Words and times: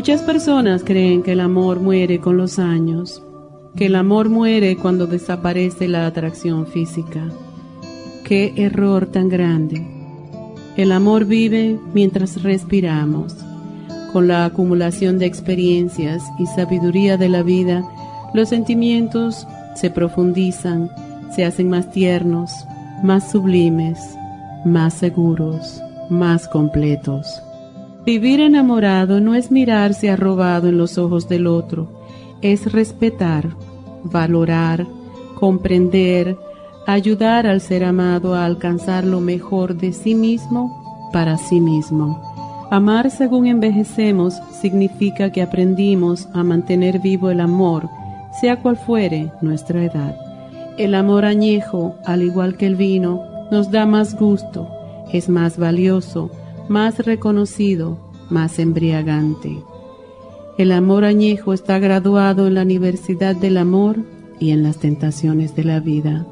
Muchas 0.00 0.22
personas 0.22 0.82
creen 0.82 1.22
que 1.22 1.32
el 1.32 1.40
amor 1.40 1.78
muere 1.78 2.20
con 2.20 2.38
los 2.38 2.58
años, 2.58 3.22
que 3.76 3.84
el 3.84 3.96
amor 3.96 4.30
muere 4.30 4.78
cuando 4.78 5.06
desaparece 5.06 5.88
la 5.88 6.06
atracción 6.06 6.66
física. 6.66 7.28
Qué 8.24 8.54
error 8.56 9.04
tan 9.04 9.28
grande. 9.28 9.86
El 10.78 10.92
amor 10.92 11.26
vive 11.26 11.78
mientras 11.92 12.42
respiramos. 12.42 13.36
Con 14.10 14.26
la 14.26 14.46
acumulación 14.46 15.18
de 15.18 15.26
experiencias 15.26 16.22
y 16.38 16.46
sabiduría 16.46 17.18
de 17.18 17.28
la 17.28 17.42
vida, 17.42 17.86
los 18.32 18.48
sentimientos 18.48 19.46
se 19.74 19.90
profundizan, 19.90 20.90
se 21.36 21.44
hacen 21.44 21.68
más 21.68 21.90
tiernos, 21.90 22.50
más 23.02 23.30
sublimes, 23.30 23.98
más 24.64 24.94
seguros, 24.94 25.82
más 26.08 26.48
completos. 26.48 27.42
Vivir 28.04 28.40
enamorado 28.40 29.20
no 29.20 29.34
es 29.34 29.50
mirarse 29.50 30.10
arrobado 30.10 30.68
en 30.68 30.78
los 30.78 30.96
ojos 30.96 31.28
del 31.28 31.46
otro, 31.46 31.88
es 32.40 32.72
respetar, 32.72 33.50
valorar, 34.04 34.86
comprender, 35.34 36.38
ayudar 36.86 37.46
al 37.46 37.60
ser 37.60 37.84
amado 37.84 38.34
a 38.34 38.46
alcanzar 38.46 39.04
lo 39.04 39.20
mejor 39.20 39.76
de 39.76 39.92
sí 39.92 40.14
mismo 40.14 41.10
para 41.12 41.36
sí 41.36 41.60
mismo. 41.60 42.22
Amar 42.70 43.10
según 43.10 43.46
envejecemos 43.46 44.34
significa 44.60 45.30
que 45.30 45.42
aprendimos 45.42 46.28
a 46.32 46.42
mantener 46.42 47.00
vivo 47.00 47.30
el 47.30 47.40
amor, 47.40 47.90
sea 48.40 48.62
cual 48.62 48.76
fuere 48.76 49.30
nuestra 49.42 49.84
edad. 49.84 50.16
El 50.78 50.94
amor 50.94 51.24
añejo, 51.24 51.96
al 52.06 52.22
igual 52.22 52.56
que 52.56 52.66
el 52.66 52.76
vino, 52.76 53.22
nos 53.50 53.70
da 53.70 53.84
más 53.86 54.18
gusto, 54.18 54.68
es 55.12 55.28
más 55.28 55.58
valioso, 55.58 56.30
más 56.70 57.00
reconocido, 57.00 57.98
más 58.30 58.60
embriagante. 58.60 59.60
El 60.56 60.70
amor 60.70 61.04
añejo 61.04 61.52
está 61.52 61.80
graduado 61.80 62.46
en 62.46 62.54
la 62.54 62.62
Universidad 62.62 63.34
del 63.34 63.58
Amor 63.58 63.96
y 64.38 64.52
en 64.52 64.62
las 64.62 64.76
tentaciones 64.78 65.56
de 65.56 65.64
la 65.64 65.80
vida. 65.80 66.24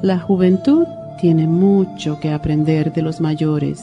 La 0.00 0.20
juventud 0.20 0.86
tiene 1.20 1.48
mucho 1.48 2.20
que 2.20 2.32
aprender 2.32 2.92
de 2.92 3.02
los 3.02 3.20
mayores, 3.20 3.82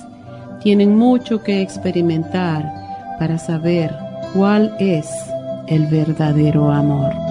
tienen 0.63 0.97
mucho 0.97 1.43
que 1.43 1.61
experimentar 1.61 2.71
para 3.19 3.37
saber 3.37 3.93
cuál 4.33 4.73
es 4.79 5.09
el 5.67 5.87
verdadero 5.87 6.71
amor. 6.71 7.30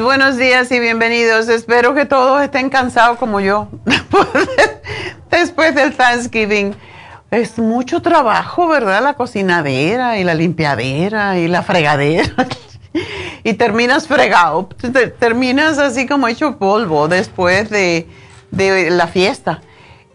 Buenos 0.00 0.36
días 0.38 0.72
y 0.72 0.80
bienvenidos. 0.80 1.48
Espero 1.48 1.94
que 1.94 2.06
todos 2.06 2.42
estén 2.42 2.70
cansados 2.70 3.18
como 3.18 3.40
yo 3.40 3.68
después 5.30 5.74
del 5.74 5.94
Thanksgiving. 5.94 6.74
Es 7.30 7.58
mucho 7.58 8.00
trabajo, 8.00 8.68
¿verdad? 8.68 9.02
La 9.02 9.14
cocinadera 9.14 10.18
y 10.18 10.24
la 10.24 10.34
limpiadera 10.34 11.38
y 11.38 11.46
la 11.46 11.62
fregadera. 11.62 12.32
y 13.44 13.52
terminas 13.54 14.06
fregado, 14.06 14.68
terminas 15.18 15.78
así 15.78 16.06
como 16.06 16.26
hecho 16.26 16.58
polvo 16.58 17.08
después 17.08 17.68
de, 17.68 18.08
de 18.50 18.90
la 18.90 19.08
fiesta. 19.08 19.60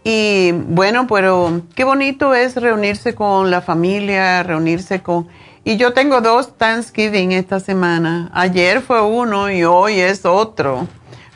Y 0.02 0.52
bueno, 0.52 1.06
pero 1.06 1.62
qué 1.76 1.84
bonito 1.84 2.34
es 2.34 2.56
reunirse 2.56 3.14
con 3.14 3.50
la 3.50 3.60
familia, 3.60 4.42
reunirse 4.42 5.02
con 5.02 5.28
y 5.64 5.76
yo 5.76 5.92
tengo 5.92 6.20
dos 6.20 6.56
Thanksgiving 6.56 7.32
esta 7.32 7.60
semana. 7.60 8.30
Ayer 8.34 8.80
fue 8.80 9.00
uno 9.00 9.50
y 9.50 9.64
hoy 9.64 10.00
es 10.00 10.24
otro, 10.24 10.88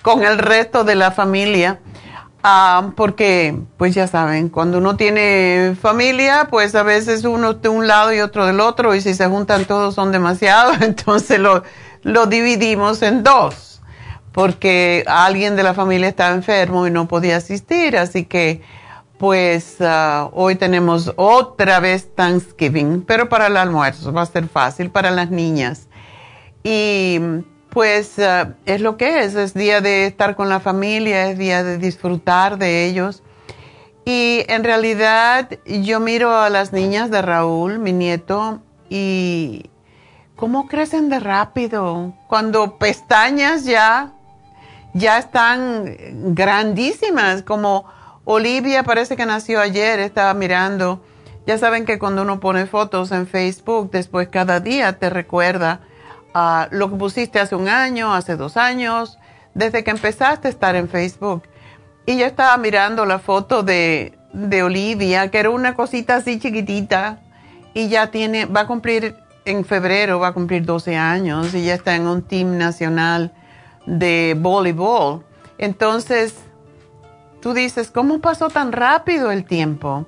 con 0.03 0.25
el 0.25 0.39
resto 0.39 0.85
de 0.85 0.97
la 0.97 1.13
familia. 1.13 1.81
Ah, 2.43 2.93
porque, 2.97 3.59
pues 3.77 3.95
ya 3.95 4.07
saben, 4.07 4.49
cuando 4.49 4.79
uno 4.79 4.97
tiene 4.97 5.77
familia, 5.81 6.47
pues 6.49 6.75
a 6.77 6.85
veces 6.85 7.25
uno 7.25 7.55
de 7.55 7.69
un 7.69 7.89
lado 7.89 8.15
y 8.15 8.21
otro 8.21 8.47
del 8.47 8.61
otro, 8.61 8.95
y 8.95 9.01
si 9.01 9.15
se 9.15 9.27
juntan 9.27 9.65
todos 9.65 9.97
son 9.97 10.13
demasiados, 10.13 10.77
entonces 10.81 11.41
lo, 11.41 11.65
lo 12.03 12.27
dividimos 12.27 13.03
en 13.03 13.25
dos, 13.25 13.83
porque 14.31 15.03
alguien 15.09 15.57
de 15.57 15.65
la 15.65 15.75
familia 15.75 16.09
estaba 16.09 16.35
enfermo 16.35 16.87
y 16.87 16.93
no 16.93 17.09
podía 17.09 17.37
asistir, 17.37 17.97
así 17.97 18.27
que 18.27 18.63
pues 19.19 19.77
ah, 19.81 20.29
hoy 20.33 20.57
tenemos 20.57 21.13
otra 21.17 21.81
vez 21.81 22.15
Thanksgiving, 22.15 23.03
pero 23.03 23.29
para 23.29 23.47
el 23.47 23.57
almuerzo 23.57 24.13
va 24.13 24.23
a 24.23 24.27
ser 24.27 24.49
fácil 24.49 24.91
para 24.91 25.11
las 25.11 25.31
niñas. 25.31 25.89
Y 26.63 27.21
pues 27.71 28.19
eh, 28.19 28.47
es 28.67 28.81
lo 28.81 28.97
que 28.97 29.25
es, 29.25 29.35
es 29.35 29.55
día 29.55 29.81
de 29.81 30.07
estar 30.07 30.37
con 30.37 30.49
la 30.49 30.61
familia, 30.61 31.31
es 31.31 31.39
día 31.39 31.63
de 31.63 31.79
disfrutar 31.79 32.59
de 32.59 32.87
ellos. 32.87 33.23
Y 34.05 34.45
en 34.49 34.65
realidad 34.65 35.51
yo 35.65 35.99
miro 35.99 36.35
a 36.37 36.49
las 36.51 36.73
niñas 36.73 37.11
de 37.11 37.23
Raúl, 37.23 37.79
mi 37.79 37.93
nieto, 37.93 38.61
y 38.89 39.71
cómo 40.37 40.69
crecen 40.69 41.09
de 41.09 41.19
rápido. 41.19 42.15
Cuando 42.29 42.79
pestañas 42.79 43.65
ya, 43.65 44.13
ya 44.95 45.19
están 45.19 45.97
grandísimas, 46.35 47.43
como 47.43 47.87
Olivia 48.29 48.83
parece 48.83 49.17
que 49.17 49.25
nació 49.25 49.61
ayer, 49.61 50.01
estaba 50.01 50.35
mirando. 50.35 51.01
Ya 51.47 51.59
saben 51.59 51.85
que 51.85 52.01
cuando 52.01 52.23
uno 52.23 52.41
pone 52.41 52.67
fotos 52.67 53.13
en 53.13 53.29
Facebook, 53.29 53.93
después 53.93 54.27
cada 54.27 54.59
día 54.59 54.99
te 54.99 55.11
recuerda 55.11 55.83
a 56.35 56.67
lo 56.73 56.91
que 56.91 56.97
pusiste 56.97 57.39
hace 57.39 57.55
un 57.55 57.69
año, 57.69 58.13
hace 58.13 58.35
dos 58.35 58.57
años, 58.57 59.17
desde 59.55 59.85
que 59.85 59.93
empezaste 59.93 60.49
a 60.49 60.51
estar 60.51 60.75
en 60.75 60.89
Facebook. 60.89 61.45
Y 62.05 62.19
yo 62.19 62.27
estaba 62.27 62.57
mirando 62.57 63.07
la 63.07 63.21
foto 63.21 63.63
de, 63.63 64.19
de 64.33 64.63
Olivia, 64.65 65.31
que 65.31 65.39
era 65.39 65.51
una 65.51 65.75
cosita 65.75 66.17
así 66.17 66.41
chiquitita, 66.41 67.21
y 67.75 67.89
ya 67.89 68.11
tiene, 68.11 68.47
va 68.47 68.63
a 68.63 68.67
cumplir 68.67 69.15
en 69.45 69.65
febrero, 69.65 70.19
va 70.19 70.29
a 70.29 70.33
cumplir 70.33 70.67
12 70.67 70.97
años, 70.97 71.55
y 71.55 71.65
ya 71.65 71.75
está 71.75 71.95
en 71.95 72.09
un 72.09 72.23
team 72.23 72.59
nacional 72.59 73.33
de 73.87 74.37
voleibol. 74.37 75.25
Entonces, 75.59 76.35
tú 77.47 77.55
dices, 77.55 77.93
¿cómo 77.93 78.19
pasó 78.19 78.51
tan 78.51 78.73
rápido 78.73 79.31
el 79.31 79.45
tiempo? 79.45 80.05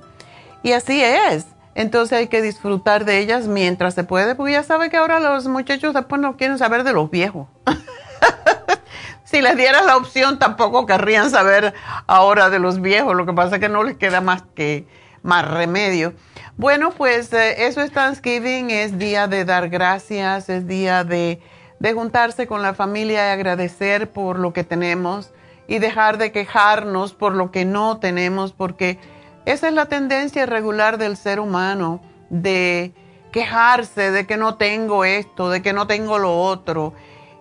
Y 0.65 0.73
así 0.73 1.05
es. 1.05 1.47
Entonces 1.77 2.19
hay 2.19 2.27
que 2.27 2.43
disfrutar 2.43 3.05
de 3.05 3.19
ellas 3.19 3.47
mientras 3.47 3.95
se 3.95 4.03
puede, 4.03 4.35
porque 4.35 4.55
ya 4.55 4.65
sabe 4.65 4.91
que 4.91 4.97
ahora 4.97 5.21
los 5.21 5.47
muchachos 5.47 5.95
después 5.95 6.21
no 6.21 6.37
quieren 6.37 6.59
saber 6.59 6.83
de 6.83 6.93
los 6.93 7.13
viejos. 7.13 7.47
si 9.25 9.41
les 9.41 9.57
dieras 9.57 9.87
la 9.87 9.97
opción, 9.97 10.41
tampoco 10.41 10.85
querrían 10.85 11.31
saber 11.31 11.75
ahora 12.09 12.51
de 12.51 12.59
los 12.59 12.81
viejos. 12.81 13.15
Lo 13.15 13.25
que 13.25 13.33
pasa 13.33 13.55
es 13.55 13.61
que 13.61 13.69
no 13.69 13.85
les 13.85 13.97
queda 13.97 14.21
más 14.21 14.43
que 14.57 14.89
más 15.23 15.49
remedio. 15.49 16.15
Bueno, 16.57 16.91
pues 16.91 17.33
eh, 17.33 17.69
eso 17.69 17.83
es 17.83 17.93
Thanksgiving, 17.93 18.71
es 18.71 18.99
día 18.99 19.29
de 19.29 19.45
dar 19.45 19.69
gracias, 19.69 20.49
es 20.49 20.67
día 20.67 21.05
de, 21.05 21.41
de 21.79 21.93
juntarse 21.93 22.49
con 22.49 22.63
la 22.63 22.75
familia 22.75 23.29
y 23.29 23.31
agradecer 23.31 24.11
por 24.11 24.41
lo 24.41 24.53
que 24.53 24.65
tenemos 24.65 25.31
y 25.69 25.79
dejar 25.79 26.19
de 26.19 26.33
quejarnos 26.33 27.15
por 27.15 27.35
lo 27.35 27.53
que 27.53 27.65
no 27.65 27.99
tenemos, 27.99 28.53
porque 28.53 28.99
esa 29.45 29.69
es 29.69 29.75
la 29.75 29.87
tendencia 29.87 30.47
regular 30.47 30.99
del 30.99 31.17
ser 31.17 31.39
humano, 31.39 32.01
de 32.31 32.93
quejarse 33.31 34.11
de 34.11 34.27
que 34.27 34.37
no 34.37 34.57
tengo 34.57 35.05
esto, 35.05 35.51
de 35.51 35.63
que 35.63 35.73
no 35.73 35.87
tengo 35.87 36.19
lo 36.19 36.37
otro 36.37 36.95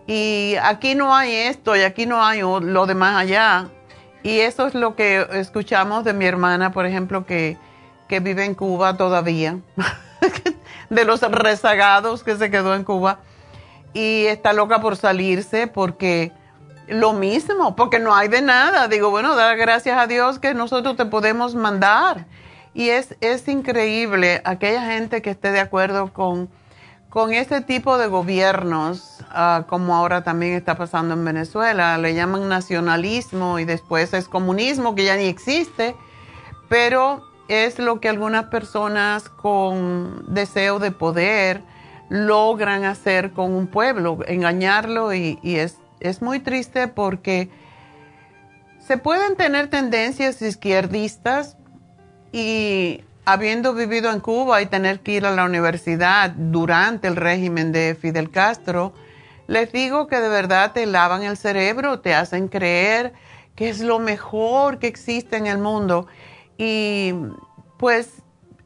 y 0.08 0.56
aquí 0.64 0.96
no 0.96 1.14
hay 1.14 1.34
esto 1.34 1.76
y 1.76 1.82
aquí 1.82 2.06
no 2.06 2.26
hay 2.26 2.40
lo 2.40 2.86
demás 2.86 3.18
allá. 3.18 3.68
Y 4.24 4.40
eso 4.40 4.66
es 4.66 4.74
lo 4.74 4.96
que 4.96 5.28
escuchamos 5.34 6.06
de 6.06 6.14
mi 6.14 6.26
hermana, 6.26 6.72
por 6.72 6.86
ejemplo, 6.86 7.26
que, 7.26 7.58
que 8.08 8.22
vive 8.22 8.46
en 8.46 8.56
Cuba 8.56 8.96
todavía, 8.96 9.60
de 10.90 11.06
los 11.06 11.22
rezagados 11.22 12.24
que 12.24 12.38
se 12.38 12.50
quedó 12.50 12.74
en 12.74 12.86
Cuba. 12.86 13.20
Y 13.94 14.26
está 14.28 14.54
loca 14.54 14.80
por 14.80 14.96
salirse 14.96 15.68
porque 15.68 16.32
lo 16.88 17.14
mismo, 17.14 17.76
porque 17.76 18.00
no 18.00 18.16
hay 18.16 18.28
de 18.28 18.42
nada. 18.42 18.88
Digo, 18.88 19.10
bueno, 19.10 19.36
dar 19.36 19.58
gracias 19.58 19.98
a 19.98 20.08
Dios 20.08 20.40
que 20.40 20.54
nosotros 20.54 20.96
te 20.98 21.06
podemos 21.06 21.56
mandar. 21.56 22.26
Y 22.74 22.90
es, 22.90 23.16
es 23.22 23.48
increíble 23.48 24.42
aquella 24.46 24.84
gente 24.84 25.22
que 25.22 25.32
esté 25.32 25.52
de 25.52 25.60
acuerdo 25.60 26.14
con 26.14 26.50
con 27.10 27.34
este 27.34 27.62
tipo 27.62 27.98
de 27.98 28.08
gobiernos, 28.08 29.24
ah, 29.32 29.64
como 29.68 29.96
ahora 29.96 30.24
también 30.24 30.54
está 30.54 30.76
pasando 30.76 31.14
en 31.14 31.24
Venezuela, 31.24 31.98
le 31.98 32.14
llaman 32.14 32.50
nacionalismo 32.50 33.60
y 33.60 33.66
después 33.66 34.14
es 34.14 34.28
comunismo, 34.28 34.94
que 34.94 35.06
ya 35.06 35.16
ni 35.16 35.26
existe, 35.26 35.96
pero 36.70 37.24
es 37.48 37.80
lo 37.80 38.02
que 38.02 38.10
algunas 38.10 38.46
personas 38.46 39.30
con 39.30 40.26
deseo 40.28 40.80
de 40.80 40.92
poder 40.92 41.64
logran 42.10 42.84
hacer 42.84 43.32
con 43.32 43.54
un 43.54 43.68
pueblo, 43.68 44.20
engañarlo 44.28 45.14
y 45.14 45.40
es, 45.44 45.78
es 46.00 46.22
muy 46.22 46.40
triste 46.40 46.88
porque 46.88 47.50
se 48.80 48.98
pueden 48.98 49.36
tener 49.36 49.70
tendencias 49.70 50.42
izquierdistas 50.42 51.58
y 52.32 53.04
habiendo 53.26 53.74
vivido 53.74 54.12
en 54.12 54.20
Cuba 54.20 54.62
y 54.62 54.68
tener 54.68 55.02
que 55.02 55.14
ir 55.14 55.26
a 55.26 55.32
la 55.32 55.46
universidad 55.46 56.32
durante 56.32 57.08
el 57.08 57.16
régimen 57.16 57.72
de 57.72 57.98
Fidel 58.00 58.32
Castro, 58.32 58.94
les 59.48 59.72
digo 59.72 60.08
que 60.08 60.20
de 60.20 60.30
verdad 60.30 60.72
te 60.74 60.86
lavan 60.86 61.24
el 61.24 61.38
cerebro, 61.38 62.00
te 62.00 62.14
hacen 62.14 62.48
creer 62.48 63.14
que 63.56 63.70
es 63.70 63.82
lo 63.82 64.00
mejor 64.00 64.80
que 64.80 64.88
existe 64.88 65.36
en 65.36 65.48
el 65.48 65.58
mundo. 65.58 66.08
Y 66.58 67.14
pues 67.78 68.22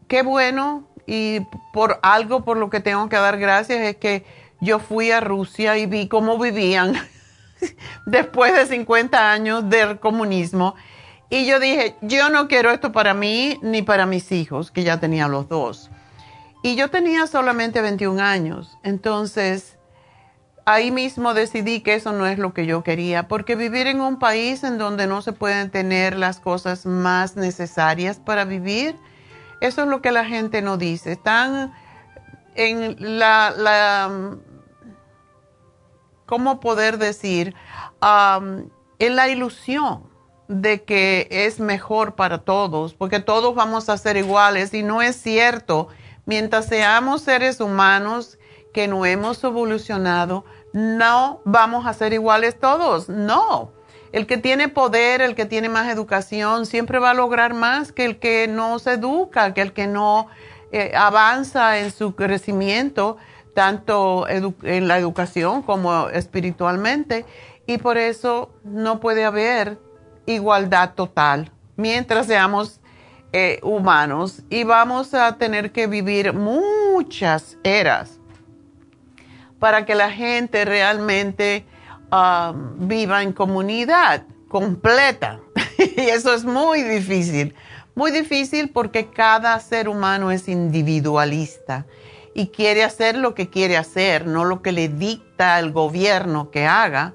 qué 0.08 0.22
bueno 0.22 0.88
y 1.08 1.40
por 1.74 2.00
algo 2.04 2.44
por 2.44 2.58
lo 2.58 2.70
que 2.70 2.82
tengo 2.82 3.10
que 3.10 3.16
dar 3.16 3.40
gracias 3.40 3.80
es 3.80 3.96
que 3.96 4.26
yo 4.60 4.80
fui 4.80 5.12
a 5.12 5.22
Rusia 5.22 5.78
y 5.78 5.86
vi 5.86 6.08
cómo 6.08 6.38
vivían 6.38 6.94
después 8.06 8.54
de 8.54 8.66
50 8.66 9.32
años 9.32 9.70
del 9.70 10.00
comunismo 10.00 10.76
y 11.34 11.46
yo 11.46 11.62
dije, 11.62 11.96
yo 12.02 12.30
no 12.30 12.50
quiero 12.50 12.72
esto 12.72 12.92
para 12.92 13.14
mí 13.14 13.58
ni 13.62 13.82
para 13.82 14.06
mis 14.06 14.34
hijos, 14.34 14.70
que 14.70 14.84
ya 14.84 15.00
tenía 15.00 15.30
los 15.30 15.48
dos. 15.48 15.90
Y 16.62 16.76
yo 16.76 16.90
tenía 16.90 17.26
solamente 17.26 17.82
21 17.82 18.22
años. 18.22 18.78
Entonces, 18.84 19.78
ahí 20.66 20.92
mismo 20.92 21.34
decidí 21.34 21.80
que 21.80 21.96
eso 21.96 22.12
no 22.12 22.28
es 22.28 22.38
lo 22.38 22.54
que 22.54 22.66
yo 22.66 22.84
quería, 22.84 23.30
porque 23.30 23.56
vivir 23.56 23.88
en 23.88 24.02
un 24.02 24.20
país 24.20 24.66
en 24.66 24.78
donde 24.78 25.08
no 25.08 25.22
se 25.22 25.32
pueden 25.32 25.70
tener 25.72 26.18
las 26.18 26.42
cosas 26.42 26.86
más 26.86 27.38
necesarias 27.38 28.20
para 28.20 28.44
vivir, 28.44 28.98
eso 29.62 29.84
es 29.84 29.88
lo 29.88 30.02
que 30.02 30.12
la 30.12 30.26
gente 30.26 30.62
no 30.62 30.76
dice. 30.76 31.14
Están 31.14 31.72
en 32.56 32.98
la, 33.20 33.54
la 33.56 34.38
¿cómo 36.32 36.62
poder 36.62 36.98
decir? 36.98 37.56
en 38.02 39.16
la 39.18 39.28
ilusión 39.28 40.04
de 40.48 40.84
que 40.84 41.28
es 41.30 41.60
mejor 41.60 42.16
para 42.16 42.38
todos, 42.38 42.94
porque 42.94 43.20
todos 43.20 43.54
vamos 43.54 43.90
a 43.90 43.98
ser 43.98 44.16
iguales 44.16 44.74
y 44.74 44.82
no 44.82 45.02
es 45.02 45.18
cierto. 45.18 45.90
Mientras 46.26 46.68
seamos 46.68 47.22
seres 47.24 47.60
humanos 47.60 48.40
que 48.74 48.88
no 48.88 49.06
hemos 49.06 49.44
evolucionado, 49.44 50.46
no 50.72 51.42
vamos 51.44 51.86
a 51.86 51.94
ser 51.94 52.14
iguales 52.14 52.58
todos, 52.58 53.10
no. 53.10 53.74
El 54.14 54.26
que 54.26 54.38
tiene 54.38 54.70
poder, 54.70 55.22
el 55.22 55.36
que 55.36 55.46
tiene 55.46 55.68
más 55.68 55.92
educación, 55.92 56.66
siempre 56.66 57.00
va 57.00 57.10
a 57.10 57.14
lograr 57.14 57.54
más 57.54 57.92
que 57.92 58.06
el 58.06 58.20
que 58.20 58.48
no 58.48 58.80
se 58.80 58.94
educa, 58.94 59.54
que 59.54 59.62
el 59.62 59.74
que 59.74 59.88
no 59.88 60.28
eh, 60.72 60.94
avanza 60.96 61.80
en 61.80 61.92
su 61.92 62.16
crecimiento, 62.16 63.18
tanto 63.54 64.28
en 64.28 64.88
la 64.88 64.98
educación 64.98 65.62
como 65.62 66.10
espiritualmente. 66.10 67.26
Y 67.68 67.78
por 67.78 67.98
eso 67.98 68.52
no 68.64 69.00
puede 69.00 69.24
haber 69.24 69.78
igualdad 70.26 70.94
total 70.94 71.52
mientras 71.76 72.28
seamos 72.28 72.80
eh, 73.34 73.60
humanos 73.64 74.44
y 74.50 74.64
vamos 74.64 75.14
a 75.14 75.38
tener 75.38 75.72
que 75.72 75.88
vivir 75.88 76.34
muchas 76.34 77.58
eras 77.64 78.20
para 79.58 79.86
que 79.86 79.96
la 79.96 80.12
gente 80.12 80.66
realmente 80.66 81.66
um, 82.12 82.88
viva 82.88 83.24
en 83.24 83.32
comunidad 83.32 84.24
completa. 84.48 85.40
y 85.78 86.02
eso 86.02 86.34
es 86.34 86.44
muy 86.44 86.84
difícil, 86.84 87.56
muy 87.96 88.12
difícil 88.12 88.70
porque 88.70 89.08
cada 89.08 89.58
ser 89.60 89.88
humano 89.88 90.30
es 90.32 90.50
individualista 90.50 91.86
y 92.34 92.48
quiere 92.48 92.84
hacer 92.84 93.18
lo 93.18 93.36
que 93.36 93.50
quiere 93.50 93.78
hacer, 93.78 94.26
no 94.26 94.46
lo 94.46 94.62
que 94.62 94.72
le 94.72 94.88
dicta 94.88 95.60
el 95.60 95.72
gobierno 95.72 96.50
que 96.52 96.66
haga. 96.66 97.14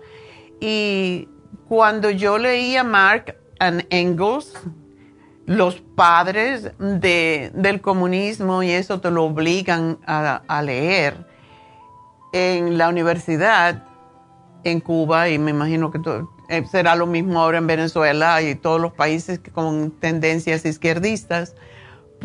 Y 0.60 1.28
cuando 1.68 2.10
yo 2.10 2.38
leía 2.38 2.84
Mark 2.84 3.36
and 3.58 3.86
Engels, 3.90 4.52
los 5.46 5.80
padres 5.80 6.72
del 6.78 7.80
comunismo, 7.80 8.62
y 8.62 8.70
eso 8.70 9.00
te 9.00 9.10
lo 9.10 9.24
obligan 9.24 9.98
a, 10.06 10.62
leer 10.62 11.26
en 12.32 12.76
la 12.76 12.88
universidad 12.88 13.84
en 14.64 14.80
Cuba, 14.80 15.28
y 15.28 15.38
me 15.38 15.52
imagino 15.52 15.90
que 15.90 16.00
eh, 16.48 16.64
será 16.70 16.96
lo 16.96 17.06
mismo 17.06 17.40
ahora 17.40 17.58
en 17.58 17.66
Venezuela 17.66 18.42
y 18.42 18.56
todos 18.56 18.80
los 18.80 18.92
países 18.92 19.40
con 19.52 19.92
tendencias 19.92 20.64
izquierdistas, 20.64 21.54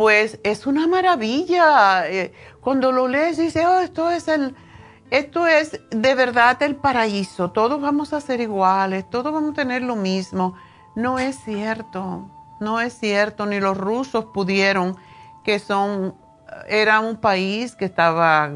pues 0.01 0.39
es 0.43 0.65
una 0.65 0.87
maravilla. 0.87 2.09
Eh, 2.09 2.33
cuando 2.59 2.91
lo 2.91 3.07
lees, 3.07 3.37
dices, 3.37 3.63
oh, 3.63 3.81
esto 3.81 4.09
es 4.09 4.27
el 4.27 4.55
esto 5.11 5.45
es 5.45 5.79
de 5.91 6.15
verdad 6.15 6.59
el 6.63 6.75
paraíso, 6.75 7.51
todos 7.51 7.79
vamos 7.79 8.13
a 8.13 8.21
ser 8.21 8.39
iguales, 8.39 9.07
todos 9.11 9.31
vamos 9.31 9.51
a 9.51 9.53
tener 9.53 9.83
lo 9.83 9.95
mismo. 9.95 10.55
No 10.95 11.19
es 11.19 11.35
cierto, 11.43 12.31
no 12.59 12.81
es 12.81 12.97
cierto, 12.97 13.45
ni 13.45 13.59
los 13.59 13.77
rusos 13.77 14.25
pudieron, 14.33 14.97
que 15.43 15.59
son, 15.59 16.15
era 16.67 16.99
un 16.99 17.17
país 17.17 17.75
que 17.75 17.85
estaba 17.85 18.49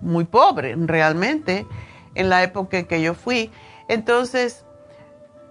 muy 0.00 0.24
pobre 0.24 0.74
realmente, 0.76 1.66
en 2.14 2.28
la 2.28 2.42
época 2.42 2.82
que 2.82 3.00
yo 3.00 3.14
fui. 3.14 3.50
Entonces, 3.88 4.66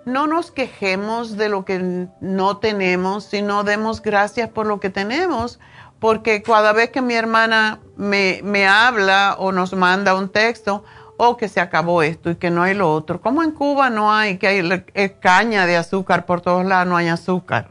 no 0.05 0.27
nos 0.27 0.51
quejemos 0.51 1.37
de 1.37 1.49
lo 1.49 1.65
que 1.65 2.07
no 2.19 2.57
tenemos, 2.57 3.25
sino 3.25 3.63
demos 3.63 4.01
gracias 4.01 4.49
por 4.49 4.65
lo 4.65 4.79
que 4.79 4.89
tenemos, 4.89 5.59
porque 5.99 6.41
cada 6.41 6.73
vez 6.73 6.89
que 6.89 7.01
mi 7.01 7.13
hermana 7.13 7.79
me, 7.95 8.41
me 8.43 8.67
habla 8.67 9.35
o 9.37 9.51
nos 9.51 9.73
manda 9.73 10.15
un 10.15 10.29
texto, 10.29 10.83
o 11.17 11.29
oh, 11.29 11.37
que 11.37 11.47
se 11.47 11.61
acabó 11.61 12.01
esto 12.01 12.31
y 12.31 12.35
que 12.35 12.49
no 12.49 12.63
hay 12.63 12.73
lo 12.73 12.91
otro. 12.91 13.21
Como 13.21 13.43
en 13.43 13.51
Cuba 13.51 13.89
no 13.89 14.11
hay, 14.11 14.37
que 14.37 14.47
hay 14.47 15.09
caña 15.19 15.65
de 15.65 15.77
azúcar 15.77 16.25
por 16.25 16.41
todos 16.41 16.65
lados, 16.65 16.87
no 16.87 16.97
hay 16.97 17.07
azúcar. 17.07 17.69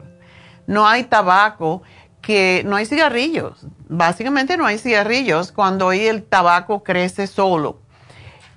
No 0.65 0.87
hay 0.87 1.03
tabaco, 1.03 1.83
que 2.21 2.63
no 2.65 2.77
hay 2.77 2.85
cigarrillos. 2.85 3.67
Básicamente 3.89 4.57
no 4.57 4.65
hay 4.65 4.77
cigarrillos 4.77 5.51
cuando 5.51 5.89
ahí 5.89 6.07
el 6.07 6.23
tabaco 6.23 6.83
crece 6.83 7.27
solo. 7.27 7.79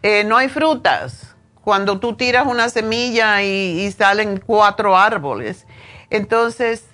Eh, 0.03 0.23
no 0.25 0.37
hay 0.37 0.49
frutas 0.49 1.36
cuando 1.67 1.99
tú 1.99 2.15
tiras 2.15 2.47
una 2.47 2.69
semilla 2.69 3.43
y, 3.43 3.91
salen 3.91 4.39
cuatro 4.39 4.97
árboles. 4.97 5.67
Entonces, 6.11 6.85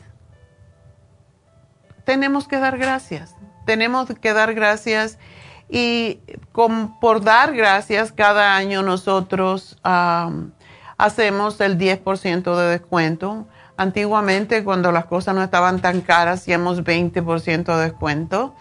tenemos 2.06 2.48
que 2.48 2.56
dar 2.56 2.78
gracias, 2.78 3.36
tenemos 3.66 4.08
que 4.18 4.32
dar 4.32 4.54
gracias 4.54 5.18
y 5.68 6.20
por 7.02 7.22
dar 7.22 7.54
gracias 7.54 8.12
cada 8.12 8.56
año 8.56 8.82
nosotros 8.82 9.76
hacemos 10.96 11.60
el 11.60 11.76
10% 11.76 12.56
de 12.56 12.70
descuento. 12.70 13.46
Antiguamente 13.76 14.64
cuando 14.64 14.90
las 14.90 15.04
cosas 15.04 15.34
no 15.34 15.42
estaban 15.42 15.82
tan 15.82 16.00
caras 16.00 16.40
hacíamos 16.40 16.82
20% 16.82 17.76
de 17.76 17.82
descuento, 17.82 18.54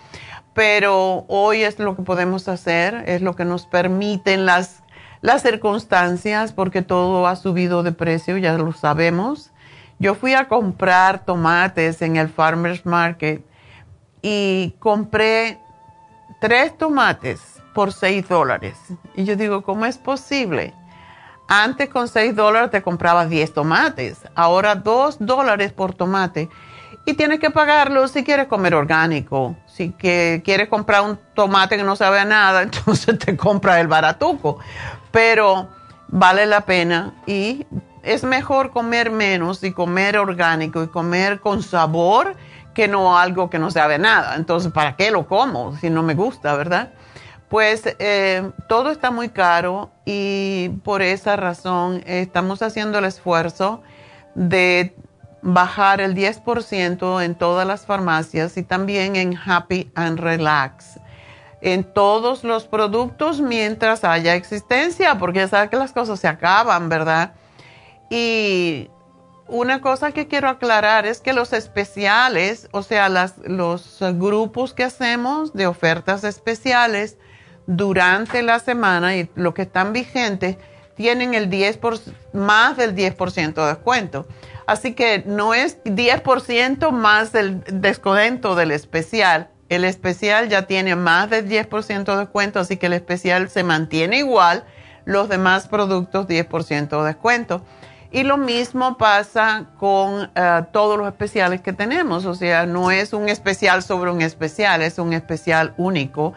pero 0.53 1.23
hoy 1.29 1.63
es 1.63 1.79
lo 1.79 1.95
que 1.95 2.01
podemos 2.03 2.49
hacer, 2.49 3.05
es 3.07 3.21
lo 3.21 3.37
que 3.37 3.45
nos 3.45 3.65
permiten 3.65 4.45
las 4.45 4.80
las 5.21 5.43
circunstancias, 5.43 6.51
porque 6.51 6.81
todo 6.81 7.27
ha 7.27 7.35
subido 7.35 7.83
de 7.83 7.91
precio, 7.91 8.37
ya 8.37 8.57
lo 8.57 8.73
sabemos. 8.73 9.51
Yo 9.99 10.15
fui 10.15 10.33
a 10.33 10.47
comprar 10.47 11.25
tomates 11.25 12.01
en 12.01 12.17
el 12.17 12.27
Farmer's 12.27 12.85
Market 12.85 13.45
y 14.21 14.75
compré 14.79 15.59
tres 16.39 16.75
tomates 16.77 17.61
por 17.73 17.93
seis 17.93 18.27
dólares. 18.27 18.75
Y 19.15 19.23
yo 19.25 19.35
digo, 19.35 19.61
¿cómo 19.61 19.85
es 19.85 19.97
posible? 19.97 20.73
Antes 21.47 21.89
con 21.89 22.07
seis 22.07 22.35
dólares 22.35 22.71
te 22.71 22.81
comprabas 22.81 23.29
diez 23.29 23.53
tomates, 23.53 24.19
ahora 24.35 24.75
dos 24.75 25.17
dólares 25.19 25.71
por 25.73 25.93
tomate. 25.93 26.49
Y 27.05 27.15
tienes 27.15 27.39
que 27.39 27.49
pagarlo 27.49 28.07
si 28.07 28.23
quieres 28.23 28.47
comer 28.47 28.75
orgánico. 28.75 29.55
Si 29.65 29.91
que 29.91 30.41
quieres 30.45 30.69
comprar 30.69 31.01
un 31.01 31.17
tomate 31.33 31.77
que 31.77 31.83
no 31.83 31.95
sabe 31.95 32.19
a 32.19 32.25
nada, 32.25 32.61
entonces 32.63 33.17
te 33.17 33.35
compras 33.35 33.79
el 33.79 33.87
baratuco 33.87 34.59
pero 35.11 35.67
vale 36.07 36.45
la 36.45 36.61
pena 36.61 37.13
y 37.27 37.65
es 38.03 38.23
mejor 38.23 38.71
comer 38.71 39.11
menos 39.11 39.63
y 39.63 39.71
comer 39.71 40.17
orgánico 40.17 40.81
y 40.83 40.87
comer 40.87 41.39
con 41.39 41.61
sabor 41.61 42.35
que 42.73 42.87
no 42.87 43.17
algo 43.17 43.49
que 43.49 43.59
no 43.59 43.69
sabe 43.69 43.99
nada. 43.99 44.35
Entonces, 44.35 44.71
¿para 44.71 44.95
qué 44.95 45.11
lo 45.11 45.27
como 45.27 45.75
si 45.77 45.89
no 45.89 46.01
me 46.01 46.15
gusta, 46.15 46.55
verdad? 46.55 46.93
Pues 47.49 47.83
eh, 47.99 48.49
todo 48.69 48.91
está 48.91 49.11
muy 49.11 49.29
caro 49.29 49.91
y 50.05 50.69
por 50.83 51.01
esa 51.01 51.35
razón 51.35 52.01
estamos 52.05 52.61
haciendo 52.61 52.99
el 52.99 53.05
esfuerzo 53.05 53.83
de 54.35 54.95
bajar 55.41 56.01
el 56.01 56.15
10% 56.15 57.23
en 57.23 57.35
todas 57.35 57.67
las 57.67 57.85
farmacias 57.85 58.57
y 58.57 58.63
también 58.63 59.15
en 59.15 59.37
Happy 59.37 59.91
and 59.95 60.19
Relax 60.19 60.99
en 61.61 61.83
todos 61.83 62.43
los 62.43 62.65
productos 62.65 63.39
mientras 63.39 64.03
haya 64.03 64.35
existencia, 64.35 65.17
porque 65.19 65.39
ya 65.39 65.47
sabes 65.47 65.69
que 65.69 65.77
las 65.77 65.93
cosas 65.93 66.19
se 66.19 66.27
acaban, 66.27 66.89
¿verdad? 66.89 67.33
Y 68.09 68.89
una 69.47 69.79
cosa 69.79 70.11
que 70.11 70.27
quiero 70.27 70.49
aclarar 70.49 71.05
es 71.05 71.21
que 71.21 71.33
los 71.33 71.53
especiales, 71.53 72.67
o 72.71 72.81
sea, 72.81 73.09
los 73.09 73.99
grupos 73.99 74.73
que 74.73 74.83
hacemos 74.83 75.53
de 75.53 75.67
ofertas 75.67 76.23
especiales 76.23 77.17
durante 77.67 78.41
la 78.41 78.59
semana 78.59 79.15
y 79.15 79.29
lo 79.35 79.53
que 79.53 79.61
están 79.61 79.93
vigentes, 79.93 80.57
tienen 81.01 81.33
el 81.33 81.49
10 81.49 81.79
más 82.33 82.77
del 82.77 82.95
10% 82.95 83.53
de 83.53 83.67
descuento. 83.67 84.27
Así 84.67 84.93
que 84.93 85.23
no 85.25 85.53
es 85.53 85.83
10% 85.83 86.91
más 86.91 87.31
del 87.31 87.63
descuento 87.67 88.55
del 88.55 88.71
especial, 88.71 89.49
el 89.71 89.85
especial 89.85 90.49
ya 90.49 90.67
tiene 90.67 90.97
más 90.97 91.29
del 91.29 91.47
10% 91.47 92.03
de 92.03 92.17
descuento, 92.17 92.59
así 92.59 92.75
que 92.75 92.87
el 92.87 92.93
especial 92.93 93.49
se 93.49 93.63
mantiene 93.63 94.17
igual. 94.17 94.65
Los 95.05 95.29
demás 95.29 95.69
productos 95.69 96.27
10% 96.27 96.89
de 96.89 97.07
descuento. 97.07 97.63
Y 98.11 98.23
lo 98.23 98.35
mismo 98.35 98.97
pasa 98.97 99.67
con 99.79 100.29
eh, 100.35 100.63
todos 100.73 100.97
los 100.97 101.07
especiales 101.07 101.61
que 101.61 101.71
tenemos. 101.71 102.25
O 102.25 102.35
sea, 102.35 102.65
no 102.65 102.91
es 102.91 103.13
un 103.13 103.29
especial 103.29 103.81
sobre 103.81 104.11
un 104.11 104.21
especial, 104.21 104.81
es 104.81 104.99
un 104.99 105.13
especial 105.13 105.73
único 105.77 106.33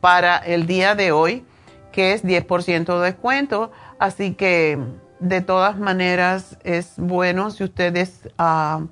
para 0.00 0.36
el 0.36 0.66
día 0.66 0.94
de 0.94 1.10
hoy, 1.10 1.46
que 1.90 2.12
es 2.12 2.22
10% 2.22 3.00
de 3.00 3.04
descuento. 3.06 3.72
Así 3.98 4.34
que 4.34 4.78
de 5.20 5.40
todas 5.40 5.78
maneras 5.78 6.58
es 6.64 6.94
bueno 6.96 7.50
si 7.50 7.64
ustedes... 7.64 8.28
Ah, 8.38 8.82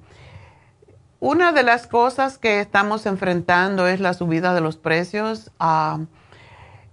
una 1.20 1.52
de 1.52 1.62
las 1.62 1.86
cosas 1.86 2.36
que 2.36 2.60
estamos 2.60 3.06
enfrentando 3.06 3.86
es 3.86 4.00
la 4.00 4.12
subida 4.12 4.54
de 4.54 4.60
los 4.60 4.76
precios. 4.76 5.52
Ah, 5.60 6.00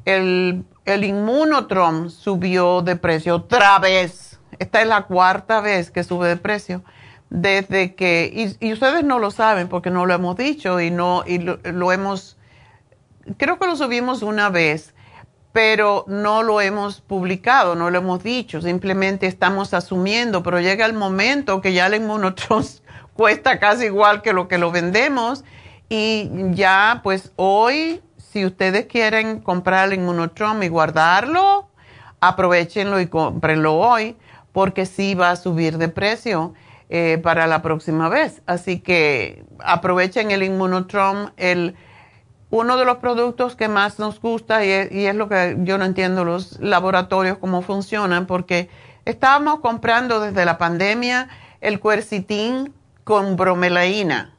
el, 0.06 0.66
el 0.86 1.04
Inmunotrom 1.04 2.10
subió 2.10 2.82
de 2.82 2.96
precio 2.96 3.36
otra 3.38 3.80
vez. 3.80 4.40
Esta 4.60 4.82
es 4.82 4.88
la 4.88 5.04
cuarta 5.04 5.62
vez 5.62 5.92
que 5.92 6.04
sube 6.04 6.28
de 6.28 6.38
precio. 6.38 6.84
Desde 7.30 7.94
que, 7.94 8.58
y, 8.60 8.74
ustedes 8.74 9.04
no 9.04 9.20
lo 9.20 9.30
saben 9.30 9.68
porque 9.68 9.92
no 9.92 10.06
lo 10.06 10.14
hemos 10.16 10.36
dicho 10.36 10.80
y 10.80 10.90
no, 10.90 11.24
y 11.28 11.38
lo, 11.38 11.92
hemos, 11.92 12.38
creo 13.38 13.60
que 13.60 13.68
lo 13.68 13.76
subimos 13.76 14.24
una 14.24 14.50
vez, 14.50 14.96
pero 15.52 16.06
no 16.08 16.44
lo 16.44 16.62
hemos 16.62 17.02
publicado, 17.02 17.76
no 17.76 17.90
lo 17.90 17.98
hemos 17.98 18.24
dicho, 18.24 18.62
simplemente 18.62 19.26
estamos 19.26 19.74
asumiendo, 19.74 20.44
pero 20.44 20.60
llega 20.60 20.86
el 20.86 20.94
momento 20.94 21.62
que 21.62 21.74
ya 21.74 21.88
el 21.88 21.96
Inmunotrom 21.96 22.64
cuesta 23.14 23.60
casi 23.60 23.86
igual 23.86 24.22
que 24.22 24.34
lo 24.34 24.48
que 24.48 24.58
lo 24.58 24.72
vendemos. 24.72 25.44
Y 25.90 26.30
ya, 26.52 27.02
pues 27.04 27.32
hoy, 27.36 28.02
si 28.18 28.46
ustedes 28.46 28.86
quieren 28.86 29.40
comprar 29.40 29.88
el 29.88 29.96
Inmunotrom 29.96 30.62
y 30.62 30.68
guardarlo, 30.68 31.68
aprovechenlo 32.22 33.00
y 33.00 33.08
cómprenlo 33.08 33.76
hoy, 33.76 34.16
porque 34.52 34.86
sí 34.86 35.16
va 35.16 35.32
a 35.32 35.36
subir 35.36 35.80
de 35.80 35.90
precio 35.90 36.54
eh, 36.90 37.20
para 37.24 37.48
la 37.48 37.64
próxima 37.64 38.08
vez. 38.08 38.44
Así 38.46 38.80
que 38.80 39.44
aprovechen 39.60 40.30
el 40.30 40.44
Inmunotrom, 40.44 41.32
el, 41.38 41.76
uno 42.50 42.78
de 42.78 42.86
los 42.86 42.98
productos 42.98 43.56
que 43.56 43.68
más 43.68 44.00
nos 44.00 44.20
gusta 44.20 44.66
y 44.66 44.72
es, 44.72 44.92
y 44.92 45.06
es 45.06 45.16
lo 45.16 45.30
que 45.30 45.58
yo 45.60 45.78
no 45.78 45.86
entiendo 45.86 46.26
los 46.26 46.60
laboratorios 46.60 47.38
cómo 47.38 47.62
funcionan, 47.62 48.26
porque 48.26 48.70
estábamos 49.06 49.60
comprando 49.60 50.20
desde 50.20 50.46
la 50.46 50.58
pandemia 50.58 51.30
el 51.62 51.80
cuercitín 51.80 52.74
con 53.04 53.36
bromelaína 53.36 54.34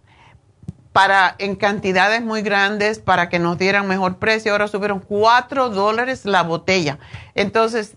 para, 0.93 1.37
en 1.39 1.55
cantidades 1.55 2.23
muy 2.23 2.43
grandes 2.43 2.99
para 2.99 3.29
que 3.29 3.39
nos 3.39 3.59
dieran 3.59 3.87
mejor 3.87 4.17
precio. 4.17 4.53
Ahora 4.53 4.69
subieron 4.69 5.01
4 5.01 5.71
dólares 5.71 6.25
la 6.25 6.43
botella. 6.43 6.99
Entonces, 7.35 7.97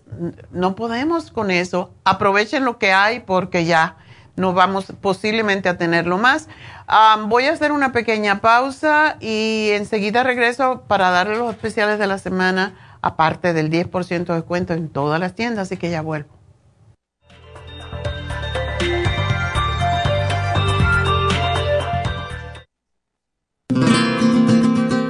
no 0.52 0.76
podemos 0.76 1.30
con 1.30 1.50
eso. 1.50 1.92
Aprovechen 2.04 2.64
lo 2.64 2.78
que 2.78 2.92
hay 2.92 3.20
porque 3.20 3.64
ya 3.64 3.96
no 4.36 4.52
vamos 4.52 4.92
posiblemente 5.00 5.68
a 5.68 5.76
tenerlo 5.76 6.18
más. 6.18 6.48
Voy 7.28 7.44
a 7.44 7.52
hacer 7.52 7.72
una 7.72 7.92
pequeña 7.92 8.40
pausa 8.40 9.16
y 9.20 9.70
enseguida 9.72 10.22
regreso 10.22 10.82
para 10.86 11.10
darle 11.10 11.36
los 11.36 11.50
especiales 11.50 11.98
de 11.98 12.06
la 12.06 12.18
semana, 12.18 12.74
aparte 13.02 13.52
del 13.52 13.70
10% 13.70 14.26
de 14.26 14.34
descuento 14.34 14.72
en 14.72 14.88
todas 14.88 15.20
las 15.20 15.34
tiendas, 15.34 15.68
así 15.68 15.76
que 15.76 15.90
ya 15.90 16.02
vuelvo. 16.02 16.34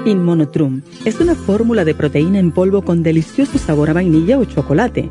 Inmonotrum 0.07 0.83
es 1.07 1.19
una 1.21 1.35
fórmula 1.35 1.85
de 1.85 1.95
proteína 1.95 2.39
en 2.39 2.53
polvo 2.53 2.83
con 2.83 3.03
delicioso 3.03 3.59
sabor 3.59 3.89
a 3.89 3.95
vainilla 3.95 4.39
o 4.39 4.45
chocolate. 4.45 5.11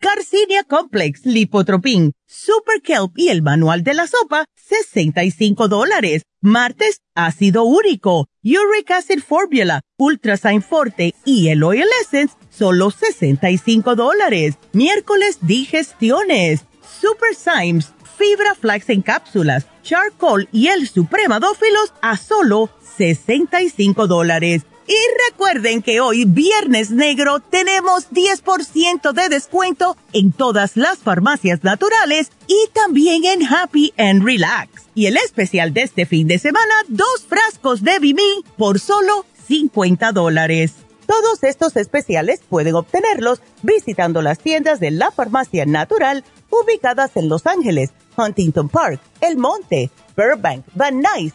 Garcinia 0.00 0.64
Complex, 0.64 1.24
Lipotropin, 1.24 2.12
Super 2.26 2.82
Kelp 2.82 3.12
y 3.16 3.28
el 3.28 3.42
manual 3.42 3.82
de 3.82 3.94
la 3.94 4.06
sopa, 4.06 4.44
65 4.56 5.68
dólares. 5.68 6.22
Martes, 6.40 6.98
ácido 7.14 7.64
úrico, 7.64 8.28
Uric 8.42 8.90
Acid 8.90 9.22
Formula, 9.22 9.80
Ultrasign 9.96 10.62
Forte 10.62 11.14
y 11.24 11.48
el 11.48 11.62
Oil 11.62 11.86
Essence, 12.02 12.34
solo 12.50 12.90
65 12.90 13.94
dólares. 13.94 14.56
Miércoles, 14.72 15.38
digestiones, 15.40 16.66
Super 17.00 17.34
Symes, 17.34 17.92
Fibra 18.18 18.54
Flax 18.54 18.90
en 18.90 19.02
cápsulas, 19.02 19.66
Charcoal 19.82 20.48
y 20.52 20.68
el 20.68 20.86
Supremadófilos 20.86 21.92
a 22.02 22.16
solo 22.16 22.70
65 22.98 24.06
dólares. 24.06 24.62
Y 24.86 24.96
recuerden 25.30 25.80
que 25.82 26.00
hoy, 26.00 26.24
Viernes 26.26 26.90
Negro, 26.90 27.40
tenemos 27.40 28.10
10% 28.10 29.12
de 29.12 29.28
descuento 29.30 29.96
en 30.12 30.32
todas 30.32 30.76
las 30.76 30.98
farmacias 30.98 31.64
naturales 31.64 32.30
y 32.46 32.68
también 32.72 33.24
en 33.24 33.46
Happy 33.46 33.94
and 33.96 34.22
Relax. 34.24 34.68
Y 34.94 35.06
el 35.06 35.16
especial 35.16 35.72
de 35.72 35.82
este 35.82 36.04
fin 36.04 36.28
de 36.28 36.38
semana, 36.38 36.74
dos 36.88 37.24
frascos 37.26 37.82
de 37.82 37.98
Bimí 37.98 38.44
por 38.58 38.78
solo 38.78 39.24
50 39.48 40.12
dólares. 40.12 40.74
Todos 41.06 41.42
estos 41.42 41.76
especiales 41.76 42.40
pueden 42.48 42.74
obtenerlos 42.74 43.40
visitando 43.62 44.22
las 44.22 44.38
tiendas 44.38 44.80
de 44.80 44.90
la 44.90 45.10
farmacia 45.10 45.66
natural 45.66 46.24
ubicadas 46.50 47.16
en 47.16 47.28
Los 47.28 47.46
Ángeles, 47.46 47.90
Huntington 48.16 48.68
Park, 48.68 49.00
El 49.20 49.36
Monte, 49.36 49.90
Burbank, 50.16 50.64
Van 50.74 51.00
Nuys, 51.00 51.34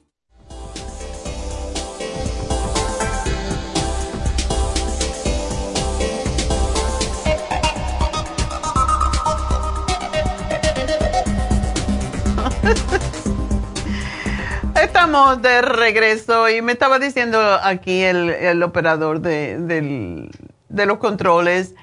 Estamos 14.81 15.41
de 15.41 15.61
regreso 15.61 16.49
y 16.49 16.61
me 16.61 16.73
estaba 16.73 16.99
diciendo 16.99 17.39
aquí 17.63 18.01
el, 18.01 18.61
operador 18.63 19.21
de, 19.21 20.29
los 20.69 20.97
controles. 20.97 21.75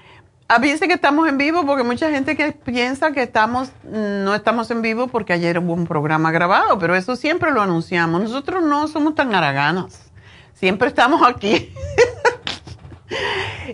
Avise 0.49 0.89
que 0.89 0.95
estamos 0.95 1.29
en 1.29 1.37
vivo 1.37 1.67
porque 1.67 1.85
mucha 1.85 2.11
gente 2.11 2.37
que 2.37 2.53
piensa 2.53 3.13
que 3.13 3.23
estamos 3.23 3.71
no 3.85 4.35
estamos 4.35 4.71
en 4.71 4.81
vivo 4.81 5.09
porque 5.09 5.35
ayer 5.35 5.59
hubo 5.59 5.75
un 5.75 5.87
programa 5.87 6.31
grabado, 6.31 6.79
pero 6.79 6.95
eso 6.95 7.17
siempre 7.17 7.51
lo 7.51 7.61
anunciamos. 7.61 8.23
Nosotros 8.23 8.63
no 8.63 8.89
somos 8.89 9.15
tan 9.15 9.35
haraganas. 9.35 10.11
Siempre 10.55 10.89
estamos 10.89 11.23
aquí. 11.27 11.75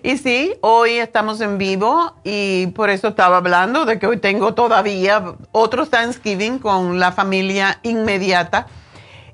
y 0.03 0.19
sí, 0.19 0.55
hoy 0.61 0.93
estamos 0.93 1.41
en 1.41 1.59
vivo 1.59 2.15
y 2.25 2.69
por 2.69 2.91
eso 2.91 3.09
estaba 3.09 3.39
hablando 3.39 3.85
de 3.85 3.99
que 3.99 4.07
hoy 4.07 4.19
tengo 4.19 4.55
todavía 4.55 5.35
otro 5.53 5.87
Thanksgiving 5.87 6.59
con 6.59 6.99
la 6.99 7.13
familia 7.13 7.79
inmediata 7.83 8.67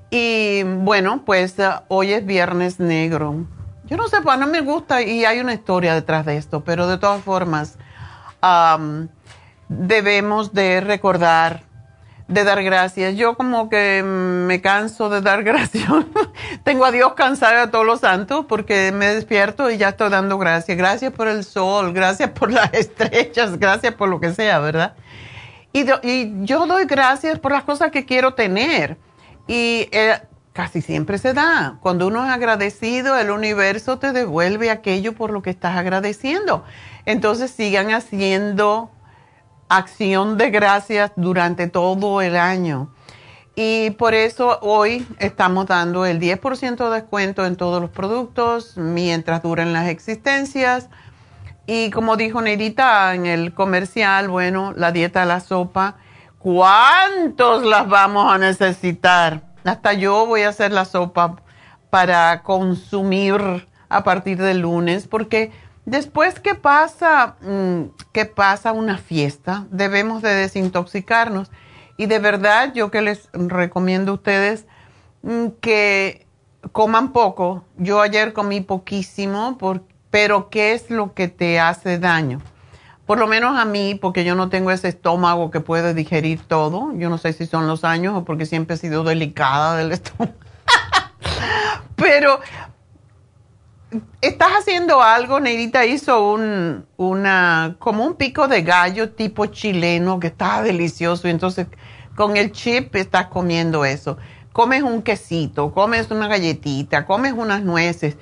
y 0.09 0.63
bueno, 0.63 1.23
pues 1.25 1.57
uh, 1.59 1.83
hoy 1.87 2.11
es 2.11 2.25
Viernes 2.25 2.79
Negro. 2.79 3.45
Yo 3.85 3.97
no 3.97 4.09
sé, 4.09 4.21
pues 4.21 4.37
no 4.37 4.47
me 4.47 4.61
gusta 4.61 5.01
y 5.01 5.23
hay 5.25 5.39
una 5.39 5.53
historia 5.53 5.93
detrás 5.93 6.25
de 6.25 6.37
esto, 6.37 6.63
pero 6.63 6.87
de 6.87 6.97
todas 6.97 7.23
formas 7.23 7.77
debemos 9.67 10.53
de 10.53 10.81
recordar, 10.81 11.63
de 12.31 12.43
dar 12.43 12.63
gracias. 12.63 13.15
Yo 13.15 13.35
como 13.35 13.69
que 13.69 14.01
me 14.03 14.61
canso 14.61 15.09
de 15.09 15.21
dar 15.21 15.43
gracias. 15.45 15.89
Tengo 16.63 16.85
a 16.85 16.91
Dios 16.91 17.13
cansado 17.13 17.61
a 17.61 17.71
todos 17.71 17.85
los 17.85 17.99
santos 17.99 18.45
porque 18.47 18.91
me 18.91 19.13
despierto 19.13 19.69
y 19.69 19.77
ya 19.77 19.89
estoy 19.89 20.09
dando 20.09 20.37
gracias. 20.37 20.77
Gracias 20.77 21.11
por 21.11 21.27
el 21.27 21.43
sol, 21.43 21.93
gracias 21.93 22.29
por 22.31 22.51
las 22.51 22.73
estrellas, 22.73 23.59
gracias 23.59 23.93
por 23.93 24.09
lo 24.09 24.19
que 24.19 24.33
sea, 24.33 24.59
¿verdad? 24.59 24.95
Y, 25.73 25.85
y 26.03 26.33
yo 26.45 26.65
doy 26.65 26.85
gracias 26.85 27.39
por 27.39 27.51
las 27.51 27.63
cosas 27.63 27.91
que 27.91 28.05
quiero 28.05 28.33
tener 28.33 28.97
y 29.47 29.87
eh, 29.91 30.19
casi 30.53 30.81
siempre 30.81 31.17
se 31.17 31.33
da. 31.33 31.77
Cuando 31.81 32.07
uno 32.07 32.25
es 32.25 32.31
agradecido, 32.31 33.17
el 33.17 33.31
universo 33.31 33.99
te 33.99 34.11
devuelve 34.13 34.69
aquello 34.69 35.13
por 35.13 35.31
lo 35.31 35.41
que 35.41 35.49
estás 35.49 35.77
agradeciendo. 35.77 36.63
Entonces 37.05 37.51
sigan 37.51 37.91
haciendo 37.91 38.91
acción 39.77 40.37
de 40.37 40.49
gracias 40.49 41.11
durante 41.15 41.67
todo 41.67 42.21
el 42.21 42.37
año. 42.37 42.93
Y 43.55 43.91
por 43.91 44.13
eso 44.13 44.59
hoy 44.61 45.05
estamos 45.19 45.67
dando 45.67 46.05
el 46.05 46.19
10% 46.19 46.89
de 46.89 46.95
descuento 46.95 47.45
en 47.45 47.55
todos 47.55 47.81
los 47.81 47.89
productos 47.89 48.77
mientras 48.77 49.43
duren 49.43 49.73
las 49.73 49.89
existencias. 49.89 50.89
Y 51.67 51.91
como 51.91 52.17
dijo 52.17 52.41
Nerita 52.41 53.13
en 53.13 53.25
el 53.25 53.53
comercial, 53.53 54.29
bueno, 54.29 54.73
la 54.75 54.91
dieta 54.91 55.21
de 55.21 55.25
la 55.25 55.39
sopa 55.39 55.97
¿Cuántos 56.41 57.63
las 57.63 57.87
vamos 57.87 58.33
a 58.33 58.39
necesitar? 58.39 59.43
Hasta 59.63 59.93
yo 59.93 60.25
voy 60.25 60.41
a 60.41 60.49
hacer 60.49 60.71
la 60.71 60.85
sopa 60.85 61.35
para 61.91 62.41
consumir 62.41 63.67
a 63.89 64.03
partir 64.03 64.39
del 64.39 64.61
lunes, 64.61 65.07
porque 65.07 65.51
después 65.91 66.39
que 66.39 66.55
pasa, 66.55 67.35
mm, 67.41 67.81
que 68.13 68.25
pasa 68.25 68.71
una 68.71 68.97
fiesta, 68.97 69.67
debemos 69.69 70.21
de 70.21 70.33
desintoxicarnos. 70.33 71.51
Y 71.97 72.05
de 72.05 72.17
verdad, 72.19 72.73
yo 72.73 72.89
que 72.89 73.01
les 73.01 73.29
recomiendo 73.33 74.13
a 74.13 74.15
ustedes 74.15 74.65
mm, 75.21 75.47
que 75.59 76.25
coman 76.71 77.11
poco. 77.11 77.65
Yo 77.77 78.01
ayer 78.01 78.31
comí 78.31 78.61
poquísimo, 78.61 79.57
pero 80.09 80.49
¿qué 80.49 80.73
es 80.73 80.89
lo 80.89 81.13
que 81.13 81.27
te 81.27 81.59
hace 81.59 81.99
daño? 81.99 82.39
por 83.05 83.19
lo 83.19 83.27
menos 83.27 83.59
a 83.59 83.65
mí, 83.65 83.95
porque 83.95 84.23
yo 84.23 84.35
no 84.35 84.47
tengo 84.47 84.71
ese 84.71 84.87
estómago 84.87 85.51
que 85.51 85.59
puede 85.59 85.93
digerir 85.93 86.39
todo. 86.47 86.93
Yo 86.95 87.09
no 87.09 87.17
sé 87.17 87.33
si 87.33 87.45
son 87.45 87.67
los 87.67 87.83
años 87.83 88.15
o 88.15 88.23
porque 88.23 88.45
siempre 88.45 88.75
he 88.75 88.79
sido 88.79 89.03
delicada 89.03 89.75
del 89.75 89.91
estómago. 89.91 90.31
Pero 91.97 92.39
estás 94.21 94.49
haciendo 94.59 95.01
algo, 95.01 95.39
Neidita 95.39 95.85
hizo 95.85 96.31
un, 96.31 96.85
una, 96.97 97.75
como 97.79 98.05
un 98.05 98.15
pico 98.15 98.47
de 98.47 98.61
gallo 98.61 99.11
tipo 99.11 99.47
chileno 99.47 100.19
que 100.19 100.27
está 100.27 100.61
delicioso. 100.61 101.27
Entonces 101.27 101.67
con 102.15 102.37
el 102.37 102.51
chip 102.51 102.95
estás 102.95 103.27
comiendo 103.27 103.85
eso. 103.85 104.17
Comes 104.53 104.83
un 104.83 105.01
quesito, 105.01 105.73
comes 105.73 106.11
una 106.11 106.27
galletita, 106.27 107.05
comes 107.05 107.33
unas 107.33 107.63
nueces 107.63 108.17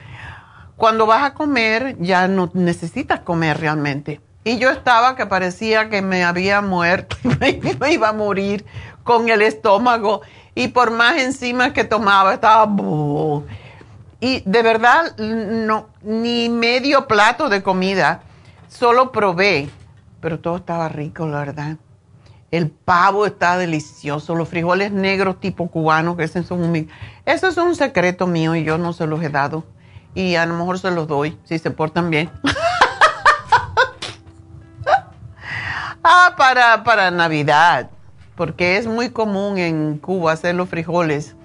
cuando 0.80 1.06
vas 1.06 1.24
a 1.24 1.34
comer 1.34 1.98
ya 2.00 2.30
no 2.30 2.50
necesitas 2.54 3.20
comer 3.20 3.60
realmente. 3.60 4.22
Y 4.46 4.60
yo 4.60 4.70
estaba 4.70 5.18
que 5.18 5.26
parecía 5.26 5.90
que 5.90 6.02
me 6.02 6.24
había 6.24 6.62
muerto 6.62 7.18
y 7.24 7.78
me 7.78 7.92
iba 7.92 8.08
a 8.08 8.14
morir 8.14 8.66
con 9.04 9.28
el 9.28 9.42
estómago. 9.42 10.22
Y 10.56 10.70
por 10.70 10.92
más 10.92 11.18
enzimas 11.18 11.74
que 11.74 11.84
tomaba, 11.84 12.34
estaba... 12.34 12.66
Y 14.22 14.44
de 14.46 14.64
verdad, 14.64 15.16
no, 15.18 15.88
ni 16.02 16.50
medio 16.50 17.08
plato 17.08 17.48
de 17.48 17.64
comida, 17.64 18.22
solo 18.68 19.14
probé, 19.14 19.70
pero 20.20 20.40
todo 20.40 20.58
estaba 20.58 20.90
rico, 20.90 21.26
la 21.26 21.40
verdad. 21.40 21.78
El 22.52 22.70
pavo 22.70 23.26
está 23.26 23.58
delicioso, 23.58 24.36
los 24.36 24.50
frijoles 24.50 24.92
negros 24.92 25.40
tipo 25.40 25.70
cubano, 25.70 26.18
que 26.18 26.24
ese 26.24 26.44
son 26.44 26.64
un, 26.64 26.90
eso 27.26 27.48
es 27.48 27.58
un 27.58 27.76
secreto 27.76 28.28
mío 28.28 28.56
y 28.56 28.64
yo 28.64 28.78
no 28.78 28.92
se 28.92 29.08
los 29.08 29.24
he 29.24 29.30
dado. 29.30 29.64
Y 30.16 30.36
a 30.36 30.46
lo 30.46 30.56
mejor 30.56 30.80
se 30.80 30.92
los 30.92 31.08
doy, 31.08 31.38
si 31.46 31.60
se 31.60 31.72
portan 31.72 32.10
bien. 32.10 32.30
ah, 36.04 36.34
para, 36.36 36.84
para 36.84 37.12
Navidad, 37.12 37.90
porque 38.36 38.78
es 38.78 38.88
muy 38.88 39.12
común 39.12 39.60
en 39.60 39.98
Cuba 39.98 40.34
hacer 40.34 40.56
los 40.56 40.68
frijoles 40.68 41.38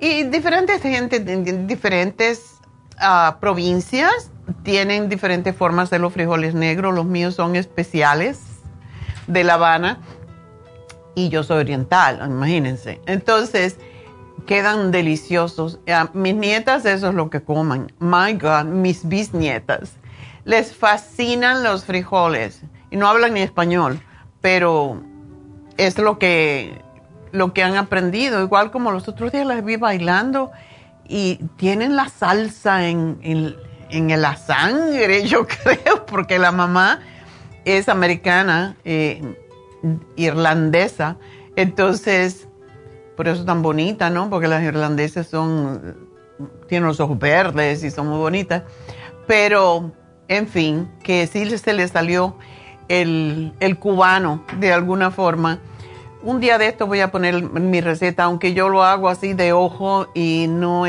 y 0.00 0.24
diferentes 0.24 0.82
gente, 0.82 1.20
diferentes 1.20 2.58
uh, 3.00 3.38
provincias 3.40 4.30
tienen 4.62 5.08
diferentes 5.08 5.56
formas 5.56 5.90
de 5.90 5.98
los 5.98 6.12
frijoles 6.12 6.54
negros. 6.54 6.94
Los 6.94 7.06
míos 7.06 7.34
son 7.34 7.56
especiales 7.56 8.40
de 9.26 9.44
La 9.44 9.54
Habana 9.54 10.00
y 11.14 11.30
yo 11.30 11.42
soy 11.42 11.58
oriental, 11.58 12.20
imagínense. 12.24 13.00
Entonces, 13.06 13.78
quedan 14.46 14.90
deliciosos. 14.90 15.80
mis 16.12 16.34
nietas 16.34 16.84
eso 16.84 17.08
es 17.08 17.14
lo 17.14 17.30
que 17.30 17.42
coman. 17.42 17.92
My 17.98 18.34
God, 18.34 18.64
mis 18.64 19.08
bisnietas. 19.08 19.92
Les 20.44 20.74
fascinan 20.74 21.64
los 21.64 21.84
frijoles. 21.84 22.62
Y 22.90 22.96
no 22.96 23.08
hablan 23.08 23.34
ni 23.34 23.40
español, 23.40 24.00
pero 24.40 25.02
es 25.76 25.98
lo 25.98 26.18
que 26.18 26.80
lo 27.36 27.52
que 27.52 27.62
han 27.62 27.76
aprendido, 27.76 28.42
igual 28.42 28.70
como 28.70 28.90
los 28.90 29.08
otros 29.08 29.32
días 29.32 29.46
las 29.46 29.64
vi 29.64 29.76
bailando 29.76 30.50
y 31.08 31.36
tienen 31.56 31.94
la 31.94 32.08
salsa 32.08 32.88
en, 32.88 33.18
en, 33.22 34.20
la 34.20 34.36
sangre, 34.36 35.24
yo 35.26 35.46
creo, 35.46 36.06
porque 36.06 36.38
la 36.38 36.52
mamá 36.52 37.00
es 37.64 37.88
americana, 37.88 38.76
eh, 38.84 39.22
irlandesa, 40.16 41.16
entonces, 41.56 42.48
por 43.16 43.28
eso 43.28 43.40
es 43.40 43.46
tan 43.46 43.62
bonita, 43.62 44.10
¿no? 44.10 44.28
Porque 44.30 44.48
las 44.48 44.62
irlandesas 44.62 45.26
son, 45.26 45.96
tienen 46.68 46.86
los 46.86 47.00
ojos 47.00 47.18
verdes 47.18 47.82
y 47.84 47.90
son 47.90 48.08
muy 48.08 48.18
bonitas, 48.18 48.62
pero, 49.26 49.92
en 50.28 50.48
fin, 50.48 50.88
que 51.02 51.26
sí 51.26 51.56
se 51.58 51.72
le 51.72 51.86
salió 51.88 52.36
el, 52.88 53.52
el 53.60 53.78
cubano 53.78 54.44
de 54.58 54.72
alguna 54.72 55.10
forma 55.10 55.60
un 56.26 56.40
día 56.40 56.58
de 56.58 56.66
esto 56.66 56.88
voy 56.88 57.00
a 57.00 57.12
poner 57.12 57.40
mi 57.40 57.80
receta, 57.80 58.24
aunque 58.24 58.52
yo 58.52 58.68
lo 58.68 58.82
hago 58.82 59.08
así 59.08 59.32
de 59.32 59.52
ojo 59.52 60.08
y 60.12 60.46
no 60.48 60.82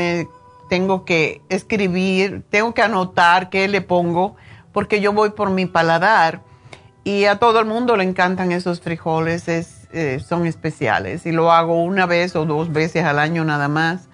tengo 0.68 1.04
que 1.04 1.42
escribir, 1.48 2.42
tengo 2.50 2.74
que 2.74 2.82
anotar 2.82 3.48
qué 3.48 3.68
le 3.68 3.80
pongo, 3.80 4.34
porque 4.72 5.00
yo 5.00 5.12
voy 5.12 5.30
por 5.30 5.50
mi 5.50 5.66
paladar 5.66 6.42
y 7.04 7.26
a 7.26 7.36
todo 7.36 7.60
el 7.60 7.66
mundo 7.66 7.96
le 7.96 8.02
encantan 8.02 8.50
esos 8.50 8.80
frijoles, 8.80 9.46
eh, 9.48 10.18
son 10.18 10.44
especiales 10.44 11.24
y 11.24 11.30
lo 11.30 11.52
hago 11.52 11.84
una 11.84 12.06
vez 12.06 12.34
o 12.34 12.44
dos 12.44 12.72
veces 12.72 13.04
al 13.04 13.20
año 13.20 13.44
nada 13.44 13.68
más. 13.68 14.08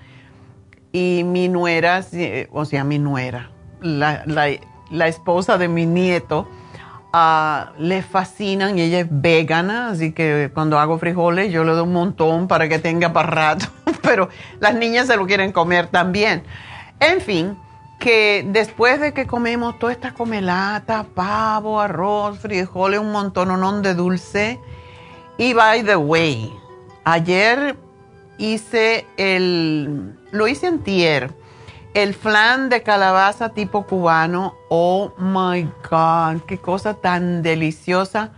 Y 0.92 1.22
mi 1.24 1.48
nuera, 1.48 2.04
o 2.52 2.66
sea, 2.66 2.84
mi 2.84 2.98
nuera, 2.98 3.50
la 3.80 5.08
esposa 5.08 5.56
de 5.56 5.68
mi 5.68 5.86
nieto, 5.86 6.46
le 7.78 8.02
fascinan 8.02 8.78
y 8.78 8.82
ella 8.82 9.00
es 9.00 9.06
vegana, 9.08 9.90
así 9.90 10.12
que 10.12 10.50
cuando 10.52 10.78
hago 10.78 10.98
frijoles 10.98 11.52
yo 11.52 11.62
le 11.62 11.72
doy 11.72 11.82
un 11.82 11.92
montón 11.92 12.48
para 12.48 12.68
que 12.68 12.78
tenga 12.78 13.12
para 13.12 13.30
rato, 13.30 13.66
pero 14.02 14.28
las 14.60 14.74
niñas 14.74 15.06
se 15.06 15.16
lo 15.16 15.26
quieren 15.26 15.52
comer 15.52 15.86
también. 15.88 16.42
En 16.98 17.20
fin, 17.20 17.56
que 18.00 18.44
después 18.48 19.00
de 19.00 19.12
que 19.12 19.26
comemos 19.26 19.78
toda 19.78 19.92
esta 19.92 20.12
comelata, 20.12 21.06
pavo, 21.14 21.80
arroz, 21.80 22.38
frijoles, 22.40 22.98
un 22.98 23.12
montón 23.12 23.82
de 23.82 23.94
dulce, 23.94 24.60
y 25.38 25.52
by 25.52 25.84
the 25.84 25.96
way, 25.96 26.52
ayer 27.04 27.76
hice 28.38 29.06
el, 29.16 30.16
lo 30.32 30.48
hice 30.48 30.66
en 30.66 30.80
tier 30.80 31.43
el 31.94 32.12
flan 32.12 32.68
de 32.68 32.82
calabaza 32.82 33.50
tipo 33.50 33.86
cubano, 33.86 34.56
oh 34.68 35.12
my 35.16 35.62
God, 35.88 36.42
qué 36.46 36.58
cosa 36.58 36.94
tan 36.94 37.42
deliciosa. 37.42 38.30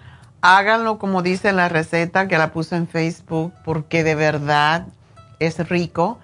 Háganlo 0.42 0.98
como 0.98 1.22
dice 1.22 1.52
la 1.52 1.70
receta 1.70 2.28
que 2.28 2.36
la 2.36 2.52
puse 2.52 2.76
en 2.76 2.86
Facebook, 2.86 3.54
porque 3.64 4.04
de 4.04 4.14
verdad 4.14 4.86
es 5.40 5.66
rico. 5.70 6.18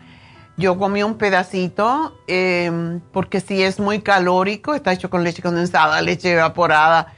Yo 0.59 0.79
comí 0.79 1.03
un 1.03 1.15
pedacito, 1.15 2.15
em, 2.27 3.01
porque 3.13 3.41
sí 3.41 3.63
es 3.63 3.81
muy 3.81 4.03
calórico, 4.03 4.75
está 4.75 4.93
hecho 4.93 5.09
con 5.09 5.25
leche 5.25 5.43
condensada, 5.43 6.03
leche 6.03 6.33
evaporada, 6.33 7.15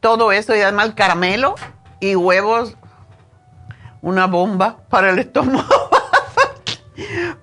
todo 0.00 0.32
eso, 0.32 0.54
y 0.54 0.60
además 0.60 0.86
el 0.86 0.94
caramelo 0.94 1.54
y 1.98 2.14
huevos, 2.14 2.76
una 4.02 4.26
bomba 4.26 4.76
para 4.90 5.10
el 5.10 5.18
estómago 5.18 5.90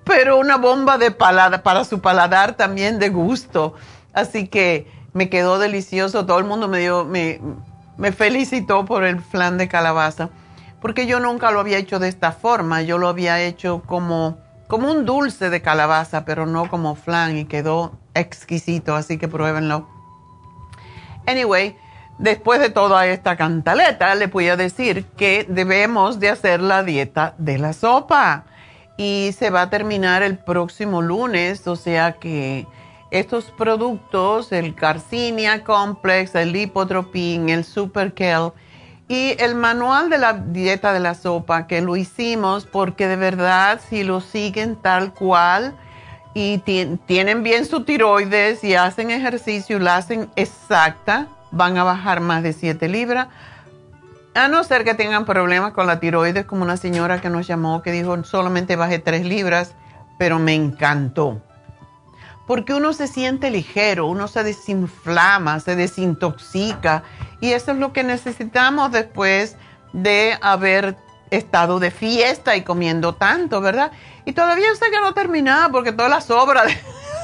pero 0.04 0.38
una 0.38 0.56
bomba 0.56 0.98
de 0.98 1.10
palada, 1.10 1.62
para 1.62 1.84
su 1.84 2.00
paladar 2.00 2.54
también 2.56 2.98
de 2.98 3.08
gusto. 3.08 3.74
Así 4.12 4.48
que 4.48 4.90
me 5.12 5.28
quedó 5.28 5.58
delicioso. 5.58 6.26
Todo 6.26 6.38
el 6.38 6.44
mundo 6.44 6.68
me 6.68 6.80
dio, 6.80 7.04
me, 7.04 7.40
felicitó 8.12 8.84
por 8.84 9.04
el 9.04 9.20
flan 9.20 9.58
de 9.58 9.68
calabaza, 9.68 10.30
porque 10.80 11.06
yo 11.06 11.20
nunca 11.20 11.50
lo 11.50 11.60
había 11.60 11.78
hecho 11.78 11.98
de 11.98 12.08
esta 12.08 12.32
forma. 12.32 12.82
Yo 12.82 12.98
lo 12.98 13.08
había 13.08 13.40
hecho 13.40 13.82
como, 13.86 14.38
como 14.66 14.90
un 14.90 15.04
dulce 15.04 15.50
de 15.50 15.62
calabaza, 15.62 16.24
pero 16.24 16.46
no 16.46 16.68
como 16.68 16.94
flan 16.94 17.36
y 17.36 17.44
quedó 17.44 17.92
exquisito. 18.14 18.94
Así 18.94 19.18
que 19.18 19.28
pruébenlo. 19.28 19.88
Anyway, 21.26 21.76
después 22.18 22.60
de 22.60 22.70
toda 22.70 23.06
esta 23.06 23.36
cantaleta, 23.36 24.14
le 24.14 24.28
voy 24.28 24.48
a 24.48 24.56
decir 24.56 25.04
que 25.16 25.44
debemos 25.48 26.20
de 26.20 26.30
hacer 26.30 26.60
la 26.60 26.82
dieta 26.82 27.34
de 27.38 27.58
la 27.58 27.72
sopa 27.72 28.46
y 28.98 29.30
se 29.38 29.48
va 29.48 29.62
a 29.62 29.70
terminar 29.70 30.22
el 30.22 30.36
próximo 30.36 31.00
lunes, 31.00 31.66
o 31.66 31.76
sea 31.76 32.12
que 32.12 32.66
estos 33.10 33.46
productos, 33.46 34.52
el 34.52 34.74
Carcinia 34.74 35.64
Complex, 35.64 36.34
el 36.34 36.52
Lipotropin, 36.52 37.48
el 37.48 37.64
Super 37.64 38.12
Kel 38.12 38.50
y 39.06 39.36
el 39.38 39.54
manual 39.54 40.10
de 40.10 40.18
la 40.18 40.34
dieta 40.34 40.92
de 40.92 41.00
la 41.00 41.14
sopa 41.14 41.66
que 41.66 41.80
lo 41.80 41.96
hicimos 41.96 42.66
porque 42.66 43.06
de 43.06 43.16
verdad 43.16 43.80
si 43.88 44.02
lo 44.02 44.20
siguen 44.20 44.76
tal 44.76 45.14
cual 45.14 45.74
y 46.34 46.58
tienen 46.58 47.42
bien 47.42 47.64
su 47.64 47.84
tiroides 47.84 48.62
y 48.64 48.74
hacen 48.74 49.10
ejercicio 49.10 49.78
y 49.78 49.80
la 49.80 49.96
hacen 49.96 50.28
exacta, 50.36 51.28
van 51.52 51.78
a 51.78 51.84
bajar 51.84 52.20
más 52.20 52.42
de 52.42 52.52
7 52.52 52.88
libras 52.88 53.28
a 54.40 54.48
no 54.48 54.64
ser 54.64 54.84
que 54.84 54.94
tengan 54.94 55.24
problemas 55.24 55.72
con 55.72 55.86
la 55.86 56.00
tiroides, 56.00 56.44
como 56.44 56.62
una 56.62 56.76
señora 56.76 57.20
que 57.20 57.30
nos 57.30 57.46
llamó 57.46 57.82
que 57.82 57.92
dijo 57.92 58.22
solamente 58.24 58.76
bajé 58.76 58.98
tres 58.98 59.24
libras, 59.24 59.74
pero 60.18 60.38
me 60.38 60.54
encantó. 60.54 61.40
Porque 62.46 62.74
uno 62.74 62.92
se 62.92 63.06
siente 63.06 63.50
ligero, 63.50 64.06
uno 64.06 64.26
se 64.26 64.42
desinflama, 64.42 65.60
se 65.60 65.76
desintoxica. 65.76 67.02
Y 67.40 67.52
eso 67.52 67.72
es 67.72 67.78
lo 67.78 67.92
que 67.92 68.04
necesitamos 68.04 68.90
después 68.90 69.56
de 69.92 70.38
haber 70.40 70.96
estado 71.30 71.78
de 71.78 71.90
fiesta 71.90 72.56
y 72.56 72.62
comiendo 72.62 73.14
tanto, 73.14 73.60
¿verdad? 73.60 73.92
Y 74.24 74.32
todavía 74.32 74.74
sé 74.74 74.90
que 74.90 75.00
no 75.00 75.12
terminado 75.12 75.70
porque 75.70 75.92
todas 75.92 76.10
las 76.10 76.30
obras 76.30 76.66
de, 76.66 76.78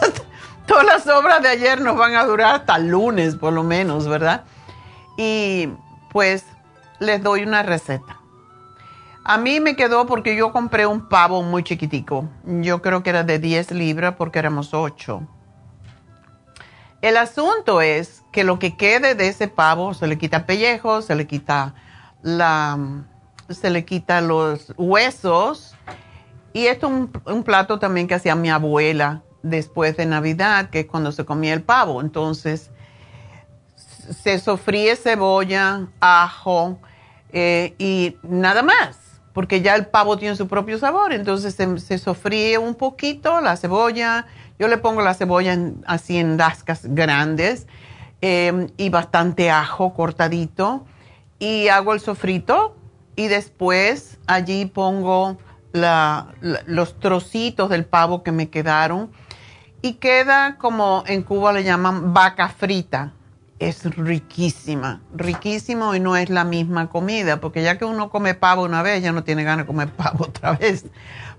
todas 0.66 0.84
las 0.84 1.06
obras 1.06 1.42
de 1.42 1.48
ayer 1.48 1.80
nos 1.80 1.96
van 1.96 2.14
a 2.16 2.24
durar 2.24 2.56
hasta 2.56 2.76
el 2.76 2.88
lunes, 2.88 3.36
por 3.36 3.52
lo 3.52 3.62
menos, 3.62 4.06
¿verdad? 4.06 4.44
Y 5.16 5.70
pues 6.10 6.44
les 7.00 7.22
doy 7.22 7.42
una 7.42 7.62
receta. 7.62 8.20
A 9.24 9.38
mí 9.38 9.58
me 9.58 9.74
quedó 9.74 10.06
porque 10.06 10.36
yo 10.36 10.52
compré 10.52 10.86
un 10.86 11.08
pavo 11.08 11.42
muy 11.42 11.64
chiquitico. 11.64 12.28
Yo 12.44 12.82
creo 12.82 13.02
que 13.02 13.10
era 13.10 13.22
de 13.24 13.38
10 13.38 13.70
libras 13.70 14.16
porque 14.18 14.38
éramos 14.38 14.74
8. 14.74 15.26
El 17.00 17.16
asunto 17.16 17.80
es 17.80 18.22
que 18.32 18.44
lo 18.44 18.58
que 18.58 18.76
quede 18.76 19.14
de 19.14 19.28
ese 19.28 19.48
pavo 19.48 19.94
se 19.94 20.06
le 20.06 20.18
quita 20.18 20.44
pellejo, 20.44 21.00
se 21.00 21.14
le 21.14 21.26
quita 21.26 21.74
la, 22.22 22.78
se 23.48 23.70
le 23.70 23.86
quita 23.86 24.20
los 24.20 24.74
huesos. 24.76 25.74
Y 26.52 26.66
esto 26.66 26.86
es 26.88 26.92
un, 26.92 27.10
un 27.26 27.44
plato 27.44 27.78
también 27.78 28.06
que 28.06 28.14
hacía 28.14 28.34
mi 28.34 28.50
abuela 28.50 29.22
después 29.42 29.96
de 29.96 30.04
Navidad, 30.04 30.68
que 30.68 30.80
es 30.80 30.86
cuando 30.86 31.12
se 31.12 31.24
comía 31.24 31.54
el 31.54 31.62
pavo. 31.62 32.02
Entonces, 32.02 32.70
se 34.22 34.38
sofríe 34.38 34.96
cebolla, 34.96 35.88
ajo 36.00 36.78
eh, 37.32 37.74
y 37.78 38.16
nada 38.22 38.62
más. 38.62 38.98
porque 39.32 39.62
ya 39.62 39.74
el 39.74 39.86
pavo 39.86 40.16
tiene 40.16 40.36
su 40.36 40.46
propio 40.46 40.78
sabor, 40.78 41.12
entonces 41.12 41.56
se, 41.56 41.98
sofríe 41.98 42.56
un 42.56 42.76
poquito 42.76 43.40
la 43.40 43.56
cebolla, 43.56 44.26
yo 44.60 44.68
le 44.68 44.78
pongo 44.78 45.02
la 45.02 45.12
cebolla 45.12 45.58
así 45.86 46.18
en 46.18 46.36
lascas 46.36 46.82
grandes 46.84 47.66
em, 48.20 48.68
y 48.76 48.90
bastante 48.90 49.50
ajo 49.50 49.92
cortadito 49.92 50.86
y 51.40 51.66
hago 51.66 51.94
el 51.94 52.00
sofrito 52.00 52.76
y 53.16 53.26
después 53.26 54.18
allí 54.28 54.66
pongo 54.66 55.36
los 55.72 57.00
trocitos 57.00 57.68
del 57.68 57.84
pavo 57.84 58.22
que 58.22 58.30
me 58.30 58.48
quedaron 58.48 59.10
y 59.82 59.94
queda 59.94 60.56
como 60.56 61.04
en 61.06 61.22
Cuba 61.22 61.52
le 61.52 61.64
llaman 61.64 62.14
vaca 62.14 62.48
frita. 62.48 63.12
Es 63.58 63.84
riquísima, 63.84 65.00
riquísimo 65.14 65.94
y 65.94 66.00
no 66.00 66.16
es 66.16 66.28
la 66.28 66.44
misma 66.44 66.88
comida, 66.88 67.40
porque 67.40 67.62
ya 67.62 67.78
que 67.78 67.84
uno 67.84 68.10
come 68.10 68.34
pavo 68.34 68.64
una 68.64 68.82
vez, 68.82 69.02
ya 69.02 69.12
no 69.12 69.24
tiene 69.24 69.44
ganas 69.44 69.64
de 69.64 69.66
comer 69.66 69.88
pavo 69.96 70.24
otra 70.24 70.52
vez. 70.52 70.86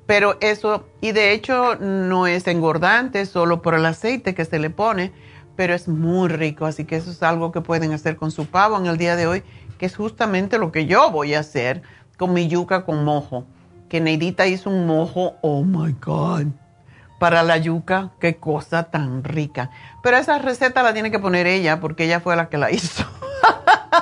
Pero 0.06 0.38
eso, 0.40 0.88
y 1.02 1.12
de 1.12 1.34
hecho 1.34 1.76
no 1.76 2.28
es 2.28 2.48
engordante 2.48 3.26
solo 3.26 3.62
por 3.62 3.74
el 3.74 3.86
aceite 3.86 4.36
que 4.36 4.46
se 4.46 4.60
le 4.60 4.70
pone, 4.70 5.12
pero 5.56 5.74
es 5.74 5.88
muy 5.88 6.30
rico, 6.30 6.66
así 6.66 6.86
que 6.86 6.96
eso 6.96 7.12
es 7.12 7.24
algo 7.24 7.52
que 7.52 7.62
pueden 7.62 7.92
hacer 7.92 8.16
con 8.16 8.32
su 8.32 8.46
pavo 8.46 8.78
en 8.78 8.86
el 8.86 8.98
día 8.98 9.16
de 9.16 9.28
hoy, 9.28 9.44
que 9.78 9.86
es 9.86 9.96
justamente 9.96 10.58
lo 10.58 10.72
que 10.72 10.86
yo 10.86 11.12
voy 11.12 11.34
a 11.34 11.40
hacer 11.40 11.82
con 12.18 12.34
mi 12.34 12.48
yuca 12.48 12.86
con 12.86 13.04
mojo 13.04 13.46
que 13.90 14.02
Neidita 14.02 14.48
hizo 14.48 14.70
un 14.70 14.88
mojo, 14.88 15.36
oh 15.42 15.64
my 15.64 15.96
God, 16.04 16.48
para 17.20 17.44
la 17.44 17.58
yuca, 17.58 18.12
qué 18.20 18.38
cosa 18.38 18.84
tan 18.84 19.24
rica. 19.24 19.70
Pero 20.04 20.18
esa 20.18 20.38
receta 20.40 20.84
la 20.84 20.94
tiene 20.94 21.12
que 21.12 21.20
poner 21.20 21.48
ella 21.48 21.80
porque 21.80 22.06
ella 22.06 22.20
fue 22.20 22.36
la 22.36 22.50
que 22.50 22.58
la 22.58 22.72
hizo. 22.72 23.06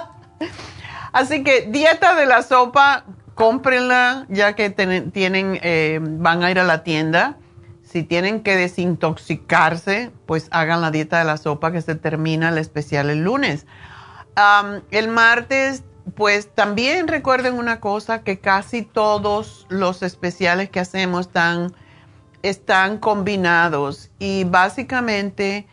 Así 1.13 1.43
que 1.43 1.67
dieta 1.69 2.15
de 2.15 2.25
la 2.25 2.41
sopa, 2.41 3.05
cómprenla 3.35 4.25
ya 4.29 4.53
que 4.53 4.69
tienen, 4.69 5.59
eh, 5.61 5.99
van 6.01 6.43
a 6.43 6.51
ir 6.51 6.59
a 6.59 6.63
la 6.63 6.83
tienda. 6.83 7.37
Si 7.83 8.01
tienen 8.01 8.41
que 8.41 8.55
desintoxicarse, 8.55 10.11
pues 10.25 10.47
hagan 10.49 10.81
la 10.81 10.89
dieta 10.89 11.19
de 11.19 11.25
la 11.25 11.37
sopa 11.37 11.71
que 11.71 11.81
se 11.81 11.93
termina 11.93 12.49
el 12.49 12.57
especial 12.57 13.09
el 13.09 13.23
lunes. 13.23 13.67
el 14.89 15.07
martes 15.09 15.83
pues 16.15 16.49
también 16.53 17.07
recuerden 17.07 17.53
una 17.55 17.79
cosa, 17.79 18.23
que 18.23 18.39
casi 18.39 18.83
todos 18.83 19.65
los 19.69 20.03
especiales 20.03 20.69
que 20.69 20.79
hacemos 20.79 21.27
están, 21.27 21.73
están 22.43 22.97
combinados 22.99 24.11
y 24.19 24.43
básicamente 24.43 25.65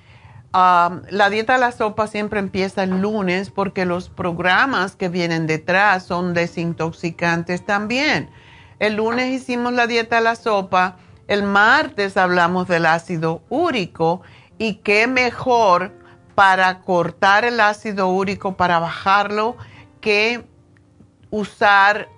um, 0.55 1.03
la 1.11 1.29
dieta 1.29 1.55
de 1.55 1.59
la 1.59 1.73
sopa 1.73 2.07
siempre 2.07 2.39
empieza 2.41 2.85
el 2.85 3.01
lunes 3.03 3.51
porque 3.51 3.85
los 3.85 4.09
programas 4.09 4.97
que 4.97 5.09
vienen 5.09 5.47
detrás 5.47 6.05
son 6.05 6.33
desintoxicantes 6.33 7.67
también. 7.67 8.31
El 8.79 8.97
lunes 8.97 9.33
hicimos 9.33 9.73
la 9.75 9.87
dieta 9.87 10.17
de 10.17 10.23
la 10.23 10.37
sopa, 10.37 10.97
el 11.27 11.43
martes 11.43 12.17
hablamos 12.17 12.67
del 12.69 12.87
ácido 12.87 13.43
úrico 13.51 14.23
y 14.57 14.77
qué 14.77 15.07
mejor 15.07 15.93
para 16.37 16.81
cortar 16.81 17.45
el 17.45 17.61
ácido 17.61 18.09
úrico, 18.09 18.57
para 18.57 18.79
bajarlo 18.79 19.57
que 20.01 20.45
usar 21.31 22.09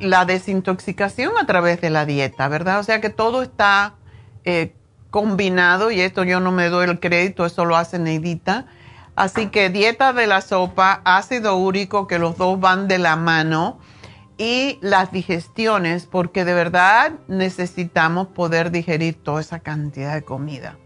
la 0.00 0.24
desintoxicación 0.24 1.32
a 1.38 1.46
través 1.46 1.80
de 1.80 1.90
la 1.90 2.06
dieta, 2.06 2.48
¿verdad? 2.48 2.80
O 2.80 2.82
sea 2.82 3.00
que 3.00 3.10
todo 3.10 3.42
está 3.42 3.94
eh, 4.50 4.72
combinado 5.10 5.90
y 5.90 6.00
esto 6.00 6.24
yo 6.24 6.40
no 6.40 6.52
me 6.52 6.70
doy 6.70 6.88
el 6.88 7.00
crédito, 7.00 7.44
eso 7.44 7.66
lo 7.66 7.76
hace 7.76 7.98
Neidita. 7.98 8.64
Así 9.14 9.48
que 9.48 9.68
dieta 9.68 10.14
de 10.14 10.26
la 10.26 10.40
sopa, 10.40 11.02
ácido 11.04 11.56
úrico, 11.56 12.06
que 12.06 12.18
los 12.18 12.38
dos 12.38 12.58
van 12.58 12.88
de 12.88 12.96
la 12.96 13.16
mano, 13.16 13.78
y 14.38 14.78
las 14.80 15.12
digestiones, 15.12 16.06
porque 16.06 16.46
de 16.46 16.54
verdad 16.54 17.12
necesitamos 17.26 18.28
poder 18.28 18.70
digerir 18.70 19.22
toda 19.22 19.42
esa 19.42 19.58
cantidad 19.58 20.14
de 20.14 20.22
comida. 20.22 20.78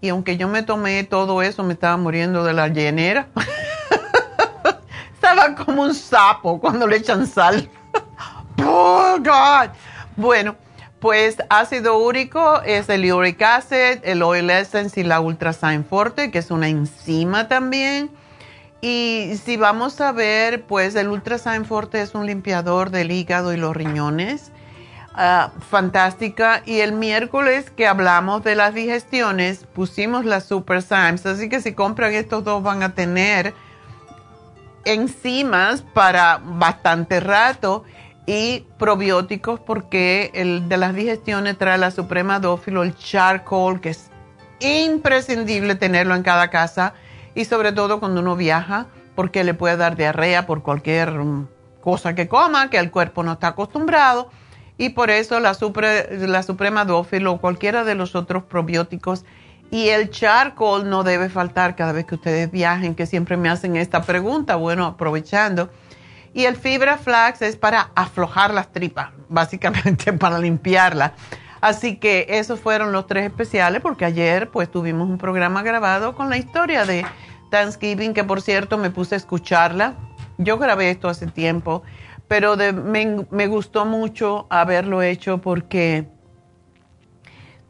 Y 0.00 0.08
aunque 0.08 0.36
yo 0.36 0.48
me 0.48 0.64
tomé 0.64 1.04
todo 1.04 1.40
eso, 1.42 1.62
me 1.62 1.74
estaba 1.74 1.96
muriendo 1.96 2.42
de 2.42 2.54
la 2.54 2.66
llenera. 2.66 3.28
Estaba 5.14 5.54
como 5.54 5.82
un 5.82 5.94
sapo 5.94 6.58
cuando 6.58 6.86
le 6.86 6.96
echan 6.96 7.26
sal. 7.28 7.70
oh, 8.64 9.18
God. 9.18 9.70
Bueno, 10.16 10.56
pues 11.00 11.36
ácido 11.48 11.98
úrico 11.98 12.60
es 12.62 12.88
el 12.88 13.10
uric 13.12 13.40
acid, 13.42 13.98
el 14.02 14.22
oil 14.22 14.50
essence 14.50 15.00
y 15.00 15.04
la 15.04 15.20
ultrasign 15.20 15.84
forte, 15.84 16.30
que 16.30 16.38
es 16.38 16.50
una 16.50 16.68
enzima 16.68 17.48
también. 17.48 18.10
Y 18.80 19.32
si 19.44 19.56
vamos 19.56 20.00
a 20.00 20.12
ver, 20.12 20.62
pues 20.62 20.94
el 20.94 21.08
ultrasign 21.08 21.64
forte 21.64 22.00
es 22.00 22.14
un 22.14 22.26
limpiador 22.26 22.90
del 22.90 23.10
hígado 23.10 23.52
y 23.52 23.56
los 23.56 23.76
riñones. 23.76 24.52
Ah, 25.14 25.50
fantástica. 25.68 26.62
Y 26.64 26.78
el 26.78 26.92
miércoles 26.92 27.70
que 27.70 27.88
hablamos 27.88 28.44
de 28.44 28.54
las 28.54 28.74
digestiones, 28.74 29.66
pusimos 29.72 30.24
las 30.24 30.44
Super 30.44 30.80
Symes. 30.82 31.26
Así 31.26 31.48
que 31.48 31.60
si 31.60 31.72
compran 31.72 32.14
estos 32.14 32.44
dos 32.44 32.62
van 32.62 32.84
a 32.84 32.94
tener 32.94 33.52
enzimas 34.84 35.82
para 35.82 36.40
bastante 36.42 37.18
rato 37.18 37.84
y 38.28 38.66
probióticos 38.76 39.58
porque 39.58 40.30
el 40.34 40.68
de 40.68 40.76
las 40.76 40.94
digestiones 40.94 41.56
trae 41.56 41.78
la 41.78 41.90
suprema 41.90 42.38
dófilo, 42.40 42.82
el 42.82 42.94
charcoal, 42.94 43.80
que 43.80 43.88
es 43.88 44.10
imprescindible 44.60 45.76
tenerlo 45.76 46.14
en 46.14 46.22
cada 46.22 46.50
casa 46.50 46.92
y 47.34 47.46
sobre 47.46 47.72
todo 47.72 48.00
cuando 48.00 48.20
uno 48.20 48.36
viaja 48.36 48.86
porque 49.14 49.44
le 49.44 49.54
puede 49.54 49.78
dar 49.78 49.96
diarrea 49.96 50.44
por 50.44 50.62
cualquier 50.62 51.12
mm, 51.12 51.48
cosa 51.80 52.14
que 52.14 52.28
coma, 52.28 52.68
que 52.68 52.76
el 52.76 52.90
cuerpo 52.90 53.22
no 53.22 53.32
está 53.32 53.48
acostumbrado. 53.48 54.28
Y 54.76 54.90
por 54.90 55.08
eso 55.08 55.40
la, 55.40 55.56
la 56.10 56.42
suprema 56.42 56.84
dófilo 56.84 57.32
o 57.32 57.40
cualquiera 57.40 57.82
de 57.82 57.94
los 57.94 58.14
otros 58.14 58.42
probióticos 58.42 59.24
y 59.70 59.88
el 59.88 60.10
charcoal 60.10 60.90
no 60.90 61.02
debe 61.02 61.30
faltar 61.30 61.76
cada 61.76 61.92
vez 61.92 62.04
que 62.04 62.16
ustedes 62.16 62.50
viajen, 62.50 62.94
que 62.94 63.06
siempre 63.06 63.38
me 63.38 63.48
hacen 63.48 63.74
esta 63.76 64.02
pregunta, 64.02 64.56
bueno, 64.56 64.84
aprovechando. 64.84 65.70
Y 66.34 66.44
el 66.44 66.56
fibra 66.56 66.98
flax 66.98 67.42
es 67.42 67.56
para 67.56 67.90
aflojar 67.94 68.52
las 68.52 68.72
tripas, 68.72 69.10
básicamente 69.28 70.12
para 70.12 70.38
limpiarlas. 70.38 71.12
Así 71.60 71.96
que 71.96 72.26
esos 72.28 72.60
fueron 72.60 72.92
los 72.92 73.06
tres 73.06 73.24
especiales, 73.26 73.82
porque 73.82 74.04
ayer 74.04 74.48
pues 74.50 74.70
tuvimos 74.70 75.08
un 75.08 75.18
programa 75.18 75.62
grabado 75.62 76.14
con 76.14 76.30
la 76.30 76.36
historia 76.36 76.84
de 76.84 77.04
Thanksgiving, 77.50 78.14
que 78.14 78.22
por 78.24 78.42
cierto 78.42 78.78
me 78.78 78.90
puse 78.90 79.16
a 79.16 79.18
escucharla. 79.18 79.94
Yo 80.36 80.58
grabé 80.58 80.90
esto 80.90 81.08
hace 81.08 81.26
tiempo, 81.26 81.82
pero 82.28 82.56
me, 82.56 83.24
me 83.30 83.46
gustó 83.48 83.86
mucho 83.86 84.46
haberlo 84.50 85.02
hecho 85.02 85.38
porque 85.38 86.06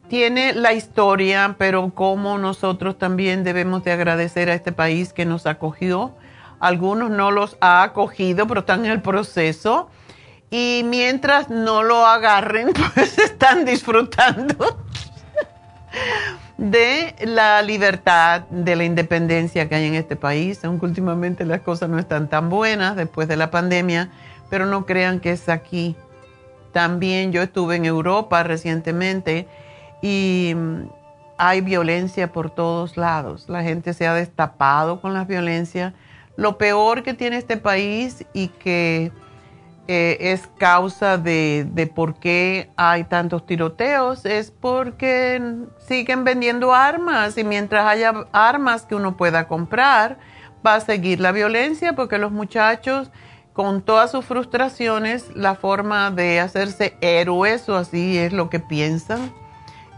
tiene 0.09 0.53
la 0.53 0.73
historia, 0.73 1.55
pero 1.57 1.91
como 1.93 2.37
nosotros 2.39 2.97
también 2.97 3.43
debemos 3.43 3.83
de 3.83 3.91
agradecer 3.91 4.49
a 4.49 4.55
este 4.55 4.71
país 4.71 5.13
que 5.13 5.25
nos 5.25 5.45
acogió. 5.45 6.15
Algunos 6.59 7.09
no 7.09 7.31
los 7.31 7.57
ha 7.61 7.83
acogido, 7.83 8.47
pero 8.47 8.61
están 8.61 8.85
en 8.85 8.91
el 8.91 9.01
proceso. 9.01 9.89
Y 10.51 10.81
mientras 10.85 11.49
no 11.49 11.83
lo 11.83 12.05
agarren, 12.05 12.73
pues 12.93 13.17
están 13.17 13.65
disfrutando 13.65 14.77
de 16.57 17.15
la 17.23 17.61
libertad, 17.61 18.41
de 18.49 18.75
la 18.75 18.83
independencia 18.83 19.69
que 19.69 19.75
hay 19.75 19.85
en 19.85 19.95
este 19.95 20.17
país, 20.17 20.63
aunque 20.65 20.85
últimamente 20.85 21.45
las 21.45 21.61
cosas 21.61 21.89
no 21.89 21.97
están 21.99 22.27
tan 22.27 22.49
buenas 22.49 22.97
después 22.97 23.27
de 23.29 23.37
la 23.37 23.49
pandemia, 23.49 24.09
pero 24.49 24.65
no 24.65 24.85
crean 24.85 25.21
que 25.21 25.31
es 25.31 25.47
aquí. 25.47 25.95
También 26.73 27.31
yo 27.31 27.41
estuve 27.41 27.77
en 27.77 27.85
Europa 27.85 28.43
recientemente 28.43 29.47
y 30.01 30.53
mm, 30.55 30.81
hay 31.37 31.61
violencia 31.61 32.33
por 32.33 32.49
todos 32.49 32.97
lados. 32.97 33.47
La 33.47 33.63
gente 33.63 33.93
se 33.93 34.05
ha 34.05 34.13
destapado 34.13 34.99
con 34.99 35.13
la 35.13 35.23
violencia. 35.23 35.93
Lo 36.39 36.57
peor 36.57 37.03
que 37.03 37.13
tiene 37.13 37.35
este 37.35 37.57
país 37.57 38.25
y 38.31 38.47
que 38.47 39.11
eh, 39.89 40.17
es 40.19 40.47
causa 40.57 41.17
de, 41.17 41.67
de, 41.69 41.85
por 41.85 42.17
qué 42.17 42.69
hay 42.77 43.03
tantos 43.03 43.45
tiroteos 43.45 44.25
es 44.25 44.49
porque 44.49 45.41
siguen 45.85 46.23
vendiendo 46.23 46.73
armas 46.73 47.37
y 47.37 47.43
mientras 47.43 47.85
haya 47.85 48.13
armas 48.31 48.85
que 48.85 48.95
uno 48.95 49.17
pueda 49.17 49.49
comprar, 49.49 50.17
va 50.65 50.75
a 50.75 50.79
seguir 50.79 51.19
la 51.19 51.33
violencia 51.33 51.91
porque 51.93 52.17
los 52.17 52.31
muchachos 52.31 53.11
con 53.51 53.81
todas 53.81 54.09
sus 54.09 54.23
frustraciones, 54.23 55.35
la 55.35 55.55
forma 55.55 56.09
de 56.09 56.39
hacerse 56.39 56.95
héroes 57.01 57.67
o 57.67 57.75
así 57.75 58.17
es 58.17 58.31
lo 58.31 58.49
que 58.49 58.61
piensan 58.61 59.33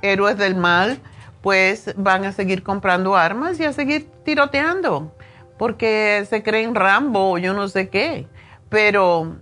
héroes 0.02 0.40
del 0.40 0.56
mal, 0.56 1.00
pues 1.42 1.94
van 1.98 2.26
a 2.26 2.32
seguir 2.32 2.64
comprando 2.64 3.16
armas 3.16 3.60
y 3.60 3.66
a 3.66 3.74
seguir 3.74 4.10
tiroteando, 4.26 5.14
porque 5.62 6.26
se 6.28 6.42
creen 6.42 6.74
Rambo 6.74 7.38
yo 7.38 7.54
no 7.54 7.68
sé 7.68 7.90
qué. 7.90 8.26
Pero 8.68 9.36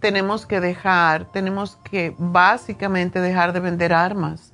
tenemos 0.00 0.44
que 0.44 0.58
dejar, 0.58 1.30
tenemos 1.30 1.78
que 1.88 2.16
básicamente 2.18 3.20
dejar 3.20 3.52
de 3.52 3.60
vender 3.60 3.92
armas. 3.92 4.52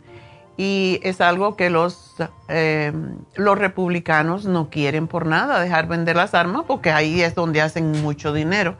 Y 0.59 1.01
es 1.03 1.23
algo 1.23 1.57
que 1.57 1.71
los, 1.71 2.17
eh, 2.49 2.93
los 3.37 3.59
republicanos 3.59 4.45
no 4.45 4.69
quieren 4.69 5.09
por 5.09 5.25
nada, 5.25 5.61
dejar 5.61 5.89
vender 5.89 6.17
las 6.17 6.35
armas, 6.35 6.65
porque 6.67 6.91
ahí 6.91 7.23
es 7.23 7.35
donde 7.35 7.63
hacen 7.63 8.03
mucho 8.03 8.35
dinero. 8.35 8.77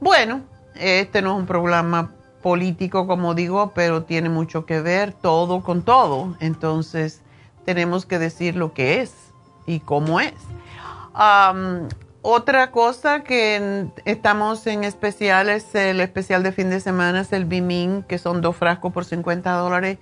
Bueno, 0.00 0.40
este 0.76 1.20
no 1.20 1.34
es 1.34 1.40
un 1.40 1.46
programa 1.46 2.12
político, 2.40 3.06
como 3.06 3.34
digo, 3.34 3.72
pero 3.74 4.04
tiene 4.04 4.30
mucho 4.30 4.64
que 4.64 4.80
ver 4.80 5.12
todo 5.12 5.62
con 5.62 5.82
todo. 5.82 6.34
Entonces, 6.40 7.20
tenemos 7.66 8.06
que 8.06 8.18
decir 8.18 8.56
lo 8.56 8.72
que 8.72 9.02
es 9.02 9.12
y 9.66 9.80
cómo 9.80 10.18
es. 10.18 10.32
Otra 12.22 12.70
cosa 12.70 13.24
que 13.24 13.86
estamos 14.04 14.66
en 14.66 14.84
especial 14.84 15.48
es 15.48 15.74
el 15.74 16.00
especial 16.00 16.42
de 16.42 16.52
fin 16.52 16.70
de 16.70 16.80
semana, 16.80 17.20
es 17.20 17.32
el 17.32 17.44
Bimin, 17.44 18.02
que 18.04 18.18
son 18.18 18.40
dos 18.40 18.56
frascos 18.56 18.92
por 18.92 19.04
50 19.04 19.50
dólares. 19.52 19.98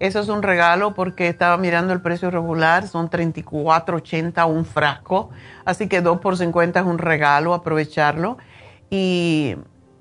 Eso 0.00 0.20
es 0.20 0.28
un 0.28 0.42
regalo 0.42 0.94
porque 0.94 1.28
estaba 1.28 1.56
mirando 1.56 1.92
el 1.92 2.00
precio 2.00 2.30
regular, 2.30 2.88
son 2.88 3.08
34.80 3.08 4.46
un 4.48 4.64
frasco, 4.64 5.30
así 5.64 5.88
que 5.88 6.00
2 6.00 6.20
por 6.20 6.36
50 6.36 6.80
es 6.80 6.86
un 6.86 6.98
regalo, 6.98 7.54
aprovecharlo. 7.54 8.36
Y 8.90 9.56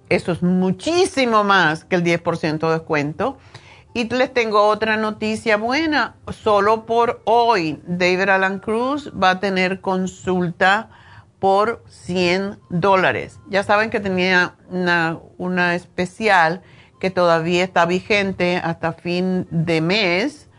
eso 0.10 0.32
es 0.32 0.44
muchísimo 0.44 1.44
más 1.44 1.86
que 1.86 1.96
el 1.96 2.04
10% 2.04 2.68
de 2.68 2.74
descuento. 2.74 3.38
Y 3.96 4.10
les 4.10 4.34
tengo 4.34 4.64
otra 4.64 4.98
noticia 4.98 5.58
buena. 5.58 6.16
Solo 6.32 6.88
por 6.88 7.22
hoy, 7.26 7.80
David 7.86 8.30
Alan 8.30 8.58
Cruz 8.58 9.12
va 9.12 9.32
a 9.32 9.40
tener 9.40 9.82
consulta 9.82 10.90
por 11.38 11.84
100 11.90 12.58
dólares. 12.70 13.40
Ya 13.50 13.62
saben 13.62 13.92
que 13.92 14.00
tenía 14.00 14.56
una, 15.38 15.76
especial 15.76 16.64
que 17.00 17.12
todavía 17.12 17.64
está 17.64 17.86
vigente 17.86 18.58
hasta 18.58 18.94
fin 18.94 19.46
de 19.52 19.82
mes 19.82 20.50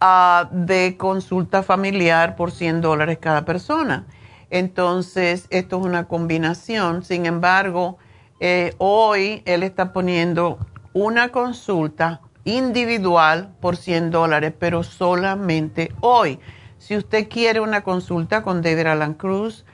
uh, 0.00 0.46
de 0.50 0.96
consulta 0.96 1.62
familiar 1.62 2.34
por 2.34 2.50
100 2.50 2.80
dólares 2.80 3.18
cada 3.20 3.44
persona. 3.44 4.06
Entonces, 4.48 5.48
esto 5.50 5.80
es 5.80 5.84
una 5.84 6.08
combinación. 6.08 7.04
Sin 7.04 7.26
embargo, 7.26 7.98
eh, 8.40 8.74
hoy 8.78 9.42
él 9.44 9.62
está 9.62 9.92
poniendo 9.92 10.58
una 10.94 11.28
consulta 11.30 12.20
individual 12.44 13.54
por 13.60 13.76
100 13.76 14.10
dólares, 14.10 14.52
pero 14.58 14.82
solamente 14.82 15.92
hoy. 16.00 16.40
Si 16.78 16.96
usted 16.96 17.28
quiere 17.28 17.60
una 17.60 17.82
consulta 17.82 18.42
con 18.42 18.62
David 18.62 18.86
Alan 18.86 19.12
Cruz, 19.14 19.64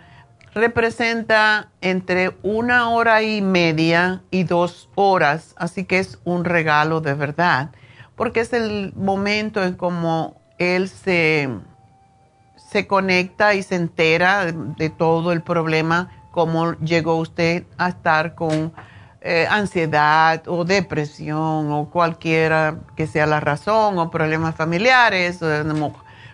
representa 0.55 1.71
entre 1.81 2.37
una 2.43 2.91
hora 2.91 3.23
y 3.23 3.41
media 3.41 4.23
y 4.31 4.45
dos 4.45 4.91
horas, 4.95 5.55
así 5.57 5.85
que 5.85 5.99
es 5.99 6.19
un 6.25 6.45
regalo 6.45 7.01
de 7.01 7.15
verdad, 7.15 7.71
porque 8.17 8.41
es 8.41 8.53
el 8.53 8.93
momento 8.95 9.65
en 9.65 9.75
como 9.75 10.41
él 10.59 10.89
se 10.89 11.49
se 12.73 12.87
conecta 12.87 13.55
y 13.55 13.63
se 13.63 13.75
entera 13.75 14.47
de, 14.47 14.89
todo 14.89 15.33
el 15.33 15.43
problema, 15.43 16.11
cómo 16.31 16.73
llegó 16.79 17.17
usted 17.17 17.65
a 17.77 17.91
estar 17.91 18.35
con 18.35 18.73
eh, 19.21 19.47
ansiedad 19.51 20.43
o 20.49 20.65
depresión 20.65 21.71
o 21.71 21.91
cualquiera 21.91 22.79
que 22.97 23.07
sea 23.07 23.27
la 23.27 23.41
razón 23.41 23.99
o 23.99 24.11
problemas 24.11 24.55
familiares 24.55 25.41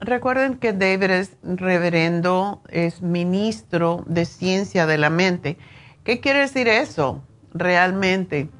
recuerden 0.00 0.58
que 0.58 0.74
David 0.74 1.10
es 1.10 1.38
reverendo, 1.42 2.60
es 2.68 3.00
ministro 3.00 4.04
de 4.06 4.26
ciencia 4.26 4.84
de 4.86 4.98
la 4.98 5.08
mente. 5.08 5.56
¿Qué 6.04 6.20
quiere 6.20 6.40
decir 6.40 6.68
eso 6.68 7.22
realmente? 7.54 8.50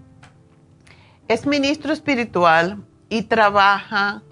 Es 1.29 1.47
ministro 1.47 1.92
espiritual 1.92 2.83
y 3.11 3.25
trabaja, 3.25 4.23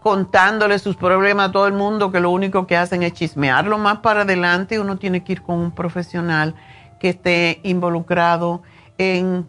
contándole 0.04 0.80
sus 0.80 0.98
problemas 0.98 1.50
a 1.50 1.52
todo 1.54 1.66
el 1.66 1.74
mundo 1.74 2.12
que 2.12 2.20
lo 2.20 2.30
único 2.30 2.68
que 2.68 2.76
hacen 2.76 3.04
es 3.04 3.14
chismearlo 3.14 3.78
más 3.78 4.00
para 4.00 4.24
adelante. 4.24 4.78
Uno 4.78 4.98
tiene 4.98 5.24
que 5.24 5.32
ir 5.32 5.42
con 5.42 5.58
un 5.60 5.72
profesional 5.72 6.56
que 7.00 7.10
esté 7.10 7.62
involucrado 7.64 8.62
en 8.98 9.48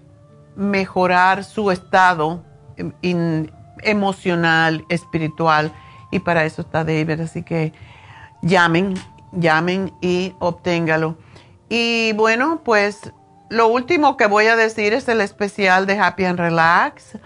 mejorar 0.54 1.42
su 1.42 1.72
estado 1.72 2.44
emocional, 3.82 4.84
espiritual, 4.88 5.72
y 6.12 6.20
para 6.20 6.44
eso 6.44 6.62
está 6.62 6.84
David. 6.84 7.20
Así 7.20 7.42
que 7.42 7.72
llamen, 8.40 8.94
llamen 9.32 9.92
y 10.00 10.34
obténgalo. 10.38 11.18
Y 11.68 12.12
bueno, 12.12 12.60
pues 12.64 13.12
lo 13.50 13.66
último 13.66 14.16
que 14.16 14.26
voy 14.26 14.46
a 14.46 14.54
decir 14.54 14.92
es 14.92 15.08
el 15.08 15.20
especial 15.20 15.86
de 15.86 15.98
Happy 15.98 16.24
and 16.24 16.38
Relax. 16.38 17.18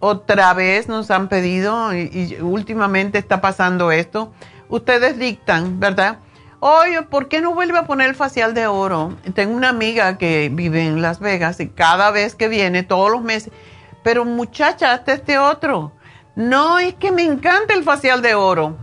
Otra 0.00 0.54
vez 0.54 0.88
nos 0.88 1.10
han 1.10 1.28
pedido, 1.28 1.94
y 1.94 2.38
últimamente 2.40 3.18
está 3.18 3.40
pasando 3.40 3.92
esto, 3.92 4.32
ustedes 4.68 5.18
dictan, 5.18 5.78
¿verdad? 5.80 6.18
Oye, 6.60 7.02
¿por 7.02 7.28
qué 7.28 7.40
no 7.40 7.54
vuelve 7.54 7.78
a 7.78 7.86
poner 7.86 8.08
el 8.08 8.14
facial 8.16 8.52
de 8.52 8.66
oro? 8.66 9.14
Tengo 9.34 9.54
una 9.54 9.68
amiga 9.68 10.18
que 10.18 10.50
vive 10.52 10.86
en 10.86 11.02
Las 11.02 11.20
Vegas 11.20 11.60
y 11.60 11.68
cada 11.68 12.10
vez 12.10 12.34
que 12.34 12.48
viene, 12.48 12.82
todos 12.82 13.10
los 13.12 13.22
meses, 13.22 13.52
pero 14.02 14.24
muchacha, 14.24 14.92
hasta 14.92 15.12
este 15.12 15.38
otro. 15.38 15.92
No, 16.34 16.78
es 16.78 16.94
que 16.94 17.12
me 17.12 17.22
encanta 17.22 17.74
el 17.74 17.84
facial 17.84 18.22
de 18.22 18.34
oro. 18.34 18.76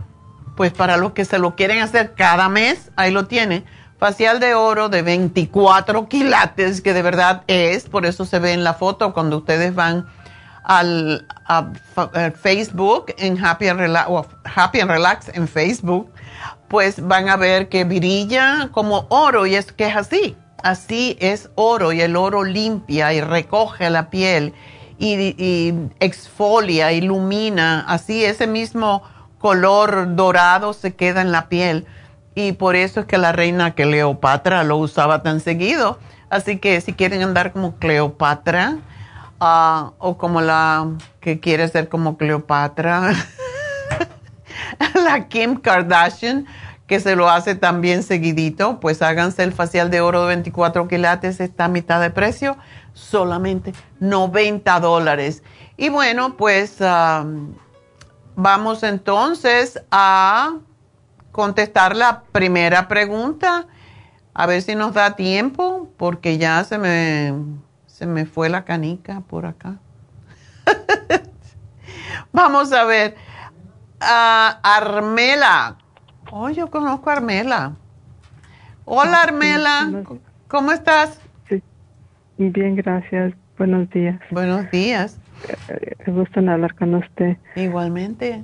Pues 0.55 0.71
para 0.71 0.95
los 0.95 1.11
que 1.11 1.25
se 1.25 1.37
lo 1.37 1.55
quieren 1.55 1.81
hacer 1.81 2.13
cada 2.15 2.47
mes, 2.47 2.91
ahí 2.95 3.11
lo 3.11 3.27
tiene. 3.27 3.65
Facial 3.97 4.39
de 4.39 4.53
oro 4.53 4.87
de 4.87 5.01
24 5.01 6.07
quilates, 6.07 6.79
que 6.81 6.93
de 6.93 7.01
verdad 7.01 7.43
es, 7.47 7.89
por 7.89 8.05
eso 8.05 8.25
se 8.25 8.39
ve 8.39 8.53
en 8.53 8.63
la 8.63 8.73
foto 8.73 9.13
cuando 9.13 9.37
ustedes 9.37 9.75
van 9.75 10.05
al 10.65 11.25
Facebook 12.41 13.13
en 13.17 13.43
Happy 13.43 13.67
and, 13.67 13.81
Happy 14.43 14.79
and 14.79 14.91
Relax 14.91 15.29
en 15.33 15.47
Facebook, 15.47 16.11
pues 16.67 17.05
van 17.05 17.29
a 17.29 17.37
ver 17.37 17.69
que 17.69 17.83
brilla 17.83 18.69
como 18.71 19.05
oro 19.09 19.45
y 19.45 19.55
es 19.55 19.71
que 19.71 19.87
es 19.87 19.95
así. 19.95 20.35
Así 20.63 21.15
es 21.19 21.49
oro 21.55 21.93
y 21.93 22.01
el 22.01 22.15
oro 22.15 22.43
limpia 22.43 23.13
y 23.13 23.21
recoge 23.21 23.89
la 23.91 24.09
piel 24.09 24.53
y, 24.97 25.73
exfolia, 25.99 26.91
ilumina, 26.91 27.85
así 27.87 28.23
ese 28.23 28.47
mismo 28.47 29.03
color 29.37 30.15
dorado 30.15 30.73
se 30.73 30.95
queda 30.95 31.21
en 31.21 31.31
la 31.31 31.49
piel. 31.49 31.85
Y 32.33 32.53
por 32.53 32.75
eso 32.75 33.01
es 33.01 33.05
que 33.05 33.17
la 33.17 33.31
reina 33.31 33.75
Cleopatra 33.75 34.63
lo 34.63 34.77
usaba 34.77 35.21
tan 35.21 35.39
seguido. 35.39 35.99
Así 36.29 36.57
que 36.57 36.81
si 36.81 36.93
quieren 36.93 37.21
andar 37.21 37.53
como 37.53 37.75
Cleopatra 37.75 38.79
o 39.39 40.17
como 40.17 40.41
la 40.41 40.91
que 41.19 41.39
quiere 41.39 41.67
ser 41.67 41.89
como 41.89 42.17
Cleopatra, 42.17 43.13
la 44.93 45.27
Kim 45.27 45.57
Kardashian, 45.57 46.45
que 46.87 46.99
se 46.99 47.15
lo 47.15 47.29
hace 47.29 47.55
también 47.55 48.03
seguidito, 48.03 48.79
pues 48.79 49.01
háganse 49.01 49.43
el 49.43 49.53
facial 49.53 49.89
de 49.89 50.01
oro 50.01 50.21
de 50.21 50.27
24 50.27 50.87
quilates, 50.87 51.39
está 51.39 51.65
a 51.65 51.69
mitad 51.69 51.99
de 51.99 52.11
precio 52.11 52.57
solamente 52.93 53.73
90 53.99 54.79
dólares. 54.79 55.43
Y 55.77 55.89
bueno, 55.89 56.37
pues 56.37 56.77
vamos 58.35 58.83
entonces 58.83 59.81
a 59.91 60.55
contestar 61.31 61.95
la 61.95 62.23
primera 62.31 62.87
pregunta, 62.87 63.67
a 64.33 64.45
ver 64.45 64.61
si 64.61 64.75
nos 64.75 64.93
da 64.93 65.15
tiempo, 65.15 65.89
porque 65.97 66.37
ya 66.37 66.63
se 66.63 66.77
me, 66.77 67.33
se 67.95 68.05
me 68.05 68.25
fue 68.25 68.49
la 68.49 68.65
canica 68.65 69.21
por 69.21 69.45
acá. 69.45 69.77
vamos 72.33 72.73
a 72.73 72.83
ver. 72.83 73.15
a 74.01 74.59
Armela. 74.63 75.77
Oh, 76.29 76.49
yo 76.49 76.69
conozco 76.69 77.09
a 77.09 77.13
Armela. 77.13 77.77
Hola 78.83 79.21
Armela, 79.21 80.03
¿cómo 80.49 80.73
estás? 80.73 81.21
Bien, 82.37 82.75
gracias. 82.75 83.33
Buenos 83.57 83.89
días. 83.91 84.19
Buenos 84.29 84.69
días. 84.71 85.17
Me 86.05 86.11
gusta 86.11 86.41
hablar 86.41 86.75
con 86.75 86.95
usted. 86.95 87.37
Igualmente. 87.55 88.43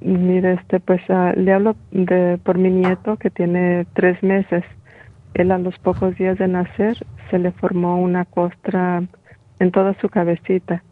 mire, 0.00 0.52
este, 0.52 0.78
pues 0.78 1.00
ah, 1.08 1.32
le 1.36 1.52
hablo 1.52 1.74
de, 1.90 2.38
por 2.44 2.58
mi 2.58 2.70
nieto 2.70 3.16
que 3.16 3.28
tiene 3.28 3.88
tres 3.94 4.22
meses. 4.22 4.62
Él 5.34 5.50
a 5.50 5.58
los 5.58 5.76
pocos 5.80 6.16
días 6.16 6.38
de 6.38 6.46
nacer 6.46 7.04
se 7.30 7.38
le 7.38 7.52
formó 7.52 8.00
una 8.00 8.24
costra 8.24 9.02
en 9.58 9.70
toda 9.70 9.94
su 10.00 10.08
cabecita. 10.08 10.82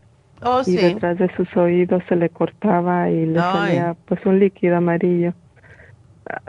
Oh, 0.42 0.62
y 0.66 0.76
detrás 0.76 1.18
de 1.18 1.28
sus 1.36 1.54
oídos 1.56 2.02
se 2.08 2.16
le 2.16 2.30
cortaba 2.30 3.10
y 3.10 3.26
le 3.26 3.38
salía 3.38 3.94
pues 4.06 4.24
un 4.24 4.38
líquido 4.38 4.76
amarillo. 4.76 5.34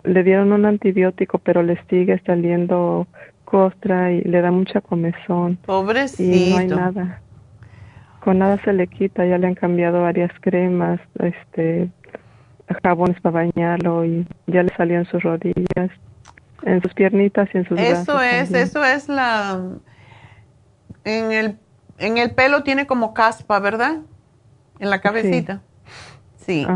Le 0.03 0.23
dieron 0.23 0.53
un 0.53 0.65
antibiótico, 0.65 1.39
pero 1.39 1.61
le 1.61 1.77
sigue 1.89 2.21
saliendo 2.25 3.07
costra 3.43 4.13
y 4.13 4.21
le 4.21 4.41
da 4.41 4.51
mucha 4.51 4.79
comezón. 4.79 5.57
Pobrecito. 5.65 6.23
Y 6.23 6.51
no 6.51 6.57
hay 6.57 6.67
nada. 6.67 7.21
Con 8.23 8.37
nada 8.37 8.57
se 8.63 8.71
le 8.71 8.87
quita, 8.87 9.25
ya 9.25 9.37
le 9.37 9.47
han 9.47 9.55
cambiado 9.55 10.03
varias 10.03 10.31
cremas, 10.39 11.01
este, 11.19 11.89
jabones 12.83 13.19
para 13.19 13.45
bañarlo 13.45 14.05
y 14.05 14.25
ya 14.47 14.63
le 14.63 14.69
salían 14.77 15.05
sus 15.05 15.23
rodillas, 15.23 15.89
en 16.63 16.81
sus 16.81 16.93
piernitas 16.93 17.49
y 17.53 17.57
en 17.57 17.67
sus 17.67 17.79
Eso 17.79 18.21
es, 18.21 18.51
eso 18.53 18.83
es 18.83 19.07
la... 19.09 19.59
En 21.03 21.31
el, 21.31 21.57
en 21.97 22.17
el 22.17 22.31
pelo 22.31 22.63
tiene 22.63 22.85
como 22.85 23.13
caspa, 23.13 23.59
¿verdad? 23.59 23.99
En 24.79 24.89
la 24.89 25.01
cabecita. 25.01 25.61
Sí. 26.37 26.67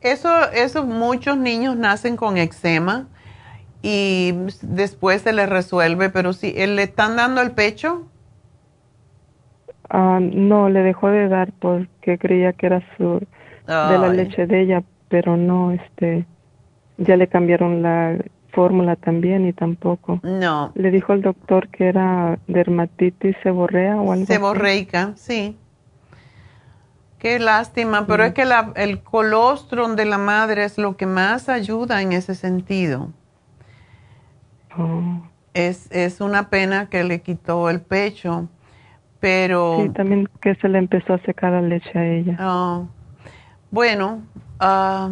Eso, 0.00 0.50
eso 0.52 0.84
muchos 0.84 1.36
niños 1.36 1.76
nacen 1.76 2.16
con 2.16 2.36
eczema 2.36 3.06
y 3.82 4.34
después 4.62 5.22
se 5.22 5.32
le 5.32 5.46
resuelve, 5.46 6.10
pero 6.10 6.32
si 6.32 6.52
¿le 6.52 6.82
están 6.82 7.16
dando 7.16 7.42
el 7.42 7.52
pecho? 7.52 8.08
Ah, 9.90 10.18
no, 10.20 10.68
le 10.70 10.80
dejó 10.80 11.08
de 11.08 11.28
dar 11.28 11.52
porque 11.52 12.18
creía 12.18 12.52
que 12.54 12.66
era 12.66 12.82
su 12.96 13.20
de 13.66 13.98
la 13.98 14.08
leche 14.08 14.46
de 14.46 14.62
ella, 14.62 14.82
pero 15.08 15.36
no, 15.36 15.72
este, 15.72 16.26
ya 16.98 17.16
le 17.16 17.28
cambiaron 17.28 17.82
la 17.82 18.16
fórmula 18.54 18.96
también 18.96 19.46
y 19.46 19.52
tampoco. 19.52 20.20
No. 20.22 20.72
Le 20.74 20.90
dijo 20.90 21.12
el 21.12 21.22
doctor 21.22 21.68
que 21.68 21.88
era 21.88 22.38
dermatitis 22.46 23.36
seborrea 23.42 23.96
o 23.96 24.12
algo. 24.12 24.26
Seborreica, 24.26 25.12
sí. 25.16 25.56
Qué 27.18 27.38
lástima, 27.38 28.06
pero 28.06 28.22
es 28.24 28.34
que 28.34 28.44
la, 28.44 28.72
el 28.76 29.02
colostrum 29.02 29.96
de 29.96 30.04
la 30.04 30.18
madre 30.18 30.64
es 30.64 30.76
lo 30.76 30.96
que 30.96 31.06
más 31.06 31.48
ayuda 31.48 32.02
en 32.02 32.12
ese 32.12 32.34
sentido. 32.34 33.12
Oh. 34.76 35.22
Es, 35.54 35.90
es 35.90 36.20
una 36.20 36.50
pena 36.50 36.90
que 36.90 37.02
le 37.04 37.22
quitó 37.22 37.70
el 37.70 37.80
pecho, 37.80 38.48
pero... 39.20 39.78
Sí, 39.80 39.88
también 39.90 40.28
que 40.42 40.54
se 40.56 40.68
le 40.68 40.78
empezó 40.78 41.14
a 41.14 41.18
secar 41.20 41.52
la 41.52 41.62
leche 41.62 41.98
a 41.98 42.04
ella. 42.04 42.36
Oh. 42.40 42.88
Bueno, 43.70 44.22
ah, 44.60 45.10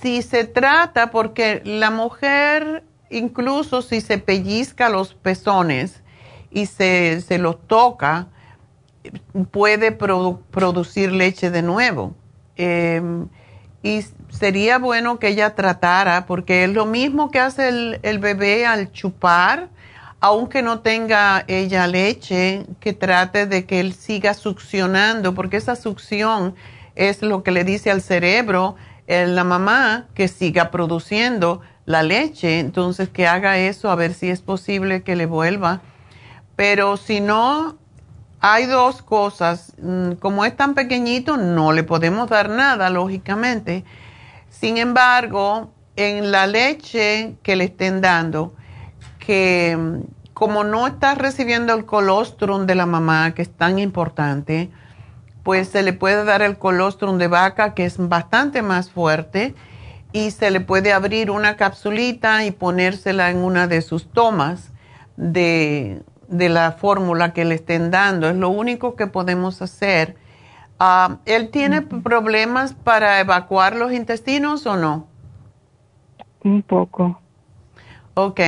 si 0.00 0.22
se 0.22 0.44
trata, 0.44 1.10
porque 1.10 1.62
la 1.64 1.90
mujer, 1.90 2.84
incluso 3.10 3.82
si 3.82 4.00
se 4.00 4.18
pellizca 4.18 4.88
los 4.88 5.14
pezones 5.14 6.02
y 6.50 6.66
se, 6.66 7.20
se 7.20 7.38
los 7.38 7.66
toca, 7.66 8.28
puede 9.50 9.92
producir 9.92 11.12
leche 11.12 11.50
de 11.50 11.62
nuevo. 11.62 12.14
Em, 12.56 13.28
y 13.82 14.04
sería 14.28 14.78
bueno 14.78 15.18
que 15.18 15.28
ella 15.28 15.54
tratara, 15.54 16.26
porque 16.26 16.64
es 16.64 16.70
lo 16.70 16.86
mismo 16.86 17.30
que 17.30 17.40
hace 17.40 17.98
el, 18.02 18.18
bebé 18.18 18.66
al 18.66 18.92
chupar, 18.92 19.68
aunque 20.20 20.62
no 20.62 20.80
tenga 20.80 21.44
ella 21.46 21.86
leche, 21.86 22.66
que 22.80 22.92
trate 22.92 23.46
de 23.46 23.66
que 23.66 23.80
él 23.80 23.94
siga 23.94 24.34
succionando, 24.34 25.34
porque 25.34 25.56
esa 25.56 25.76
succión 25.76 26.56
es 26.96 27.22
lo 27.22 27.44
que 27.44 27.52
le 27.52 27.62
dice 27.62 27.92
al 27.92 28.02
cerebro, 28.02 28.74
la 29.08 29.42
mamá, 29.42 30.06
que 30.14 30.28
siga 30.28 30.70
produciendo 30.70 31.62
la 31.86 32.02
leche, 32.02 32.60
entonces 32.60 33.08
que 33.08 33.26
haga 33.26 33.56
eso 33.56 33.90
a 33.90 33.94
ver 33.94 34.12
si 34.12 34.28
es 34.28 34.42
posible 34.42 35.02
que 35.02 35.16
le 35.16 35.24
vuelva. 35.24 35.80
Pero 36.56 36.98
si 36.98 37.20
no, 37.20 37.78
hay 38.40 38.66
dos 38.66 39.00
cosas. 39.00 39.72
Mm, 39.80 40.12
como 40.12 40.44
es 40.44 40.54
tan 40.54 40.74
pequeñito, 40.74 41.38
no 41.38 41.72
le 41.72 41.84
podemos 41.84 42.28
dar 42.28 42.50
nada, 42.50 42.90
lógicamente. 42.90 43.84
Sin 44.50 44.76
embargo, 44.76 45.72
en 45.96 46.30
la 46.30 46.46
leche 46.46 47.36
que 47.42 47.56
le 47.56 47.64
estén 47.64 48.02
dando, 48.02 48.54
que 49.18 49.76
mm, 49.78 50.00
como 50.34 50.64
no 50.64 50.86
está 50.86 51.14
recibiendo 51.14 51.72
el 51.74 51.86
colostrum 51.86 52.66
de 52.66 52.74
la 52.74 52.86
mamá, 52.86 53.32
que 53.34 53.42
es 53.42 53.50
tan 53.50 53.78
importante, 53.78 54.70
pues 55.48 55.68
se 55.68 55.82
le 55.82 55.94
puede 55.94 56.26
dar 56.26 56.42
el 56.42 56.58
colostrum 56.58 57.16
de 57.16 57.26
vaca, 57.26 57.72
que 57.72 57.86
es 57.86 57.96
bastante 57.96 58.60
más 58.60 58.90
fuerte, 58.90 59.54
y 60.12 60.30
se 60.30 60.50
le 60.50 60.60
puede 60.60 60.92
abrir 60.92 61.30
una 61.30 61.56
capsulita 61.56 62.44
y 62.44 62.50
ponérsela 62.50 63.30
en 63.30 63.38
una 63.38 63.66
de 63.66 63.80
sus 63.80 64.12
tomas 64.12 64.72
de, 65.16 66.02
de 66.28 66.50
la 66.50 66.72
fórmula 66.72 67.32
que 67.32 67.46
le 67.46 67.54
estén 67.54 67.90
dando. 67.90 68.28
Es 68.28 68.36
lo 68.36 68.50
único 68.50 68.94
que 68.94 69.06
podemos 69.06 69.62
hacer. 69.62 70.16
Ah, 70.78 71.16
¿Él 71.24 71.48
tiene 71.48 71.80
problemas 71.80 72.74
para 72.74 73.18
evacuar 73.18 73.74
los 73.74 73.90
intestinos 73.94 74.66
o 74.66 74.76
no? 74.76 75.06
Un 76.44 76.60
poco. 76.60 77.22
Ok. 78.12 78.40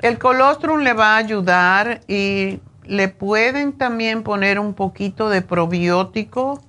El 0.00 0.18
colostrum 0.18 0.80
le 0.80 0.92
va 0.92 1.14
a 1.14 1.18
ayudar 1.18 2.00
y 2.08 2.58
le 2.88 3.08
pueden 3.08 3.72
también 3.72 4.22
poner 4.22 4.58
un 4.58 4.74
poquito 4.74 5.28
de 5.28 5.42
probiótico. 5.42 6.60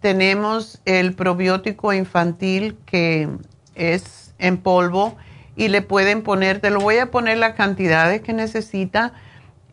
Tenemos 0.00 0.80
el 0.84 1.14
probiótico 1.14 1.92
infantil 1.92 2.76
que 2.86 3.28
es 3.74 4.34
en 4.38 4.58
polvo 4.58 5.16
y 5.56 5.68
le 5.68 5.82
pueden 5.82 6.22
poner, 6.22 6.60
te 6.60 6.70
lo 6.70 6.80
voy 6.80 6.98
a 6.98 7.10
poner 7.10 7.38
las 7.38 7.54
cantidades 7.54 8.20
que 8.20 8.32
necesita 8.32 9.12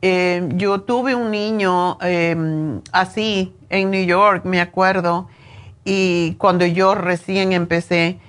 eh, 0.04 0.50
yo 0.56 0.82
tuve 0.82 1.14
un 1.14 1.30
niño 1.30 2.00
em, 2.02 2.82
así 2.92 3.54
en 3.70 3.92
New 3.92 4.04
York, 4.04 4.46
me 4.46 4.60
acuerdo, 4.60 5.28
y 5.86 6.34
cuando 6.40 6.66
yo 6.66 6.96
recién 6.96 7.52
empecé, 7.54 8.20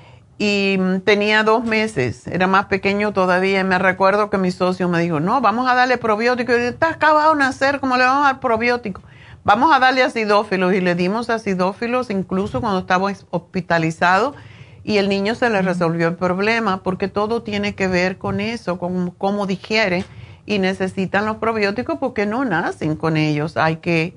y 0.42 0.76
mm, 0.76 1.02
tenía 1.02 1.44
dos 1.44 1.62
meses, 1.64 2.26
era 2.26 2.48
más 2.48 2.66
pequeño 2.66 3.12
todavía, 3.12 3.60
y 3.60 3.64
me 3.64 3.78
recuerdo 3.78 4.28
que 4.28 4.38
mi 4.38 4.50
socio 4.50 4.88
me 4.88 5.00
dijo, 5.00 5.20
no, 5.20 5.40
vamos 5.40 5.70
a 5.70 5.76
darle 5.76 5.98
probiótico, 5.98 6.50
y 6.50 6.62
está 6.62 6.88
acabado 6.88 7.34
de 7.34 7.38
nacer, 7.38 7.78
¿cómo 7.78 7.96
le 7.96 8.02
vamos 8.02 8.24
a 8.24 8.32
dar 8.32 8.40
probiótico? 8.40 9.02
Vamos 9.44 9.72
a 9.72 9.78
darle 9.78 10.02
acidófilos 10.02 10.74
y 10.74 10.80
le 10.80 10.96
dimos 10.96 11.30
acidófilos 11.30 12.10
incluso 12.10 12.60
cuando 12.60 12.80
estaba 12.80 13.12
hospitalizado 13.30 14.34
y 14.82 14.96
el 14.96 15.08
niño 15.08 15.36
se 15.36 15.48
le 15.48 15.62
resolvió 15.62 16.08
el 16.08 16.16
problema 16.16 16.82
porque 16.82 17.06
todo 17.06 17.42
tiene 17.42 17.76
que 17.76 17.86
ver 17.86 18.18
con 18.18 18.40
eso, 18.40 18.80
con 18.80 19.12
cómo 19.12 19.46
digiere 19.46 20.04
y 20.44 20.58
necesitan 20.58 21.24
los 21.24 21.36
probióticos 21.36 21.98
porque 22.00 22.26
no 22.26 22.44
nacen 22.44 22.96
con 22.96 23.16
ellos, 23.16 23.56
hay 23.56 23.76
que 23.76 24.16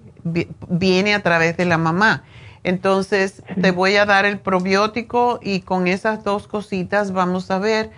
viene 0.69 1.13
a 1.13 1.21
través 1.21 1.55
de 1.55 1.65
la 1.65 1.77
mamá. 1.77 2.23
Entonces, 2.65 3.43
te 3.61 3.69
voy 3.69 3.95
a 3.95 4.07
dar 4.07 4.25
el 4.25 4.39
probiótico 4.39 5.39
y 5.43 5.59
con 5.59 5.85
esas 5.87 6.23
dos 6.23 6.47
cositas 6.47 7.13
vamos 7.13 7.51
a 7.51 7.59
ver. 7.59 7.91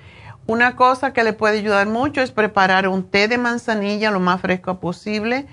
Una 0.45 0.75
cosa 0.75 1.13
que 1.13 1.23
le 1.23 1.31
puede 1.31 1.59
ayudar 1.59 1.87
mucho 1.87 2.21
es 2.21 2.31
preparar 2.31 2.89
un 2.89 3.03
té 3.03 3.29
de 3.29 3.37
manzanilla 3.37 4.11
lo 4.11 4.19
más 4.19 4.41
fresco 4.41 4.81
posible 4.81 5.45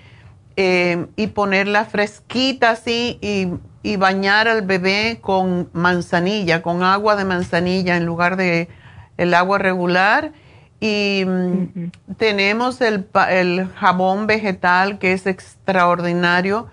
eh, 0.56 1.06
y 1.14 1.28
ponerla 1.28 1.84
fresquita 1.84 2.70
así 2.70 3.18
y, 3.20 3.50
y, 3.84 3.96
bañar 3.98 4.48
al 4.48 4.62
bebé 4.62 5.20
con 5.20 5.68
manzanilla, 5.72 6.60
con 6.60 6.82
agua 6.82 7.14
de 7.14 7.24
manzanilla 7.24 7.96
en 7.96 8.06
lugar 8.06 8.36
de 8.36 8.68
el 9.16 9.32
agua 9.34 9.58
regular. 9.58 10.32
Y 10.80 11.22
mm, 11.24 12.14
tenemos 12.16 12.80
el, 12.80 13.06
el 13.30 13.68
jabón 13.76 14.26
vegetal 14.26 14.98
que 14.98 15.12
es 15.12 15.28
extraordinario 15.28 16.66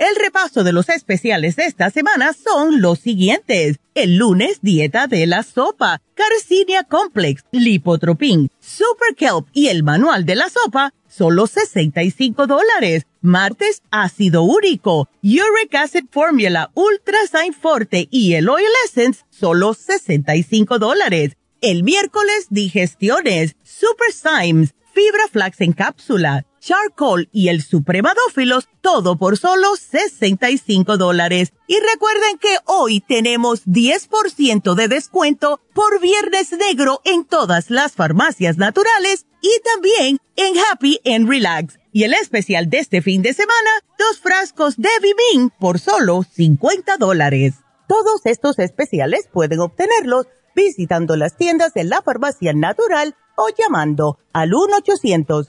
El 0.00 0.16
repaso 0.16 0.64
de 0.64 0.72
los 0.72 0.88
especiales 0.88 1.56
de 1.56 1.64
esta 1.64 1.90
semana 1.90 2.32
son 2.32 2.80
los 2.80 3.00
siguientes. 3.00 3.80
El 3.94 4.16
lunes, 4.16 4.60
dieta 4.62 5.06
de 5.06 5.26
la 5.26 5.42
sopa, 5.42 6.00
Carcinia 6.14 6.84
Complex, 6.84 7.44
Lipotropin, 7.52 8.48
Super 8.60 9.14
Kelp 9.14 9.48
y 9.52 9.66
el 9.66 9.82
manual 9.82 10.24
de 10.24 10.36
la 10.36 10.48
sopa, 10.48 10.94
solo 11.06 11.46
65 11.46 12.46
dólares. 12.46 13.04
Martes, 13.20 13.82
ácido 13.90 14.42
úrico, 14.42 15.10
Uric 15.22 15.74
Acid 15.74 16.06
Formula, 16.10 16.70
Ultra 16.72 17.18
Sign 17.30 17.52
Forte 17.52 18.08
y 18.10 18.32
el 18.32 18.48
Oil 18.48 18.64
Essence, 18.86 19.26
solo 19.28 19.74
65 19.74 20.78
dólares. 20.78 21.36
El 21.60 21.82
miércoles, 21.82 22.46
digestiones, 22.48 23.54
Super 23.62 24.12
Symes, 24.14 24.74
Fibra 24.94 25.28
Flax 25.30 25.60
en 25.60 25.74
cápsula, 25.74 26.46
charcoal 26.60 27.28
y 27.32 27.48
el 27.48 27.62
supremadófilos, 27.62 28.68
todo 28.80 29.16
por 29.16 29.36
solo 29.36 29.74
65 29.76 30.96
dólares. 30.96 31.52
Y 31.66 31.78
recuerden 31.80 32.38
que 32.38 32.56
hoy 32.66 33.00
tenemos 33.00 33.64
10% 33.66 34.74
de 34.74 34.88
descuento 34.88 35.60
por 35.74 36.00
Viernes 36.00 36.52
Negro 36.52 37.00
en 37.04 37.24
todas 37.24 37.70
las 37.70 37.92
farmacias 37.92 38.58
naturales 38.58 39.26
y 39.40 39.50
también 39.64 40.18
en 40.36 40.54
Happy 40.70 41.00
and 41.04 41.28
Relax. 41.28 41.78
Y 41.92 42.04
el 42.04 42.14
especial 42.14 42.70
de 42.70 42.78
este 42.78 43.02
fin 43.02 43.22
de 43.22 43.34
semana, 43.34 43.70
dos 43.98 44.20
frascos 44.20 44.76
de 44.76 44.90
Vivin 45.02 45.50
por 45.58 45.80
solo 45.80 46.22
50 46.22 46.98
dólares. 46.98 47.54
Todos 47.88 48.20
estos 48.24 48.60
especiales 48.60 49.28
pueden 49.32 49.58
obtenerlos 49.58 50.26
visitando 50.54 51.16
las 51.16 51.36
tiendas 51.36 51.74
de 51.74 51.84
la 51.84 52.02
farmacia 52.02 52.52
natural 52.52 53.16
o 53.36 53.48
llamando 53.56 54.18
al 54.32 54.54
1 54.54 54.76
800 54.76 55.48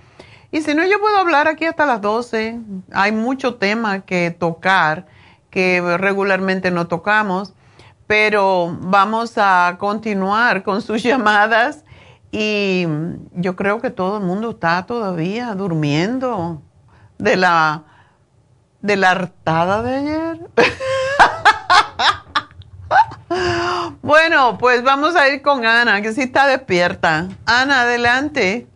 Y 0.50 0.62
si 0.62 0.74
no, 0.74 0.86
yo 0.86 0.98
puedo 1.00 1.18
hablar 1.18 1.48
aquí 1.48 1.66
hasta 1.66 1.84
las 1.84 2.00
12. 2.00 2.60
Hay 2.94 3.12
mucho 3.12 3.56
tema 3.56 4.06
que 4.06 4.30
tocar 4.30 5.04
que 5.50 5.82
regularmente 5.98 6.70
no 6.70 6.86
tocamos 6.86 7.52
pero 8.06 8.76
vamos 8.80 9.34
a 9.36 9.76
continuar 9.78 10.62
con 10.62 10.82
sus 10.82 11.02
llamadas 11.02 11.84
y 12.30 12.86
yo 13.32 13.56
creo 13.56 13.80
que 13.80 13.90
todo 13.90 14.18
el 14.18 14.24
mundo 14.24 14.50
está 14.50 14.84
todavía 14.86 15.54
durmiendo 15.54 16.62
de 17.18 17.36
la 17.36 17.84
de 18.80 18.96
la 18.96 19.10
hartada 19.10 19.82
de 19.82 19.96
ayer. 19.96 20.40
Bueno, 24.02 24.56
pues 24.58 24.84
vamos 24.84 25.16
a 25.16 25.28
ir 25.28 25.42
con 25.42 25.66
Ana, 25.66 26.00
que 26.00 26.12
sí 26.12 26.22
está 26.22 26.46
despierta. 26.46 27.26
Ana, 27.44 27.80
adelante. 27.80 28.68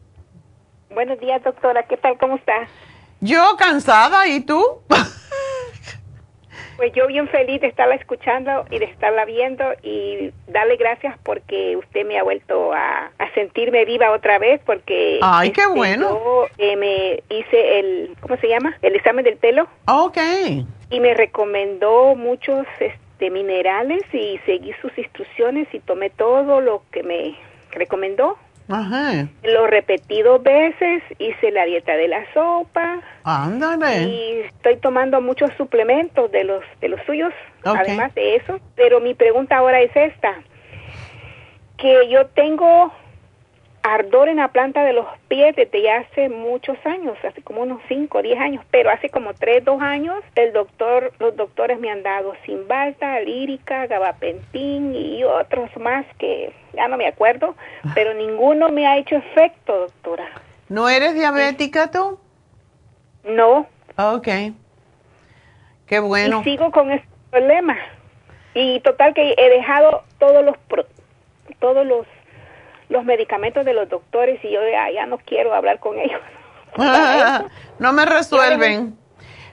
Buenos 0.93 1.21
días, 1.21 1.41
doctora. 1.45 1.85
¿Qué 1.87 1.97
tal? 1.97 2.19
¿Cómo 2.19 2.35
está? 2.35 2.53
Yo 3.21 3.57
cansada, 3.57 4.27
¿y 4.27 4.41
tú? 4.41 4.61
pues 6.81 6.95
yo 6.95 7.07
bien 7.09 7.29
feliz 7.29 7.61
de 7.61 7.67
estarla 7.67 7.95
escuchando 7.95 8.65
y 8.71 8.79
de 8.79 8.87
estarla 8.87 9.27
viendo 9.27 9.65
y 9.83 10.33
darle 10.47 10.77
gracias 10.77 11.15
porque 11.23 11.77
usted 11.77 12.07
me 12.07 12.19
ha 12.19 12.23
vuelto 12.23 12.73
a, 12.73 13.11
sentirme 13.35 13.85
viva 13.85 14.11
otra 14.13 14.39
vez 14.39 14.63
porque... 14.65 15.19
¡Ay, 15.21 15.51
qué 15.51 15.61
este, 15.61 15.75
bueno! 15.75 16.09
Yo 16.09 16.47
eh, 16.57 16.77
me 16.77 17.23
hice 17.29 17.79
el, 17.81 18.17
¿cómo 18.21 18.39
se 18.39 18.49
llama? 18.49 18.79
El 18.81 18.97
examen 18.97 19.27
del 19.27 19.37
pelo. 19.37 19.69
Ok. 19.87 20.17
Y 20.89 21.01
me 21.01 21.13
recomendó 21.13 22.15
muchos... 22.15 22.67
Este, 22.81 23.31
minerales 23.31 24.03
y 24.15 24.39
seguí 24.47 24.73
sus 24.81 24.97
instrucciones 24.97 25.69
y 25.75 25.81
tomé 25.81 26.09
todo 26.09 26.63
lo 26.63 26.83
que 26.91 27.03
me 27.03 27.37
recomendó. 27.71 28.39
Ajá. 28.71 29.29
Lo 29.43 29.67
repetí 29.67 30.23
dos 30.23 30.43
veces, 30.43 31.03
hice 31.19 31.51
la 31.51 31.65
dieta 31.65 31.97
de 31.97 32.09
la 32.09 32.25
sopa. 32.33 33.01
Ándale. 33.25 34.03
Y 34.05 34.41
estoy 34.47 34.77
tomando 34.77 35.21
muchos 35.21 35.51
suplementos 35.57 36.31
de 36.31 36.45
los 36.45 36.63
de 36.81 36.89
los 36.89 37.01
suyos, 37.07 37.33
además 37.65 38.15
de 38.15 38.37
eso. 38.37 38.61
Pero 38.77 39.01
mi 39.01 39.15
pregunta 39.15 39.57
ahora 39.57 39.81
es 39.81 39.95
esta, 39.95 40.35
que 41.77 42.09
yo 42.09 42.27
tengo 42.27 42.93
ardor 43.83 44.29
en 44.29 44.37
la 44.37 44.49
planta 44.49 44.85
de 44.85 44.93
los 44.93 45.07
pies 45.29 45.57
desde 45.57 45.83
ya 45.83 45.99
hace 45.99 46.29
muchos 46.29 46.77
años, 46.85 47.17
hace 47.25 47.43
como 47.43 47.63
unos 47.63 47.81
5 47.89 48.19
o 48.19 48.23
10 48.23 48.39
años, 48.39 48.65
pero 48.71 48.91
hace 48.91 49.09
como 49.09 49.33
3, 49.35 49.65
2 49.65 49.81
años 49.81 50.17
el 50.35 50.53
doctor, 50.53 51.13
los 51.19 51.37
doctores 51.37 51.81
me 51.81 51.91
han 51.91 52.03
dado 52.03 52.35
Simbalta, 52.45 53.21
Lírica, 53.21 53.87
Gabapentín 53.87 54.95
y 54.95 55.25
otros 55.25 55.71
más 55.79 56.05
que 56.19 56.53
ya 56.75 56.89
no 56.89 56.97
me 56.97 57.07
acuerdo, 57.07 57.55
pero 57.95 58.15
ninguno 58.15 58.69
me 58.69 58.87
ha 58.87 58.99
hecho 58.99 59.17
efecto, 59.17 59.79
doctora. 59.79 60.29
¿No 60.69 60.89
eres 60.89 61.15
diabética 61.15 61.91
tú? 61.91 62.19
No. 63.25 63.67
Ok. 63.97 64.29
Qué 65.87 65.99
bueno. 65.99 66.41
Y 66.41 66.45
sigo 66.45 66.71
con 66.71 66.93
ese 66.93 67.05
problema. 67.31 67.77
Y 68.55 68.81
total 68.81 69.15
que 69.15 69.35
he 69.37 69.49
dejado 69.51 70.05
todos 70.19 70.45
los 70.45 70.57
todos 71.59 71.85
los 71.85 72.07
los 72.91 73.05
medicamentos 73.05 73.65
de 73.65 73.73
los 73.73 73.89
doctores 73.89 74.45
y 74.45 74.51
yo 74.51 74.61
ya, 74.93 75.07
no 75.07 75.17
quiero 75.19 75.55
hablar 75.55 75.79
con 75.79 75.99
ellos. 75.99 76.21
no 77.79 77.93
me 77.93 78.05
resuelven. 78.05 78.99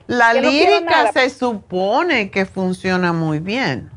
La 0.08 0.34
lírica 0.34 1.12
se 1.12 1.30
supone 1.30 2.32
que 2.32 2.46
funciona 2.46 3.14
muy 3.14 3.40
bien. 3.40 3.90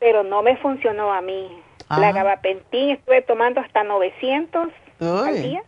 Pero 0.00 0.24
no 0.24 0.42
me 0.42 0.56
funcionó 0.56 1.12
a 1.12 1.20
mí. 1.20 1.48
La 1.88 2.12
gabapentín 2.12 2.90
estuve 2.90 3.22
tomando 3.22 3.60
hasta 3.60 3.82
900 3.82 4.68
al 5.00 5.42
día 5.42 5.62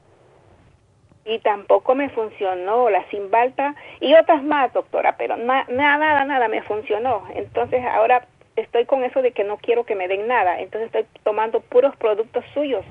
y 1.25 1.39
tampoco 1.39 1.95
me 1.95 2.11
funcionó 2.11 2.91
la 2.91 3.09
simbalta 3.11 3.75
y 4.01 4.15
otras 4.15 4.43
más, 4.43 4.73
doctora, 4.73 5.17
pero 5.17 5.37
nada, 5.37 5.65
nada, 5.69 6.25
nada 6.25 6.49
me 6.49 6.63
funcionó. 6.63 7.23
Entonces 7.35 7.83
ahora 7.85 8.27
estoy 8.61 8.87
con 8.87 9.05
eso 9.05 9.23
de 9.23 9.33
que 9.33 9.45
no 9.45 9.57
quiero 9.59 9.85
que 9.85 9.95
me 9.95 10.09
den 10.09 10.27
nada, 10.27 10.61
entonces 10.61 10.87
estoy 10.87 11.07
tomando 11.23 11.61
puros 11.61 11.95
productos 11.97 12.45
suyos. 12.55 12.85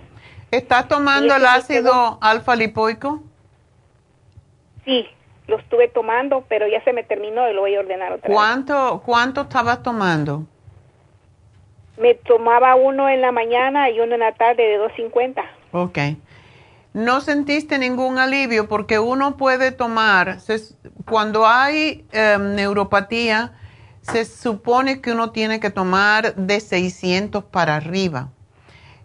¿Estás 0.51 0.87
tomando 0.87 1.35
el 1.35 1.45
ácido 1.45 2.17
alfa 2.21 2.55
lipoico? 2.55 3.21
Sí, 4.85 5.07
lo 5.47 5.57
estuve 5.57 5.87
tomando, 5.87 6.43
pero 6.47 6.67
ya 6.67 6.83
se 6.83 6.93
me 6.93 7.03
terminó 7.03 7.49
y 7.49 7.53
lo 7.53 7.61
voy 7.61 7.75
a 7.75 7.79
ordenar 7.79 8.11
otra 8.13 8.31
¿Cuánto, 8.31 8.93
vez. 8.93 9.01
¿Cuánto 9.05 9.41
estabas 9.41 9.83
tomando? 9.83 10.45
Me 11.97 12.15
tomaba 12.15 12.75
uno 12.75 13.09
en 13.09 13.21
la 13.21 13.31
mañana 13.31 13.89
y 13.89 13.99
uno 13.99 14.15
en 14.15 14.21
la 14.21 14.31
tarde 14.33 14.63
de 14.63 14.79
2.50. 14.79 15.43
Ok. 15.71 15.97
¿No 16.93 17.21
sentiste 17.21 17.77
ningún 17.77 18.17
alivio? 18.17 18.67
Porque 18.67 18.97
uno 18.97 19.37
puede 19.37 19.71
tomar, 19.71 20.37
cuando 21.05 21.45
hay 21.45 22.05
em, 22.11 22.55
neuropatía, 22.55 23.53
se 24.11 24.25
supone 24.25 25.01
que 25.01 25.11
uno 25.11 25.31
tiene 25.31 25.59
que 25.59 25.69
tomar 25.69 26.35
de 26.35 26.59
600 26.59 27.43
para 27.43 27.75
arriba. 27.75 28.29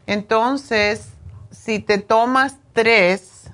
Entonces, 0.07 1.11
si 1.51 1.79
te 1.79 1.99
tomas 1.99 2.57
tres, 2.73 3.51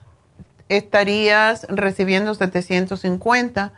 estarías 0.68 1.66
recibiendo 1.68 2.34
750, 2.34 3.72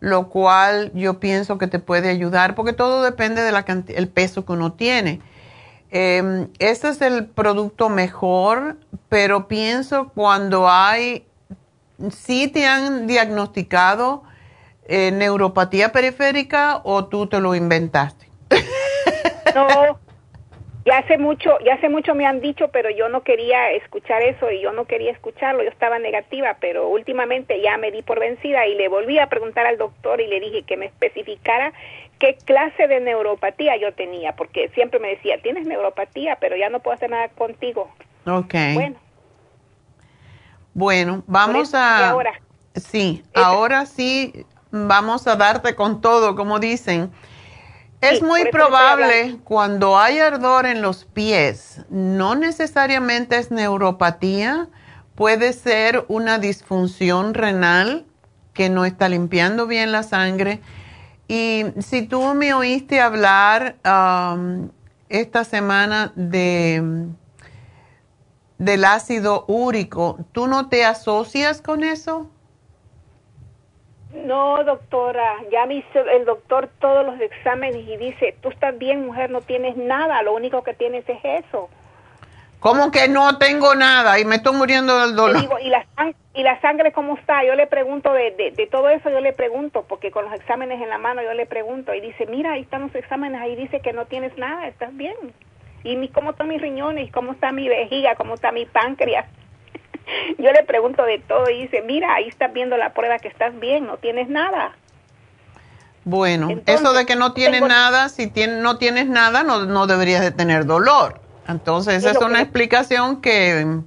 lo 0.00 0.28
cual 0.28 0.92
yo 0.94 1.20
pienso 1.20 1.58
que 1.58 1.66
te 1.66 1.78
puede 1.78 2.08
ayudar, 2.08 2.54
porque 2.54 2.72
todo 2.72 3.02
depende 3.02 3.42
del 3.42 4.08
peso 4.08 4.44
que 4.44 4.52
uno 4.52 4.72
tiene. 4.72 5.20
Eh, 5.90 6.48
este 6.58 6.88
es 6.88 7.00
el 7.00 7.26
producto 7.26 7.88
mejor, 7.88 8.76
pero 9.08 9.48
pienso 9.48 10.08
cuando 10.08 10.68
hay, 10.68 11.26
si 12.10 12.48
te 12.48 12.66
han 12.66 13.06
diagnosticado 13.06 14.22
eh, 14.88 15.10
neuropatía 15.10 15.92
periférica 15.92 16.80
o 16.84 17.06
tú 17.06 17.26
te 17.26 17.40
lo 17.40 17.54
inventaste? 17.54 18.26
No, 19.54 19.98
ya 20.84 20.98
hace 20.98 21.18
mucho, 21.18 21.58
ya 21.64 21.74
hace 21.74 21.88
mucho 21.88 22.14
me 22.14 22.26
han 22.26 22.40
dicho, 22.40 22.68
pero 22.68 22.90
yo 22.90 23.08
no 23.08 23.22
quería 23.22 23.72
escuchar 23.72 24.22
eso 24.22 24.50
y 24.50 24.60
yo 24.60 24.72
no 24.72 24.84
quería 24.84 25.10
escucharlo, 25.10 25.64
yo 25.64 25.70
estaba 25.70 25.98
negativa, 25.98 26.58
pero 26.60 26.88
últimamente 26.88 27.60
ya 27.60 27.76
me 27.76 27.90
di 27.90 28.02
por 28.02 28.20
vencida 28.20 28.66
y 28.66 28.76
le 28.76 28.88
volví 28.88 29.18
a 29.18 29.28
preguntar 29.28 29.66
al 29.66 29.78
doctor 29.78 30.20
y 30.20 30.28
le 30.28 30.38
dije 30.38 30.62
que 30.62 30.76
me 30.76 30.86
especificara 30.86 31.72
qué 32.20 32.38
clase 32.44 32.86
de 32.86 33.00
neuropatía 33.00 33.76
yo 33.76 33.94
tenía, 33.94 34.36
porque 34.36 34.68
siempre 34.74 35.00
me 35.00 35.08
decía, 35.08 35.42
tienes 35.42 35.66
neuropatía, 35.66 36.36
pero 36.40 36.56
ya 36.56 36.68
no 36.68 36.80
puedo 36.80 36.94
hacer 36.94 37.10
nada 37.10 37.28
contigo. 37.30 37.90
Ok. 38.24 38.54
Bueno. 38.74 38.96
Bueno, 40.72 41.24
vamos 41.26 41.74
a... 41.74 42.10
Ahora. 42.10 42.40
Sí, 42.74 43.24
ahora 43.34 43.86
sí 43.86 44.46
vamos 44.70 45.26
a 45.26 45.36
darte 45.36 45.74
con 45.74 46.00
todo, 46.00 46.36
como 46.36 46.58
dicen. 46.58 47.10
Es 48.00 48.22
muy 48.22 48.44
probable 48.50 49.38
cuando 49.42 49.98
hay 49.98 50.18
ardor 50.18 50.66
en 50.66 50.82
los 50.82 51.04
pies, 51.04 51.80
no 51.88 52.34
necesariamente 52.34 53.38
es 53.38 53.50
neuropatía, 53.50 54.68
puede 55.14 55.52
ser 55.54 56.04
una 56.08 56.38
disfunción 56.38 57.32
renal 57.32 58.04
que 58.52 58.68
no 58.68 58.84
está 58.84 59.08
limpiando 59.08 59.66
bien 59.66 59.92
la 59.92 60.02
sangre. 60.02 60.60
Y 61.26 61.64
si 61.80 62.02
tú 62.02 62.34
me 62.34 62.54
oíste 62.54 63.00
hablar 63.00 63.76
um, 63.84 64.68
esta 65.08 65.44
semana 65.44 66.12
de 66.14 67.08
del 68.58 68.84
ácido 68.84 69.44
úrico, 69.48 70.18
¿tú 70.32 70.46
no 70.46 70.68
te 70.68 70.84
asocias 70.84 71.60
con 71.60 71.84
eso? 71.84 72.30
No, 74.24 74.62
doctora, 74.64 75.36
ya 75.50 75.66
me 75.66 75.74
hizo 75.76 76.00
el 76.00 76.24
doctor 76.24 76.68
todos 76.80 77.04
los 77.04 77.20
exámenes 77.20 77.86
y 77.86 77.96
dice, 77.96 78.34
tú 78.42 78.48
estás 78.48 78.76
bien, 78.78 79.06
mujer, 79.06 79.30
no 79.30 79.40
tienes 79.40 79.76
nada, 79.76 80.22
lo 80.22 80.34
único 80.34 80.62
que 80.62 80.74
tienes 80.74 81.08
es 81.08 81.18
eso. 81.44 81.68
¿Cómo 82.60 82.90
que 82.90 83.06
no 83.08 83.38
tengo 83.38 83.74
nada 83.74 84.18
y 84.18 84.24
me 84.24 84.36
estoy 84.36 84.56
muriendo 84.56 84.98
del 85.00 85.14
dolor? 85.14 85.44
¿y, 85.62 85.68
la 85.68 85.86
¿Y 86.34 86.42
la 86.42 86.60
sangre 86.60 86.92
cómo 86.92 87.16
está? 87.16 87.44
Yo 87.44 87.54
le 87.54 87.66
pregunto 87.66 88.12
de, 88.12 88.52
de, 88.54 88.66
todo 88.66 88.88
eso, 88.88 89.08
yo 89.08 89.20
le 89.20 89.32
pregunto, 89.32 89.84
porque 89.88 90.10
con 90.10 90.24
los 90.24 90.34
exámenes 90.34 90.82
en 90.82 90.88
la 90.88 90.98
mano 90.98 91.22
yo 91.22 91.32
le 91.32 91.46
pregunto 91.46 91.94
y 91.94 92.00
dice, 92.00 92.26
mira, 92.26 92.52
ahí 92.52 92.62
están 92.62 92.82
los 92.82 92.94
exámenes, 92.94 93.40
ahí 93.40 93.56
dice 93.56 93.80
que 93.80 93.92
no 93.92 94.06
tienes 94.06 94.36
nada, 94.36 94.66
estás 94.66 94.94
bien. 94.96 95.14
¿Y 95.82 96.08
cómo 96.08 96.30
están 96.30 96.48
mis 96.48 96.60
riñones? 96.60 97.12
¿Cómo 97.12 97.32
está 97.32 97.52
mi 97.52 97.68
vejiga? 97.68 98.16
¿Cómo 98.16 98.34
está 98.34 98.52
mi 98.52 98.66
páncreas? 98.66 99.26
Yo 100.38 100.52
le 100.52 100.62
pregunto 100.64 101.04
de 101.04 101.18
todo 101.18 101.48
y 101.50 101.62
dice, 101.62 101.82
mira, 101.82 102.14
ahí 102.14 102.28
estás 102.28 102.52
viendo 102.52 102.76
la 102.76 102.92
prueba 102.92 103.18
que 103.18 103.28
estás 103.28 103.58
bien, 103.58 103.86
no 103.86 103.96
tienes 103.98 104.28
nada. 104.28 104.76
Bueno, 106.04 106.48
eso 106.66 106.92
de 106.92 107.04
que 107.04 107.16
no 107.16 107.32
tienes 107.32 107.62
nada, 107.62 108.08
si 108.08 108.30
no 108.48 108.78
tienes 108.78 109.08
nada, 109.08 109.42
no, 109.42 109.66
no 109.66 109.88
deberías 109.88 110.20
de 110.20 110.30
tener 110.30 110.64
dolor. 110.64 111.20
Entonces, 111.48 111.96
esa 111.96 112.12
es, 112.12 112.18
una 112.18 112.40
explicación 112.40 113.20
que 113.20 113.80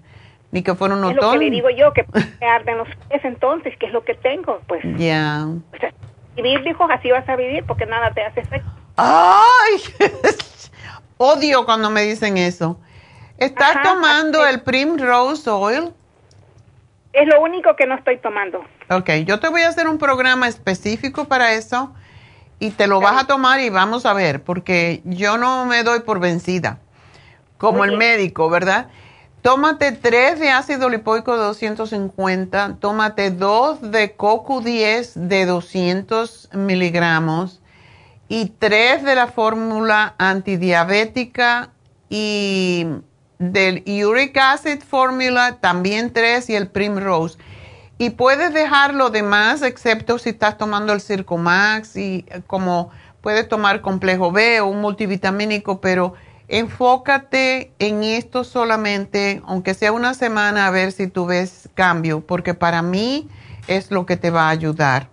ni 0.51 0.61
que 0.61 0.75
fuera 0.75 0.95
un 0.95 1.09
Es 1.09 1.15
lo 1.15 1.31
que 1.31 1.37
le 1.37 1.49
digo 1.49 1.69
yo, 1.69 1.93
que 1.93 2.05
me 2.41 2.47
arden 2.47 2.79
los 2.79 2.87
pies 3.07 3.23
entonces, 3.23 3.77
que 3.77 3.85
es 3.85 3.93
lo 3.93 4.03
que 4.03 4.15
tengo, 4.15 4.61
pues. 4.67 4.81
Ya. 4.97 5.47
vivir, 6.35 6.63
dijo, 6.63 6.85
así 6.91 7.09
vas 7.09 7.27
a 7.29 7.35
vivir 7.35 7.63
porque 7.65 7.85
nada 7.85 8.11
te 8.11 8.21
hace 8.23 8.41
efecto. 8.41 8.69
¡Ay! 8.97 9.81
Odio 11.17 11.65
cuando 11.65 11.89
me 11.89 12.01
dicen 12.01 12.37
eso. 12.37 12.79
¿Estás 13.37 13.81
tomando 13.83 14.45
el 14.45 14.61
Primrose 14.61 15.49
Oil? 15.49 15.93
Es 17.13 17.27
lo 17.27 17.41
único 17.41 17.75
que 17.75 17.87
no 17.87 17.95
estoy 17.95 18.17
tomando. 18.17 18.63
Ok, 18.89 19.09
yo 19.25 19.39
te 19.39 19.49
voy 19.49 19.61
a 19.63 19.69
hacer 19.69 19.87
un 19.87 19.97
programa 19.97 20.47
específico 20.47 21.25
para 21.25 21.53
eso 21.53 21.93
y 22.59 22.71
te 22.71 22.87
lo 22.87 22.99
vas 22.99 23.23
a 23.23 23.27
tomar 23.27 23.59
y 23.61 23.69
vamos 23.69 24.05
a 24.05 24.13
ver, 24.13 24.43
porque 24.43 25.01
yo 25.05 25.37
no 25.37 25.65
me 25.65 25.83
doy 25.83 26.01
por 26.01 26.19
vencida, 26.19 26.79
como 27.57 27.83
el 27.83 27.97
médico, 27.97 28.49
¿verdad? 28.49 28.89
Tómate 29.41 29.93
tres 29.93 30.39
de 30.39 30.49
ácido 30.49 30.89
lipoico 30.89 31.31
de 31.37 31.43
250, 31.43 32.77
tómate 32.81 33.31
dos 33.31 33.91
de 33.91 34.15
CoQ10 34.17 35.13
de 35.13 35.45
200 35.45 36.49
miligramos 36.53 37.61
y 38.27 38.47
tres 38.59 39.03
de 39.03 39.15
la 39.15 39.27
fórmula 39.27 40.13
antidiabética 40.17 41.69
y 42.09 42.85
del 43.39 43.83
uric 44.05 44.37
acid 44.37 44.81
fórmula 44.83 45.57
también 45.61 46.11
tres 46.11 46.49
y 46.49 46.55
el 46.55 46.67
primrose. 46.67 47.39
Y 47.97 48.11
puedes 48.11 48.53
dejar 48.53 48.93
lo 48.93 49.09
demás, 49.09 49.61
excepto 49.61 50.19
si 50.19 50.29
estás 50.29 50.57
tomando 50.57 50.93
el 50.93 51.01
Circumax 51.01 51.97
y 51.97 52.25
como 52.47 52.91
puedes 53.21 53.47
tomar 53.49 53.81
complejo 53.81 54.31
B 54.31 54.61
o 54.61 54.67
un 54.67 54.81
multivitamínico, 54.81 55.81
pero 55.81 56.13
enfócate 56.47 57.73
en 57.79 58.03
esto 58.03 58.43
solamente, 58.43 59.41
aunque 59.45 59.73
sea 59.73 59.91
una 59.91 60.13
semana, 60.13 60.67
a 60.67 60.71
ver 60.71 60.91
si 60.91 61.07
tú 61.07 61.25
ves 61.25 61.69
cambio, 61.75 62.21
porque 62.21 62.53
para 62.53 62.81
mí 62.81 63.27
es 63.67 63.91
lo 63.91 64.05
que 64.05 64.17
te 64.17 64.31
va 64.31 64.47
a 64.47 64.49
ayudar. 64.49 65.09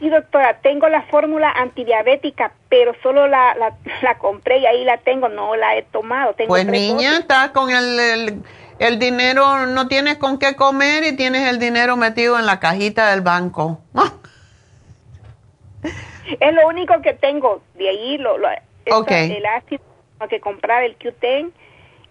Sí, 0.00 0.08
doctora, 0.08 0.60
tengo 0.62 0.88
la 0.88 1.02
fórmula 1.02 1.50
antidiabética, 1.50 2.52
pero 2.70 2.94
solo 3.02 3.28
la, 3.28 3.54
la, 4.00 4.18
compré 4.18 4.58
y 4.58 4.66
ahí 4.66 4.82
la 4.82 4.96
tengo, 4.96 5.28
no 5.28 5.54
la 5.56 5.76
he 5.76 5.82
tomado. 5.82 6.34
pues 6.48 6.64
niña, 6.64 7.18
estás 7.18 7.50
con 7.50 7.70
el, 7.70 8.42
el, 8.78 8.98
dinero, 8.98 9.66
no 9.66 9.88
tienes 9.88 10.16
con 10.16 10.38
qué 10.38 10.56
comer 10.56 11.04
y 11.04 11.16
tienes 11.16 11.46
el 11.46 11.58
dinero 11.58 11.98
metido 11.98 12.38
en 12.38 12.46
la 12.46 12.60
cajita 12.60 13.10
del 13.10 13.20
banco. 13.20 13.80
es 16.40 16.54
lo 16.54 16.66
único 16.66 17.02
que 17.02 17.12
tengo, 17.12 17.60
de 17.74 17.90
ahí 17.90 18.16
lo, 18.16 18.38
lo 18.38 18.48
el 18.86 19.46
ácido 19.46 19.82
que 20.30 20.40
comprar, 20.40 20.82
el 20.82 20.98
Q10 20.98 21.50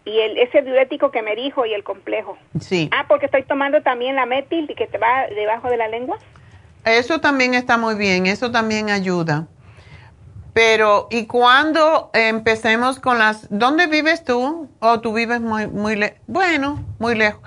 y 0.05 0.19
el, 0.19 0.37
ese 0.37 0.61
diurético 0.61 1.09
que 1.09 1.23
me 1.23 1.35
dijo 1.35 1.65
y 1.65 1.73
el 1.73 1.83
complejo. 1.83 2.37
Sí. 2.59 2.87
Ah, 2.91 3.05
porque 3.07 3.25
estoy 3.25 3.43
tomando 3.43 3.81
también 3.81 4.15
la 4.15 4.27
metil 4.27 4.71
que 4.77 4.85
te 4.85 4.99
va 4.99 5.25
debajo 5.27 5.69
de 5.69 5.77
la 5.77 5.87
lengua. 5.87 6.19
Eso 6.85 7.19
también 7.19 7.53
está 7.53 7.77
muy 7.77 7.95
bien, 7.95 8.25
eso 8.25 8.51
también 8.51 8.89
ayuda. 8.89 9.47
Pero, 10.53 11.07
¿y 11.11 11.25
cuando 11.25 12.09
empecemos 12.13 12.99
con 12.99 13.19
las... 13.19 13.47
¿Dónde 13.49 13.87
vives 13.87 14.23
tú? 14.23 14.67
¿O 14.79 14.99
tú 14.99 15.13
vives 15.13 15.39
muy, 15.41 15.67
muy 15.67 15.95
lejos? 15.95 16.17
Bueno, 16.27 16.83
muy 16.97 17.15
lejos. 17.15 17.41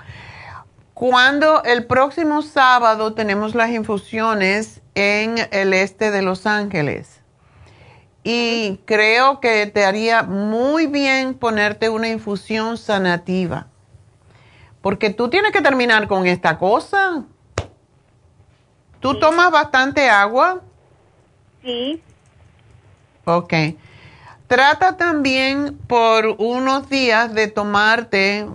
Cuando 0.93 1.63
el 1.63 1.85
próximo 1.85 2.41
sábado 2.41 3.13
tenemos 3.13 3.55
las 3.55 3.71
infusiones 3.71 4.81
en 4.95 5.35
el 5.51 5.73
este 5.73 6.11
de 6.11 6.21
Los 6.21 6.45
Ángeles. 6.45 7.19
Y 8.23 8.79
creo 8.85 9.41
que 9.41 9.65
te 9.67 9.83
haría 9.83 10.23
muy 10.23 10.87
bien 10.87 11.33
ponerte 11.33 11.89
una 11.89 12.07
infusión 12.07 12.77
sanativa. 12.77 13.67
Porque 14.81 15.09
tú 15.09 15.29
tienes 15.29 15.51
que 15.51 15.61
terminar 15.61 16.07
con 16.07 16.25
esta 16.25 16.57
cosa. 16.57 17.25
¿Tú 19.03 19.19
tomas 19.19 19.51
bastante 19.51 20.09
agua? 20.09 20.61
Sí. 21.61 22.01
Ok. 23.25 23.53
Trata 24.47 24.95
también 24.95 25.77
por 25.89 26.25
unos 26.37 26.89
días 26.89 27.33
de 27.33 27.49
tomarte, 27.49 28.47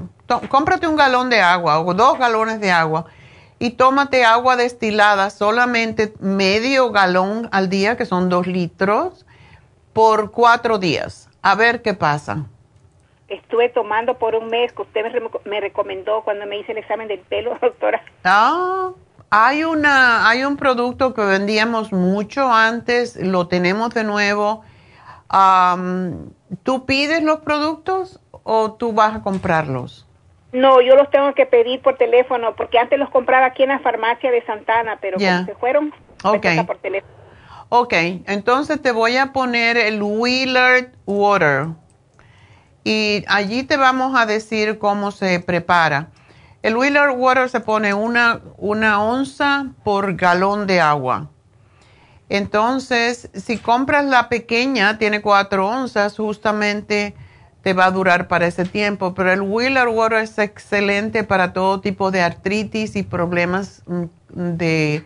cómprate 0.48 0.86
un 0.86 0.96
galón 0.96 1.28
de 1.28 1.42
agua 1.42 1.80
o 1.80 1.92
dos 1.92 2.18
galones 2.18 2.60
de 2.60 2.70
agua 2.70 3.04
y 3.58 3.72
tómate 3.72 4.24
agua 4.24 4.56
destilada, 4.56 5.28
solamente 5.28 6.14
medio 6.18 6.92
galón 6.92 7.50
al 7.52 7.68
día, 7.68 7.98
que 7.98 8.06
son 8.06 8.30
dos 8.30 8.46
litros, 8.46 9.26
por 9.92 10.30
cuatro 10.30 10.78
días. 10.78 11.28
A 11.42 11.56
ver 11.56 11.82
qué 11.82 11.92
pasa. 11.92 12.46
Estuve 13.28 13.68
tomando 13.68 14.16
por 14.16 14.34
un 14.34 14.46
mes 14.46 14.72
que 14.72 14.80
usted 14.80 15.02
me, 15.02 15.28
me 15.44 15.60
recomendó 15.60 16.22
cuando 16.22 16.46
me 16.46 16.58
hice 16.58 16.72
el 16.72 16.78
examen 16.78 17.06
del 17.06 17.20
pelo, 17.20 17.58
doctora. 17.60 18.02
Ah, 18.24 18.92
hay, 19.30 19.64
una, 19.64 20.28
hay 20.28 20.44
un 20.44 20.56
producto 20.56 21.14
que 21.14 21.22
vendíamos 21.22 21.92
mucho 21.92 22.52
antes, 22.52 23.16
lo 23.16 23.48
tenemos 23.48 23.94
de 23.94 24.04
nuevo. 24.04 24.62
¿Tú 26.62 26.86
pides 26.86 27.22
los 27.22 27.40
productos 27.40 28.20
o 28.42 28.72
tú 28.72 28.92
vas 28.92 29.16
a 29.16 29.22
comprarlos? 29.22 30.06
No, 30.52 30.80
yo 30.80 30.96
los 30.96 31.10
tengo 31.10 31.34
que 31.34 31.44
pedir 31.44 31.82
por 31.82 31.98
teléfono 31.98 32.56
porque 32.56 32.78
antes 32.78 32.98
los 32.98 33.10
compraba 33.10 33.46
aquí 33.46 33.64
en 33.64 33.68
la 33.68 33.80
farmacia 33.80 34.30
de 34.30 34.42
Santana, 34.46 34.98
pero 35.00 35.18
cuando 35.18 35.52
se 35.52 35.58
fueron, 35.58 35.92
okay. 36.24 36.62
por 36.64 36.78
teléfono. 36.78 37.12
Ok, 37.68 37.92
entonces 38.26 38.80
te 38.80 38.92
voy 38.92 39.18
a 39.18 39.34
poner 39.34 39.76
el 39.76 40.02
Wheeler 40.02 40.92
Water 41.04 41.66
y 42.82 43.22
allí 43.28 43.64
te 43.64 43.76
vamos 43.76 44.18
a 44.18 44.24
decir 44.24 44.78
cómo 44.78 45.10
se 45.10 45.40
prepara. 45.40 46.08
El 46.62 46.76
Wheeler 46.76 47.10
Water 47.10 47.48
se 47.48 47.60
pone 47.60 47.94
una, 47.94 48.40
una 48.56 49.02
onza 49.02 49.66
por 49.84 50.16
galón 50.16 50.66
de 50.66 50.80
agua. 50.80 51.28
Entonces, 52.28 53.30
si 53.32 53.58
compras 53.58 54.04
la 54.04 54.28
pequeña, 54.28 54.98
tiene 54.98 55.22
cuatro 55.22 55.68
onzas, 55.68 56.16
justamente 56.16 57.14
te 57.62 57.74
va 57.74 57.86
a 57.86 57.90
durar 57.90 58.28
para 58.28 58.46
ese 58.46 58.64
tiempo. 58.64 59.14
Pero 59.14 59.32
el 59.32 59.40
Wheeler 59.40 59.88
Water 59.88 60.18
es 60.18 60.38
excelente 60.38 61.22
para 61.22 61.52
todo 61.52 61.80
tipo 61.80 62.10
de 62.10 62.22
artritis 62.22 62.96
y 62.96 63.04
problemas 63.04 63.82
mm, 63.86 64.04
de, 64.34 65.04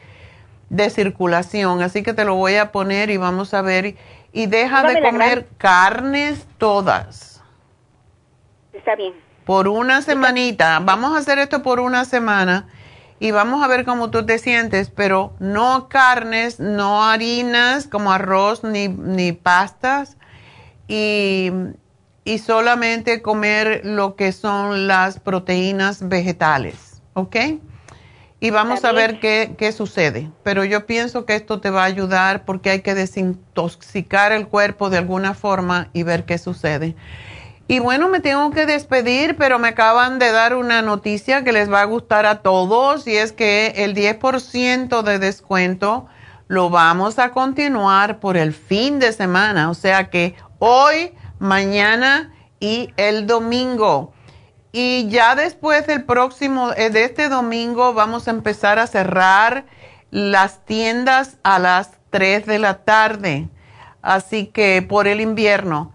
de 0.71 0.91
circulación. 0.91 1.83
Así 1.83 2.03
que 2.03 2.15
te 2.15 2.25
lo 2.25 2.35
voy 2.35 2.57
a 2.57 2.73
poner 2.73 3.11
y 3.11 3.19
vamos 3.19 3.53
a 3.53 3.61
ver. 3.61 3.95
Y 4.33 4.47
deja 4.47 4.83
de 4.83 5.03
comer 5.03 5.49
carnes 5.59 6.47
todas. 6.57 7.43
Está 8.73 8.97
bien 8.97 9.32
por 9.45 9.69
una 9.69 10.03
semanita. 10.03 10.81
Vamos 10.81 11.15
a 11.15 11.19
hacer 11.19 11.39
esto 11.39 11.63
por 11.63 11.81
una 11.81 12.05
semana 12.05 12.67
y 13.23 13.31
vamos 13.31 13.63
a 13.63 13.69
ver 13.69 13.85
cómo 13.85 14.11
tú 14.11 14.27
te 14.27 14.39
sientes, 14.39 14.91
pero 14.91 15.33
no 15.39 15.89
carnes, 15.89 16.59
no 16.59 17.05
harinas 17.05 17.87
como 17.87 18.13
arroz 18.13 18.65
ni, 18.65 18.89
ni 18.89 19.33
pastas 19.33 20.17
y, 20.89 21.53
y, 22.25 22.39
solamente 22.39 23.23
comer 23.23 23.83
lo 23.85 24.17
que 24.17 24.33
son 24.33 24.89
las 24.89 25.21
proteínas 25.21 26.09
vegetales, 26.09 27.01
¿ok? 27.15 27.37
Y 28.41 28.51
vamos 28.51 28.85
a 28.85 28.91
ver 28.91 29.21
qué, 29.21 29.55
qué 29.57 29.71
sucede. 29.71 30.29
Pero 30.43 30.65
yo 30.65 30.85
pienso 30.85 31.25
que 31.25 31.37
esto 31.37 31.61
te 31.61 31.71
va 31.71 31.83
a 31.83 31.87
ayudar 31.87 32.45
porque 32.45 32.71
hay 32.71 32.81
que 32.81 32.97
desintoxicar 32.97 34.33
el 34.33 34.49
cuerpo 34.49 34.91
de 34.91 34.99
alguna 34.99 35.35
forma 35.35 35.91
y 35.93 36.03
ver 36.03 36.25
qué 36.25 36.39
sucede. 36.39 36.97
Y 37.73 37.79
bueno, 37.79 38.11
me 38.11 38.21
tengo 38.21 38.51
que 38.51 38.67
despedir, 38.67 39.35
pero 39.39 39.59
me 39.59 39.69
acaban 39.69 40.19
de 40.19 40.31
dar 40.31 40.55
una 40.55 40.83
noticia 40.83 41.43
que 41.43 41.53
les 41.53 41.73
va 41.73 41.81
a 41.81 41.87
gustar 41.87 42.27
a 42.27 42.43
todos 42.43 43.07
y 43.07 43.17
es 43.17 43.33
que 43.33 43.73
el 43.77 43.95
10% 43.95 45.01
de 45.01 45.19
descuento 45.19 46.07
lo 46.49 46.69
vamos 46.69 47.19
a 47.19 47.31
continuar 47.31 48.21
por 48.21 48.37
el 48.37 48.53
fin 48.53 48.99
de 48.99 49.11
semana, 49.15 49.71
o 49.71 49.75
sea 49.75 50.11
que 50.11 50.35
hoy, 50.59 51.15
mañana 51.39 52.35
y 52.61 52.93
el 52.99 53.27
domingo. 53.27 54.13
Y 54.71 55.09
ya 55.09 55.35
después 55.35 55.87
del 55.87 56.05
próximo, 56.05 56.73
eh, 56.77 56.91
de 56.91 57.05
este 57.05 57.31
domingo, 57.31 57.95
vamos 57.95 58.29
a 58.29 58.33
empezar 58.33 58.79
a 58.79 58.87
cerrar 58.87 59.65
las 60.11 60.63
tiendas 60.67 61.39
a 61.43 61.59
las 61.59 61.93
3 62.11 62.45
de 62.45 62.59
la 62.59 62.85
tarde. 62.85 63.49
Así 64.03 64.45
que 64.45 64.83
por 64.87 65.09
el 65.09 65.23
invierno 65.23 65.92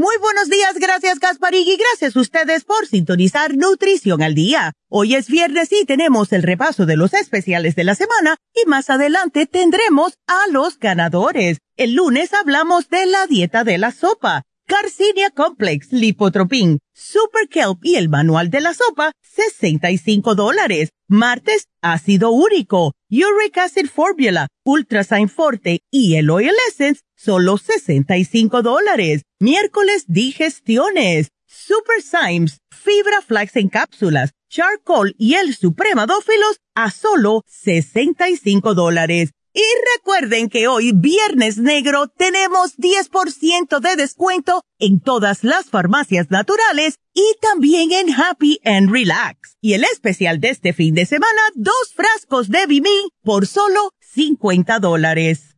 Muy 0.00 0.14
buenos 0.20 0.48
días, 0.48 0.76
gracias 0.76 1.18
Gasparig 1.18 1.66
y 1.66 1.76
gracias 1.76 2.14
a 2.14 2.20
ustedes 2.20 2.62
por 2.62 2.86
sintonizar 2.86 3.56
Nutrición 3.56 4.22
al 4.22 4.36
Día. 4.36 4.72
Hoy 4.88 5.16
es 5.16 5.26
viernes 5.26 5.72
y 5.72 5.86
tenemos 5.86 6.32
el 6.32 6.44
repaso 6.44 6.86
de 6.86 6.96
los 6.96 7.14
especiales 7.14 7.74
de 7.74 7.82
la 7.82 7.96
semana 7.96 8.36
y 8.54 8.68
más 8.68 8.90
adelante 8.90 9.46
tendremos 9.46 10.14
a 10.28 10.52
los 10.52 10.78
ganadores. 10.78 11.58
El 11.76 11.94
lunes 11.94 12.32
hablamos 12.32 12.88
de 12.90 13.06
la 13.06 13.26
dieta 13.26 13.64
de 13.64 13.76
la 13.76 13.90
sopa 13.90 14.44
Garcinia 14.68 15.30
Complex, 15.30 15.90
Lipotropin, 15.92 16.78
Super 16.94 17.48
Kelp 17.48 17.78
y 17.82 17.96
el 17.96 18.08
manual 18.08 18.50
de 18.50 18.60
la 18.60 18.74
sopa, 18.74 19.10
65 19.22 20.36
dólares. 20.36 20.90
Martes, 21.08 21.64
ácido 21.80 22.30
úrico, 22.30 22.92
Uric 23.10 23.56
Acid 23.56 23.86
Formula, 23.88 24.46
Ultrasign 24.64 25.30
Forte 25.30 25.80
y 25.90 26.16
el 26.16 26.28
Oil 26.28 26.54
Essence, 26.68 27.00
solo 27.16 27.56
65 27.56 28.62
dólares. 28.62 29.22
Miércoles, 29.40 30.04
digestiones, 30.08 31.28
Super 31.46 32.02
Symes, 32.02 32.60
Fibra 32.72 33.22
Flax 33.22 33.54
en 33.54 33.68
cápsulas, 33.68 34.32
Charcoal 34.50 35.14
y 35.16 35.34
el 35.34 35.54
Supremadófilos 35.54 36.58
a 36.74 36.90
solo 36.90 37.44
65 37.46 38.74
dólares. 38.74 39.30
Y 39.54 39.62
recuerden 39.96 40.48
que 40.48 40.66
hoy, 40.66 40.90
Viernes 40.92 41.58
Negro, 41.58 42.08
tenemos 42.08 42.76
10% 42.78 43.78
de 43.78 43.94
descuento 43.94 44.62
en 44.80 44.98
todas 44.98 45.44
las 45.44 45.66
farmacias 45.66 46.32
naturales 46.32 46.96
y 47.14 47.22
también 47.40 47.92
en 47.92 48.12
Happy 48.12 48.60
and 48.64 48.90
Relax. 48.90 49.56
Y 49.60 49.74
el 49.74 49.84
especial 49.84 50.40
de 50.40 50.50
este 50.50 50.72
fin 50.72 50.96
de 50.96 51.06
semana, 51.06 51.40
dos 51.54 51.94
frascos 51.94 52.48
de 52.48 52.66
Bimí 52.66 53.12
por 53.22 53.46
solo 53.46 53.92
50 54.00 54.80
dólares. 54.80 55.57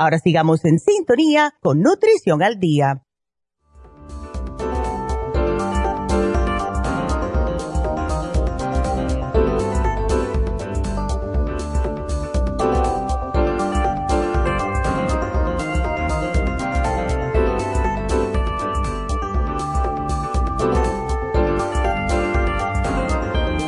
Ahora 0.00 0.20
sigamos 0.20 0.64
en 0.64 0.78
sintonía 0.78 1.54
con 1.60 1.80
Nutrición 1.80 2.40
al 2.40 2.60
Día. 2.60 3.02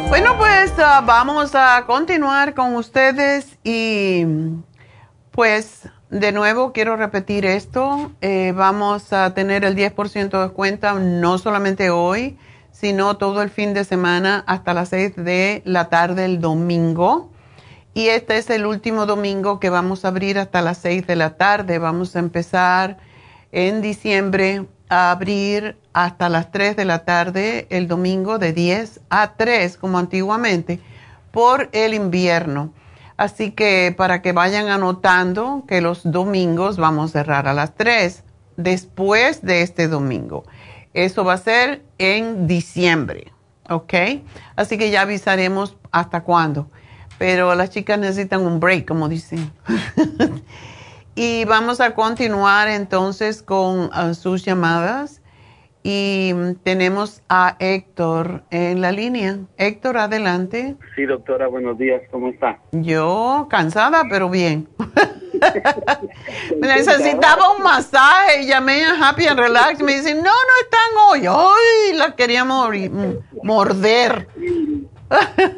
Bueno, 0.08 0.38
pues 0.38 0.72
ah, 0.78 1.02
vamos 1.04 1.56
a 1.56 1.84
continuar 1.88 2.54
con 2.54 2.76
ustedes 2.76 3.58
y 3.64 4.24
pues 5.32 5.90
de 6.11 6.32
nuevo 6.32 6.72
quiero 6.72 6.96
repetir 6.96 7.46
esto. 7.46 8.12
Eh, 8.20 8.52
vamos 8.54 9.12
a 9.12 9.32
tener 9.32 9.64
el 9.64 9.76
10% 9.76 10.30
de 10.30 10.38
descuento 10.38 10.98
no 10.98 11.38
solamente 11.38 11.90
hoy, 11.90 12.36
sino 12.72 13.16
todo 13.16 13.42
el 13.42 13.50
fin 13.50 13.74
de 13.74 13.84
semana 13.84 14.42
hasta 14.46 14.74
las 14.74 14.88
6 14.90 15.16
de 15.16 15.62
la 15.64 15.88
tarde 15.88 16.24
el 16.24 16.40
domingo. 16.40 17.30
Y 17.94 18.08
este 18.08 18.38
es 18.38 18.50
el 18.50 18.66
último 18.66 19.06
domingo 19.06 19.61
que 19.61 19.70
vamos 19.70 20.04
a 20.04 20.08
abrir 20.08 20.38
hasta 20.38 20.62
las 20.62 20.78
6 20.78 21.06
de 21.06 21.16
la 21.16 21.36
tarde. 21.36 21.78
Vamos 21.78 22.14
a 22.16 22.18
empezar 22.18 22.98
en 23.52 23.80
diciembre 23.80 24.66
a 24.88 25.12
abrir 25.12 25.76
hasta 25.92 26.28
las 26.28 26.50
3 26.50 26.76
de 26.76 26.84
la 26.84 27.04
tarde 27.04 27.66
el 27.70 27.86
domingo 27.86 28.38
de 28.38 28.52
10 28.52 29.00
a 29.11 29.34
3 29.34 29.76
como 29.76 29.98
antiguamente 29.98 30.80
por 31.30 31.68
el 31.72 31.94
invierno. 31.94 32.72
Así 33.20 33.50
que 33.50 33.94
para 33.94 34.22
que 34.22 34.32
vayan 34.32 34.68
anotando 34.68 35.64
que 35.68 35.82
los 35.82 36.10
domingos 36.10 36.78
vamos 36.78 37.10
a 37.10 37.18
cerrar 37.18 37.48
a 37.48 37.52
las 37.52 37.74
3 37.74 38.24
después 38.56 39.42
de 39.42 39.60
este 39.60 39.88
domingo. 39.88 40.44
Eso 40.94 41.22
va 41.22 41.34
a 41.34 41.36
ser 41.36 41.82
en 41.98 42.46
diciembre, 42.46 43.30
¿ok? 43.68 43.92
Así 44.56 44.78
que 44.78 44.90
ya 44.90 45.02
avisaremos 45.02 45.76
hasta 45.92 46.22
cuándo. 46.22 46.70
Pero 47.18 47.54
las 47.54 47.68
chicas 47.68 47.98
necesitan 47.98 48.40
un 48.40 48.58
break, 48.58 48.88
como 48.88 49.06
dicen. 49.06 49.52
Y 51.14 51.44
vamos 51.44 51.82
a 51.82 51.94
continuar 51.94 52.68
entonces 52.68 53.42
con 53.42 53.90
uh, 53.92 54.14
sus 54.14 54.42
llamadas. 54.42 55.19
Y 55.82 56.34
tenemos 56.62 57.22
a 57.30 57.56
Héctor 57.58 58.42
en 58.50 58.82
la 58.82 58.92
línea. 58.92 59.38
Héctor, 59.56 59.96
adelante. 59.96 60.76
Sí, 60.94 61.06
doctora, 61.06 61.46
buenos 61.46 61.78
días. 61.78 62.02
¿Cómo 62.10 62.28
está? 62.28 62.58
Yo 62.72 63.46
cansada, 63.48 64.02
pero 64.10 64.28
bien. 64.28 64.68
Necesitaba 66.60 67.54
un 67.56 67.62
masaje. 67.62 68.44
Llamé 68.46 68.84
a 68.84 69.08
Happy 69.08 69.26
and 69.26 69.40
Relax. 69.40 69.82
Me 69.82 69.92
dicen, 69.92 70.18
no, 70.18 70.24
no 70.24 70.30
están 70.62 70.90
hoy. 71.08 71.24
Ay, 71.26 71.96
la 71.96 72.14
queríamos 72.14 72.68
morder. 73.42 74.28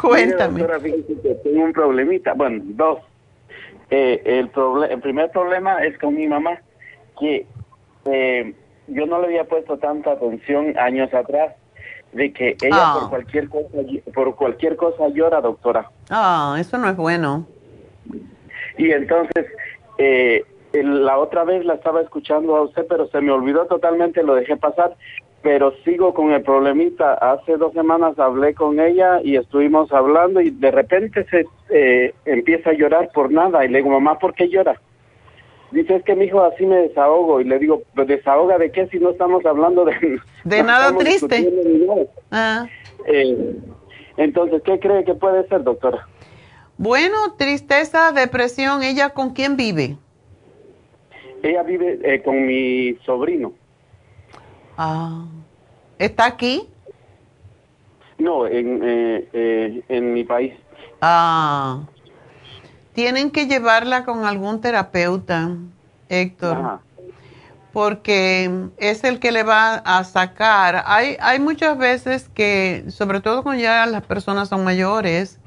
Cuéntame. 0.00 0.60
doctora, 0.60 0.80
tengo 1.44 1.64
un 1.64 1.72
problemita. 1.74 2.32
Bueno, 2.32 2.62
dos. 2.64 3.00
Eh, 3.90 4.22
el, 4.24 4.50
el 4.90 5.00
primer 5.00 5.30
problema 5.30 5.84
es 5.84 5.98
con 5.98 6.14
mi 6.14 6.26
mamá, 6.26 6.60
que 7.18 7.46
eh, 8.04 8.54
yo 8.88 9.06
no 9.06 9.20
le 9.20 9.26
había 9.26 9.44
puesto 9.44 9.78
tanta 9.78 10.12
atención 10.12 10.78
años 10.78 11.12
atrás 11.12 11.54
de 12.12 12.32
que 12.32 12.56
ella 12.62 12.94
por 12.94 13.02
ah. 13.02 13.06
cualquier 13.10 13.48
cosa 13.48 13.68
por 14.14 14.34
cualquier 14.34 14.76
cosa 14.76 15.08
llora, 15.08 15.40
doctora. 15.40 15.90
Ah, 16.08 16.56
eso 16.58 16.78
no 16.78 16.88
es 16.88 16.96
bueno. 16.96 17.46
Y 18.78 18.92
entonces 18.92 19.46
eh, 19.98 20.44
la 20.72 21.18
otra 21.18 21.44
vez 21.44 21.64
la 21.64 21.74
estaba 21.74 22.00
escuchando 22.00 22.56
a 22.56 22.62
usted, 22.62 22.86
pero 22.88 23.08
se 23.08 23.20
me 23.20 23.32
olvidó 23.32 23.66
totalmente, 23.66 24.22
lo 24.22 24.34
dejé 24.34 24.56
pasar 24.56 24.96
pero 25.42 25.72
sigo 25.84 26.14
con 26.14 26.32
el 26.32 26.42
problemita. 26.42 27.14
Hace 27.14 27.56
dos 27.56 27.72
semanas 27.72 28.18
hablé 28.18 28.54
con 28.54 28.80
ella 28.80 29.20
y 29.22 29.36
estuvimos 29.36 29.92
hablando 29.92 30.40
y 30.40 30.50
de 30.50 30.70
repente 30.70 31.24
se 31.30 31.46
eh, 31.70 32.14
empieza 32.24 32.70
a 32.70 32.74
llorar 32.74 33.10
por 33.12 33.30
nada 33.30 33.64
y 33.64 33.68
le 33.68 33.78
digo, 33.78 33.90
mamá, 33.90 34.18
¿por 34.18 34.34
qué 34.34 34.48
llora? 34.48 34.80
Dice, 35.70 35.96
es 35.96 36.04
que 36.04 36.14
mi 36.14 36.24
hijo 36.24 36.42
así 36.42 36.64
me 36.64 36.76
desahogo 36.76 37.40
y 37.40 37.44
le 37.44 37.58
digo, 37.58 37.82
¿desahoga 37.94 38.56
de 38.56 38.72
qué 38.72 38.86
si 38.88 38.98
no 38.98 39.10
estamos 39.10 39.44
hablando 39.44 39.84
de... 39.84 40.18
De 40.44 40.62
nada 40.64 40.96
triste. 40.96 41.48
Ah. 42.30 42.66
Eh, 43.06 43.56
Entonces, 44.16 44.62
¿qué 44.64 44.80
cree 44.80 45.04
que 45.04 45.14
puede 45.14 45.46
ser, 45.48 45.62
doctora? 45.62 46.06
Bueno, 46.78 47.16
tristeza, 47.36 48.12
depresión, 48.12 48.82
¿ella 48.82 49.10
con 49.10 49.34
quién 49.34 49.56
vive? 49.56 49.96
Ella 51.42 51.62
vive 51.62 51.98
eh, 52.02 52.22
con 52.22 52.46
mi 52.46 52.94
sobrino. 53.04 53.52
Ah, 54.76 55.24
¿está 55.98 56.26
aquí? 56.26 56.68
No, 58.18 58.46
en, 58.46 58.80
eh, 58.82 59.28
eh, 59.32 59.82
en 59.88 60.12
mi 60.14 60.24
país. 60.24 60.54
Ah, 61.00 61.80
tienen 62.98 63.30
que 63.30 63.46
llevarla 63.46 64.04
con 64.04 64.24
algún 64.24 64.60
terapeuta, 64.60 65.50
Héctor, 66.08 66.80
porque 67.72 68.70
es 68.76 69.04
el 69.04 69.20
que 69.20 69.30
le 69.30 69.44
va 69.44 69.74
a 69.74 70.02
sacar. 70.02 70.82
Hay, 70.84 71.16
hay 71.20 71.38
muchas 71.38 71.78
veces 71.78 72.28
que, 72.28 72.86
sobre 72.88 73.20
todo 73.20 73.44
cuando 73.44 73.62
ya 73.62 73.86
las 73.86 74.02
personas 74.02 74.48
son 74.48 74.64
mayores 74.64 75.38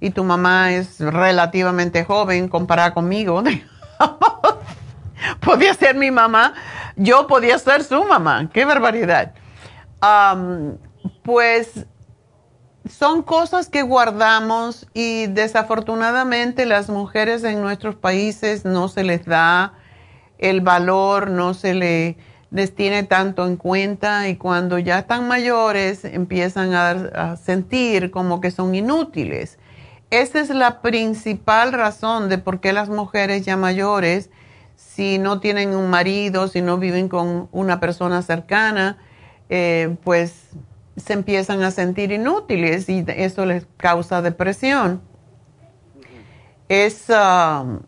y 0.00 0.12
tu 0.12 0.24
mamá 0.24 0.72
es 0.72 0.98
relativamente 0.98 2.04
joven 2.04 2.48
comparada 2.48 2.94
conmigo, 2.94 3.42
podía 5.40 5.74
ser 5.74 5.96
mi 5.96 6.10
mamá, 6.10 6.54
yo 6.96 7.26
podía 7.26 7.58
ser 7.58 7.84
su 7.84 8.02
mamá, 8.02 8.48
qué 8.50 8.64
barbaridad. 8.64 9.34
pues 11.22 11.84
son 12.88 13.22
cosas 13.22 13.68
que 13.68 13.82
guardamos 13.82 14.86
y 14.92 15.26
desafortunadamente 15.26 16.66
las 16.66 16.90
mujeres 16.90 17.42
en 17.44 17.62
nuestros 17.62 17.94
países 17.94 18.64
no 18.64 18.88
se 18.88 19.04
les 19.04 19.24
da 19.24 19.74
el 20.38 20.60
valor, 20.60 21.30
no 21.30 21.54
se 21.54 21.74
les 22.50 22.74
tiene 22.74 23.02
tanto 23.04 23.46
en 23.46 23.56
cuenta 23.56 24.28
y 24.28 24.36
cuando 24.36 24.78
ya 24.78 24.98
están 24.98 25.26
mayores 25.28 26.04
empiezan 26.04 26.74
a, 26.74 27.36
sentir 27.36 28.10
como 28.10 28.40
que 28.40 28.50
son 28.50 28.74
inútiles. 28.74 29.58
Esa 30.10 30.40
es 30.40 30.50
la 30.50 30.82
principal 30.82 31.72
razón 31.72 32.28
de 32.28 32.36
por 32.38 32.60
qué 32.60 32.72
las 32.72 32.90
mujeres 32.90 33.46
ya 33.46 33.56
mayores, 33.56 34.28
si 34.76 35.18
no 35.18 35.40
tienen 35.40 35.74
un 35.74 35.88
marido, 35.88 36.48
si 36.48 36.60
no 36.60 36.76
viven 36.76 37.08
con 37.08 37.48
una 37.50 37.80
persona 37.80 38.20
cercana, 38.20 38.98
eh, 39.48 39.96
pues 40.04 40.50
se 40.96 41.12
empiezan 41.12 41.62
a 41.62 41.70
sentir 41.70 42.12
inútiles 42.12 42.88
y 42.88 43.04
eso 43.08 43.46
les 43.46 43.66
causa 43.76 44.22
depresión. 44.22 45.02
Es, 46.68 47.06
um, 47.10 47.80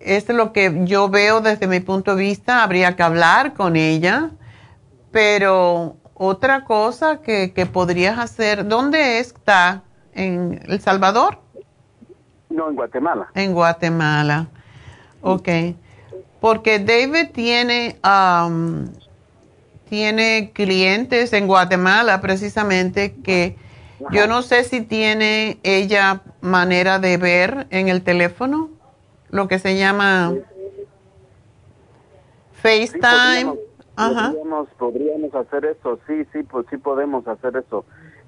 es 0.00 0.28
lo 0.28 0.52
que 0.52 0.82
yo 0.84 1.08
veo 1.08 1.40
desde 1.40 1.66
mi 1.66 1.80
punto 1.80 2.14
de 2.14 2.22
vista, 2.22 2.62
habría 2.62 2.96
que 2.96 3.02
hablar 3.02 3.54
con 3.54 3.76
ella, 3.76 4.30
pero 5.10 5.96
otra 6.14 6.64
cosa 6.64 7.20
que, 7.20 7.52
que 7.52 7.66
podrías 7.66 8.18
hacer, 8.18 8.68
¿dónde 8.68 9.18
está? 9.18 9.82
¿En 10.12 10.60
El 10.66 10.80
Salvador? 10.80 11.40
No, 12.50 12.68
en 12.68 12.76
Guatemala. 12.76 13.28
En 13.34 13.52
Guatemala, 13.52 14.46
ok. 15.22 15.48
Porque 16.40 16.78
David 16.78 17.30
tiene... 17.32 17.98
Um, 18.04 18.88
tiene 19.94 20.50
clientes 20.52 21.32
en 21.32 21.46
Guatemala 21.46 22.20
precisamente 22.20 23.14
que 23.22 23.54
yo 24.10 24.26
no 24.26 24.42
sé 24.42 24.64
si 24.64 24.80
tiene 24.80 25.58
ella 25.62 26.22
manera 26.40 26.98
de 26.98 27.16
ver 27.16 27.68
en 27.70 27.88
el 27.88 28.02
teléfono, 28.02 28.70
lo 29.30 29.46
que 29.46 29.60
se 29.60 29.78
llama 29.78 30.34
FaceTime. 32.54 33.54
podríamos, 34.78 35.32
hacer 35.36 35.64
eso, 35.66 36.00
sí, 36.08 36.24
sí, 36.32 36.42
pues 36.42 36.66
sí 36.70 36.76
podemos 36.76 37.28
hacer 37.28 37.56
eso. 37.56 37.84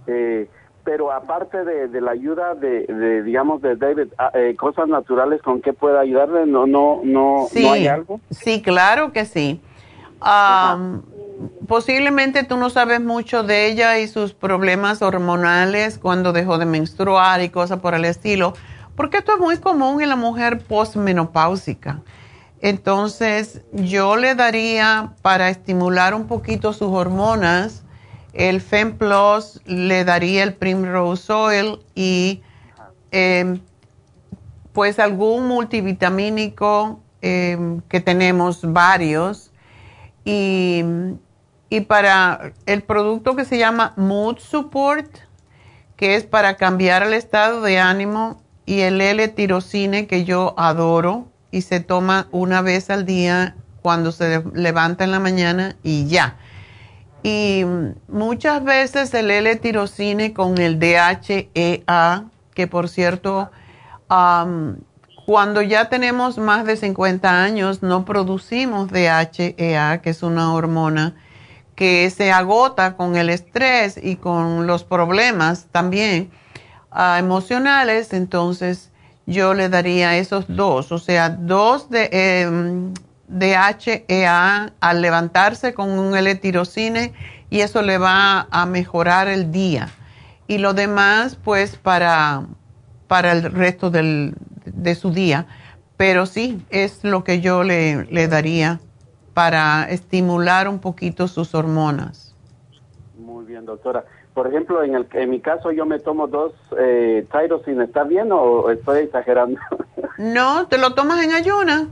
Eh, 0.07 0.49
pero 0.85 1.11
aparte 1.11 1.65
de, 1.65 2.01
la 2.01 2.13
ayuda 2.13 2.55
de, 2.55 3.23
digamos, 3.25 3.61
de 3.61 3.75
David, 3.75 4.13
ah, 4.19 4.31
eh, 4.35 4.55
cosas 4.57 4.87
naturales 4.87 5.43
con 5.43 5.61
que 5.61 5.73
pueda 5.73 5.99
ayudarle, 5.99 6.47
no, 6.47 6.65
no, 6.65 7.01
no, 7.03 7.49
¿no 7.53 7.73
hay 7.73 7.89
algo. 7.89 8.21
Sí, 8.31 8.63
claro 8.63 9.11
que 9.11 9.25
sí 9.25 9.61
posiblemente 11.67 12.45
tú 12.45 12.57
no 12.57 12.71
sabes 12.71 13.01
mucho 13.01 13.43
de 13.43 13.67
ella 13.67 13.99
y 13.99 14.09
sus 14.09 14.33
problemas 14.33 15.03
hormonales 15.03 15.99
cuando 15.99 16.33
dejó 16.33 16.59
de 16.59 16.67
menstruar 16.67 17.43
y 17.43 17.51
cosas 17.51 17.81
por 17.81 17.95
el 17.95 18.05
estilo, 18.05 18.55
porque 18.95 19.19
esto 19.19 19.35
es 19.35 19.41
muy 19.41 19.59
común 19.59 20.01
en 20.03 20.09
la 20.09 20.17
mujer 20.17 20.61
postmenopáusica. 20.61 22.03
Entonces, 22.61 23.61
yo 23.73 24.17
le 24.17 24.35
daría 24.35 25.13
para 25.23 25.51
estimular 25.51 26.15
un 26.15 26.27
poquito 26.27 26.73
sus 26.73 26.89
hormonas, 26.89 27.83
el 28.33 28.61
FemPlus, 28.61 29.61
le 29.67 30.05
daría 30.05 30.43
el 30.43 30.55
Primrose 30.55 31.33
Oil 31.33 31.81
y 31.95 32.43
em, 33.11 33.61
pues 34.73 34.99
algún 34.99 35.47
multivitamínico 35.49 37.01
em, 37.23 37.81
que 37.83 38.01
tenemos 38.01 38.61
varios 38.73 39.51
y 40.25 40.83
y 41.69 41.81
para 41.83 42.53
el 42.67 42.83
producto 42.83 43.37
que 43.37 43.45
se 43.45 43.59
llama 43.59 43.93
Mood 43.97 44.39
Support, 44.39 45.09
que 45.97 46.15
es 46.15 46.25
para 46.25 46.57
cambiar 46.57 47.03
el 47.03 47.15
estado 47.15 47.63
de 47.63 47.79
ánimo, 47.79 48.43
y 48.67 48.81
el 48.81 49.01
L-tirocine, 49.01 50.07
que 50.07 50.25
yo 50.25 50.55
adoro, 50.59 51.29
y 51.51 51.63
se 51.63 51.81
toma 51.81 52.27
una 52.33 52.61
vez 52.63 52.91
al 52.91 53.07
día 53.07 53.57
cuando 53.81 54.11
se 54.11 54.43
levanta 54.55 55.05
en 55.05 55.13
la 55.13 55.21
mañana 55.21 55.77
y 55.83 56.07
ya. 56.09 56.37
Y 57.23 57.65
muchas 58.09 58.65
veces 58.65 59.15
el 59.15 59.31
L-tirocine 59.31 60.33
con 60.33 60.59
el 60.59 60.79
DHEA, 60.79 62.25
que 62.55 62.67
por 62.67 62.89
cierto, 62.89 63.51
cuando 65.27 65.63
ya 65.63 65.89
tenemos 65.89 66.39
más 66.39 66.65
de 66.67 66.77
50 66.77 67.43
años 67.43 67.83
no 67.83 68.05
producimos 68.05 68.91
DHEA, 68.91 70.01
que 70.03 70.11
es 70.11 70.23
una 70.23 70.53
hormona 70.53 71.15
que 71.77 72.11
se 72.11 72.33
agota 72.33 72.97
con 72.97 73.17
el 73.17 73.31
estrés 73.31 74.01
y 74.03 74.17
con 74.17 74.67
los 74.67 74.83
problemas 74.83 75.67
también 75.71 76.31
ah, 76.91 77.19
emocionales, 77.21 78.13
entonces 78.13 78.91
yo 79.27 79.55
le 79.55 79.69
daría 79.69 80.17
esos 80.17 80.47
dos, 80.49 80.91
o 80.91 80.99
sea, 80.99 81.29
dos 81.29 81.91
de 81.91 82.09
eh, 82.11 82.49
DHEA 83.29 84.73
al 84.81 85.03
levantarse 85.03 85.75
con 85.75 85.91
un 85.91 86.17
L-tirocine 86.17 87.13
y 87.51 87.61
eso 87.61 87.83
le 87.83 87.99
va 87.99 88.49
a 88.51 88.67
mejorar 88.67 89.29
el 89.29 89.53
día. 89.53 89.91
Y 90.49 90.59
lo 90.59 90.75
demás, 90.75 91.37
pues, 91.43 91.77
para, 91.77 92.45
para 93.09 93.33
el 93.33 93.43
resto 93.53 93.91
del, 93.91 94.35
de 94.65 94.95
su 94.95 95.11
día. 95.11 95.47
Pero 95.97 96.27
sí, 96.27 96.63
es 96.71 97.03
lo 97.03 97.25
que 97.25 97.41
yo 97.41 97.65
le, 97.65 98.05
le 98.07 98.29
daría 98.29 98.81
para 99.37 99.85
estimular 99.91 100.67
un 100.67 100.79
poquito 100.79 101.29
sus 101.29 101.55
hormonas. 101.55 102.35
Muy 103.19 103.45
bien, 103.45 103.67
doctora. 103.67 104.03
Por 104.33 104.47
ejemplo, 104.47 104.83
en, 104.83 104.95
el, 104.95 105.07
en 105.13 105.29
mi 105.29 105.41
caso 105.41 105.73
yo 105.73 105.85
me 105.85 105.99
tomo 105.99 106.27
dos 106.27 106.55
eh, 106.79 107.27
Tyrosin, 107.31 107.83
¿está 107.83 108.05
bien 108.05 108.33
o 108.33 108.71
estoy 108.71 109.01
exagerando? 109.01 109.61
no, 110.19 110.67
¿te 110.69 110.79
lo 110.79 110.95
tomas 110.95 111.23
en 111.23 111.33
ayuna? 111.33 111.87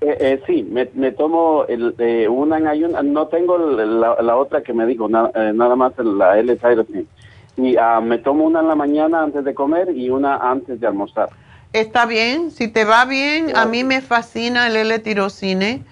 Eh, 0.00 0.16
eh, 0.20 0.42
sí, 0.46 0.62
me, 0.62 1.10
tomo 1.10 1.64
el, 1.66 1.92
eh, 1.98 2.28
una 2.28 2.58
en 2.58 2.68
ayuna, 2.68 3.02
no 3.02 3.26
tengo 3.26 3.58
la, 3.58 4.36
otra 4.36 4.62
que 4.62 4.72
me 4.72 4.86
dijo, 4.86 5.08
nada 5.08 5.74
más 5.74 5.92
la 5.98 6.38
L-Tyrosin. 6.38 7.08
Y 7.56 7.76
ah, 7.76 8.00
me 8.00 8.18
tomo 8.18 8.44
una 8.44 8.60
en 8.60 8.68
la 8.68 8.76
mañana 8.76 9.24
antes 9.24 9.44
de 9.44 9.54
comer 9.54 9.90
y 9.90 10.08
una 10.08 10.36
antes 10.36 10.78
de 10.78 10.86
almorzar. 10.86 11.30
Está 11.72 12.06
bien, 12.06 12.52
si 12.52 12.68
te 12.68 12.84
va 12.84 13.06
bien, 13.06 13.56
a 13.56 13.66
mí 13.66 13.82
me 13.82 14.00
fascina 14.02 14.68
el 14.68 14.76
L-tirocine 14.76 15.82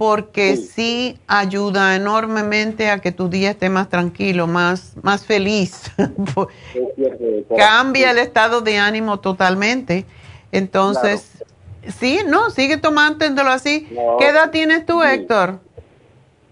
porque 0.00 0.56
sí. 0.56 1.18
ayuda 1.26 1.94
enormemente 1.94 2.88
a 2.88 3.00
que 3.00 3.12
tu 3.12 3.28
día 3.28 3.50
esté 3.50 3.68
más 3.68 3.90
tranquilo, 3.90 4.46
más, 4.46 4.94
más 5.02 5.26
feliz. 5.26 5.92
Cambia 7.58 8.12
el 8.12 8.16
estado 8.16 8.62
de 8.62 8.78
ánimo 8.78 9.20
totalmente. 9.20 10.06
Entonces, 10.52 11.44
sí, 11.86 12.20
no, 12.26 12.48
sigue 12.48 12.78
tomándolo 12.78 13.50
así. 13.50 13.86
¿Qué 14.18 14.28
edad 14.28 14.50
tienes 14.50 14.86
tú, 14.86 15.02
Héctor? 15.02 15.60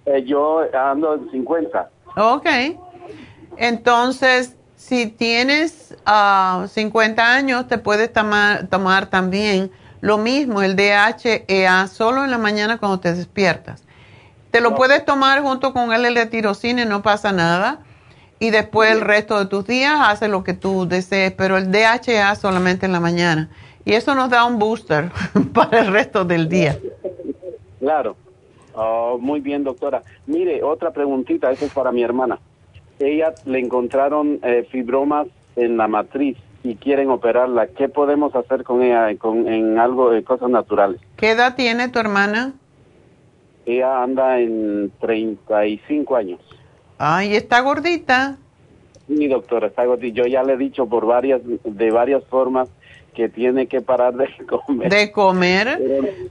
Eh, 0.04 0.24
yo 0.26 0.60
ando 0.74 1.14
en 1.14 1.30
50. 1.30 1.88
Ok. 2.18 2.46
Entonces, 3.56 4.56
si 4.76 5.06
tienes 5.06 5.96
50 6.04 6.04
ah, 6.04 7.34
años, 7.34 7.66
te 7.66 7.78
puedes 7.78 8.12
tomar, 8.12 8.66
tomar 8.66 9.06
también 9.06 9.70
lo 10.00 10.18
mismo, 10.18 10.62
el 10.62 10.76
DHEA, 10.76 11.86
solo 11.88 12.24
en 12.24 12.30
la 12.30 12.38
mañana 12.38 12.78
cuando 12.78 13.00
te 13.00 13.12
despiertas. 13.14 13.84
Te 14.50 14.60
lo 14.60 14.74
puedes 14.74 15.04
tomar 15.04 15.42
junto 15.42 15.72
con 15.72 15.92
el 15.92 16.04
L-tirocine, 16.04 16.86
no 16.86 17.02
pasa 17.02 17.32
nada. 17.32 17.80
Y 18.40 18.50
después 18.50 18.92
el 18.92 19.00
resto 19.00 19.38
de 19.38 19.46
tus 19.46 19.66
días 19.66 19.94
hace 20.00 20.28
lo 20.28 20.44
que 20.44 20.54
tú 20.54 20.86
desees, 20.86 21.32
pero 21.32 21.56
el 21.58 21.70
DHEA 21.72 22.34
solamente 22.36 22.86
en 22.86 22.92
la 22.92 23.00
mañana. 23.00 23.50
Y 23.84 23.94
eso 23.94 24.14
nos 24.14 24.30
da 24.30 24.44
un 24.44 24.58
booster 24.58 25.10
para 25.52 25.80
el 25.80 25.88
resto 25.88 26.24
del 26.24 26.48
día. 26.48 26.78
Claro. 27.80 28.16
Oh, 28.74 29.18
muy 29.20 29.40
bien, 29.40 29.64
doctora. 29.64 30.02
Mire, 30.26 30.62
otra 30.62 30.92
preguntita, 30.92 31.50
eso 31.50 31.64
es 31.64 31.72
para 31.72 31.90
mi 31.90 32.02
hermana. 32.02 32.38
Ella 33.00 33.34
le 33.44 33.58
encontraron 33.58 34.38
eh, 34.42 34.66
fibromas 34.70 35.26
en 35.56 35.76
la 35.76 35.88
matriz 35.88 36.36
y 36.62 36.76
quieren 36.76 37.10
operarla. 37.10 37.68
¿Qué 37.68 37.88
podemos 37.88 38.34
hacer 38.34 38.64
con 38.64 38.82
ella 38.82 39.16
con, 39.18 39.48
en 39.48 39.78
algo 39.78 40.10
de 40.10 40.24
cosas 40.24 40.50
naturales? 40.50 41.00
¿Qué 41.16 41.30
edad 41.30 41.54
tiene 41.56 41.88
tu 41.88 41.98
hermana? 41.98 42.52
Ella 43.66 44.02
anda 44.02 44.40
en 44.40 44.90
35 45.00 46.16
años. 46.16 46.40
Ay, 46.98 47.36
¿está 47.36 47.60
gordita? 47.60 48.38
Sí, 49.06 49.28
doctora, 49.28 49.68
está 49.68 49.84
gordita. 49.84 50.16
Yo 50.16 50.26
ya 50.26 50.42
le 50.42 50.54
he 50.54 50.56
dicho 50.56 50.86
por 50.86 51.06
varias, 51.06 51.40
de 51.44 51.90
varias 51.90 52.24
formas 52.24 52.68
que 53.14 53.28
tiene 53.28 53.66
que 53.66 53.80
parar 53.80 54.14
de 54.14 54.28
comer. 54.66 54.90
De 54.90 55.12
comer. 55.12 55.80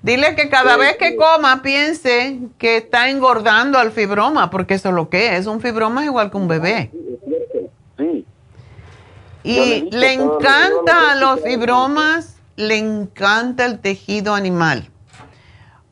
Dile 0.02 0.36
que 0.36 0.50
cada 0.50 0.78
vez 0.78 0.96
que 0.98 1.16
coma 1.16 1.62
piense 1.62 2.40
que 2.58 2.78
está 2.78 3.10
engordando 3.10 3.78
al 3.78 3.92
fibroma, 3.92 4.50
porque 4.50 4.76
eso 4.76 4.90
es 4.90 4.96
lo 4.96 5.10
que 5.10 5.36
es. 5.36 5.48
Un 5.48 5.62
fibroma 5.62 6.02
es 6.02 6.08
igual 6.08 6.32
que 6.32 6.38
un 6.38 6.48
bebé. 6.48 6.92
Y 9.48 9.90
le 9.92 10.14
encanta 10.14 11.16
los 11.16 11.42
fibromas, 11.42 12.36
le 12.56 12.78
encanta 12.78 13.66
el 13.66 13.80
tejido 13.80 14.34
animal. 14.36 14.90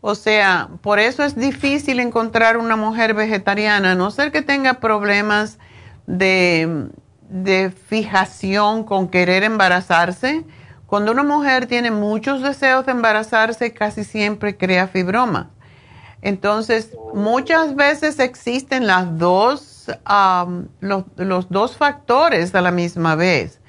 O 0.02 0.14
sea, 0.14 0.70
por 0.82 1.00
eso 1.00 1.24
es 1.24 1.36
difícil 1.36 2.00
encontrar 2.00 2.58
una 2.58 2.76
mujer 2.76 3.14
vegetariana, 3.14 3.92
a 3.92 3.96
no 3.96 4.12
ser 4.12 4.32
que 4.32 4.42
tenga 4.42 4.76
problemas 4.76 5.58
de, 6.06 6.90
de 7.30 7.72
fijación 7.72 8.84
con 8.84 9.08
querer 9.08 9.44
embarazarse 9.44 10.46
cuando 10.86 11.12
una 11.12 11.24
mujer 11.24 11.66
tiene 11.66 11.92
muchos 11.92 12.42
deseos 12.42 12.86
de 12.86 12.92
embarazarse, 12.92 13.74
casi 13.74 14.04
siempre 14.04 14.56
crea 14.56 14.88
fibroma. 14.88 15.50
Entonces, 16.26 16.90
muchas 17.14 17.76
veces 17.76 18.18
existen 18.18 18.88
las 18.88 19.20
dos, 19.20 19.92
los, 20.80 21.50
dos 21.50 21.78
factores 21.78 22.56
a 22.56 22.62
la 22.62 22.72
misma 22.72 23.14
vez. 23.14 23.60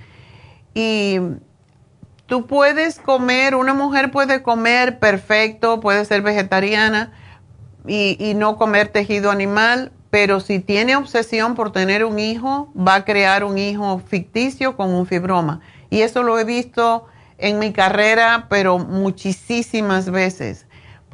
Y 0.72 1.18
tú 2.24 2.46
puedes 2.46 2.98
comer, 2.98 3.56
una 3.56 3.74
mujer 3.74 4.10
puede 4.10 4.42
comer 4.42 4.98
perfecto, 4.98 5.80
puede 5.80 6.06
ser 6.06 6.22
vegetariana 6.22 7.12
y, 7.86 8.16
y, 8.18 8.32
no 8.32 8.56
comer 8.56 8.88
tejido 8.88 9.30
animal, 9.30 9.92
pero 10.08 10.40
si 10.40 10.58
tiene 10.58 10.96
obsesión 10.96 11.56
por 11.56 11.72
tener 11.72 12.06
un 12.06 12.18
hijo, 12.18 12.72
va 12.74 12.94
a 12.94 13.04
crear 13.04 13.44
un 13.44 13.58
hijo 13.58 13.98
ficticio 13.98 14.78
con 14.78 14.94
un 14.94 15.04
fibroma. 15.04 15.60
Y 15.90 16.00
eso 16.00 16.22
lo 16.22 16.38
he 16.38 16.44
visto 16.44 17.04
en 17.36 17.58
mi 17.58 17.74
carrera, 17.74 18.46
pero 18.48 18.78
muchísimas 18.78 20.08
veces. 20.08 20.65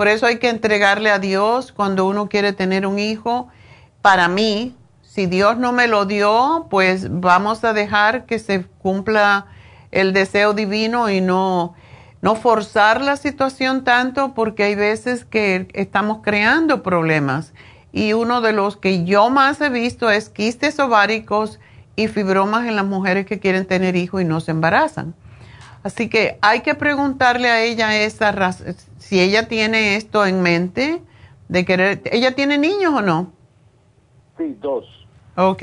Por 0.02 0.08
eso 0.08 0.26
hay 0.26 0.38
que 0.38 0.48
entregarle 0.48 1.12
a 1.12 1.20
Dios 1.20 1.70
cuando 1.70 2.06
uno 2.06 2.28
quiere 2.28 2.52
tener 2.52 2.88
un 2.88 2.98
hijo. 2.98 3.46
Para 4.00 4.26
mí, 4.26 4.74
si 5.00 5.26
Dios 5.26 5.58
no 5.58 5.70
me 5.70 5.86
lo 5.86 6.06
dio, 6.06 6.66
pues 6.70 7.06
vamos 7.08 7.62
a 7.62 7.72
dejar 7.72 8.26
que 8.26 8.40
se 8.40 8.64
cumpla 8.80 9.46
el 9.92 10.12
deseo 10.12 10.54
divino 10.54 11.08
y 11.08 11.20
no, 11.20 11.76
no 12.20 12.34
forzar 12.34 13.00
la 13.00 13.16
situación 13.16 13.84
tanto 13.84 14.34
porque 14.34 14.64
hay 14.64 14.74
veces 14.74 15.24
que 15.24 15.68
estamos 15.72 16.18
creando 16.20 16.82
problemas. 16.82 17.52
Y 17.92 18.12
uno 18.12 18.40
de 18.40 18.52
los 18.54 18.76
que 18.76 19.04
yo 19.04 19.30
más 19.30 19.60
he 19.60 19.68
visto 19.68 20.10
es 20.10 20.30
quistes 20.30 20.80
ováricos 20.80 21.60
y 21.94 22.08
fibromas 22.08 22.66
en 22.66 22.74
las 22.74 22.86
mujeres 22.86 23.24
que 23.24 23.38
quieren 23.38 23.66
tener 23.66 23.94
hijos 23.94 24.20
y 24.20 24.24
no 24.24 24.40
se 24.40 24.50
embarazan. 24.50 25.14
Así 25.84 26.08
que 26.08 26.38
hay 26.42 26.60
que 26.60 26.74
preguntarle 26.74 27.48
a 27.50 27.62
ella 27.62 27.96
esa 27.96 28.32
si 29.12 29.20
ella 29.20 29.46
tiene 29.46 29.96
esto 29.96 30.24
en 30.24 30.40
mente 30.40 31.02
de 31.48 31.66
querer. 31.66 32.00
¿Ella 32.06 32.34
tiene 32.34 32.56
niños 32.56 32.94
o 32.94 33.02
no? 33.02 33.30
Sí, 34.38 34.56
dos. 34.58 34.86
Ok. 35.36 35.62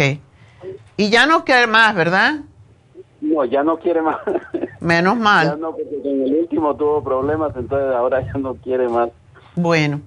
Y 0.98 1.10
ya 1.10 1.26
no 1.26 1.46
quiere 1.46 1.66
más, 1.66 1.96
¿verdad? 1.96 2.42
No, 3.22 3.44
ya 3.46 3.64
no 3.64 3.80
quiere 3.80 4.04
más. 4.04 4.18
Menos 4.80 5.18
mal. 5.18 5.48
Ya 5.48 5.56
no, 5.56 5.72
porque 5.72 6.00
en 6.04 6.28
el 6.28 6.36
último 6.42 6.76
tuvo 6.76 7.04
problemas, 7.04 7.56
entonces 7.56 7.96
ahora 7.96 8.22
ya 8.24 8.34
no 8.34 8.54
quiere 8.54 8.88
más. 8.88 9.10
Bueno, 9.56 10.02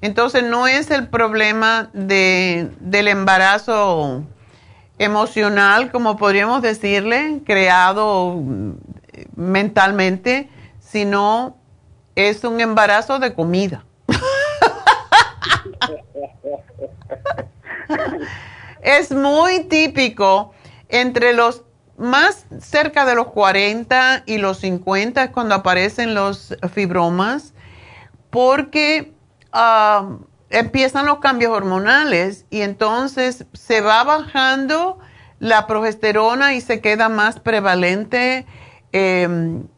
entonces 0.00 0.42
no 0.42 0.66
es 0.66 0.90
el 0.90 1.06
problema 1.06 1.90
de, 1.92 2.68
del 2.80 3.06
embarazo 3.06 4.24
emocional, 4.98 5.92
como 5.92 6.16
podríamos 6.16 6.62
decirle, 6.62 7.42
creado 7.46 8.42
mentalmente, 9.36 10.50
sino 10.80 11.58
es 12.18 12.42
un 12.42 12.60
embarazo 12.60 13.20
de 13.20 13.32
comida. 13.32 13.84
es 18.82 19.12
muy 19.12 19.64
típico 19.64 20.52
entre 20.88 21.32
los 21.32 21.62
más 21.96 22.46
cerca 22.60 23.04
de 23.04 23.14
los 23.14 23.28
40 23.28 24.24
y 24.26 24.38
los 24.38 24.58
50 24.58 25.24
es 25.24 25.30
cuando 25.30 25.54
aparecen 25.54 26.14
los 26.14 26.56
fibromas 26.72 27.54
porque 28.30 29.12
ah, 29.52 30.16
empiezan 30.50 31.06
los 31.06 31.20
cambios 31.20 31.52
hormonales 31.52 32.46
y 32.50 32.62
entonces 32.62 33.46
se 33.52 33.80
va 33.80 34.02
bajando 34.02 34.98
la 35.38 35.68
progesterona 35.68 36.54
y 36.54 36.60
se 36.60 36.80
queda 36.80 37.08
más 37.08 37.38
prevalente 37.38 38.44
Em, 38.92 39.68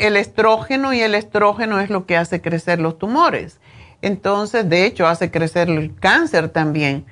el 0.00 0.16
estrógeno 0.16 0.92
y 0.92 1.00
el 1.00 1.14
estrógeno 1.14 1.80
es 1.80 1.90
lo 1.90 2.06
que 2.06 2.16
hace 2.16 2.40
crecer 2.40 2.80
los 2.80 2.98
tumores. 2.98 3.58
Entonces, 4.02 4.68
de 4.68 4.84
hecho, 4.84 5.06
hace 5.06 5.30
crecer 5.30 5.70
el 5.70 5.94
cáncer 5.94 6.48
también. 6.48 7.06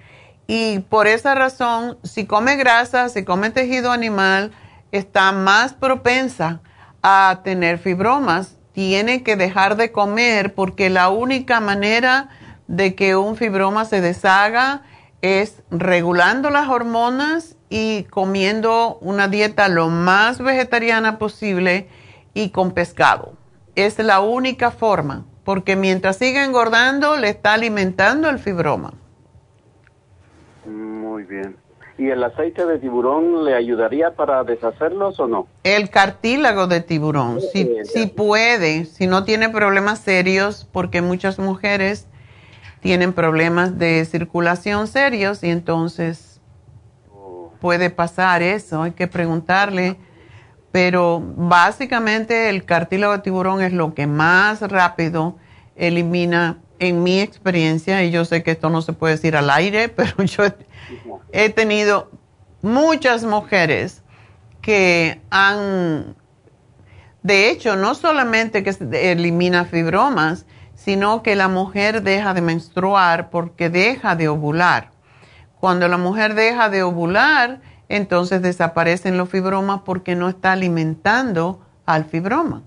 Y 0.46 0.80
por 0.80 1.06
esa 1.06 1.34
razón, 1.34 1.98
si 2.02 2.26
come 2.26 2.56
grasa, 2.56 3.08
si 3.08 3.24
come 3.24 3.50
tejido 3.50 3.92
animal, 3.92 4.52
está 4.92 5.32
más 5.32 5.72
propensa 5.72 6.60
a 7.02 7.40
tener 7.42 7.78
fibromas. 7.78 8.56
Tiene 8.72 9.22
que 9.22 9.36
dejar 9.36 9.76
de 9.76 9.92
comer 9.92 10.54
porque 10.54 10.90
la 10.90 11.08
única 11.08 11.60
manera 11.60 12.28
de 12.66 12.94
que 12.94 13.16
un 13.16 13.36
fibroma 13.36 13.84
se 13.84 14.00
deshaga 14.00 14.82
es 15.22 15.62
regulando 15.70 16.50
las 16.50 16.68
hormonas 16.68 17.56
y 17.70 18.04
comiendo 18.04 18.98
una 19.00 19.28
dieta 19.28 19.68
lo 19.68 19.88
más 19.88 20.38
vegetariana 20.38 21.18
posible 21.18 21.88
y 22.34 22.50
con 22.50 22.72
pescado. 22.72 23.32
Es 23.76 23.98
la 23.98 24.20
única 24.20 24.70
forma, 24.70 25.24
porque 25.44 25.76
mientras 25.76 26.16
siga 26.16 26.44
engordando, 26.44 27.16
le 27.16 27.28
está 27.30 27.54
alimentando 27.54 28.28
el 28.28 28.38
fibroma. 28.38 28.94
Muy 30.66 31.24
bien. 31.24 31.56
¿Y 31.96 32.10
el 32.10 32.24
aceite 32.24 32.66
de 32.66 32.78
tiburón 32.78 33.44
le 33.44 33.54
ayudaría 33.54 34.10
para 34.16 34.42
deshacerlos 34.42 35.20
o 35.20 35.28
no? 35.28 35.46
El 35.62 35.90
cartílago 35.90 36.66
de 36.66 36.80
tiburón, 36.80 37.40
si, 37.40 37.70
si 37.84 38.06
puede, 38.08 38.84
si 38.84 39.06
no 39.06 39.22
tiene 39.22 39.48
problemas 39.48 40.00
serios, 40.00 40.68
porque 40.72 41.02
muchas 41.02 41.38
mujeres 41.38 42.08
tienen 42.80 43.12
problemas 43.12 43.78
de 43.78 44.04
circulación 44.04 44.88
serios 44.88 45.44
y 45.44 45.50
entonces 45.50 46.40
puede 47.60 47.90
pasar 47.90 48.42
eso, 48.42 48.82
hay 48.82 48.92
que 48.92 49.06
preguntarle. 49.06 49.96
Pero 50.74 51.22
básicamente 51.24 52.48
el 52.48 52.64
cartílago 52.64 53.12
de 53.12 53.20
tiburón 53.20 53.62
es 53.62 53.72
lo 53.72 53.94
que 53.94 54.08
más 54.08 54.60
rápido 54.60 55.36
elimina, 55.76 56.58
en 56.80 57.04
mi 57.04 57.20
experiencia, 57.20 58.02
y 58.02 58.10
yo 58.10 58.24
sé 58.24 58.42
que 58.42 58.50
esto 58.50 58.70
no 58.70 58.82
se 58.82 58.92
puede 58.92 59.14
decir 59.14 59.36
al 59.36 59.50
aire, 59.50 59.88
pero 59.96 60.24
yo 60.24 60.42
he 61.30 61.50
tenido 61.50 62.10
muchas 62.60 63.22
mujeres 63.22 64.02
que 64.62 65.20
han, 65.30 66.16
de 67.22 67.50
hecho, 67.50 67.76
no 67.76 67.94
solamente 67.94 68.64
que 68.64 68.74
elimina 69.12 69.66
fibromas, 69.66 70.44
sino 70.74 71.22
que 71.22 71.36
la 71.36 71.46
mujer 71.46 72.02
deja 72.02 72.34
de 72.34 72.40
menstruar 72.40 73.30
porque 73.30 73.70
deja 73.70 74.16
de 74.16 74.26
ovular. 74.26 74.90
Cuando 75.60 75.86
la 75.86 75.98
mujer 75.98 76.34
deja 76.34 76.68
de 76.68 76.82
ovular, 76.82 77.60
entonces 77.88 78.42
desaparecen 78.42 79.16
los 79.16 79.28
fibromas 79.28 79.80
porque 79.84 80.16
no 80.16 80.28
está 80.28 80.52
alimentando 80.52 81.60
al 81.86 82.04
fibroma. 82.04 82.62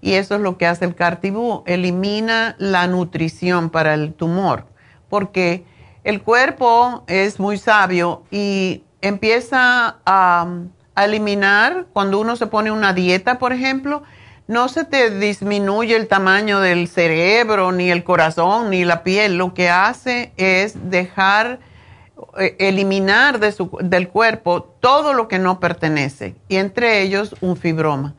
Y 0.00 0.14
eso 0.14 0.36
es 0.36 0.40
lo 0.40 0.58
que 0.58 0.66
hace 0.66 0.84
el 0.84 0.94
cartibú, 0.94 1.62
elimina 1.66 2.54
la 2.58 2.86
nutrición 2.86 3.70
para 3.70 3.94
el 3.94 4.12
tumor, 4.12 4.66
porque 5.08 5.64
el 6.04 6.22
cuerpo 6.22 7.02
es 7.08 7.40
muy 7.40 7.58
sabio 7.58 8.22
y 8.30 8.84
empieza 9.00 9.96
a, 10.06 10.46
eliminar, 10.96 11.86
cuando 11.92 12.18
uno 12.18 12.36
se 12.36 12.46
pone 12.46 12.70
una 12.70 12.94
dieta, 12.94 13.38
por 13.38 13.52
ejemplo, 13.52 14.02
no 14.46 14.68
se 14.68 14.84
te 14.84 15.10
disminuye 15.10 15.94
el 15.94 16.08
tamaño 16.08 16.60
del 16.60 16.88
cerebro, 16.88 17.70
ni 17.72 17.90
el 17.90 18.02
corazón, 18.02 18.70
ni 18.70 18.84
la 18.84 19.02
piel. 19.02 19.36
Lo 19.36 19.52
que 19.52 19.68
hace 19.68 20.32
es 20.38 20.88
dejar 20.88 21.58
eliminar 22.58 23.38
de 23.40 23.52
su, 23.52 23.70
del 23.82 24.08
cuerpo 24.08 24.62
todo 24.62 25.12
lo 25.12 25.28
que 25.28 25.38
no 25.38 25.60
pertenece, 25.60 26.34
y 26.48 26.56
entre 26.56 27.02
ellos 27.02 27.34
un 27.40 27.56
fibroma. 27.56 28.14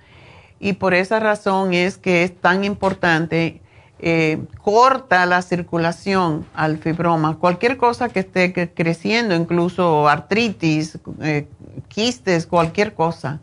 Y 0.60 0.74
por 0.74 0.94
esa 0.94 1.20
razón 1.20 1.74
es 1.74 1.98
que 1.98 2.24
es 2.24 2.36
tan 2.40 2.64
importante, 2.64 3.62
eh, 4.00 4.40
corta 4.62 5.26
la 5.26 5.42
circulación 5.42 6.46
al 6.54 6.78
fibroma. 6.78 7.38
Cualquier 7.38 7.78
cosa 7.78 8.10
que 8.10 8.20
esté 8.20 8.72
creciendo, 8.74 9.36
incluso 9.36 10.08
artritis, 10.08 11.00
eh, 11.22 11.48
quistes, 11.88 12.46
cualquier 12.46 12.94
cosa, 12.94 13.40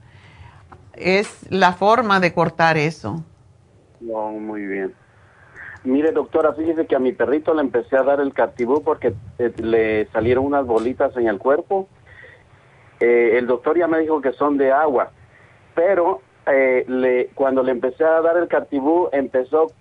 es 0.92 1.28
la 1.50 1.72
forma 1.72 2.20
de 2.20 2.32
cortar 2.32 2.76
eso. 2.76 3.24
Muy 4.00 4.66
bien. 4.66 4.94
Mire, 5.84 6.12
doctora, 6.12 6.54
fíjese 6.54 6.86
que 6.86 6.96
a 6.96 6.98
mi 6.98 7.12
perrito 7.12 7.52
le 7.52 7.60
empecé 7.60 7.98
a 7.98 8.02
dar 8.02 8.18
el 8.18 8.32
cartibú 8.32 8.82
porque 8.82 9.14
eh, 9.38 9.52
le 9.58 10.06
salieron 10.06 10.46
unas 10.46 10.64
bolitas 10.66 11.14
en 11.18 11.28
el 11.28 11.38
cuerpo. 11.38 11.88
Eh, 13.00 13.36
el 13.36 13.46
doctor 13.46 13.76
ya 13.78 13.86
me 13.86 13.98
dijo 13.98 14.22
que 14.22 14.32
son 14.32 14.56
de 14.56 14.72
agua, 14.72 15.10
pero 15.74 16.22
eh, 16.46 17.30
cuando 17.34 17.62
le 17.62 17.72
empecé 17.72 18.02
a 18.02 18.22
dar 18.22 18.38
el 18.38 18.48
cartibú 18.48 19.10
empezó 19.12 19.72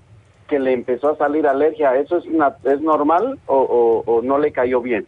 que 0.49 0.59
le 0.59 0.73
empezó 0.73 1.09
a 1.11 1.17
salir 1.17 1.47
alergia. 1.47 1.95
¿Eso 1.95 2.17
es, 2.17 2.25
una, 2.25 2.57
es 2.65 2.81
normal 2.81 3.39
o, 3.45 4.19
no 4.23 4.37
le 4.37 4.51
cayó 4.51 4.81
bien? 4.81 5.07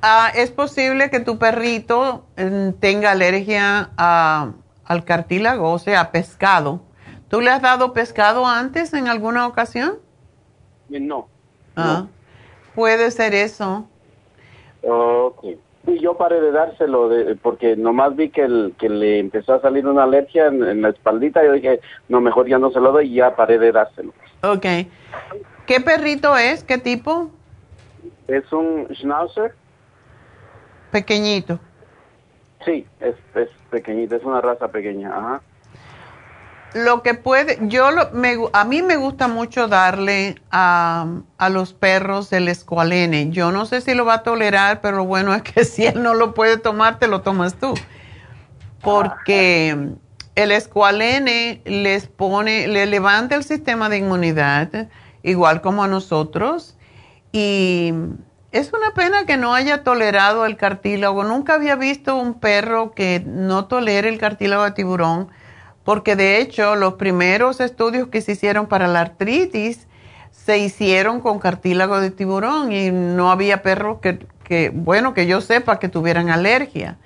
Ah, 0.00 0.30
es 0.32 0.52
posible 0.52 1.10
que 1.10 1.18
tu 1.18 1.38
perrito 1.38 2.24
mm, 2.36 2.74
tenga 2.78 3.10
alergia 3.10 3.90
al 3.96 5.04
cartílago, 5.04 5.72
o 5.72 5.78
sea, 5.80 6.12
pescado. 6.12 6.82
¿Tú 7.28 7.40
le 7.40 7.50
has 7.50 7.62
dado 7.62 7.92
pescado 7.92 8.46
antes 8.46 8.92
en 8.94 9.08
alguna 9.08 9.46
ocasión? 9.46 9.98
Eh, 10.90 11.00
no. 11.00 11.28
Ah, 11.76 12.06
puede 12.74 13.10
ser 13.10 13.34
eso. 13.34 13.88
Ok. 14.82 15.44
Y 15.86 15.98
yo 15.98 16.16
paré 16.16 16.40
de 16.40 16.50
dárselo 16.50 17.08
de, 17.08 17.36
porque 17.36 17.76
nomás 17.76 18.16
vi 18.16 18.30
que, 18.30 18.42
el, 18.42 18.74
que 18.78 18.88
le 18.88 19.18
empezó 19.18 19.54
a 19.54 19.60
salir 19.60 19.86
una 19.86 20.04
alergia 20.04 20.46
en, 20.46 20.80
la 20.80 20.90
espaldita. 20.90 21.42
Y 21.42 21.46
yo 21.46 21.52
dije, 21.52 21.80
no, 22.08 22.20
mejor 22.20 22.48
ya 22.48 22.58
no 22.58 22.70
se 22.70 22.80
lo 22.80 22.92
doy 22.92 23.10
y 23.10 23.16
ya 23.16 23.36
paré 23.36 23.58
de 23.58 23.72
dárselo. 23.72 24.12
Ok. 24.42 24.66
¿Qué 25.66 25.80
perrito 25.80 26.36
es? 26.36 26.64
¿Qué 26.64 26.78
tipo? 26.78 27.30
Es 28.28 28.50
un 28.52 28.88
schnauzer. 28.94 29.54
Pequeñito. 30.90 31.58
Sí, 32.64 32.86
es, 33.00 33.14
es 33.34 33.48
pequeñito, 33.70 34.16
es 34.16 34.24
una 34.24 34.40
raza 34.40 34.68
pequeña. 34.68 35.14
Ajá 35.14 35.42
lo 36.74 37.02
que 37.02 37.14
puede, 37.14 37.58
yo 37.62 37.92
lo, 37.92 38.10
me, 38.10 38.36
a 38.52 38.64
mí 38.64 38.82
me 38.82 38.96
gusta 38.96 39.28
mucho 39.28 39.68
darle 39.68 40.34
a, 40.50 41.06
los 41.50 41.72
perros 41.72 42.32
el 42.32 42.48
escualene. 42.48 43.30
Yo 43.30 43.52
no 43.52 43.64
sé 43.64 43.80
si 43.80 43.94
lo 43.94 44.04
va 44.04 44.14
a 44.14 44.22
tolerar, 44.22 44.80
pero 44.80 44.98
lo 44.98 45.04
bueno 45.04 45.32
es 45.34 45.42
que 45.42 45.64
si 45.64 45.86
él 45.86 46.02
no 46.02 46.14
lo 46.14 46.34
puede 46.34 46.58
tomar, 46.58 46.98
te 46.98 47.06
lo 47.06 47.22
tomas 47.22 47.54
tú. 47.54 47.74
Porque 48.80 49.94
el 50.34 50.52
escualene 50.52 51.62
les 51.64 52.08
pone, 52.08 52.66
le 52.66 52.86
levanta 52.86 53.36
el 53.36 53.44
sistema 53.44 53.88
de 53.88 53.98
inmunidad, 53.98 54.88
igual 55.22 55.60
como 55.60 55.84
a 55.84 55.88
nosotros. 55.88 56.76
Y 57.30 57.94
es 58.50 58.72
una 58.72 58.92
pena 58.94 59.26
que 59.26 59.36
no 59.36 59.54
haya 59.54 59.84
tolerado 59.84 60.44
el 60.44 60.56
cartílago. 60.56 61.22
Nunca 61.22 61.54
había 61.54 61.76
visto 61.76 62.16
un 62.16 62.34
perro 62.34 62.92
que 62.92 63.22
no 63.24 63.66
tolere 63.66 64.08
el 64.08 64.18
cartílago 64.18 64.64
de 64.64 64.72
tiburón 64.72 65.30
porque 65.84 66.16
de 66.16 66.40
hecho 66.40 66.76
los 66.76 66.94
primeros 66.94 67.60
estudios 67.60 68.08
que 68.08 68.22
se 68.22 68.32
hicieron 68.32 68.66
para 68.66 68.88
la 68.88 69.00
artritis 69.00 69.86
se 70.30 70.58
hicieron 70.58 71.20
con 71.20 71.38
cartílago 71.38 72.00
de 72.00 72.10
tiburón 72.10 72.72
y 72.72 72.90
no 72.90 73.30
había 73.30 73.62
perros 73.62 73.98
que, 74.00 74.70
bueno, 74.74 75.14
que 75.14 75.26
yo 75.26 75.40
sepa 75.40 75.78
que 75.78 75.88
tuvieran 75.88 76.28
alergia. 76.28 76.98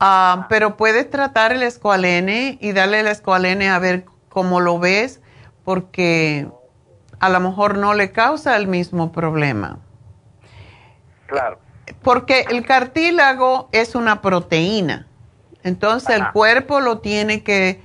Ah, 0.00 0.46
pero 0.48 0.76
puedes 0.76 1.08
tratar 1.10 1.52
el 1.52 1.62
escualene 1.62 2.58
y 2.60 2.72
darle 2.72 3.00
el 3.00 3.06
escualene 3.06 3.68
a 3.68 3.78
ver 3.78 4.04
cómo 4.28 4.58
lo 4.58 4.80
ves, 4.80 5.20
porque 5.64 6.48
a 7.20 7.28
lo 7.28 7.38
mejor 7.38 7.78
no 7.78 7.94
le 7.94 8.10
causa 8.10 8.56
el 8.56 8.66
mismo 8.66 9.12
problema. 9.12 9.78
Claro. 11.26 11.60
Porque 12.02 12.46
el 12.50 12.66
cartílago 12.66 13.68
es 13.70 13.94
una 13.94 14.22
proteína. 14.22 15.06
Entonces 15.62 16.16
el 16.16 16.32
cuerpo 16.32 16.80
lo 16.80 16.98
tiene 16.98 17.44
que 17.44 17.80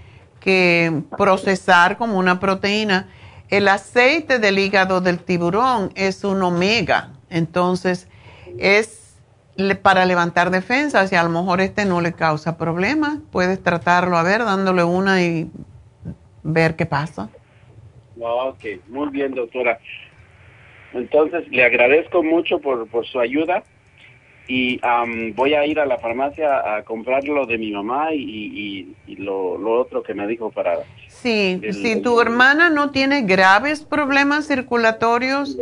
que 0.48 1.02
procesar 1.18 1.98
como 1.98 2.18
una 2.18 2.40
proteína. 2.40 3.10
El 3.50 3.68
aceite 3.68 4.40
del 4.40 4.60
hígado 4.60 5.02
del 5.02 5.20
tiburón 5.20 5.92
es 5.94 6.24
un 6.24 6.42
omega, 6.42 7.10
entonces 7.30 8.08
es 8.58 9.18
para 9.82 10.06
levantar 10.06 10.50
defensas 10.50 11.12
y 11.12 11.16
a 11.16 11.24
lo 11.24 11.30
mejor 11.30 11.60
este 11.60 11.84
no 11.84 12.00
le 12.00 12.14
causa 12.14 12.58
problemas. 12.58 13.20
Puedes 13.30 13.62
tratarlo 13.62 14.16
a 14.18 14.24
ver, 14.24 14.46
dándole 14.46 14.86
una 14.86 15.22
y 15.22 15.52
ver 16.44 16.78
qué 16.78 16.86
pasa. 16.86 17.28
Ok, 18.18 18.64
muy 18.88 19.10
bien, 19.10 19.34
doctora. 19.36 19.80
Entonces, 20.94 21.46
le 21.50 21.66
agradezco 21.66 22.24
mucho 22.24 22.60
por, 22.60 22.88
por 22.88 23.06
su 23.06 23.20
ayuda 23.20 23.64
y 24.48 24.80
voy 25.36 25.54
a 25.54 25.66
ir 25.66 25.80
a 25.80 25.86
la 25.86 25.98
farmacia 25.98 26.78
a 26.78 26.84
comprar 26.84 27.26
lo 27.26 27.46
de 27.46 27.58
mi 27.58 27.72
mamá 27.72 28.14
y, 28.14 28.96
lo, 29.18 29.54
otro 29.80 30.04
que 30.04 30.14
me 30.14 30.26
dijo 30.28 30.52
para... 30.52 30.80
Sí, 31.08 31.60
si 31.72 32.02
tu 32.02 32.22
hermana 32.22 32.70
no 32.70 32.92
tiene 32.92 33.24
graves 33.24 33.84
problemas 33.84 34.48
circulatorios, 34.48 35.58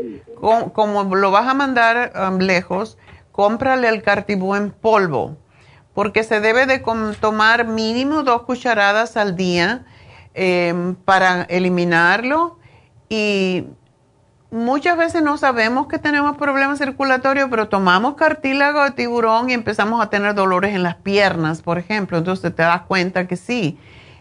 como, 0.74 1.16
lo 1.16 1.32
vas 1.32 1.48
a 1.48 1.53
mandar 1.53 2.12
lejos, 2.40 2.98
cómprale 3.32 3.88
el 3.90 4.03
cartibú 4.03 4.56
en 4.56 4.72
polvo, 4.72 5.38
porque 5.94 6.24
se 6.24 6.40
debe 6.40 6.66
de 6.68 6.84
tomar 7.20 7.68
mínimo 7.68 8.24
dos 8.24 8.44
cucharadas 8.44 9.18
al 9.18 9.36
día 9.36 9.86
em, 10.34 10.95
para 10.95 11.44
eliminarlo 11.44 12.60
y 13.10 13.64
muchas 14.51 14.97
veces 14.97 15.22
no 15.22 15.38
sabemos 15.38 15.88
que 15.88 15.99
tenemos 15.99 16.38
problemas 16.38 16.80
circulatorios, 16.80 17.49
pero 17.49 17.69
tomamos 17.69 18.15
cartílago 18.15 18.84
de 18.84 18.91
tiburón 18.91 19.49
y 19.49 19.53
empezamos 19.53 20.01
a 20.01 20.09
tener 20.09 20.35
dolores 20.35 20.76
en 20.76 20.84
las 20.84 20.95
piernas, 20.95 21.61
por 21.61 21.77
ejemplo. 21.77 22.17
Entonces 22.17 22.55
te 22.55 22.63
das 22.63 22.84
cuenta 22.84 23.27
que 23.27 23.38
sí. 23.38 23.77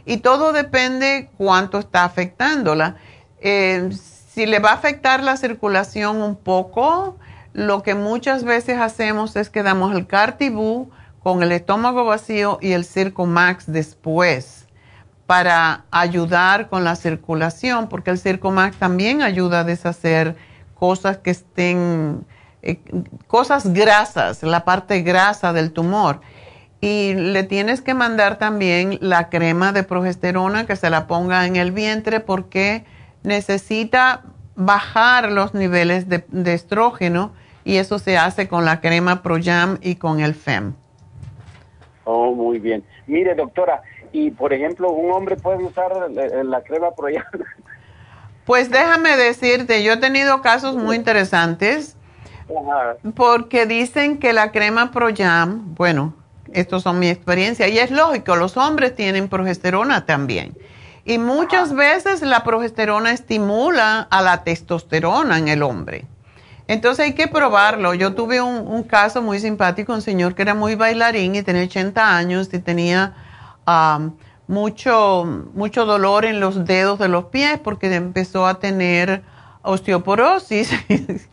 Y 0.06 0.18
todo 0.18 0.52
depende 0.52 1.30
cuánto 1.36 1.78
está 1.78 2.04
afectándola. 2.04 2.96
Eh, 3.40 3.90
si 3.92 4.46
le 4.46 4.58
va 4.58 4.70
a 4.70 4.74
afectar 4.74 5.22
la 5.22 5.36
circulación 5.36 6.20
un 6.20 6.36
poco, 6.36 7.16
lo 7.52 7.82
que 7.82 7.94
muchas 7.94 8.44
veces 8.44 8.78
hacemos 8.80 9.36
es 9.36 9.48
que 9.48 9.62
damos 9.62 9.94
el 9.94 10.06
cartibú 10.06 10.90
con 11.22 11.42
el 11.42 11.52
estómago 11.52 12.04
vacío 12.04 12.58
y 12.60 12.72
el 12.72 12.84
Circo 12.84 13.26
Max 13.26 13.64
después 13.66 14.63
para 15.26 15.84
ayudar 15.90 16.68
con 16.68 16.84
la 16.84 16.96
circulación, 16.96 17.88
porque 17.88 18.10
el 18.10 18.18
Circomax 18.18 18.76
también 18.76 19.22
ayuda 19.22 19.60
a 19.60 19.64
deshacer 19.64 20.36
cosas 20.74 21.18
que 21.18 21.30
estén, 21.30 22.24
eh, 22.62 22.78
cosas 23.26 23.72
grasas, 23.72 24.42
la 24.42 24.64
parte 24.64 25.02
grasa 25.02 25.52
del 25.52 25.72
tumor. 25.72 26.20
Y 26.80 27.14
le 27.14 27.44
tienes 27.44 27.80
que 27.80 27.94
mandar 27.94 28.36
también 28.36 28.98
la 29.00 29.30
crema 29.30 29.72
de 29.72 29.84
progesterona 29.84 30.66
que 30.66 30.76
se 30.76 30.90
la 30.90 31.06
ponga 31.06 31.46
en 31.46 31.56
el 31.56 31.72
vientre 31.72 32.20
porque 32.20 32.84
necesita 33.22 34.22
bajar 34.54 35.32
los 35.32 35.54
niveles 35.54 36.08
de, 36.10 36.26
de 36.28 36.52
estrógeno 36.52 37.32
y 37.64 37.76
eso 37.76 37.98
se 37.98 38.18
hace 38.18 38.48
con 38.48 38.66
la 38.66 38.82
crema 38.82 39.22
ProYam 39.22 39.78
y 39.80 39.94
con 39.94 40.20
el 40.20 40.34
FEM. 40.34 40.74
Oh, 42.04 42.34
muy 42.34 42.58
bien. 42.58 42.84
Mire, 43.06 43.34
doctora, 43.34 43.82
y 44.14 44.30
por 44.30 44.52
ejemplo, 44.52 44.92
un 44.92 45.10
hombre 45.10 45.34
puede 45.34 45.64
usar 45.64 45.90
la, 46.08 46.62
crema 46.62 46.92
Proyam. 46.92 47.24
Pues 48.46 48.70
déjame 48.70 49.16
decirte, 49.16 49.82
yo 49.82 49.94
he 49.94 49.96
tenido 49.96 50.40
casos 50.40 50.76
muy 50.76 50.94
interesantes 50.96 51.96
porque 53.16 53.66
dicen 53.66 54.18
que 54.18 54.32
la 54.32 54.52
crema 54.52 54.92
Proyam, 54.92 55.74
bueno, 55.74 56.14
estos 56.52 56.84
son 56.84 57.00
mi 57.00 57.08
experiencia 57.08 57.66
y 57.66 57.78
es 57.78 57.90
lógico, 57.90 58.36
los 58.36 58.56
hombres 58.56 58.94
tienen 58.94 59.28
progesterona 59.28 60.06
también. 60.06 60.56
Y 61.04 61.18
muchas 61.18 61.74
veces 61.74 62.22
la 62.22 62.44
progesterona 62.44 63.10
estimula 63.10 64.06
a 64.08 64.22
la 64.22 64.44
testosterona 64.44 65.38
en 65.38 65.48
el 65.48 65.62
hombre. 65.62 66.04
Entonces 66.68 67.06
hay 67.06 67.14
que 67.14 67.26
probarlo. 67.26 67.94
Yo 67.94 68.14
tuve 68.14 68.40
un, 68.40 68.68
un, 68.68 68.84
caso 68.84 69.22
muy 69.22 69.40
simpático, 69.40 69.92
un 69.92 70.02
señor 70.02 70.36
que 70.36 70.42
era 70.42 70.54
muy 70.54 70.76
bailarín 70.76 71.34
y 71.34 71.42
tenía 71.42 71.64
80 71.64 72.16
años 72.16 72.48
y 72.52 72.58
tenía 72.60 73.14
mucho, 74.46 75.24
mucho 75.54 75.86
dolor 75.86 76.24
en 76.24 76.40
los 76.40 76.64
dedos 76.64 76.98
de 76.98 77.08
los 77.08 77.26
pies 77.26 77.58
porque 77.62 77.92
empezó 77.94 78.46
a 78.46 78.58
tener 78.58 79.22
osteoporosis. 79.62 80.70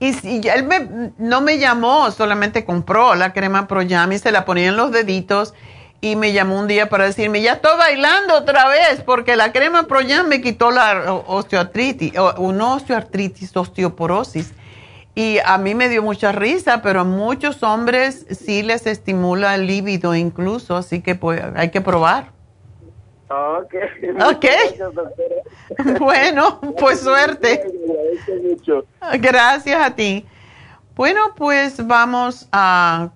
y, 0.00 0.48
él 0.48 1.12
no 1.18 1.40
me 1.40 1.58
llamó, 1.58 2.10
solamente 2.10 2.64
compró 2.64 3.14
la 3.14 3.32
crema 3.32 3.66
Proyam 3.68 4.12
y 4.12 4.18
se 4.18 4.32
la 4.32 4.44
ponía 4.44 4.68
en 4.68 4.76
los 4.76 4.92
deditos 4.92 5.54
y 6.00 6.14
me 6.16 6.32
llamó 6.32 6.58
un 6.58 6.68
día 6.68 6.88
para 6.88 7.06
decirme, 7.06 7.42
ya 7.42 7.54
estoy 7.54 7.76
bailando 7.76 8.36
otra 8.36 8.68
vez 8.68 9.02
porque 9.04 9.34
la 9.34 9.52
crema 9.52 9.84
Proyam 9.84 10.28
me 10.28 10.40
quitó 10.40 10.70
la 10.70 11.12
osteoartritis, 11.26 12.16
o, 12.18 12.52
no 12.52 12.74
osteoartritis, 12.74 13.56
osteoporosis. 13.56 14.52
Y 15.18 15.40
a 15.44 15.58
mí 15.58 15.74
me 15.74 15.88
dio 15.88 16.00
mucha 16.00 16.30
risa, 16.30 16.80
pero 16.80 17.00
a 17.00 17.04
muchos 17.04 17.64
hombres 17.64 18.24
sí 18.30 18.62
les 18.62 18.86
estimula 18.86 19.56
el 19.56 19.66
líbido 19.66 20.14
incluso, 20.14 20.76
así 20.76 21.02
que 21.02 21.16
pues 21.16 21.42
hay 21.56 21.72
que 21.72 21.80
probar. 21.80 22.30
Ok. 23.28 23.74
Ok. 24.24 24.44
bueno, 25.98 26.60
pues 26.78 27.00
suerte. 27.00 27.64
Gracias 29.18 29.84
a 29.84 29.96
ti. 29.96 30.24
Bueno, 30.94 31.34
pues 31.34 31.84
vamos 31.84 32.46
a, 32.52 33.10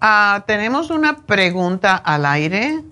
a... 0.00 0.42
Tenemos 0.48 0.90
una 0.90 1.18
pregunta 1.26 1.94
al 1.94 2.26
aire 2.26 2.82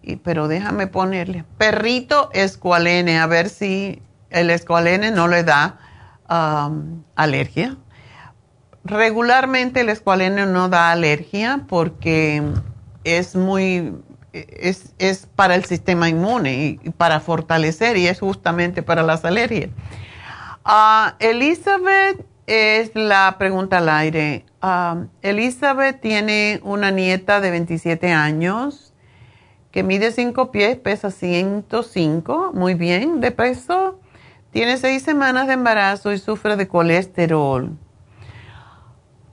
y, 0.00 0.14
pero 0.14 0.46
déjame 0.46 0.86
ponerle. 0.86 1.44
Perrito 1.58 2.30
escualene, 2.32 3.18
a 3.18 3.26
ver 3.26 3.48
si 3.48 4.00
el 4.30 4.50
escualene 4.50 5.10
no 5.10 5.26
le 5.26 5.42
da 5.42 5.80
alergia. 6.28 7.76
Regularmente 8.84 9.80
el 9.80 9.88
escualene 9.88 10.46
no 10.46 10.68
da 10.68 10.92
alergia 10.92 11.64
porque 11.68 12.42
es 13.04 13.34
muy, 13.34 13.94
es, 14.32 14.94
es 14.98 15.26
para 15.34 15.54
el 15.54 15.64
sistema 15.64 16.08
inmune 16.08 16.78
y, 16.82 16.90
para 16.90 17.20
fortalecer 17.20 17.96
y 17.96 18.06
es 18.06 18.20
justamente 18.20 18.82
para 18.82 19.02
las 19.02 19.24
alergias. 19.24 19.70
Uh, 20.64 21.10
Elizabeth 21.20 22.24
es 22.46 22.94
la 22.94 23.36
pregunta 23.38 23.78
al 23.78 23.88
aire. 23.88 24.44
Uh, 24.62 25.06
Elizabeth 25.22 26.00
tiene 26.00 26.60
una 26.62 26.90
nieta 26.90 27.40
de 27.40 27.50
27 27.50 28.12
años 28.12 28.92
que 29.70 29.82
mide 29.82 30.10
5 30.10 30.50
pies, 30.52 30.78
pesa 30.78 31.10
105, 31.10 32.52
muy 32.54 32.74
bien 32.74 33.20
de 33.20 33.30
peso. 33.30 34.00
Tiene 34.50 34.76
6 34.76 35.02
semanas 35.02 35.46
de 35.46 35.54
embarazo 35.54 36.12
y 36.12 36.18
sufre 36.18 36.56
de 36.56 36.68
colesterol. 36.68 37.76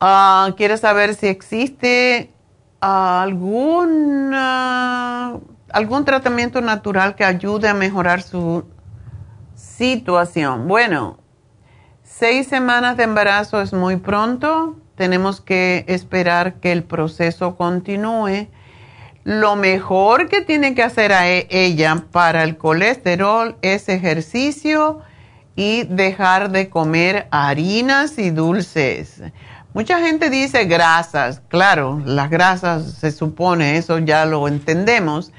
Uh, 0.01 0.53
quiere 0.55 0.77
saber 0.77 1.15
si 1.15 1.27
existe 1.27 2.33
algún, 2.81 4.33
algún 4.33 6.03
tratamiento 6.03 6.59
natural 6.59 7.15
que 7.15 7.23
ayude 7.23 7.69
a 7.69 7.73
mejorar 7.73 8.21
su 8.21 8.65
situación. 9.55 10.67
Bueno, 10.67 11.19
seis 12.03 12.47
semanas 12.47 12.97
de 12.97 13.03
embarazo 13.03 13.61
es 13.61 13.71
muy 13.71 13.95
pronto. 13.95 14.75
Tenemos 14.95 15.39
que 15.39 15.85
esperar 15.87 16.55
que 16.55 16.73
el 16.73 16.83
proceso 16.83 17.55
continúe. 17.55 18.49
Lo 19.23 19.55
mejor 19.55 20.27
que 20.27 20.41
tiene 20.41 20.75
que 20.75 20.83
hacer 20.83 21.11
e, 21.11 21.47
ella 21.49 22.03
para 22.11 22.43
el 22.43 22.57
colesterol 22.57 23.55
es 23.61 23.87
ejercicio 23.87 25.01
y 25.55 25.83
dejar 25.83 26.51
de 26.51 26.69
comer 26.69 27.27
harinas 27.31 28.17
y 28.17 28.31
dulces. 28.31 29.21
Mucha 29.73 29.99
gente 29.99 30.29
dice 30.29 30.65
grasas, 30.65 31.41
claro, 31.47 32.01
las 32.05 32.29
grasas 32.29 32.93
se 32.93 33.11
supone, 33.11 33.77
eso 33.77 33.97
ya 33.99 34.25
lo 34.25 34.47
entendemos. 34.47 35.31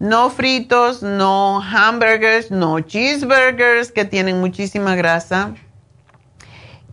No 0.00 0.30
fritos, 0.30 1.02
no 1.02 1.62
hamburgers, 1.62 2.50
no 2.50 2.80
cheeseburgers 2.80 3.92
que 3.92 4.04
tienen 4.04 4.40
muchísima 4.40 4.94
grasa. 4.94 5.54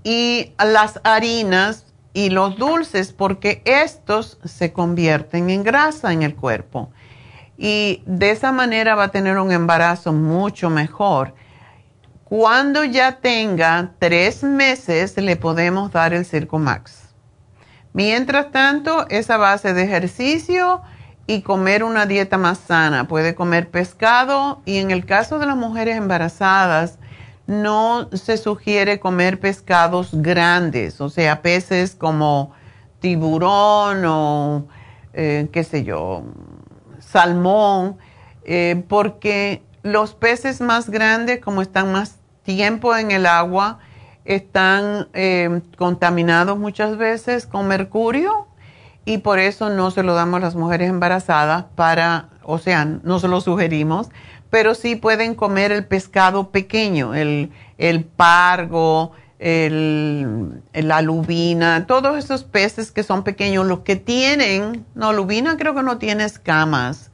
Y 0.03 0.53
las 0.57 0.99
harinas 1.03 1.85
y 2.15 2.29
los 2.29 2.55
dulces 2.55 3.11
porque 3.11 3.61
estos 3.65 4.39
se 4.45 4.71
convierten 4.71 5.49
en 5.49 5.63
grasa 5.63 6.13
en 6.13 6.23
el 6.23 6.33
cuerpo. 6.33 6.89
Y 7.57 8.03
de 8.05 8.31
esa 8.31 8.53
manera 8.53 8.95
va 8.95 9.03
a 9.03 9.11
tener 9.11 9.37
un 9.37 9.51
embarazo 9.51 10.13
mucho 10.13 10.69
mejor. 10.69 11.35
Cuando 12.23 12.85
ya 12.85 13.17
tenga 13.19 13.91
tres 13.99 14.43
meses, 14.43 15.17
le 15.17 15.35
podemos 15.35 15.91
dar 15.91 16.13
el 16.13 16.25
Circo 16.25 16.57
Max. 16.57 17.09
Mientras 17.91 18.49
tanto, 18.49 19.05
esa 19.09 19.35
base 19.35 19.73
de 19.73 19.83
ejercicio 19.83 20.81
y 21.27 21.41
comer 21.41 21.83
una 21.83 22.05
dieta 22.05 22.37
más 22.37 22.59
sana. 22.59 23.09
Puede 23.09 23.35
comer 23.35 23.69
pescado 23.69 24.61
y 24.63 24.77
en 24.77 24.91
el 24.91 25.05
caso 25.05 25.37
de 25.37 25.47
las 25.47 25.57
mujeres 25.57 25.97
embarazadas, 25.97 26.97
no 27.47 28.09
se 28.11 28.37
sugiere 28.37 28.99
comer 28.99 29.39
pescados 29.39 30.09
grandes, 30.13 30.99
o 31.01 31.09
sea, 31.09 31.41
peces 31.41 31.95
como 31.95 32.53
tiburón 32.99 34.03
o 34.05 34.67
eh, 35.13 35.47
qué 35.51 35.63
sé 35.63 35.83
yo, 35.83 36.23
salmón, 36.99 37.97
eh, 38.43 38.83
porque 38.87 39.63
los 39.83 40.15
peces 40.15 40.61
más 40.61 40.89
grandes, 40.89 41.39
como 41.39 41.61
están 41.61 41.91
más 41.91 42.17
tiempo 42.43 42.95
en 42.95 43.11
el 43.11 43.25
agua, 43.25 43.79
están 44.25 45.07
eh, 45.13 45.61
contaminados 45.77 46.57
muchas 46.57 46.97
veces 46.97 47.45
con 47.45 47.67
mercurio 47.67 48.47
y 49.05 49.19
por 49.19 49.37
eso 49.37 49.69
no 49.69 49.91
se 49.91 50.01
lo 50.01 50.15
damos 50.15 50.37
a 50.37 50.45
las 50.45 50.55
mujeres 50.55 50.89
embarazadas 50.89 51.65
para, 51.75 52.29
o 52.43 52.57
sea, 52.57 52.85
no 52.85 53.19
se 53.19 53.27
lo 53.27 53.39
sugerimos, 53.39 54.09
pero 54.55 54.73
sí 54.73 54.95
pueden 54.95 55.35
comer 55.35 55.73
el 55.73 55.83
pescado 55.83 56.49
pequeño, 56.49 57.13
el, 57.13 57.51
pargo, 58.15 59.11
el, 59.37 60.61
la 60.71 61.01
lubina, 61.01 61.85
todos 61.87 62.17
esos 62.17 62.45
peces 62.45 62.93
que 62.93 63.03
son 63.03 63.25
pequeños, 63.25 63.67
los 63.67 63.79
que 63.79 63.97
tienen, 63.97 64.85
no, 64.95 65.11
lubina 65.11 65.57
creo 65.57 65.75
que 65.75 65.83
no 65.83 65.97
tiene 65.97 66.23
escamas 66.23 67.11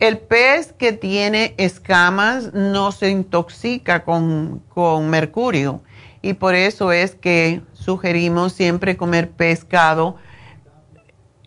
el 0.00 0.18
pez 0.18 0.72
que 0.72 0.92
tiene 0.92 1.54
escamas 1.58 2.54
no 2.54 2.90
se 2.90 3.10
intoxica 3.10 4.02
con, 4.02 4.60
mercurio 5.08 5.82
y 6.22 6.32
por 6.32 6.56
eso 6.56 6.90
es 6.90 7.14
que 7.14 7.62
sugerimos 7.72 8.52
siempre 8.52 8.96
comer 8.96 9.30
pescado. 9.30 10.16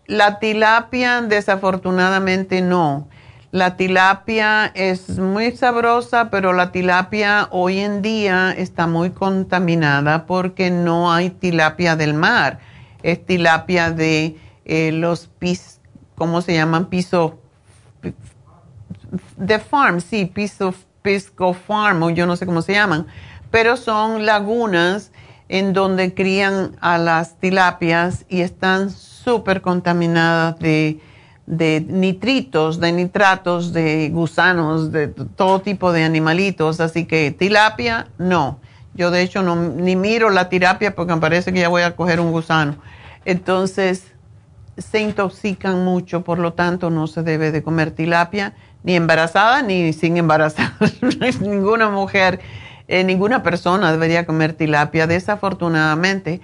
La 0.05 0.39
tilapia 0.39 1.21
desafortunadamente 1.21 2.61
no. 2.61 3.09
La 3.53 3.77
tilapia 3.77 4.71
es 4.73 5.19
muy 5.19 5.51
sabrosa, 5.51 6.31
pero 6.31 6.53
la 6.53 6.71
tilapia 6.71 7.49
hoy 7.51 7.81
en 7.81 8.01
día 8.01 8.51
está 8.51 8.87
muy 8.87 9.11
contaminada 9.11 10.25
porque 10.25 10.71
no 10.71 11.13
hay 11.13 11.29
tilapia 11.29 11.95
del 11.95 12.15
mar. 12.15 12.57
Es 13.03 13.23
tilapia 13.23 13.91
de 13.91 14.37
eh, 14.65 14.91
los 14.91 15.27
pis, 15.27 15.79
¿cómo 16.15 16.41
se 16.41 16.55
llaman? 16.55 16.87
Piso 16.87 17.37
de 19.37 19.59
farm, 19.59 20.01
sí, 20.01 20.25
Pisco, 20.25 20.73
Pisco 21.03 21.53
Farm, 21.53 22.01
o 22.01 22.09
yo 22.09 22.25
no 22.25 22.35
sé 22.35 22.47
cómo 22.47 22.63
se 22.63 22.73
llaman, 22.73 23.05
pero 23.51 23.77
son 23.77 24.25
lagunas 24.25 25.11
en 25.47 25.73
donde 25.73 26.15
crían 26.15 26.75
a 26.81 26.97
las 26.97 27.37
tilapias 27.37 28.25
y 28.29 28.41
están 28.41 28.89
súper 28.89 29.61
contaminadas 29.61 30.57
de, 30.57 30.99
nitritos, 31.45 32.79
de 32.79 32.91
nitratos, 32.91 33.73
de 33.73 34.09
gusanos, 34.09 34.91
de 34.91 35.07
todo 35.07 35.61
tipo 35.61 35.91
de 35.91 36.03
animalitos. 36.03 36.79
Así 36.79 37.05
que 37.05 37.31
tilapia, 37.31 38.07
no. 38.17 38.59
Yo 38.95 39.11
de 39.11 39.21
hecho 39.21 39.41
no, 39.41 39.55
ni 39.55 39.95
miro 39.95 40.29
la 40.29 40.49
tilapia 40.49 40.95
porque 40.95 41.13
me 41.15 41.21
parece 41.21 41.51
que 41.51 41.59
ya 41.59 41.69
voy 41.69 41.81
a 41.81 41.95
coger 41.95 42.19
un 42.19 42.31
gusano. 42.31 42.75
Entonces 43.25 44.13
se 44.77 45.01
intoxican 45.01 45.83
mucho, 45.83 46.23
por 46.23 46.39
lo 46.39 46.53
tanto 46.53 46.89
no 46.89 47.07
se 47.07 47.23
debe 47.23 47.51
de 47.51 47.61
comer 47.61 47.91
tilapia 47.91 48.53
ni 48.83 48.95
embarazada 48.95 49.61
ni 49.61 49.93
sin 49.93 50.17
embarazada. 50.17 50.75
ninguna 51.41 51.89
mujer, 51.89 52.39
eh, 52.87 53.03
ninguna 53.03 53.41
persona 53.43 53.91
debería 53.91 54.25
comer 54.25 54.53
tilapia, 54.53 55.07
desafortunadamente. 55.07 56.41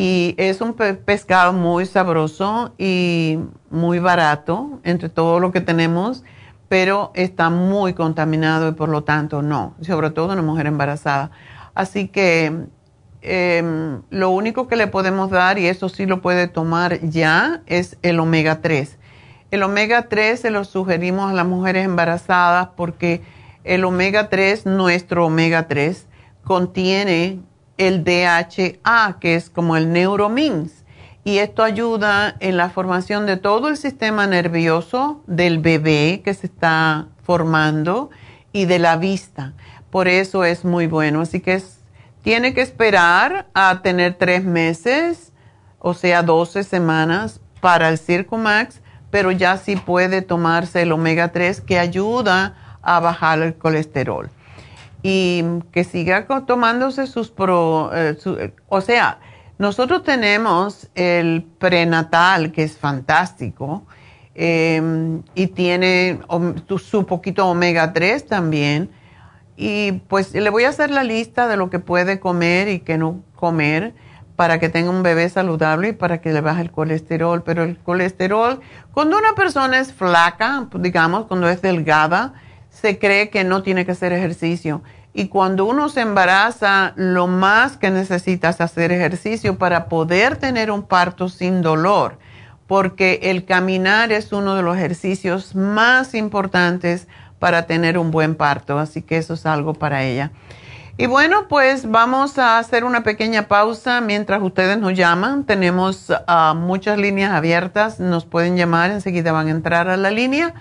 Y 0.00 0.36
es 0.38 0.60
un 0.60 0.74
pescado 0.74 1.52
muy 1.52 1.84
sabroso 1.84 2.72
y 2.78 3.40
muy 3.68 3.98
barato 3.98 4.78
entre 4.84 5.08
todo 5.08 5.40
lo 5.40 5.50
que 5.50 5.60
tenemos, 5.60 6.22
pero 6.68 7.10
está 7.14 7.50
muy 7.50 7.94
contaminado 7.94 8.68
y 8.68 8.72
por 8.72 8.90
lo 8.90 9.02
tanto 9.02 9.42
no, 9.42 9.74
sobre 9.80 10.10
todo 10.10 10.32
una 10.32 10.42
mujer 10.42 10.66
embarazada. 10.66 11.32
Así 11.74 12.06
que 12.06 12.66
em, 13.22 14.02
lo 14.10 14.30
único 14.30 14.68
que 14.68 14.76
le 14.76 14.86
podemos 14.86 15.30
dar, 15.30 15.58
y 15.58 15.66
eso 15.66 15.88
sí 15.88 16.06
lo 16.06 16.22
puede 16.22 16.46
tomar 16.46 17.00
ya, 17.00 17.62
es 17.66 17.98
el 18.02 18.20
omega 18.20 18.60
3 18.60 18.98
el 19.50 19.62
omega 19.62 20.08
3 20.08 20.38
se 20.38 20.50
lo 20.50 20.64
sugerimos 20.64 21.30
a 21.30 21.34
las 21.34 21.46
mujeres 21.46 21.84
embarazadas 21.84 22.68
porque 22.76 23.22
el 23.64 23.84
omega 23.84 24.28
3, 24.28 24.66
nuestro 24.66 25.26
omega 25.26 25.68
3, 25.68 26.06
contiene 26.44 27.40
el 27.78 28.04
DHA, 28.04 29.18
que 29.20 29.34
es 29.34 29.48
como 29.48 29.76
el 29.76 29.92
neuromins. 29.92 30.84
Y 31.24 31.38
esto 31.38 31.62
ayuda 31.62 32.36
en 32.40 32.56
la 32.56 32.70
formación 32.70 33.26
de 33.26 33.36
todo 33.36 33.68
el 33.68 33.76
sistema 33.76 34.26
nervioso 34.26 35.22
del 35.26 35.58
bebé 35.58 36.20
que 36.24 36.34
se 36.34 36.46
está 36.46 37.06
formando 37.22 38.10
y 38.52 38.66
de 38.66 38.78
la 38.78 38.96
vista. 38.96 39.54
Por 39.90 40.08
eso 40.08 40.44
es 40.44 40.64
muy 40.64 40.86
bueno. 40.86 41.22
Así 41.22 41.40
que 41.40 41.62
tiene 42.22 42.52
que 42.52 42.60
esperar 42.60 43.46
a 43.54 43.80
tener 43.82 44.14
tres 44.14 44.44
meses, 44.44 45.32
o 45.78 45.94
sea, 45.94 46.22
12 46.22 46.64
semanas 46.64 47.40
para 47.60 47.88
el 47.88 47.98
Circumax 47.98 48.80
pero 49.10 49.30
ya 49.30 49.56
sí 49.56 49.76
puede 49.76 50.22
tomarse 50.22 50.82
el 50.82 50.92
omega 50.92 51.32
3 51.32 51.60
que 51.60 51.78
ayuda 51.78 52.54
a 52.82 53.00
bajar 53.00 53.40
el 53.40 53.54
colesterol. 53.54 54.30
Y 55.02 55.44
que 55.72 55.84
siga 55.84 56.26
tomándose 56.46 57.06
sus 57.06 57.30
pro, 57.30 57.90
eh, 57.94 58.16
o 58.68 58.80
sea, 58.80 59.20
nosotros 59.58 60.04
tenemos 60.04 60.88
el 60.94 61.44
prenatal 61.58 62.52
que 62.52 62.62
es 62.62 62.78
fantástico 62.78 63.84
em, 64.34 65.22
y 65.34 65.48
tiene 65.48 66.20
su 66.78 67.06
poquito 67.06 67.46
omega 67.46 67.92
3 67.92 68.26
también. 68.26 68.90
Y 69.56 69.92
pues 70.06 70.32
le 70.32 70.48
voy 70.50 70.62
a 70.64 70.68
hacer 70.68 70.90
la 70.90 71.02
lista 71.02 71.48
de 71.48 71.56
lo 71.56 71.70
que 71.70 71.80
puede 71.80 72.20
comer 72.20 72.68
y 72.68 72.78
que 72.78 72.96
no 72.98 73.24
comer 73.34 73.94
para 74.36 74.60
que 74.60 74.68
tenga 74.68 74.90
un 74.90 75.02
bebé 75.02 75.28
saludable 75.28 75.88
y 75.88 75.92
para 75.92 76.20
que 76.20 76.32
le 76.32 76.40
baje 76.40 76.62
el 76.62 76.70
colesterol. 76.70 77.42
Pero 77.42 77.64
el 77.64 77.76
colesterol, 77.78 78.60
cuando 78.92 79.18
una 79.18 79.34
persona 79.34 79.80
es 79.80 79.92
flaca, 79.92 80.68
digamos, 80.74 81.26
cuando 81.26 81.48
es 81.48 81.60
delgada, 81.60 82.34
se 82.70 82.98
cree 82.98 83.30
que 83.30 83.44
no 83.44 83.62
tiene 83.62 83.84
que 83.84 83.92
hacer 83.92 84.12
ejercicio. 84.12 84.82
Y 85.12 85.28
cuando 85.28 85.64
uno 85.64 85.88
se 85.88 86.00
embaraza, 86.00 86.92
lo 86.96 87.26
más 87.26 87.76
que 87.76 87.90
necesita 87.90 88.50
es 88.50 88.60
hacer 88.60 88.92
ejercicio 88.92 89.58
para 89.58 89.88
poder 89.88 90.36
tener 90.36 90.70
un 90.70 90.82
parto 90.82 91.28
sin 91.28 91.62
dolor, 91.62 92.18
porque 92.66 93.18
el 93.22 93.44
caminar 93.44 94.12
es 94.12 94.32
uno 94.32 94.54
de 94.54 94.62
los 94.62 94.76
ejercicios 94.76 95.54
más 95.54 96.14
importantes 96.14 97.08
para 97.38 97.66
tener 97.66 97.98
un 97.98 98.10
buen 98.10 98.34
parto. 98.34 98.78
Así 98.78 99.02
que 99.02 99.16
eso 99.16 99.34
es 99.34 99.46
algo 99.46 99.74
para 99.74 100.04
ella. 100.04 100.30
Y 101.00 101.06
bueno, 101.06 101.46
pues 101.48 101.88
vamos 101.88 102.38
a 102.38 102.58
hacer 102.58 102.82
una 102.82 103.04
pequeña 103.04 103.46
pausa 103.46 104.00
mientras 104.00 104.42
ustedes 104.42 104.78
nos 104.78 104.94
llaman. 104.94 105.44
Tenemos 105.44 106.12
ah, 106.26 106.54
muchas 106.56 106.98
líneas 106.98 107.32
abiertas, 107.32 108.00
nos 108.00 108.24
pueden 108.24 108.56
llamar, 108.56 108.90
enseguida 108.90 109.30
van 109.30 109.46
a 109.46 109.50
entrar 109.50 109.88
a 109.88 109.96
la 109.96 110.10
línea. 110.10 110.54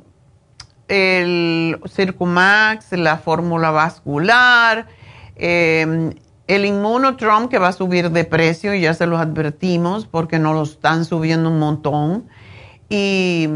el 0.89 1.81
Circumax, 1.89 2.93
la 2.93 3.19
fórmula 3.19 3.71
vascular, 3.71 4.87
em, 5.37 6.13
el 6.47 6.67
Inmunotrom 6.67 7.49
que 7.49 7.59
va 7.59 7.69
a 7.69 7.73
subir 7.73 8.11
de 8.11 8.25
precio, 8.25 8.75
ya 8.75 8.95
se 8.95 9.07
los 9.07 9.21
advertimos, 9.21 10.07
porque 10.07 10.39
no 10.39 10.53
lo 10.53 10.63
están 10.63 11.05
subiendo 11.05 11.51
un 11.51 11.59
montón. 11.59 12.29
Y 12.89 13.49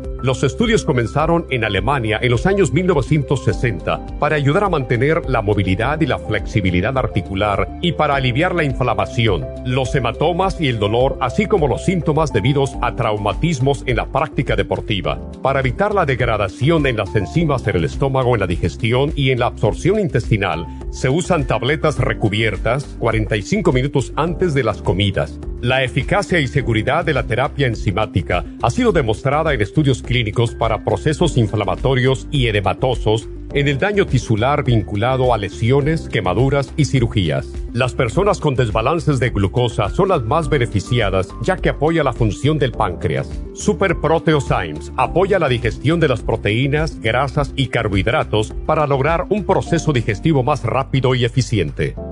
Los 0.23 0.43
estudios 0.43 0.85
comenzaron 0.85 1.47
en 1.49 1.63
Alemania 1.63 2.19
en 2.21 2.29
los 2.29 2.45
años 2.45 2.71
1960 2.71 4.19
para 4.19 4.35
ayudar 4.35 4.65
a 4.65 4.69
mantener 4.69 5.27
la 5.27 5.41
movilidad 5.41 5.99
y 5.99 6.05
la 6.05 6.19
flexibilidad 6.19 6.95
articular 6.95 7.79
y 7.81 7.93
para 7.93 8.15
aliviar 8.15 8.53
la 8.53 8.63
inflamación, 8.63 9.47
los 9.65 9.95
hematomas 9.95 10.61
y 10.61 10.67
el 10.67 10.77
dolor, 10.77 11.17
así 11.21 11.47
como 11.47 11.67
los 11.67 11.85
síntomas 11.85 12.31
debidos 12.31 12.75
a 12.83 12.95
traumatismos 12.95 13.83
en 13.87 13.95
la 13.95 14.05
práctica 14.05 14.55
deportiva. 14.55 15.19
Para 15.41 15.61
evitar 15.61 15.95
la 15.95 16.05
degradación 16.05 16.85
en 16.85 16.97
las 16.97 17.15
enzimas 17.15 17.65
en 17.65 17.77
el 17.77 17.85
estómago, 17.85 18.35
en 18.35 18.41
la 18.41 18.47
digestión 18.47 19.11
y 19.15 19.31
en 19.31 19.39
la 19.39 19.47
absorción 19.47 19.99
intestinal, 19.99 20.67
se 20.91 21.09
usan 21.09 21.47
tabletas 21.47 21.97
recubiertas 21.97 22.83
45 22.99 23.71
minutos 23.71 24.13
antes 24.15 24.53
de 24.53 24.63
las 24.63 24.81
comidas. 24.81 25.39
La 25.61 25.83
eficacia 25.83 26.39
y 26.39 26.47
seguridad 26.47 27.05
de 27.05 27.13
la 27.13 27.23
terapia 27.23 27.67
enzimática 27.67 28.43
ha 28.61 28.69
sido 28.69 28.91
demostrada 28.91 29.53
en 29.53 29.61
estudios 29.61 30.01
clínicos 30.01 30.53
para 30.55 30.83
procesos 30.83 31.37
inflamatorios 31.37 32.27
y 32.31 32.47
edematosos 32.47 33.29
en 33.53 33.67
el 33.67 33.77
daño 33.77 34.05
tisular 34.05 34.63
vinculado 34.63 35.33
a 35.33 35.37
lesiones, 35.37 36.07
quemaduras 36.07 36.73
y 36.77 36.85
cirugías. 36.85 37.47
Las 37.73 37.93
personas 37.93 38.39
con 38.39 38.55
desbalances 38.55 39.19
de 39.19 39.29
glucosa 39.29 39.89
son 39.89 40.09
las 40.09 40.23
más 40.23 40.49
beneficiadas 40.49 41.29
ya 41.41 41.57
que 41.57 41.69
apoya 41.69 42.03
la 42.03 42.13
función 42.13 42.57
del 42.57 42.71
páncreas. 42.71 43.29
Super 43.53 43.97
Proteosymes 43.97 44.91
apoya 44.97 45.37
la 45.37 45.49
digestión 45.49 45.99
de 45.99 46.07
las 46.07 46.21
proteínas, 46.21 46.99
grasas 47.01 47.53
y 47.55 47.67
carbohidratos 47.67 48.53
para 48.65 48.87
lograr 48.87 49.25
un 49.29 49.45
proceso 49.45 49.93
digestivo 49.93 50.43
más 50.43 50.63
rápido 50.63 50.80
y 51.15 51.25
eficiente. 51.25 51.95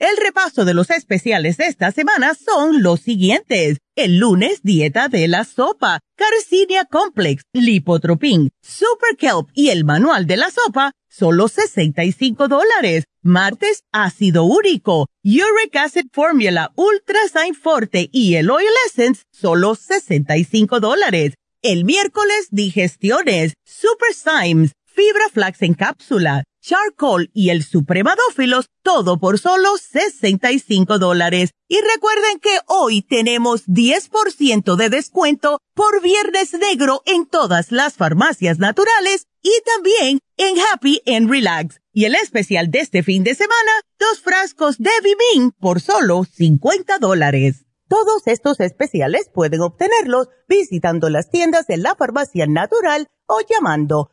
El 0.00 0.16
repaso 0.16 0.64
de 0.64 0.72
los 0.72 0.88
especiales 0.88 1.58
de 1.58 1.66
esta 1.66 1.92
semana 1.92 2.32
son 2.34 2.82
los 2.82 3.00
siguientes. 3.00 3.76
El 3.94 4.16
lunes, 4.16 4.60
dieta 4.62 5.08
de 5.08 5.28
la 5.28 5.44
sopa, 5.44 6.00
Carcinia 6.16 6.86
Complex, 6.86 7.42
Lipotropin, 7.52 8.48
Super 8.62 9.18
Kelp 9.18 9.50
y 9.52 9.68
el 9.68 9.84
manual 9.84 10.26
de 10.26 10.38
la 10.38 10.50
sopa, 10.50 10.92
solo 11.06 11.48
65 11.48 12.48
dólares. 12.48 13.04
Martes, 13.20 13.82
ácido 13.92 14.44
úrico, 14.44 15.06
Uric 15.22 15.76
Acid 15.76 16.06
Formula, 16.10 16.72
Ultra 16.76 17.20
Sign 17.30 17.54
Forte 17.54 18.08
y 18.10 18.36
el 18.36 18.50
Oil 18.50 18.72
Essence, 18.86 19.24
solo 19.30 19.74
65 19.74 20.80
dólares. 20.80 21.34
El 21.60 21.84
miércoles, 21.84 22.48
digestiones, 22.50 23.52
Super 23.66 24.14
Symes, 24.14 24.72
Fibra 24.86 25.28
Flax 25.30 25.60
en 25.60 25.74
cápsula, 25.74 26.44
charcoal 26.60 27.30
y 27.32 27.50
el 27.50 27.64
supremadófilos, 27.64 28.70
todo 28.82 29.18
por 29.18 29.38
solo 29.38 29.76
65 29.76 30.98
dólares. 30.98 31.50
Y 31.68 31.78
recuerden 31.80 32.38
que 32.40 32.58
hoy 32.66 33.02
tenemos 33.02 33.66
10% 33.66 34.76
de 34.76 34.88
descuento 34.90 35.60
por 35.74 36.02
Viernes 36.02 36.52
Negro 36.54 37.02
en 37.06 37.26
todas 37.26 37.72
las 37.72 37.94
farmacias 37.94 38.58
naturales 38.58 39.26
y 39.42 39.52
también 39.64 40.20
en 40.36 40.56
Happy 40.58 41.02
and 41.06 41.30
Relax. 41.30 41.80
Y 41.92 42.04
el 42.04 42.14
especial 42.14 42.70
de 42.70 42.80
este 42.80 43.02
fin 43.02 43.24
de 43.24 43.34
semana, 43.34 43.72
dos 43.98 44.20
frascos 44.20 44.78
de 44.78 44.90
Vivin 45.02 45.52
por 45.52 45.80
solo 45.80 46.24
50 46.24 46.98
dólares. 46.98 47.64
Todos 47.88 48.22
estos 48.26 48.60
especiales 48.60 49.28
pueden 49.34 49.62
obtenerlos 49.62 50.28
visitando 50.48 51.10
las 51.10 51.28
tiendas 51.28 51.66
de 51.66 51.76
la 51.76 51.96
farmacia 51.96 52.46
natural 52.46 53.08
o 53.26 53.40
llamando 53.48 54.12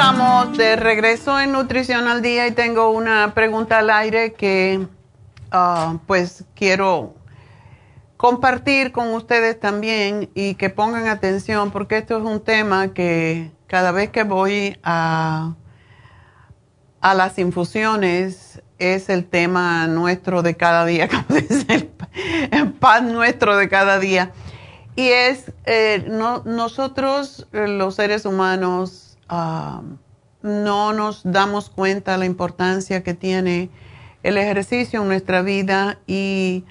Estamos 0.00 0.56
de 0.56 0.76
regreso 0.76 1.38
en 1.38 1.52
Nutrición 1.52 2.08
al 2.08 2.22
Día 2.22 2.46
y 2.46 2.52
tengo 2.52 2.88
una 2.88 3.34
pregunta 3.34 3.80
al 3.80 3.90
aire 3.90 4.32
que 4.32 4.86
ah, 5.50 5.98
pues 6.06 6.44
quiero 6.54 7.14
compartir 8.16 8.92
con 8.92 9.12
ustedes 9.12 9.60
también 9.60 10.30
y 10.34 10.54
que 10.54 10.70
pongan 10.70 11.06
atención 11.06 11.70
porque 11.70 11.98
esto 11.98 12.16
es 12.16 12.24
un 12.24 12.40
tema 12.40 12.94
que 12.94 13.50
cada 13.66 13.92
vez 13.92 14.08
que 14.08 14.22
voy 14.22 14.78
a, 14.82 15.54
a 17.02 17.14
las 17.14 17.38
infusiones 17.38 18.62
es 18.78 19.10
el 19.10 19.26
tema 19.26 19.86
nuestro 19.86 20.40
de 20.40 20.56
cada 20.56 20.86
día, 20.86 21.08
como 21.10 21.38
dice 21.38 21.90
el, 22.52 22.72
pan 22.72 23.12
nuestro 23.12 23.54
de 23.58 23.68
cada 23.68 23.98
día. 23.98 24.32
Y 24.96 25.08
es, 25.08 25.52
eh, 25.66 26.06
nosotros 26.08 27.46
los 27.52 27.96
seres 27.96 28.24
humanos, 28.24 29.09
no 29.30 30.92
nos 30.92 31.22
damos 31.24 31.70
cuenta 31.70 32.16
la 32.16 32.26
importancia 32.26 33.02
que 33.02 33.14
tiene 33.14 33.70
el 34.22 34.36
ejercicio 34.36 35.02
en 35.02 35.08
nuestra 35.08 35.42
vida 35.42 35.98
y 36.06 36.64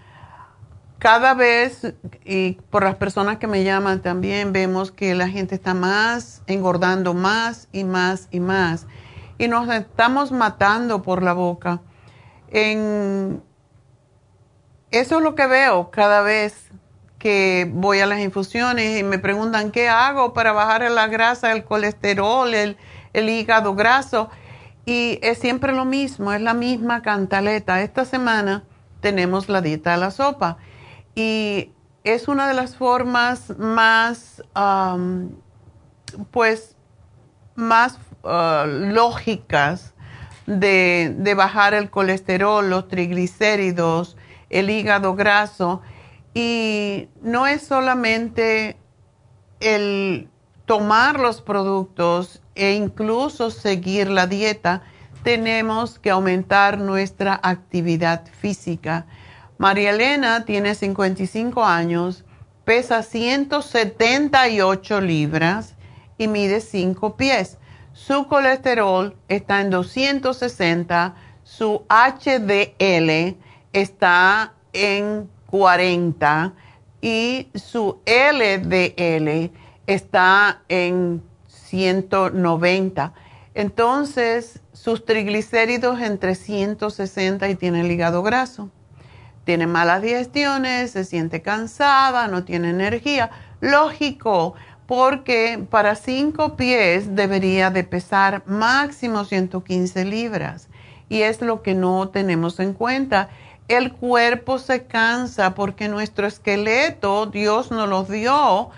cada 1.00 1.34
vez, 1.34 1.94
y 2.26 2.54
por 2.70 2.84
las 2.84 2.96
personas 2.96 3.38
que 3.38 3.48
me 3.48 3.64
llaman 3.64 4.02
también, 4.02 4.52
vemos 4.52 4.92
que 4.92 5.16
la 5.16 5.30
gente 5.30 5.56
está 5.56 5.74
más 5.74 6.42
engordando 6.46 7.14
más 7.14 7.70
y 7.72 7.86
más 7.86 8.28
y 8.32 8.42
más. 8.42 8.86
Y 9.38 9.48
nos 9.48 9.70
estamos 9.70 10.34
matando 10.34 11.02
por 11.02 11.24
la 11.24 11.32
boca. 11.32 11.80
En, 12.50 13.42
eso 14.92 15.18
es 15.18 15.24
lo 15.24 15.36
que 15.36 15.48
veo 15.48 15.90
cada 15.90 16.22
vez 16.22 16.69
que 17.20 17.70
voy 17.72 18.00
a 18.00 18.06
las 18.06 18.22
infusiones 18.22 18.98
y 18.98 19.04
me 19.04 19.20
preguntan 19.20 19.72
qué 19.72 19.90
hago 19.90 20.34
para 20.34 20.54
bajar 20.54 20.90
la 20.90 21.08
grasa, 21.08 21.52
el 21.52 21.66
colesterol, 21.66 22.52
el, 22.54 22.78
hígado 23.14 23.76
graso. 23.76 24.30
Y 24.86 25.20
es 25.22 25.38
siempre 25.38 25.74
lo 25.74 25.86
mismo, 25.86 26.32
es 26.32 26.42
la 26.42 26.54
misma 26.54 27.02
cantaleta. 27.02 27.82
Esta 27.82 28.06
semana 28.06 28.64
tenemos 29.02 29.50
la 29.50 29.62
dieta 29.62 29.92
de 29.92 29.98
la 29.98 30.12
sopa 30.12 30.58
y 31.14 31.72
es 32.06 32.30
una 32.30 32.48
de 32.48 32.54
las 32.54 32.78
formas 32.78 33.54
más, 33.60 34.42
pues, 36.32 36.78
más 37.56 38.00
uh, 38.24 38.66
lógicas 38.66 39.94
de 40.48 41.34
bajar 41.36 41.74
el 41.74 41.90
colesterol, 41.90 42.68
los 42.68 42.88
triglicéridos, 42.88 44.16
el 44.50 44.70
hígado 44.70 45.16
graso 45.16 45.82
y 46.34 47.10
no 47.22 47.48
es 47.48 47.64
solamente 47.64 48.78
el 49.60 50.30
tomar 50.66 51.20
los 51.20 51.42
productos 51.42 52.42
e 52.56 52.74
incluso 52.74 53.50
seguir 53.52 54.10
la 54.10 54.28
dieta, 54.28 54.84
tenemos 55.24 56.00
que 56.00 56.12
aumentar 56.12 56.78
nuestra 56.78 57.40
actividad 57.42 58.26
física. 58.40 59.06
María 59.58 59.90
Elena 59.90 60.46
tiene 60.46 60.76
55 60.76 61.66
años, 61.66 62.24
pesa 62.64 63.04
178 63.04 65.02
libras 65.02 65.76
y 66.18 66.28
mide 66.28 66.62
5 66.62 67.18
pies. 67.18 67.58
Su 67.94 68.28
colesterol 68.28 69.18
está 69.28 69.62
en 69.62 69.72
260, 69.72 71.16
su 71.44 71.84
HDL 71.90 73.36
está 73.74 74.54
en 74.72 75.30
40 75.50 76.54
y 77.02 77.48
su 77.56 78.00
LDL 78.06 79.52
está 79.88 80.62
en 80.70 81.24
190. 81.48 83.14
Entonces, 83.54 84.62
sus 84.74 85.06
triglicéridos 85.06 86.02
entre 86.02 86.36
160 86.36 87.50
y 87.50 87.56
tiene 87.56 87.82
el 87.82 87.92
hígado 87.92 88.22
graso. 88.22 88.70
Tiene 89.44 89.66
malas 89.66 90.02
digestiones, 90.02 90.92
se 90.92 91.04
siente 91.04 91.42
cansada, 91.42 92.28
no 92.28 92.44
tiene 92.44 92.70
energía. 92.70 93.32
Lógico, 93.62 94.54
porque 94.86 95.66
para 95.70 95.96
cinco 95.96 96.56
pies 96.56 97.16
debería 97.16 97.70
de 97.72 97.84
pesar 97.84 98.44
máximo 98.46 99.26
115 99.26 100.06
libras. 100.06 100.68
Y 101.10 101.24
es 101.24 101.42
lo 101.42 101.64
que 101.64 101.74
no 101.74 102.10
tenemos 102.10 102.60
en 102.60 102.74
cuenta 102.74 103.30
el 103.70 103.94
cuerpo 103.94 104.58
se 104.58 104.84
cansa 104.86 105.56
porque 105.56 105.88
nuestro 105.88 106.28
esqueleto, 106.28 107.28
Dios 107.28 107.72
nos 107.72 107.88
lo 107.88 108.04
dio 108.04 108.72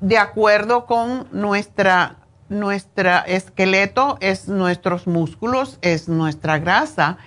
de 0.00 0.18
acuerdo 0.18 0.86
con 0.86 1.28
nuestra, 1.32 2.16
nuestra 2.48 3.20
esqueleto, 3.20 4.18
es 4.20 4.48
nuestros 4.48 5.06
músculos, 5.06 5.78
es 5.80 6.08
nuestra 6.08 6.58
grasa. 6.58 7.18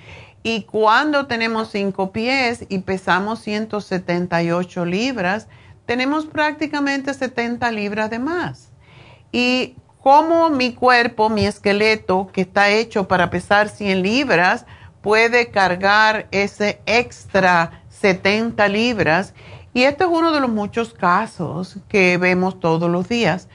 Y 0.44 0.64
cuando 0.64 1.28
tenemos 1.28 1.70
cinco 1.70 2.12
pies 2.12 2.66
y 2.68 2.80
pesamos 2.80 3.40
178 3.40 4.86
libras, 4.86 5.48
tenemos 5.86 6.26
prácticamente 6.26 7.14
70 7.14 7.72
libras 7.72 8.10
de 8.10 8.20
más. 8.20 8.72
Y 9.32 9.76
como 10.02 10.50
mi 10.50 10.74
cuerpo, 10.74 11.30
mi 11.30 11.46
esqueleto, 11.46 12.30
que 12.34 12.42
está 12.42 12.70
hecho 12.70 13.08
para 13.08 13.30
pesar 13.30 13.70
100 13.70 14.02
libras, 14.02 14.66
puede 15.02 15.52
cargar 15.52 16.28
ese 16.32 16.82
extra 16.86 17.84
70 17.90 18.68
libras. 18.68 19.34
Y 19.74 19.84
este 19.84 20.04
es 20.04 20.10
uno 20.12 20.32
de 20.32 20.40
los 20.42 20.50
muchos 20.50 20.94
casos 20.94 21.78
que 21.88 22.18
vemos 22.18 22.60
todos 22.60 22.90
los 22.90 23.08
días. 23.08 23.48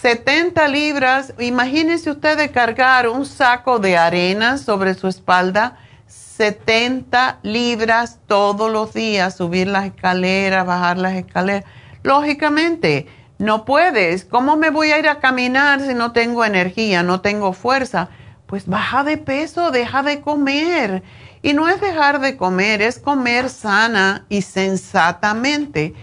70 0.00 0.68
libras, 0.68 1.34
imagínense 1.38 2.10
ustedes 2.10 2.50
cargar 2.50 3.08
un 3.08 3.26
saco 3.26 3.78
de 3.78 3.96
arena 3.96 4.58
sobre 4.58 4.94
su 4.94 5.06
espalda, 5.06 5.76
70 6.06 7.40
libras 7.42 8.18
todos 8.26 8.70
los 8.70 8.94
días, 8.94 9.36
subir 9.36 9.68
las 9.68 9.86
escaleras, 9.86 10.66
bajar 10.66 10.98
las 10.98 11.14
escaleras. 11.14 11.64
Lógicamente, 12.02 13.06
no 13.38 13.64
puedes. 13.64 14.24
¿Cómo 14.24 14.56
me 14.56 14.70
voy 14.70 14.92
a 14.92 14.98
ir 14.98 15.08
a 15.08 15.20
caminar 15.20 15.80
si 15.80 15.94
no 15.94 16.12
tengo 16.12 16.44
energía, 16.44 17.02
no 17.02 17.20
tengo 17.20 17.52
fuerza? 17.52 18.08
Pues 18.52 18.66
baja 18.66 19.02
de 19.02 19.16
peso, 19.16 19.70
deja 19.70 20.02
de 20.02 20.20
comer. 20.20 21.02
Y 21.40 21.54
no 21.54 21.70
es 21.70 21.80
dejar 21.80 22.20
de 22.20 22.36
comer, 22.36 22.82
es 22.82 22.98
comer 22.98 23.48
sana 23.48 24.26
y 24.28 24.42
sensatamente. 24.42 25.94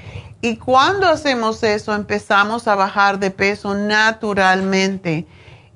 Y 0.42 0.56
cuando 0.56 1.08
hacemos 1.08 1.62
eso, 1.62 1.94
empezamos 1.94 2.68
a 2.68 2.74
bajar 2.74 3.20
de 3.20 3.30
peso 3.30 3.76
naturalmente. 3.76 5.28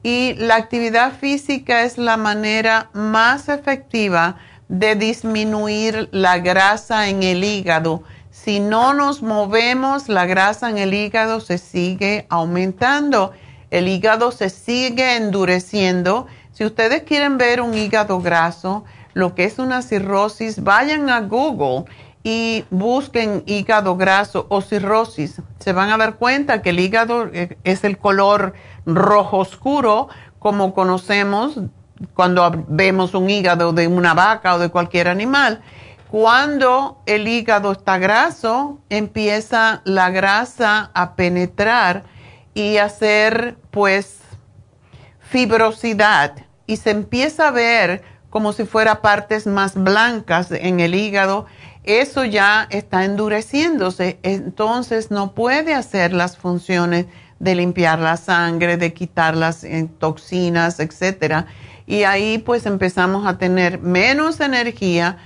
Y 0.02 0.34
la 0.34 0.56
actividad 0.56 1.14
física 1.14 1.84
es 1.84 2.00
la 2.00 2.18
manera 2.18 2.90
más 2.94 3.50
efectiva 3.50 4.38
de 4.68 4.96
disminuir 4.96 6.10
la 6.12 6.40
grasa 6.40 7.08
en 7.08 7.22
el 7.22 7.44
hígado. 7.44 8.02
Si 8.32 8.60
no 8.60 8.96
nos 8.96 9.22
movemos, 9.22 10.10
la 10.10 10.26
grasa 10.26 10.72
en 10.72 10.80
el 10.80 10.96
hígado 10.96 11.40
se 11.40 11.60
sigue 11.60 12.26
aumentando. 12.30 13.32
El 13.70 13.88
hígado 13.88 14.32
se 14.32 14.50
sigue 14.50 15.18
endureciendo 15.18 16.26
si 16.54 16.66
ustedes 16.66 17.04
quieren 17.04 17.38
ver 17.38 17.62
un 17.62 17.74
hígado 17.74 18.22
graso, 18.22 18.86
lo 19.14 19.36
que 19.36 19.46
es 19.46 19.60
una 19.60 19.82
cirrosis, 19.82 20.64
vayan 20.64 21.10
a 21.10 21.22
Google 21.22 21.86
y 22.24 22.64
busquen 22.70 23.44
hígado 23.48 23.98
graso 23.98 24.46
o 24.50 24.62
cirrosis. 24.62 25.42
Se 25.60 25.74
van 25.74 25.90
a 25.90 25.98
dar 25.98 26.16
cuenta 26.16 26.62
que 26.62 26.70
el 26.70 26.80
hígado 26.80 27.30
eh, 27.34 27.58
es 27.64 27.84
el 27.84 27.98
color 27.98 28.54
rojo 28.86 29.40
oscuro, 29.40 30.10
como 30.40 30.74
conocemos 30.74 31.60
cuando 32.14 32.66
vemos 32.68 33.14
un 33.14 33.30
hígado 33.30 33.74
de 33.74 33.88
una 33.88 34.14
vaca 34.14 34.56
o 34.56 34.60
de 34.60 34.70
cualquier 34.70 35.08
animal. 35.08 35.62
Cuando 36.10 37.02
el 37.08 37.28
hígado 37.28 37.72
está 37.72 37.98
graso, 37.98 38.80
empieza 38.90 39.82
la 39.86 40.12
grasa 40.12 40.92
a 40.94 41.16
penetrar 41.16 42.04
y 42.54 42.78
hacer 42.78 43.58
pues 43.72 44.20
fibrosidad 45.20 46.43
y 46.68 46.78
se 46.78 46.92
empieza 46.92 47.48
a 47.48 47.52
ver 47.52 48.04
como 48.30 48.52
si 48.52 48.66
fuera 48.66 49.02
partes 49.02 49.46
más 49.46 49.76
blancas 49.76 50.52
en 50.52 50.80
el 50.80 50.96
hígado, 50.96 51.46
eso 51.84 52.24
ya 52.24 52.68
está 52.72 53.06
endureciéndose, 53.06 54.18
entonces 54.24 55.12
no 55.12 55.34
puede 55.34 55.76
hacer 55.76 56.14
las 56.14 56.38
funciones 56.38 57.06
de 57.40 57.56
limpiar 57.56 58.00
la 58.00 58.18
sangre, 58.18 58.78
de 58.78 58.94
quitar 58.94 59.36
las 59.36 59.64
eh, 59.64 59.88
toxinas, 60.00 60.80
etcétera. 60.80 61.46
Y 61.86 62.04
ahí 62.04 62.38
pues 62.38 62.66
empezamos 62.66 63.28
a 63.28 63.38
tener 63.38 63.80
menos 63.80 64.40
energía 64.40 65.18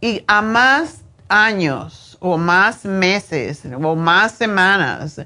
y 0.00 0.24
a 0.26 0.42
más 0.42 1.02
años 1.28 2.16
o 2.20 2.38
más 2.38 2.84
meses 2.84 3.62
o 3.80 3.94
más 3.94 4.32
semanas 4.32 5.20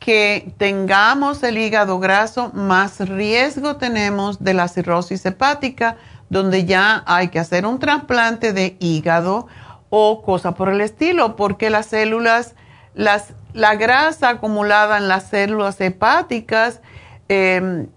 que 0.00 0.52
tengamos 0.56 1.42
el 1.42 1.58
hígado 1.58 2.00
graso, 2.00 2.50
más 2.54 2.98
riesgo 3.00 3.76
tenemos 3.76 4.42
de 4.42 4.54
la 4.54 4.66
cirrosis 4.66 5.24
hepática, 5.26 5.98
donde 6.30 6.64
ya 6.64 7.04
hay 7.06 7.28
que 7.28 7.38
hacer 7.38 7.66
un 7.66 7.78
trasplante 7.78 8.52
de 8.54 8.76
hígado 8.80 9.46
o 9.90 10.22
cosa 10.22 10.54
por 10.54 10.70
el 10.70 10.80
estilo, 10.80 11.36
porque 11.36 11.68
las 11.68 11.86
células, 11.86 12.54
las, 12.94 13.34
la 13.52 13.74
grasa 13.74 14.30
acumulada 14.30 14.96
en 14.96 15.06
las 15.06 15.28
células 15.28 15.78
hepáticas 15.80 16.80
em, 17.28 17.88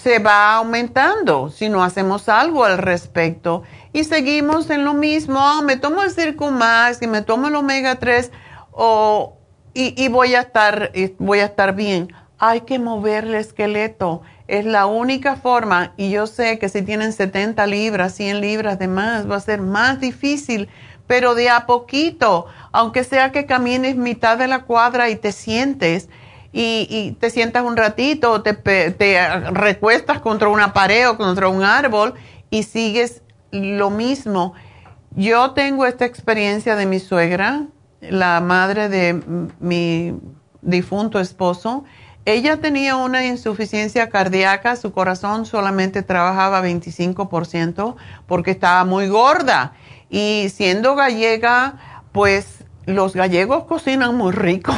se 0.00 0.18
va 0.18 0.54
aumentando 0.54 1.50
si 1.50 1.68
no 1.68 1.84
hacemos 1.84 2.30
algo 2.30 2.64
al 2.64 2.78
respecto. 2.78 3.64
Y 3.92 4.04
seguimos 4.04 4.70
en 4.70 4.84
lo 4.84 4.94
mismo, 4.94 5.40
ah, 5.40 5.60
me 5.62 5.76
tomo 5.76 6.02
el 6.02 6.10
Circumax 6.10 7.02
y 7.02 7.06
me 7.06 7.20
tomo 7.20 7.48
el 7.48 7.56
omega 7.56 7.96
3 7.96 8.30
o, 8.72 9.36
y, 9.78 10.08
voy, 10.08 10.34
a 10.34 10.40
estar, 10.40 10.90
voy 11.18 11.40
a 11.40 11.44
estar 11.44 11.74
bien. 11.74 12.12
Hay 12.38 12.62
que 12.62 12.78
mover 12.78 13.24
el 13.24 13.34
esqueleto 13.34 14.22
es 14.48 14.64
la 14.64 14.86
única 14.86 15.36
forma, 15.36 15.92
y 15.96 16.10
yo 16.10 16.26
sé 16.26 16.58
que 16.58 16.68
si 16.68 16.82
tienen 16.82 17.12
70 17.12 17.66
libras, 17.66 18.14
100 18.14 18.40
libras 18.40 18.78
de 18.78 18.86
más, 18.86 19.28
va 19.28 19.36
a 19.36 19.40
ser 19.40 19.60
más 19.60 20.00
difícil, 20.00 20.68
pero 21.06 21.34
de 21.34 21.50
a 21.50 21.66
poquito, 21.66 22.46
aunque 22.72 23.04
sea 23.04 23.32
que 23.32 23.46
camines 23.46 23.96
mitad 23.96 24.38
de 24.38 24.46
la 24.46 24.60
cuadra 24.62 25.10
y 25.10 25.16
te 25.16 25.32
sientes, 25.32 26.08
y, 26.52 27.16
te 27.20 27.28
sientas 27.28 27.64
un 27.64 27.76
ratito, 27.76 28.40
te, 28.40 28.54
te 28.54 29.40
recuestas 29.50 30.20
contra 30.20 30.48
una 30.48 30.72
pared 30.72 31.06
o 31.10 31.18
contra 31.18 31.48
un 31.48 31.62
árbol 31.62 32.14
y 32.48 32.62
sigues 32.62 33.20
lo 33.50 33.90
mismo. 33.90 34.54
Yo 35.14 35.50
tengo 35.50 35.84
esta 35.84 36.06
experiencia 36.06 36.74
de 36.74 36.86
mi 36.86 36.98
suegra, 36.98 37.66
la 38.10 38.40
madre 38.40 38.88
de 38.88 39.22
mi 39.60 40.18
difunto 40.62 41.20
esposo, 41.20 41.84
ella 42.26 42.56
tenía 42.56 42.96
una 42.96 43.24
insuficiencia 43.24 44.08
cardíaca, 44.08 44.74
su 44.74 44.92
corazón 44.92 45.46
solamente 45.46 46.02
trabajaba 46.02 46.60
25% 46.60 47.94
porque 48.26 48.50
estaba 48.50 48.84
muy 48.84 49.06
gorda. 49.06 49.74
Y 50.10 50.48
siendo 50.52 50.96
gallega, 50.96 52.02
pues 52.10 52.64
los 52.84 53.14
gallegos 53.14 53.64
cocinan 53.64 54.16
muy 54.16 54.32
rico. 54.32 54.74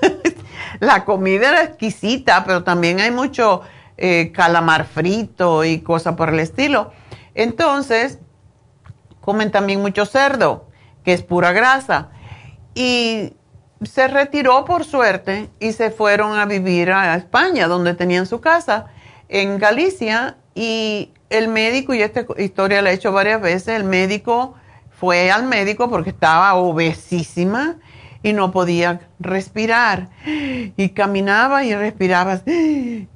La 0.80 1.04
comida 1.04 1.48
era 1.48 1.64
exquisita, 1.64 2.44
pero 2.44 2.62
también 2.62 3.00
hay 3.00 3.10
mucho 3.10 3.62
eh, 3.96 4.30
calamar 4.32 4.84
frito 4.84 5.64
y 5.64 5.80
cosas 5.80 6.14
por 6.14 6.28
el 6.28 6.38
estilo. 6.38 6.92
Entonces, 7.34 8.20
comen 9.20 9.50
también 9.50 9.80
mucho 9.80 10.06
cerdo, 10.06 10.68
que 11.04 11.12
es 11.12 11.22
pura 11.22 11.52
grasa. 11.52 12.10
Y 12.74 13.32
se 13.82 14.08
retiró 14.08 14.64
por 14.64 14.84
suerte 14.84 15.50
y 15.58 15.72
se 15.72 15.90
fueron 15.90 16.38
a 16.38 16.46
vivir 16.46 16.92
a 16.92 17.16
España, 17.16 17.68
donde 17.68 17.94
tenían 17.94 18.26
su 18.26 18.40
casa, 18.40 18.86
en 19.28 19.58
Galicia. 19.58 20.36
Y 20.54 21.10
el 21.30 21.48
médico, 21.48 21.94
y 21.94 22.02
esta 22.02 22.24
historia 22.38 22.82
la 22.82 22.90
he 22.90 22.94
hecho 22.94 23.12
varias 23.12 23.40
veces, 23.40 23.68
el 23.68 23.84
médico 23.84 24.54
fue 24.90 25.30
al 25.30 25.44
médico 25.46 25.90
porque 25.90 26.10
estaba 26.10 26.54
obesísima 26.54 27.76
y 28.22 28.32
no 28.32 28.52
podía 28.52 29.00
respirar. 29.18 30.08
Y 30.24 30.90
caminaba 30.90 31.64
y 31.64 31.74
respiraba 31.74 32.40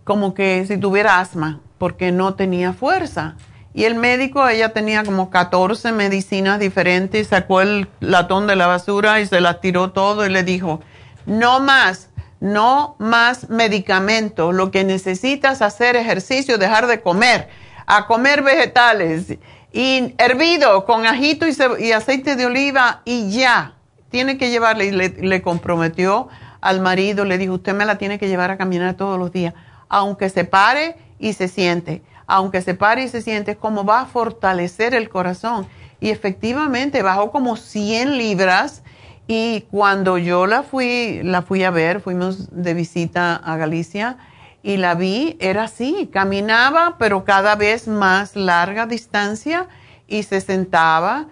como 0.05 0.35
que 0.35 0.67
si 0.67 0.79
tuviera 0.79 1.21
asma, 1.21 1.61
porque 1.79 2.11
no 2.11 2.35
tenía 2.35 2.73
fuerza. 2.73 3.37
Y 3.77 3.85
el 3.85 3.95
médico, 3.95 4.49
ella 4.49 4.71
tenía 4.71 5.05
como 5.05 5.29
14 5.29 5.93
medicinas 5.93 6.59
diferentes, 6.59 7.27
sacó 7.27 7.61
el 7.61 7.91
latón 8.01 8.47
de 8.47 8.57
la 8.57 8.67
basura 8.67 9.21
y 9.21 9.27
se 9.27 9.43
las 9.43 9.61
tiró 9.61 9.93
todo 9.93 10.25
y 10.25 10.31
le 10.31 10.45
dijo, 10.45 10.81
no 11.27 11.61
más, 11.61 12.09
no 12.41 12.97
más 12.99 13.51
medicamento, 13.51 14.53
lo 14.53 14.71
que 14.71 14.83
necesitas 14.83 15.61
hacer 15.61 15.95
ejercicio, 15.95 16.57
dejar 16.57 16.87
de 16.87 17.03
comer, 17.03 17.51
a 17.85 18.07
comer 18.07 18.41
vegetales 18.41 19.37
y 19.75 20.15
hervido 20.17 20.87
con 20.87 21.05
ajito 21.05 21.45
y, 21.47 21.93
aceite 21.93 22.35
de 22.35 22.47
oliva 22.47 23.03
y 23.05 23.31
ya. 23.31 23.75
Tiene 24.09 24.39
que 24.39 24.49
llevarle, 24.49 24.87
y 24.87 24.93
le, 24.93 25.11
le 25.11 25.43
comprometió 25.43 26.31
al 26.63 26.81
marido, 26.81 27.27
le 27.27 27.37
dijo, 27.37 27.53
usted 27.53 27.75
me 27.75 27.85
la 27.85 27.99
tiene 27.99 28.19
que 28.19 28.29
llevar 28.29 28.51
a 28.51 28.57
caminar 28.57 28.95
todos 28.95 29.19
los 29.19 29.33
días, 29.33 29.53
aunque 29.91 30.31
se 30.31 30.45
pare 30.45 30.97
y 31.19 31.35
se 31.35 31.47
siente 31.47 32.01
aunque 32.27 32.63
se 32.63 32.75
pare 32.75 33.05
y 33.05 33.09
se 33.09 33.23
siente, 33.23 33.57
cómo 33.57 33.85
va 33.85 34.03
a 34.03 34.07
fortalecer 34.07 34.95
el 34.95 35.09
corazón. 35.09 35.67
Y 36.01 36.11
efectivamente 36.11 37.03
bajó 37.03 37.31
como 37.31 37.57
100 37.57 38.19
libras 38.19 38.83
y 39.27 39.63
cuando 39.71 40.19
yo 40.19 40.47
la 40.47 40.63
fui, 40.63 41.21
la 41.23 41.43
fui 41.43 41.65
a 41.65 41.71
ver, 41.71 42.01
fuimos 42.01 42.49
de 42.51 42.75
visita 42.75 43.37
a 43.37 43.57
Galicia 43.57 44.19
y 44.63 44.77
la 44.77 44.95
vi, 44.95 45.37
era 45.41 45.65
así, 45.65 46.09
caminaba 46.13 46.97
pero 46.99 47.25
cada 47.25 47.57
vez 47.57 47.89
más 47.89 48.37
larga 48.37 48.87
distancia 48.87 49.69
y 50.07 50.23
se 50.25 50.41
sentaba 50.41 51.27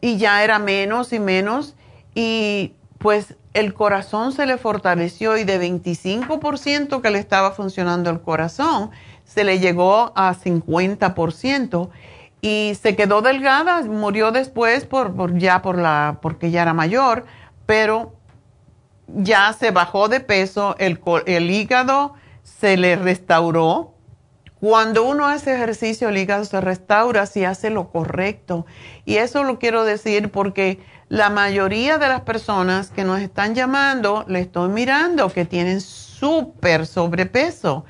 y 0.00 0.16
ya 0.16 0.42
era 0.42 0.58
menos 0.58 1.12
y 1.12 1.20
menos 1.20 1.74
y 2.14 2.74
pues 2.98 3.36
el 3.54 3.74
corazón 3.74 4.32
se 4.32 4.46
le 4.46 4.58
fortaleció 4.58 5.36
y 5.36 5.44
de 5.44 5.60
25% 5.60 7.00
que 7.00 7.10
le 7.10 7.18
estaba 7.18 7.52
funcionando 7.52 8.10
el 8.10 8.20
corazón, 8.20 8.90
se 9.32 9.44
le 9.44 9.60
llegó 9.60 10.12
a 10.16 10.34
50% 10.34 11.88
y 12.40 12.72
se 12.80 12.96
quedó 12.96 13.22
delgada, 13.22 13.82
murió 13.82 14.32
después 14.32 14.86
por, 14.86 15.38
ya 15.38 15.62
por 15.62 15.78
la, 15.78 16.18
porque 16.20 16.50
ya 16.50 16.62
era 16.62 16.74
mayor, 16.74 17.26
pero 17.64 18.14
ya 19.06 19.52
se 19.52 19.70
bajó 19.70 20.08
de 20.08 20.18
peso, 20.18 20.74
el, 20.78 21.00
el 21.26 21.50
hígado 21.50 22.14
se 22.42 22.76
le 22.76 22.96
restauró. 22.96 23.94
Cuando 24.58 25.04
uno 25.04 25.26
hace 25.26 25.54
ejercicio, 25.54 26.08
el 26.08 26.18
hígado 26.18 26.44
se 26.44 26.60
restaura 26.60 27.24
si 27.26 27.44
hace 27.44 27.70
lo 27.70 27.90
correcto. 27.90 28.66
Y 29.04 29.16
eso 29.16 29.44
lo 29.44 29.58
quiero 29.58 29.84
decir 29.84 30.30
porque 30.30 30.80
la 31.08 31.30
mayoría 31.30 31.98
de 31.98 32.08
las 32.08 32.22
personas 32.22 32.90
que 32.90 33.04
nos 33.04 33.20
están 33.20 33.54
llamando, 33.54 34.24
le 34.26 34.40
estoy 34.40 34.68
mirando 34.70 35.32
que 35.32 35.44
tienen 35.44 35.80
súper 35.80 36.86
sobrepeso 36.86 37.84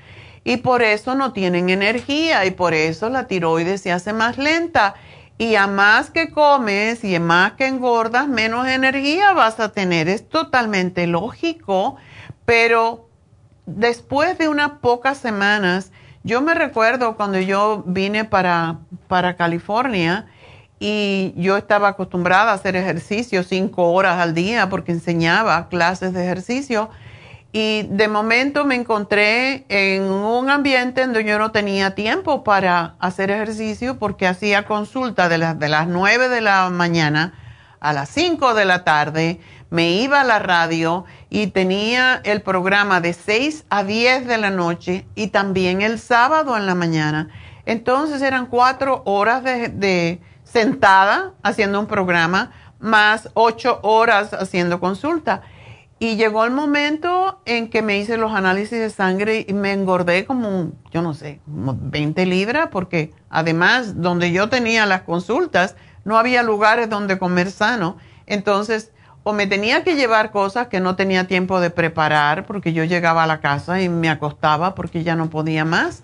y 0.44 0.58
por 0.58 0.82
eso 0.82 1.14
no 1.14 1.32
tienen 1.32 1.68
energía 1.70 2.44
y 2.46 2.50
por 2.50 2.74
eso 2.74 3.08
la 3.08 3.26
tiroides 3.26 3.82
se 3.82 3.92
hace 3.92 4.12
más 4.12 4.38
lenta. 4.38 4.94
Y 5.38 5.54
a 5.54 5.66
más 5.66 6.10
que 6.10 6.30
comes 6.30 7.02
y 7.02 7.14
a 7.14 7.20
más 7.20 7.52
que 7.52 7.66
engordas, 7.66 8.28
menos 8.28 8.66
energía 8.66 9.32
vas 9.32 9.58
a 9.58 9.72
tener. 9.72 10.08
Es 10.08 10.28
totalmente 10.28 11.06
lógico, 11.06 11.96
pero 12.44 13.08
después 13.64 14.36
de 14.36 14.48
unas 14.48 14.72
pocas 14.80 15.18
semanas, 15.18 15.92
yo 16.24 16.42
me 16.42 16.52
recuerdo 16.54 17.16
cuando 17.16 17.38
yo 17.38 17.82
vine 17.86 18.24
para, 18.24 18.80
para 19.08 19.36
California 19.36 20.26
y 20.78 21.32
yo 21.36 21.56
estaba 21.56 21.88
acostumbrada 21.88 22.52
a 22.52 22.54
hacer 22.54 22.76
ejercicio 22.76 23.42
cinco 23.42 23.92
horas 23.92 24.18
al 24.18 24.34
día 24.34 24.68
porque 24.68 24.92
enseñaba 24.92 25.68
clases 25.68 26.12
de 26.12 26.24
ejercicio 26.24 26.90
y 27.52 27.82
de 27.90 28.06
momento 28.06 28.64
me 28.64 28.76
encontré 28.76 29.64
en 29.68 30.02
un 30.04 30.50
ambiente 30.50 31.00
donde 31.00 31.24
yo 31.24 31.38
no 31.38 31.50
tenía 31.50 31.94
tiempo 31.94 32.44
para 32.44 32.94
hacer 33.00 33.30
ejercicio 33.30 33.98
porque 33.98 34.28
hacía 34.28 34.64
consulta 34.64 35.28
de, 35.28 35.38
las 35.38 35.58
de 35.58 35.68
las 35.68 35.88
9 35.88 36.28
de 36.28 36.40
la 36.40 36.70
mañana 36.70 37.34
a 37.80 37.92
las 37.92 38.10
5 38.10 38.54
de 38.54 38.64
la 38.66 38.84
tarde, 38.84 39.40
me 39.70 39.90
iba 39.92 40.20
a 40.20 40.24
la 40.24 40.38
radio 40.38 41.06
y 41.28 41.48
tenía 41.48 42.20
el 42.24 42.42
programa 42.42 43.00
de 43.00 43.14
6 43.14 43.64
a 43.70 43.84
10 43.84 44.26
de 44.26 44.38
la 44.38 44.50
noche 44.50 45.06
y 45.14 45.28
también 45.28 45.80
el 45.80 45.98
sábado 45.98 46.56
en 46.56 46.66
la 46.66 46.74
mañana. 46.74 47.30
Entonces 47.66 48.22
eran 48.22 48.46
cuatro 48.46 49.02
horas 49.06 49.42
de, 49.42 49.68
de 49.68 50.20
sentada 50.44 51.32
haciendo 51.42 51.80
un 51.80 51.86
programa 51.86 52.52
más 52.80 53.30
ocho 53.34 53.80
horas 53.82 54.34
haciendo 54.34 54.78
consulta. 54.78 55.42
Y 56.02 56.16
llegó 56.16 56.46
el 56.46 56.50
momento 56.50 57.42
en 57.44 57.68
que 57.68 57.82
me 57.82 57.98
hice 57.98 58.16
los 58.16 58.32
análisis 58.32 58.78
de 58.78 58.88
sangre 58.88 59.44
y 59.46 59.52
me 59.52 59.74
engordé 59.74 60.24
como, 60.24 60.72
yo 60.90 61.02
no 61.02 61.12
sé, 61.12 61.40
como 61.44 61.76
20 61.78 62.24
libras, 62.24 62.68
porque 62.72 63.12
además 63.28 64.00
donde 64.00 64.32
yo 64.32 64.48
tenía 64.48 64.86
las 64.86 65.02
consultas, 65.02 65.76
no 66.06 66.16
había 66.16 66.42
lugares 66.42 66.88
donde 66.88 67.18
comer 67.18 67.50
sano. 67.50 67.98
Entonces, 68.24 68.92
o 69.24 69.34
me 69.34 69.46
tenía 69.46 69.84
que 69.84 69.94
llevar 69.94 70.30
cosas 70.30 70.68
que 70.68 70.80
no 70.80 70.96
tenía 70.96 71.26
tiempo 71.26 71.60
de 71.60 71.68
preparar, 71.68 72.46
porque 72.46 72.72
yo 72.72 72.84
llegaba 72.84 73.24
a 73.24 73.26
la 73.26 73.42
casa 73.42 73.82
y 73.82 73.90
me 73.90 74.08
acostaba 74.08 74.74
porque 74.74 75.04
ya 75.04 75.16
no 75.16 75.28
podía 75.28 75.66
más. 75.66 76.02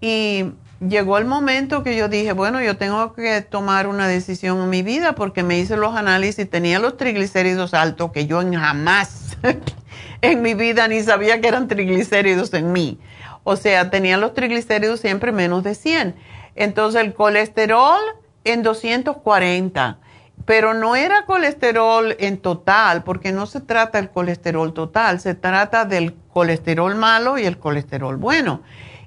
Y 0.00 0.52
llegó 0.88 1.18
el 1.18 1.24
momento 1.24 1.82
que 1.82 1.96
yo 1.96 2.08
dije, 2.08 2.32
bueno, 2.32 2.60
yo 2.62 2.76
tengo 2.76 3.14
que 3.14 3.40
tomar 3.40 3.86
una 3.86 4.08
decisión 4.08 4.60
en 4.62 4.70
mi 4.70 4.82
vida 4.82 5.14
porque 5.14 5.42
me 5.42 5.58
hice 5.58 5.76
los 5.76 5.94
análisis, 5.94 6.48
tenía 6.48 6.78
los 6.78 6.96
triglicéridos 6.96 7.74
altos 7.74 8.12
que 8.12 8.26
yo 8.26 8.40
jamás 8.52 9.36
en 10.20 10.42
mi 10.42 10.54
vida 10.54 10.88
ni 10.88 11.02
sabía 11.02 11.40
que 11.40 11.48
eran 11.48 11.68
triglicéridos 11.68 12.52
en 12.54 12.72
mí. 12.72 12.98
O 13.42 13.56
sea, 13.56 13.90
tenía 13.90 14.16
los 14.16 14.34
triglicéridos 14.34 15.00
siempre 15.00 15.32
menos 15.32 15.62
de 15.64 15.74
100. 15.74 16.14
Entonces 16.54 17.02
el 17.02 17.14
colesterol 17.14 18.00
en 18.44 18.62
240 18.62 19.98
pero 20.46 20.74
no 20.74 20.94
era 20.94 21.24
colesterol 21.24 22.16
en 22.18 22.38
total, 22.38 23.02
porque 23.02 23.32
no 23.32 23.46
se 23.46 23.60
trata 23.60 23.98
del 23.98 24.10
colesterol 24.10 24.74
total, 24.74 25.20
se 25.20 25.34
trata 25.34 25.84
del 25.84 26.14
colesterol 26.32 26.94
malo 26.96 27.38
y 27.38 27.46
el 27.46 27.58
colesterol 27.58 28.16
bueno. 28.16 28.60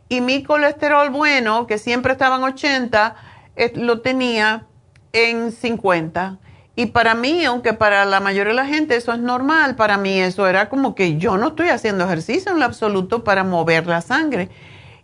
Y 0.09 0.21
mi 0.21 0.43
colesterol 0.43 1.09
bueno, 1.09 1.67
que 1.67 1.77
siempre 1.77 2.13
estaba 2.13 2.37
en 2.37 2.43
80, 2.43 3.15
eh, 3.55 3.73
lo 3.75 4.01
tenía 4.01 4.65
en 5.13 5.51
50. 5.51 6.39
Y 6.75 6.87
para 6.87 7.15
mí, 7.15 7.43
aunque 7.43 7.73
para 7.73 8.05
la 8.05 8.19
mayoría 8.19 8.51
de 8.51 8.55
la 8.55 8.67
gente 8.67 8.95
eso 8.95 9.11
es 9.11 9.19
normal, 9.19 9.75
para 9.75 9.97
mí 9.97 10.19
eso 10.19 10.47
era 10.47 10.69
como 10.69 10.93
que 10.93 11.17
yo 11.17 11.37
no 11.37 11.47
estoy 11.47 11.69
haciendo 11.69 12.05
ejercicio 12.05 12.51
en 12.51 12.59
lo 12.59 12.65
absoluto 12.65 13.23
para 13.23 13.43
mover 13.43 13.87
la 13.87 14.01
sangre. 14.01 14.49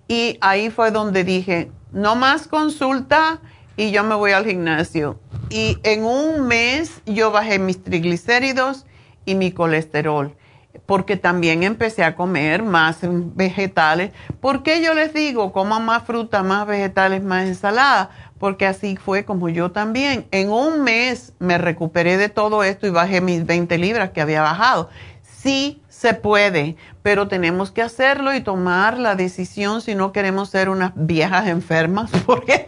Y 0.07 0.38
ahí 0.41 0.69
fue 0.69 0.91
donde 0.91 1.23
dije, 1.23 1.71
no 1.91 2.15
más 2.15 2.47
consulta 2.47 3.41
y 3.75 3.91
yo 3.91 4.03
me 4.03 4.15
voy 4.15 4.34
al 4.34 4.45
gimnasio. 4.45 5.19
Y 5.49 5.80
en 5.84 6.03
un 6.03 6.47
mes 6.47 7.01
yo 7.05 7.31
bajé 7.31 7.57
mis 7.57 7.84
triglicéridos 7.84 8.85
y 9.25 9.35
mi 9.35 9.51
colesterol, 9.51 10.35
porque 10.85 11.15
también 11.15 11.64
empecé 11.64 12.03
a 12.03 12.15
comer 12.15 12.64
más 12.64 12.99
vegetales. 13.01 14.11
¿Por 14.41 14.64
qué 14.64 14.81
yo 14.81 14.93
les 14.93 15.14
digo, 15.14 15.53
coman 15.53 15.85
más 15.85 16.03
fruta, 16.03 16.43
más 16.43 16.68
vegetales, 16.68 17.23
más 17.23 17.47
ensalada? 17.47 18.10
Porque 18.38 18.65
así 18.65 18.97
fue 18.97 19.23
como 19.23 19.47
yo 19.49 19.72
también. 19.72 20.27
En 20.31 20.51
un 20.51 20.84
mes 20.84 21.34
me 21.39 21.57
recuperé 21.57 22.18
de 22.18 22.30
todo 22.30 22.64
esto 22.64 22.85
y 22.88 22.89
bajé 22.89 23.22
mis 23.22 23.45
20 23.45 23.77
libras 23.77 24.10
que 24.10 24.22
había 24.22 24.41
bajado. 24.41 24.89
Sí 25.22 25.81
se 25.88 26.14
puede, 26.14 26.76
pero 27.01 27.30
tenemos 27.30 27.72
que 27.72 27.81
hacerlo 27.81 28.34
y 28.34 28.41
tomar 28.41 28.97
la 28.97 29.15
decisión 29.15 29.81
si 29.81 29.95
no 29.95 30.11
queremos 30.11 30.49
ser 30.49 30.68
unas 30.68 30.91
viejas 30.95 31.47
enfermas, 31.47 32.11
porque 32.26 32.68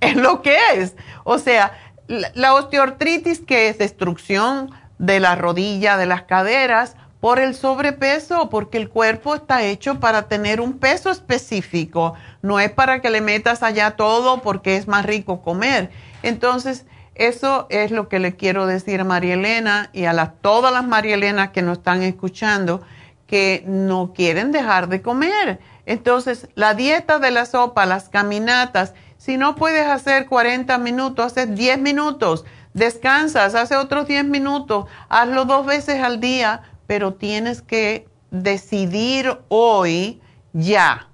es 0.00 0.16
lo 0.16 0.42
que 0.42 0.56
es. 0.76 0.94
O 1.24 1.38
sea, 1.38 1.72
la 2.06 2.54
osteoartritis 2.54 3.40
que 3.40 3.68
es 3.68 3.78
destrucción 3.78 4.70
de 4.98 5.18
la 5.18 5.34
rodilla, 5.34 5.96
de 5.96 6.06
las 6.06 6.22
caderas, 6.22 6.96
por 7.20 7.40
el 7.40 7.54
sobrepeso, 7.54 8.48
porque 8.48 8.78
el 8.78 8.88
cuerpo 8.88 9.34
está 9.34 9.62
hecho 9.62 9.98
para 9.98 10.28
tener 10.28 10.60
un 10.60 10.78
peso 10.78 11.10
específico, 11.10 12.14
no 12.42 12.60
es 12.60 12.70
para 12.70 13.00
que 13.00 13.10
le 13.10 13.20
metas 13.20 13.62
allá 13.62 13.92
todo 13.92 14.40
porque 14.40 14.76
es 14.76 14.86
más 14.86 15.04
rico 15.04 15.42
comer. 15.42 15.90
Entonces, 16.22 16.86
eso 17.14 17.66
es 17.70 17.90
lo 17.90 18.08
que 18.08 18.20
le 18.20 18.36
quiero 18.36 18.66
decir 18.66 19.00
a 19.00 19.04
María 19.04 19.34
Elena 19.34 19.90
y 19.92 20.04
a 20.04 20.34
todas 20.40 20.72
las 20.72 20.86
María 20.86 21.14
Elenas 21.14 21.50
que 21.50 21.62
nos 21.62 21.78
están 21.78 22.02
escuchando, 22.02 22.82
que 23.26 23.64
no 23.66 24.12
quieren 24.14 24.52
dejar 24.52 24.88
de 24.88 25.02
comer. 25.02 25.58
Entonces, 25.84 26.48
la 26.54 26.74
dieta 26.74 27.18
de 27.18 27.32
la 27.32 27.46
sopa, 27.46 27.86
las 27.86 28.08
caminatas, 28.08 28.94
si 29.16 29.36
no 29.36 29.56
puedes 29.56 29.86
hacer 29.86 30.26
40 30.26 30.78
minutos, 30.78 31.26
haces 31.26 31.54
10 31.54 31.80
minutos, 31.80 32.44
descansas, 32.72 33.56
hace 33.56 33.76
otros 33.76 34.06
10 34.06 34.24
minutos, 34.24 34.86
hazlo 35.08 35.44
dos 35.44 35.66
veces 35.66 36.00
al 36.00 36.20
día, 36.20 36.62
pero 36.88 37.14
tienes 37.14 37.62
que 37.62 38.08
decidir 38.32 39.38
hoy 39.46 40.20
ya. 40.52 41.06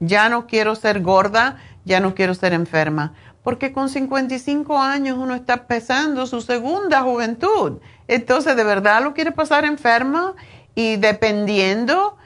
Ya 0.00 0.28
no 0.28 0.46
quiero 0.46 0.74
ser 0.74 1.00
gorda, 1.00 1.56
ya 1.86 2.00
no 2.00 2.14
quiero 2.14 2.34
ser 2.34 2.52
enferma 2.52 3.14
porque 3.42 3.72
con 3.72 3.88
55 3.88 4.78
años 4.78 5.18
uno 5.18 5.34
está 5.34 5.54
empezando 5.54 6.26
su 6.26 6.40
segunda 6.40 7.02
juventud. 7.02 7.78
Entonces, 8.06 8.56
¿de 8.56 8.64
verdad 8.64 9.02
lo 9.02 9.14
quiere 9.14 9.32
pasar 9.32 9.64
enferma? 9.64 10.34
Y 10.74 10.96
dependiendo, 10.96 12.16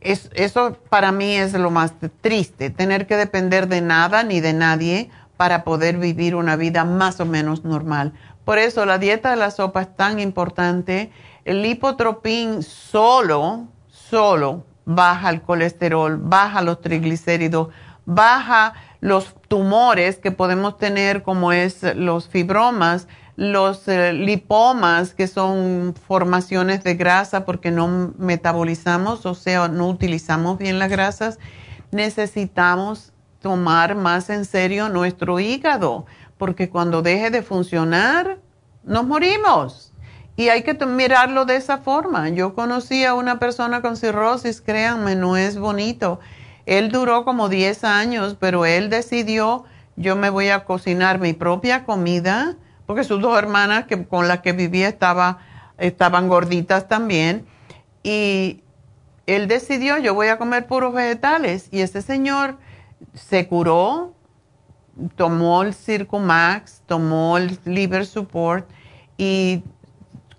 eso 0.00 0.78
para 0.88 1.12
mí 1.12 1.34
es 1.34 1.52
lo 1.54 1.70
más 1.70 1.92
triste, 2.20 2.70
tener 2.70 3.06
que 3.06 3.16
depender 3.16 3.68
de 3.68 3.80
nada 3.80 4.22
ni 4.22 4.40
de 4.40 4.52
nadie 4.52 5.10
para 5.36 5.64
poder 5.64 5.98
vivir 5.98 6.34
una 6.34 6.56
vida 6.56 6.84
más 6.84 7.18
o 7.20 7.26
menos 7.26 7.64
normal. 7.64 8.12
Por 8.44 8.58
eso 8.58 8.86
la 8.86 8.98
dieta 8.98 9.30
de 9.30 9.36
la 9.36 9.50
sopa 9.50 9.82
es 9.82 9.96
tan 9.96 10.20
importante. 10.20 11.10
El 11.50 11.62
lipotropín 11.62 12.62
solo, 12.62 13.66
solo 13.88 14.66
baja 14.84 15.30
el 15.30 15.42
colesterol, 15.42 16.16
baja 16.16 16.62
los 16.62 16.80
triglicéridos, 16.80 17.70
baja 18.04 18.74
los 19.00 19.34
tumores 19.48 20.18
que 20.18 20.30
podemos 20.30 20.78
tener, 20.78 21.24
como 21.24 21.50
es 21.50 21.82
los 21.96 22.28
fibromas, 22.28 23.08
los 23.34 23.88
eh, 23.88 24.12
lipomas, 24.12 25.12
que 25.12 25.26
son 25.26 25.96
formaciones 26.06 26.84
de 26.84 26.94
grasa 26.94 27.44
porque 27.44 27.72
no 27.72 28.14
metabolizamos, 28.16 29.26
o 29.26 29.34
sea, 29.34 29.66
no 29.66 29.88
utilizamos 29.88 30.56
bien 30.56 30.78
las 30.78 30.88
grasas, 30.88 31.40
necesitamos 31.90 33.12
tomar 33.40 33.96
más 33.96 34.30
en 34.30 34.44
serio 34.44 34.88
nuestro 34.88 35.40
hígado, 35.40 36.06
porque 36.38 36.70
cuando 36.70 37.02
deje 37.02 37.30
de 37.30 37.42
funcionar, 37.42 38.38
nos 38.84 39.04
morimos. 39.04 39.89
Y 40.40 40.48
hay 40.48 40.62
que 40.62 40.74
mirarlo 40.86 41.44
de 41.44 41.56
esa 41.56 41.78
forma. 41.78 42.28
Yo 42.30 42.54
conocí 42.54 43.04
a 43.04 43.14
una 43.14 43.38
persona 43.38 43.82
con 43.82 43.96
cirrosis, 43.96 44.60
créanme, 44.60 45.14
no 45.14 45.36
es 45.36 45.58
bonito 45.58 46.18
él 46.66 46.92
duró 46.92 47.24
como 47.24 47.48
10 47.48 47.82
años, 47.82 48.36
pero 48.38 48.64
él 48.64 48.90
decidió, 48.90 49.64
yo 49.96 50.14
me 50.14 50.30
voy 50.30 50.50
a 50.50 50.64
cocinar 50.64 51.18
mi 51.18 51.32
propia 51.32 51.84
comida, 51.84 52.56
porque 52.86 53.02
sus 53.02 53.20
dos 53.20 53.36
hermanas 53.36 53.86
que, 53.86 54.06
con 54.06 54.28
las 54.28 54.40
que 54.40 54.52
vivía 54.52 54.88
estaba, 54.88 55.38
estaban 55.78 56.28
gorditas 56.28 56.86
también. 56.86 57.44
Y 58.04 58.62
él 59.26 59.48
decidió, 59.48 59.98
yo 59.98 60.14
voy 60.14 60.28
a 60.28 60.38
comer 60.38 60.68
puros 60.68 60.94
vegetales. 60.94 61.68
Y 61.72 61.80
ese 61.80 62.02
señor 62.02 62.56
se 63.14 63.48
curó, 63.48 64.14
tomó 65.16 65.62
el 65.62 65.74
Circumax, 65.74 66.82
tomó 66.86 67.36
el 67.36 67.58
Liver 67.64 68.06
Support 68.06 68.68
y 69.18 69.64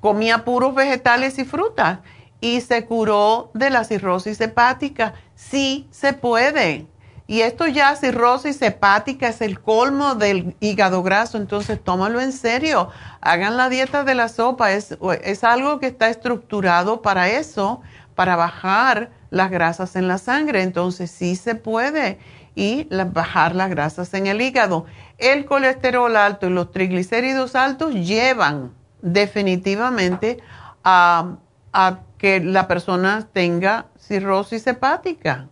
comía 0.01 0.43
puros 0.43 0.75
vegetales 0.75 1.39
y 1.39 1.45
frutas. 1.45 1.99
Y 2.41 2.61
se 2.61 2.85
curó 2.85 3.51
de 3.53 3.69
la 3.69 3.83
cirrosis 3.83 4.41
hepática 4.41 5.13
Sí 5.41 5.87
se 5.91 6.13
puede. 6.13 6.85
Y 7.25 7.41
esto 7.41 7.65
ya, 7.65 7.95
cirrosis 7.95 8.61
hepática, 8.61 9.29
es 9.29 9.41
el 9.41 9.59
colmo 9.59 10.15
del 10.15 10.55
hígado 10.59 11.01
graso, 11.01 11.37
entonces 11.37 11.83
tómalo 11.83 12.21
en 12.21 12.31
serio. 12.31 12.89
Hagan 13.21 13.57
la 13.57 13.69
dieta 13.69 14.03
de 14.03 14.15
la 14.15 14.29
sopa, 14.29 14.71
es, 14.73 14.97
es 15.23 15.43
algo 15.43 15.79
que 15.79 15.87
está 15.87 16.09
estructurado 16.09 17.01
para 17.01 17.29
eso, 17.29 17.81
para 18.15 18.35
bajar 18.35 19.11
las 19.29 19.49
grasas 19.49 19.95
en 19.95 20.07
la 20.07 20.17
sangre, 20.17 20.61
entonces 20.61 21.09
sí 21.09 21.35
se 21.35 21.55
puede. 21.55 22.19
Y 22.53 22.87
bajar 23.13 23.55
las 23.55 23.69
grasas 23.69 24.13
en 24.13 24.27
el 24.27 24.41
hígado. 24.41 24.85
El 25.17 25.45
colesterol 25.45 26.15
alto 26.17 26.47
y 26.47 26.49
los 26.49 26.71
triglicéridos 26.71 27.55
altos 27.55 27.93
llevan 27.93 28.73
definitivamente 29.01 30.39
a, 30.83 31.37
que 32.17 32.39
la 32.39 32.67
persona 32.67 33.27
tenga 33.33 33.87
cirrosis 33.97 34.67
hepática. 34.67 35.47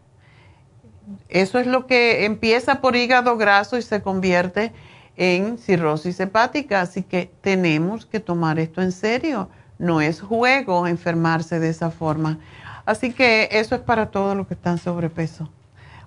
Eso 1.29 1.57
es 1.57 1.65
lo 1.65 1.87
que 1.87 2.25
empieza 2.25 2.81
por 2.81 2.95
hígado 2.95 3.37
graso 3.37 3.77
y 3.77 3.81
se 3.81 4.03
convierte 4.03 4.71
en 5.15 5.57
cirrosis 5.57 6.19
hepática. 6.19 6.81
Así 6.81 7.01
que 7.01 7.31
tenemos 7.41 8.05
que 8.05 8.19
tomar 8.19 8.59
esto 8.59 8.81
en 8.81 8.91
serio. 8.91 9.49
No 9.79 10.01
es 10.01 10.21
juego 10.21 10.85
enfermarse 10.85 11.59
de 11.59 11.69
esa 11.69 11.89
forma. 11.89 12.37
Así 12.85 13.13
que 13.13 13.49
eso 13.51 13.75
es 13.75 13.81
para 13.81 14.11
todos 14.11 14.35
los 14.37 14.45
que 14.47 14.53
están 14.53 14.77
sobrepeso 14.77 15.49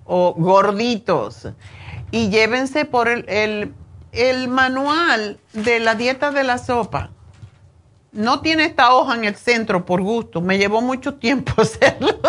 o 0.05 0.33
gorditos. 0.33 1.49
Y 2.11 2.29
llévense 2.29 2.85
por 2.85 3.09
el, 3.09 3.73
el 4.13 4.47
manual 4.47 5.39
de 5.53 5.79
la 5.79 5.95
dieta 5.95 6.31
de 6.31 6.43
la 6.43 6.57
sopa 6.57 7.09
no 8.13 8.41
tiene 8.41 8.65
esta 8.65 8.93
hoja 8.93 9.15
en 9.15 9.25
el 9.25 9.35
centro 9.35 9.85
por 9.85 10.01
gusto. 10.01 10.39
Me 10.39 10.57
llevó 10.57 10.81
mucho 10.81 11.15
tiempo 11.15 11.53
hacerlo. 11.61 12.19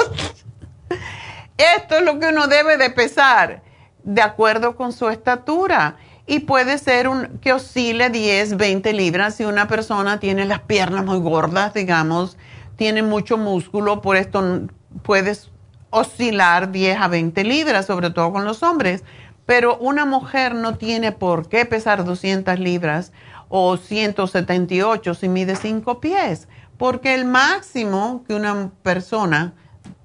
Esto 1.57 1.97
es 1.97 2.03
lo 2.03 2.19
que 2.19 2.29
uno 2.29 2.49
debe 2.49 2.77
de 2.77 2.91
pesar 2.91 3.63
de 4.03 4.23
acuerdo 4.23 4.77
con 4.77 4.93
su 4.93 5.09
estatura. 5.09 5.97
Y 6.27 6.41
puede 6.41 6.79
ser 6.79 7.07
un, 7.07 7.39
que 7.39 7.53
oscile 7.53 8.09
10, 8.09 8.57
20 8.57 8.93
libras 8.95 9.37
si 9.37 9.45
una 9.45 9.69
persona 9.69 10.19
tiene 10.21 10.47
las 10.47 10.61
piernas 10.61 11.05
muy 11.05 11.21
gordas, 11.21 11.75
digamos, 11.75 12.39
tiene 12.77 13.03
mucho 13.03 13.37
músculo, 13.37 14.01
por 14.01 14.17
esto 14.17 14.63
puedes 15.03 15.51
oscilar 15.91 16.73
10 16.73 16.99
a 16.99 17.09
20 17.09 17.45
libras, 17.45 17.87
sobre 17.87 18.09
todo 18.09 18.33
con 18.33 18.47
los 18.47 18.63
hombres. 18.63 19.05
Pero 19.45 19.77
una 19.77 20.07
mujer 20.07 20.55
no 20.55 20.77
tiene 20.79 21.13
por 21.13 21.49
qué 21.51 21.67
pesar 21.67 22.05
200 22.05 22.59
libras 22.59 23.13
o 23.57 23.77
178 23.77 25.15
si 25.15 25.29
mide 25.29 25.55
5 25.55 26.01
pies, 26.01 26.49
porque 26.77 27.15
el 27.15 27.25
máximo 27.25 28.25
que 28.27 28.35
una 28.35 28.73
persona 28.83 29.55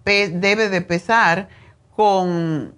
debe 0.05 0.69
de 0.69 0.81
pesar 0.81 1.49
con, 1.95 2.75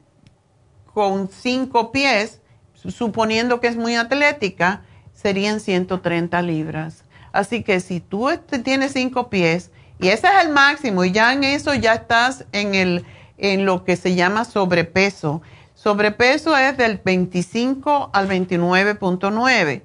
con 0.93 1.27
5 1.27 1.91
pies, 1.91 2.39
suponiendo 2.73 3.59
que 3.59 3.67
es 3.67 3.75
muy 3.75 3.95
atlética, 3.97 4.83
serían 5.11 5.59
130 5.59 6.41
libras. 6.41 7.03
Así 7.33 7.63
que 7.63 7.81
si 7.81 7.99
tú 7.99 8.29
tienes 8.63 8.93
5 8.93 9.29
pies 9.29 9.71
Y 9.99 10.07
ese 10.07 10.27
es 10.27 10.45
el 10.45 10.53
máximo 10.53 11.03
y 11.03 11.11
ya 11.11 11.33
en 11.33 11.43
eso 11.43 11.73
ya 11.73 11.95
estás 11.95 12.45
en, 12.53 12.75
el, 12.75 13.05
en 13.37 13.65
lo 13.65 13.83
que 13.83 13.97
se 13.97 14.15
llama 14.15 14.45
sobrepeso. 14.45 15.41
Sobrepeso 15.75 16.55
es 16.55 16.77
del 16.77 17.01
25 17.03 18.09
al 18.13 18.29
29.9 18.29 19.81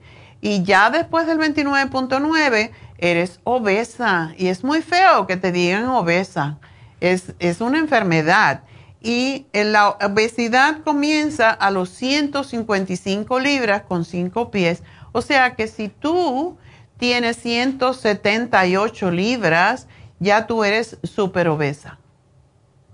y 0.47 0.63
ya 0.63 0.91
después 0.91 1.27
del 1.27 1.41
29.9 1.41 2.71
eres 2.99 3.41
obesa 3.43 4.33
y 4.39 4.47
es 4.47 4.63
muy 4.63 4.81
feo 4.81 5.27
que 5.27 5.37
te 5.37 5.51
digan 5.51 5.89
obesa. 5.89 6.59
Es, 7.01 7.35
es 7.41 7.61
una 7.61 7.81
enfermedad 7.81 8.63
y 9.01 9.47
la 9.53 9.89
obesidad 9.89 10.85
comienza 10.85 11.51
a 11.51 11.73
los 11.73 11.89
155 11.89 13.41
libras 13.41 13.83
con 13.89 14.05
5 14.05 14.53
pies. 14.53 14.85
O 15.11 15.21
sea 15.21 15.57
que 15.57 15.67
si 15.67 15.89
tú 15.89 16.57
tienes 16.97 17.39
178 17.39 19.11
libras, 19.11 19.89
ya 20.21 20.47
tú 20.47 20.63
eres 20.63 20.97
súper 21.03 21.49
obesa. 21.49 21.99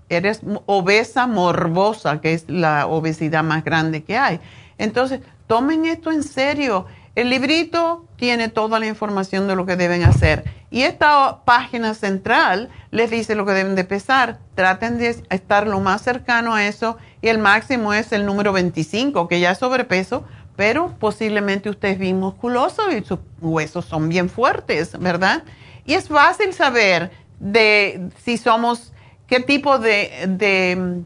Eres 0.09 0.41
obesa 0.65 1.27
morbosa, 1.27 2.23
que 2.23 2.33
es 2.33 2.49
la 2.49 2.87
obesidad 2.87 3.45
más 3.45 3.62
grande 3.62 4.05
que 4.05 4.16
hay. 4.16 4.41
Entonces, 4.79 5.20
tomen 5.47 5.85
esto 5.85 6.11
en 6.11 6.23
serio. 6.23 6.87
El 7.15 7.29
librito 7.29 8.07
tiene 8.17 8.49
toda 8.49 8.79
la 8.79 8.87
información 8.87 9.47
de 9.47 9.55
lo 9.55 9.67
que 9.67 9.77
deben 9.77 10.03
hacer. 10.03 10.45
Y 10.71 10.83
esta 10.83 11.45
página 11.45 11.93
central 11.93 12.71
les 12.91 13.11
dice 13.11 13.35
lo 13.35 13.45
que 13.45 13.53
deben 13.53 13.75
de 13.75 13.85
pesar. 13.85 14.39
Traten 14.55 14.97
de 14.97 15.23
estar 15.29 15.67
lo 15.67 15.81
más 15.81 16.01
cercano 16.01 16.55
a 16.55 16.67
eso. 16.67 16.97
Y 17.21 17.29
el 17.29 17.39
máximo 17.39 17.93
es 17.93 18.13
el 18.13 18.25
número 18.25 18.55
25, 18.55 19.29
que 19.29 19.41
ya 19.41 19.51
es 19.51 19.59
sobrepeso, 19.59 20.25
pero 20.57 20.95
posiblemente 20.99 21.69
usted 21.69 21.91
es 21.91 21.99
bien 21.99 22.19
musculoso 22.19 22.91
y 22.91 23.05
sus 23.05 23.19
huesos 23.43 23.85
son 23.85 24.09
bien 24.09 24.31
fuertes, 24.31 24.99
¿verdad? 24.99 25.45
Y 25.85 25.95
es 25.95 26.09
fácil 26.09 26.55
saber 26.55 27.11
de 27.41 28.09
si 28.25 28.39
somos, 28.39 28.95
qué 29.27 29.41
tipo 29.41 29.79
de, 29.79 31.05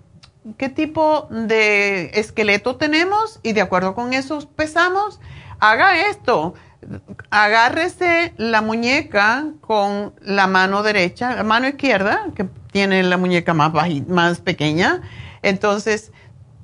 qué 0.57 0.69
tipo 0.69 1.27
de 1.31 2.11
esqueleto 2.15 2.77
tenemos 2.77 3.41
y 3.43 3.53
de 3.53 3.61
acuerdo 3.61 3.95
con 3.95 4.13
eso 4.13 4.49
pesamos 4.55 5.21
haga 5.61 6.09
esto. 6.09 6.55
Agárrese 7.31 8.33
la 8.37 8.63
muñeca 8.63 9.47
con 9.61 10.15
la 10.21 10.47
mano 10.47 10.83
derecha, 10.83 11.35
la 11.35 11.43
mano 11.43 11.69
izquierda, 11.69 12.27
que 12.35 12.45
tiene 12.71 13.03
la 13.03 13.17
muñeca 13.17 13.55
más, 13.55 13.73
más 14.07 14.41
pequeña. 14.41 15.03
Entonces, 15.43 16.13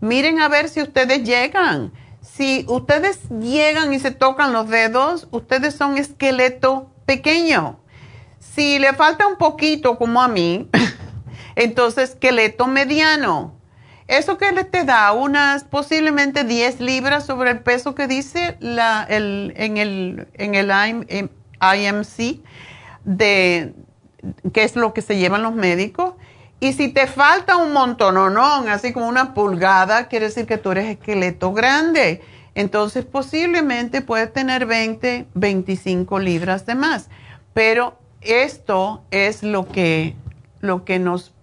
miren 0.00 0.40
a 0.40 0.48
ver 0.48 0.68
si 0.68 0.82
ustedes 0.82 1.24
llegan. 1.24 1.92
Si 2.20 2.64
ustedes 2.68 3.28
llegan 3.30 3.92
y 3.92 3.98
se 3.98 4.12
tocan 4.12 4.52
los 4.52 4.68
dedos, 4.68 5.26
ustedes 5.32 5.74
son 5.74 5.98
esqueleto 5.98 6.92
pequeño. 7.04 7.80
Si 8.38 8.78
le 8.78 8.92
falta 8.92 9.26
un 9.26 9.36
poquito, 9.36 9.98
como 9.98 10.22
a 10.22 10.28
mí, 10.28 10.68
entonces 11.56 12.10
esqueleto 12.10 12.66
mediano. 12.66 13.54
Eso 14.08 14.36
que 14.38 14.52
te 14.64 14.84
da 14.84 15.12
unas 15.12 15.64
posiblemente 15.64 16.44
10 16.44 16.80
libras 16.80 17.24
sobre 17.24 17.50
el 17.50 17.60
peso 17.60 17.94
que 17.94 18.06
dice 18.06 18.56
la, 18.60 19.04
el, 19.08 19.52
en 19.56 19.76
el, 19.76 20.28
en 20.34 20.54
el 20.54 20.70
IMC, 20.70 22.40
de, 23.04 23.74
que 24.52 24.64
es 24.64 24.76
lo 24.76 24.92
que 24.92 25.02
se 25.02 25.16
llevan 25.16 25.42
los 25.42 25.54
médicos. 25.54 26.14
Y 26.60 26.74
si 26.74 26.88
te 26.88 27.06
falta 27.06 27.56
un 27.56 27.72
no, 27.72 28.54
así 28.68 28.92
como 28.92 29.08
una 29.08 29.34
pulgada, 29.34 30.06
quiere 30.06 30.26
decir 30.26 30.46
que 30.46 30.58
tú 30.58 30.70
eres 30.70 30.86
esqueleto 30.86 31.52
grande. 31.52 32.22
Entonces 32.54 33.04
posiblemente 33.04 34.02
puedes 34.02 34.32
tener 34.32 34.66
20, 34.66 35.26
25 35.34 36.18
libras 36.18 36.66
de 36.66 36.74
más. 36.74 37.08
Pero 37.54 37.98
esto 38.20 39.02
es 39.10 39.42
lo 39.42 39.66
que, 39.66 40.14
lo 40.60 40.84
que 40.84 40.98
nos 40.98 41.34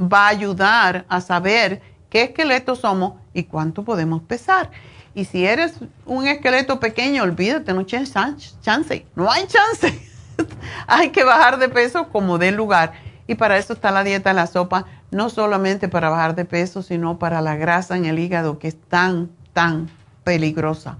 va 0.00 0.26
a 0.26 0.28
ayudar 0.28 1.04
a 1.08 1.20
saber 1.20 1.82
qué 2.10 2.22
esqueleto 2.22 2.74
somos 2.76 3.14
y 3.34 3.44
cuánto 3.44 3.84
podemos 3.84 4.22
pesar. 4.22 4.70
Y 5.14 5.24
si 5.24 5.44
eres 5.44 5.74
un 6.06 6.26
esqueleto 6.28 6.78
pequeño, 6.78 7.22
olvídate, 7.22 7.72
no 7.72 7.80
hay 7.80 7.86
chance, 7.86 9.06
no 9.14 9.30
hay 9.30 9.46
chance. 9.46 10.00
hay 10.86 11.10
que 11.10 11.24
bajar 11.24 11.58
de 11.58 11.68
peso 11.68 12.08
como 12.08 12.38
de 12.38 12.52
lugar. 12.52 12.92
Y 13.26 13.34
para 13.34 13.58
eso 13.58 13.72
está 13.72 13.90
la 13.90 14.04
dieta 14.04 14.30
de 14.30 14.34
la 14.34 14.46
sopa, 14.46 14.86
no 15.10 15.28
solamente 15.28 15.88
para 15.88 16.08
bajar 16.08 16.34
de 16.34 16.44
peso, 16.44 16.82
sino 16.82 17.18
para 17.18 17.40
la 17.40 17.56
grasa 17.56 17.96
en 17.96 18.04
el 18.04 18.18
hígado 18.18 18.58
que 18.58 18.68
es 18.68 18.80
tan, 18.88 19.30
tan 19.52 19.90
peligrosa. 20.24 20.98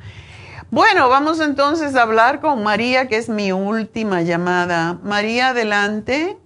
Bueno, 0.71 1.09
vamos 1.09 1.41
entonces 1.41 1.95
a 1.95 2.03
hablar 2.03 2.41
con 2.41 2.63
María, 2.63 3.09
que 3.09 3.17
es 3.17 3.31
mi 3.31 3.53
última 3.53 4.21
llamada. 4.21 4.99
María, 5.03 5.49
adelante. 5.49 6.37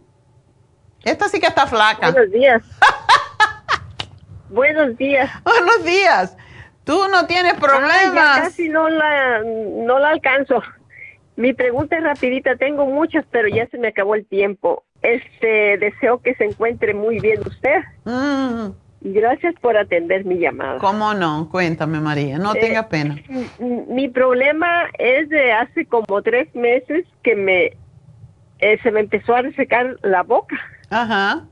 Esta 1.02 1.28
sí 1.28 1.40
que 1.40 1.46
está 1.46 1.66
flaca. 1.66 2.12
Buenos 2.12 2.30
días. 2.30 2.62
Buenos 4.52 4.96
días. 4.98 5.30
Buenos 5.44 5.84
días. 5.84 6.36
Tú 6.84 6.98
no 7.10 7.26
tienes 7.26 7.54
problemas. 7.54 8.40
casi 8.40 8.68
no 8.68 8.88
la, 8.88 9.42
no 9.42 9.98
la 9.98 10.10
alcanzo. 10.10 10.62
Mi 11.36 11.54
pregunta 11.54 11.96
es 11.96 12.04
rapidita. 12.04 12.56
Tengo 12.56 12.86
muchas, 12.86 13.24
pero 13.30 13.48
ya 13.48 13.66
se 13.68 13.78
me 13.78 13.88
acabó 13.88 14.14
el 14.14 14.26
tiempo. 14.26 14.84
Este, 15.00 15.78
deseo 15.78 16.20
que 16.20 16.34
se 16.34 16.44
encuentre 16.44 16.92
muy 16.92 17.18
bien 17.18 17.40
usted. 17.46 17.80
Mm. 18.04 18.72
Gracias 19.00 19.54
por 19.60 19.76
atender 19.76 20.24
mi 20.24 20.38
llamada. 20.38 20.78
¿Cómo 20.78 21.14
no? 21.14 21.48
Cuéntame, 21.50 22.00
María. 22.00 22.38
No 22.38 22.54
eh, 22.54 22.60
tenga 22.60 22.88
pena. 22.88 23.16
Mi 23.58 24.08
problema 24.08 24.84
es 24.98 25.28
de 25.30 25.52
hace 25.52 25.86
como 25.86 26.22
tres 26.22 26.54
meses 26.54 27.06
que 27.22 27.34
me 27.34 27.72
eh, 28.58 28.78
se 28.82 28.90
me 28.92 29.00
empezó 29.00 29.34
a 29.34 29.42
resecar 29.42 29.96
la 30.02 30.22
boca. 30.22 30.56
Ajá 30.90 31.46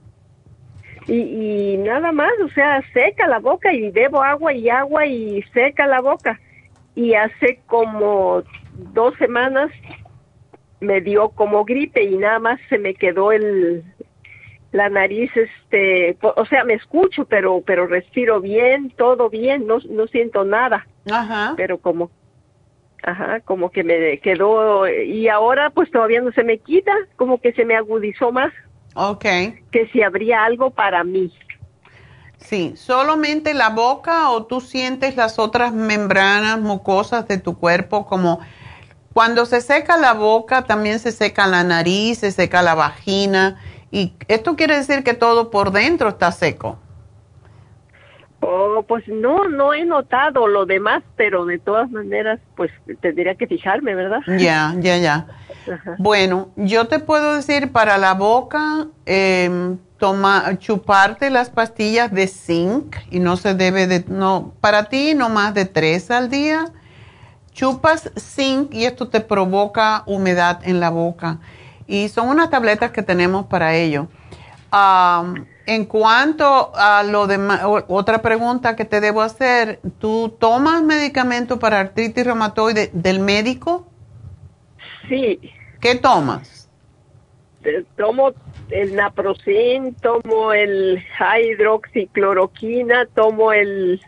y, 1.06 1.76
nada 1.78 2.12
más, 2.12 2.32
o 2.44 2.48
sea, 2.50 2.82
seca 2.92 3.26
la 3.26 3.38
boca 3.38 3.72
y 3.72 3.90
bebo 3.90 4.22
agua 4.22 4.52
y 4.52 4.68
agua 4.68 5.06
y 5.06 5.42
seca 5.54 5.86
la 5.86 6.00
boca. 6.00 6.38
Y 6.94 7.14
hace 7.14 7.60
como 7.66 8.42
dos 8.92 9.14
semanas 9.18 9.70
me 10.80 11.00
dio 11.00 11.30
como 11.30 11.64
gripe 11.64 12.02
y 12.02 12.16
nada 12.16 12.38
más 12.38 12.60
se 12.68 12.78
me 12.78 12.94
quedó 12.94 13.32
el 13.32 13.84
la 14.72 14.88
nariz 14.88 15.30
este 15.36 16.16
o 16.22 16.46
sea 16.46 16.64
me 16.64 16.74
escucho 16.74 17.24
pero 17.24 17.60
pero 17.66 17.88
respiro 17.88 18.40
bien 18.40 18.90
todo 18.96 19.28
bien 19.28 19.66
no 19.66 19.78
no 19.90 20.06
siento 20.06 20.44
nada. 20.44 20.86
Ajá. 21.10 21.54
Pero 21.56 21.78
como 21.78 22.10
ajá 23.02 23.40
como 23.40 23.70
que 23.70 23.84
me 23.84 24.18
quedó 24.18 24.88
y 24.88 25.28
ahora 25.28 25.70
pues 25.70 25.90
todavía 25.90 26.22
no 26.22 26.32
se 26.32 26.44
me 26.44 26.58
quita 26.58 26.92
como 27.16 27.40
que 27.40 27.52
se 27.52 27.64
me 27.64 27.76
agudizó 27.76 28.32
más 28.32 28.52
Ok. 29.02 29.24
Que 29.72 29.88
si 29.94 30.02
habría 30.02 30.44
algo 30.44 30.68
para 30.68 31.02
mí. 31.04 31.32
Sí, 32.36 32.74
solamente 32.76 33.54
la 33.54 33.70
boca 33.70 34.28
o 34.28 34.44
tú 34.44 34.60
sientes 34.60 35.16
las 35.16 35.38
otras 35.38 35.72
membranas 35.72 36.60
mucosas 36.60 37.26
de 37.26 37.38
tu 37.38 37.58
cuerpo 37.58 38.04
como 38.04 38.40
cuando 39.14 39.46
se 39.46 39.62
seca 39.62 39.96
la 39.96 40.12
boca 40.12 40.66
también 40.66 40.98
se 40.98 41.12
seca 41.12 41.46
la 41.46 41.64
nariz, 41.64 42.18
se 42.18 42.30
seca 42.30 42.60
la 42.60 42.74
vagina 42.74 43.58
y 43.90 44.12
esto 44.28 44.54
quiere 44.54 44.76
decir 44.76 45.02
que 45.02 45.14
todo 45.14 45.50
por 45.50 45.72
dentro 45.72 46.10
está 46.10 46.30
seco. 46.30 46.78
Oh, 48.42 48.82
pues 48.88 49.06
no, 49.06 49.48
no 49.48 49.74
he 49.74 49.84
notado 49.84 50.48
lo 50.48 50.64
demás, 50.64 51.02
pero 51.16 51.44
de 51.44 51.58
todas 51.58 51.90
maneras, 51.90 52.40
pues 52.56 52.70
tendría 53.00 53.34
que 53.34 53.46
fijarme, 53.46 53.94
¿verdad? 53.94 54.20
Ya, 54.38 54.74
ya, 54.78 54.96
ya. 54.96 55.26
Bueno, 55.98 56.48
yo 56.56 56.86
te 56.88 57.00
puedo 57.00 57.34
decir 57.34 57.70
para 57.70 57.98
la 57.98 58.14
boca, 58.14 58.86
eh, 59.04 59.76
toma, 59.98 60.58
chuparte 60.58 61.28
las 61.28 61.50
pastillas 61.50 62.10
de 62.10 62.26
zinc 62.26 62.96
y 63.10 63.20
no 63.20 63.36
se 63.36 63.54
debe 63.54 63.86
de, 63.86 64.04
no, 64.08 64.54
para 64.60 64.84
ti 64.84 65.14
no 65.14 65.28
más 65.28 65.52
de 65.54 65.66
tres 65.66 66.10
al 66.10 66.30
día. 66.30 66.64
Chupas 67.52 68.10
zinc 68.18 68.72
y 68.72 68.86
esto 68.86 69.08
te 69.08 69.20
provoca 69.20 70.02
humedad 70.06 70.60
en 70.64 70.80
la 70.80 70.88
boca. 70.88 71.38
Y 71.86 72.08
son 72.08 72.28
unas 72.28 72.48
tabletas 72.48 72.90
que 72.92 73.02
tenemos 73.02 73.46
para 73.46 73.74
ello. 73.74 74.08
En 75.66 75.84
cuanto 75.84 76.72
a 76.74 77.02
lo 77.02 77.26
demás, 77.26 77.62
otra 77.88 78.22
pregunta 78.22 78.76
que 78.76 78.84
te 78.84 79.00
debo 79.00 79.22
hacer, 79.22 79.80
¿tú 79.98 80.34
tomas 80.40 80.82
medicamento 80.82 81.58
para 81.58 81.80
artritis 81.80 82.24
reumatoide 82.24 82.90
del 82.92 83.20
médico? 83.20 83.86
Sí. 85.08 85.38
¿Qué 85.80 85.94
tomas? 85.96 86.68
Eh, 87.64 87.84
tomo 87.96 88.32
el 88.70 88.96
naproxen, 88.96 89.94
tomo 89.96 90.52
el 90.52 91.02
hidroxicloroquina, 91.20 93.06
tomo 93.14 93.52
el 93.52 94.00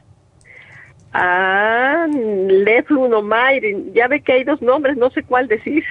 ah, 1.13 2.07
leflunomide. 2.09 3.93
Ya 3.93 4.09
ve 4.09 4.23
que 4.23 4.33
hay 4.33 4.45
dos 4.45 4.63
nombres, 4.63 4.97
no 4.97 5.11
sé 5.11 5.23
cuál 5.23 5.49
decir. 5.49 5.85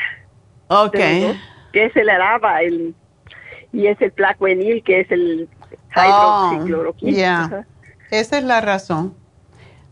Ok. 0.68 0.98
que 1.72 1.86
es 1.86 1.96
el 1.96 2.10
araba, 2.10 2.62
el 2.62 2.96
y 3.74 3.88
es 3.88 4.02
el 4.02 4.12
plaquenil, 4.12 4.84
que 4.84 5.02
es 5.02 5.12
el 5.12 5.50
hidroxicloroquina. 5.96 7.66
Esa 8.10 8.38
es 8.38 8.44
la 8.44 8.62
razón 8.62 9.16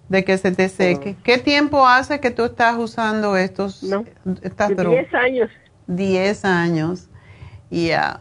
de 0.09 0.25
que 0.25 0.37
se 0.37 0.51
te 0.51 0.69
seque. 0.69 1.15
¿Qué 1.23 1.37
tiempo 1.37 1.87
hace 1.87 2.19
que 2.19 2.31
tú 2.31 2.43
estás 2.45 2.75
usando 2.77 3.37
estos, 3.37 3.83
no, 3.83 4.03
estas 4.41 4.75
drogas? 4.75 5.01
Diez 5.01 5.13
años. 5.13 5.51
Diez 5.87 6.45
años, 6.45 7.09
ya. 7.71 8.19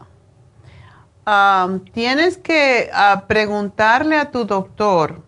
tienes 1.93 2.37
que 2.37 2.89
ah, 2.93 3.25
preguntarle 3.27 4.17
a 4.17 4.31
tu 4.31 4.45
doctor 4.45 5.23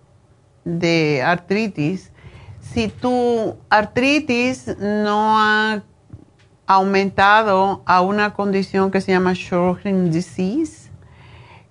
de 0.63 1.21
artritis 1.23 2.11
si 2.59 2.87
tu 2.87 3.57
artritis 3.69 4.75
no 4.77 5.39
ha 5.39 5.83
aumentado 6.73 7.83
a 7.85 8.01
una 8.01 8.33
condición 8.33 8.91
que 8.91 9.01
se 9.01 9.11
llama 9.11 9.33
Sjögren 9.35 10.11
disease, 10.11 10.91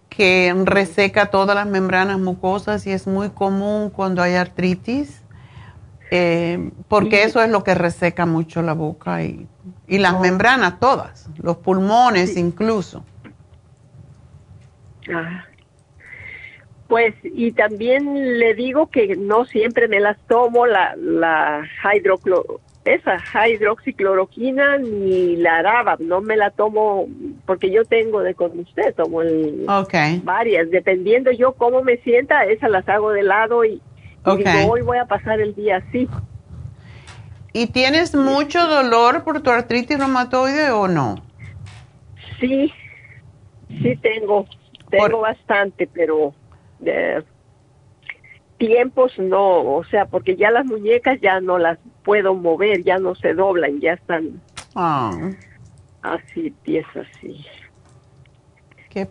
que 0.09 0.55
reseca 0.65 1.31
todas 1.31 1.55
las 1.55 1.67
membranas 1.67 2.19
mucosas 2.19 2.87
y 2.87 2.91
es 2.91 3.07
muy 3.07 3.31
común 3.31 3.91
cuando 3.91 4.23
hay 4.23 4.35
artritis, 4.35 5.23
eh, 6.11 6.71
porque 6.89 7.23
eso 7.23 7.43
es 7.43 7.51
lo 7.51 7.63
que 7.63 7.75
reseca 7.75 8.27
mucho 8.27 8.63
la 8.63 8.75
boca 8.75 9.23
y, 9.23 9.47
las 9.87 10.15
oh. 10.15 10.21
membranas 10.21 10.79
todas, 10.81 11.29
los 11.37 11.57
pulmones 11.59 12.37
incluso. 12.37 13.05
Ah. 15.13 15.45
Pues, 16.89 17.15
y 17.23 17.53
también 17.53 18.39
le 18.41 18.55
digo 18.55 18.89
que 18.91 19.15
no 19.15 19.45
siempre 19.45 19.87
me 19.87 20.01
las 20.01 20.19
tomo 20.27 20.67
la, 20.67 20.97
la 20.97 21.63
esa 22.85 23.49
hidroxicloroquina 23.49 24.79
ni 24.79 25.37
la 25.37 25.59
araba, 25.59 25.97
no 25.99 26.21
me 26.21 26.37
la 26.37 26.51
tomo 26.51 27.07
porque 27.45 27.71
yo 27.71 27.85
tengo 27.85 28.23
de 28.23 28.35
con 28.35 28.59
usted, 28.59 28.95
tomo 28.95 29.21
el, 29.23 29.67
varias, 30.25 30.71
dependiendo 30.71 31.31
yo 31.31 31.53
cómo 31.53 31.83
me 31.83 31.99
sienta, 31.99 32.45
esas 32.45 32.71
las 32.71 32.89
hago 32.89 33.11
de 33.13 33.23
lado 33.23 33.65
y, 33.65 33.83
hoy 34.25 34.83
voy 34.83 34.99
a 34.99 35.05
pasar 35.05 35.41
el 35.41 35.55
día 35.55 35.77
así. 35.77 36.09
¿Y 37.53 37.67
tienes 37.67 38.15
mucho 38.15 38.67
dolor 38.67 39.25
por 39.25 39.43
tu 39.43 39.51
artritis 39.51 39.99
reumatoide 39.99 40.71
o 40.71 40.89
no? 40.89 41.17
Sí, 42.39 42.73
sí 43.83 43.97
tengo, 43.97 44.47
tengo 44.89 45.21
bastante, 45.21 45.87
pero 45.93 46.33
de 46.79 47.25
tiempos 48.57 49.19
no, 49.19 49.75
o 49.75 49.85
sea, 49.85 50.07
porque 50.07 50.37
ya 50.37 50.51
las 50.51 50.65
muñecas 50.65 51.21
ya 51.21 51.41
no 51.41 51.59
las 51.59 51.79
puedo 52.05 52.35
mover, 52.35 52.83
ya 52.83 52.99
no 52.99 53.15
se 53.15 53.35
doblan, 53.35 53.81
ya 53.81 53.95
están 53.95 54.41
ah. 54.75 55.31
así, 56.03 56.53
piezas 56.63 57.07
así. 57.17 57.45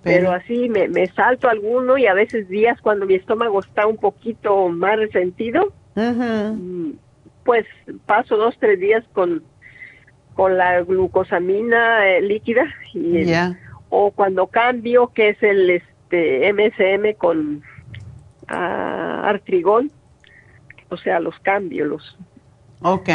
Pero 0.03 0.32
así 0.32 0.68
me, 0.68 0.90
me, 0.90 1.07
salto 1.07 1.48
alguno 1.48 1.98
y 1.98 2.06
a 2.06 2.14
veces 2.14 2.49
días 2.49 2.82
cuando 2.82 3.06
mi 3.06 3.14
estómago 3.14 3.61
está 3.61 3.88
un 3.88 3.95
poquito 3.95 4.68
más 4.68 4.98
resentido, 4.98 5.72
mm, 5.95 6.91
pues 7.45 7.66
paso 8.06 8.36
dos, 8.36 8.57
tres 8.60 8.78
días 8.80 9.06
con, 9.14 9.41
con 10.34 10.57
la 10.57 10.82
glucosamina 10.82 12.10
eh, 12.10 12.22
líquida 12.22 12.66
y 12.94 13.32
o 13.90 14.11
cuando 14.11 14.48
cambio, 14.48 15.07
que 15.14 15.30
es 15.30 15.41
el 15.41 15.70
este 15.70 16.53
MSM 16.53 17.18
con 17.18 17.64
uh, 18.49 18.53
artrigón, 18.53 19.91
o 20.90 20.98
sea, 20.98 21.20
los 21.20 21.38
cambios. 21.40 21.88
Los, 21.88 22.18
ok. 22.81 23.10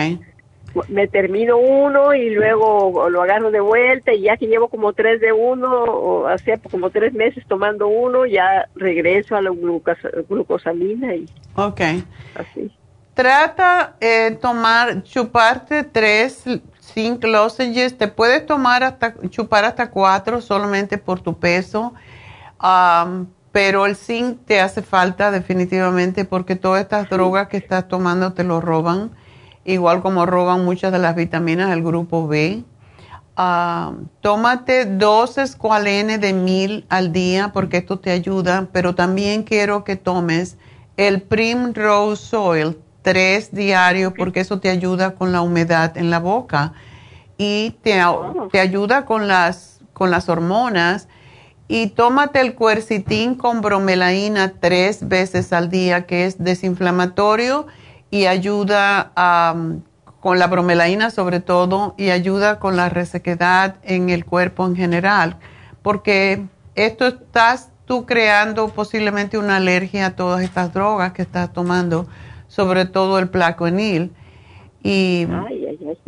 Me 0.88 1.06
termino 1.06 1.56
uno 1.56 2.14
y 2.14 2.30
luego 2.30 3.08
lo 3.08 3.22
agarro 3.22 3.52
de 3.52 3.60
vuelta 3.60 4.12
y 4.12 4.22
ya 4.22 4.36
que 4.36 4.46
llevo 4.46 4.68
como 4.68 4.92
tres 4.92 5.20
de 5.20 5.32
uno, 5.32 5.70
o 5.70 6.26
hace 6.26 6.58
como 6.70 6.90
tres 6.90 7.12
meses 7.12 7.44
tomando 7.46 7.86
uno, 7.86 8.26
ya 8.26 8.68
regreso 8.74 9.36
a 9.36 9.42
la 9.42 9.50
glucosamina 9.50 11.14
y 11.14 11.28
Ok. 11.54 11.80
Así. 12.34 12.72
Trata 13.14 13.94
eh, 14.00 14.36
tomar, 14.40 15.04
chuparte 15.04 15.84
tres 15.84 16.44
zinc 16.80 17.22
lozenges, 17.22 17.96
te 17.96 18.08
puedes 18.08 18.44
tomar 18.44 18.82
hasta, 18.82 19.14
chupar 19.28 19.64
hasta 19.64 19.90
cuatro 19.90 20.40
solamente 20.40 20.98
por 20.98 21.20
tu 21.20 21.38
peso, 21.38 21.94
pero 23.52 23.86
el 23.86 23.94
zinc 23.94 24.44
te 24.46 24.60
hace 24.60 24.82
falta 24.82 25.30
definitivamente 25.30 26.24
porque 26.24 26.56
todas 26.56 26.82
estas 26.82 27.08
drogas 27.08 27.46
que 27.46 27.56
estás 27.56 27.86
tomando 27.86 28.32
te 28.32 28.42
lo 28.42 28.60
roban, 28.60 29.12
igual 29.64 30.02
como 30.02 30.26
roban 30.26 30.64
muchas 30.64 30.92
de 30.92 30.98
las 30.98 31.16
vitaminas 31.16 31.70
del 31.70 31.82
grupo 31.82 32.26
B. 32.26 32.64
tómate 34.20 34.84
dos 34.84 35.38
escualenes 35.38 36.20
de 36.20 36.32
mil 36.32 36.86
al 36.88 37.12
día 37.12 37.52
porque 37.52 37.78
esto 37.78 37.98
te 37.98 38.10
ayuda, 38.10 38.68
pero 38.72 38.94
también 38.94 39.42
quiero 39.42 39.84
que 39.84 39.96
tomes 39.96 40.56
el 40.96 41.22
Primrose 41.22 42.36
Oil 42.36 42.78
tres 43.02 43.52
diarios 43.52 44.14
porque 44.16 44.40
eso 44.40 44.60
te 44.60 44.70
ayuda 44.70 45.14
con 45.14 45.30
la 45.30 45.42
humedad 45.42 45.96
en 45.96 46.10
la 46.10 46.20
boca 46.20 46.72
y 47.36 47.76
te, 47.82 48.00
te 48.50 48.60
ayuda 48.60 49.04
con 49.04 49.28
las, 49.28 49.80
con 49.92 50.10
las 50.10 50.28
hormonas. 50.28 51.08
Y 51.66 51.88
tómate 51.88 52.40
el 52.40 52.54
cuercitín 52.54 53.34
con 53.34 53.62
bromelaína 53.62 54.54
tres 54.60 55.08
veces 55.08 55.52
al 55.52 55.70
día, 55.70 56.06
que 56.06 56.26
es 56.26 56.42
desinflamatorio 56.42 57.66
y 58.10 58.26
ayuda 58.26 59.12
con 60.20 60.38
la 60.38 60.46
bromelaína 60.46 61.10
sobre 61.10 61.40
todo 61.40 61.94
y 61.96 62.10
ayuda 62.10 62.58
con 62.58 62.76
la 62.76 62.88
resequedad 62.88 63.76
en 63.82 64.10
el 64.10 64.24
cuerpo 64.24 64.66
en 64.66 64.76
general, 64.76 65.36
porque 65.82 66.46
esto 66.74 67.06
estás 67.06 67.70
tú 67.84 68.06
creando 68.06 68.68
posiblemente 68.68 69.36
una 69.36 69.56
alergia 69.56 70.06
a 70.06 70.16
todas 70.16 70.42
estas 70.42 70.72
drogas 70.72 71.12
que 71.12 71.22
estás 71.22 71.52
tomando, 71.52 72.06
sobre 72.48 72.86
todo 72.86 73.18
el 73.18 73.28
placonil. 73.28 74.12
Y 74.82 75.26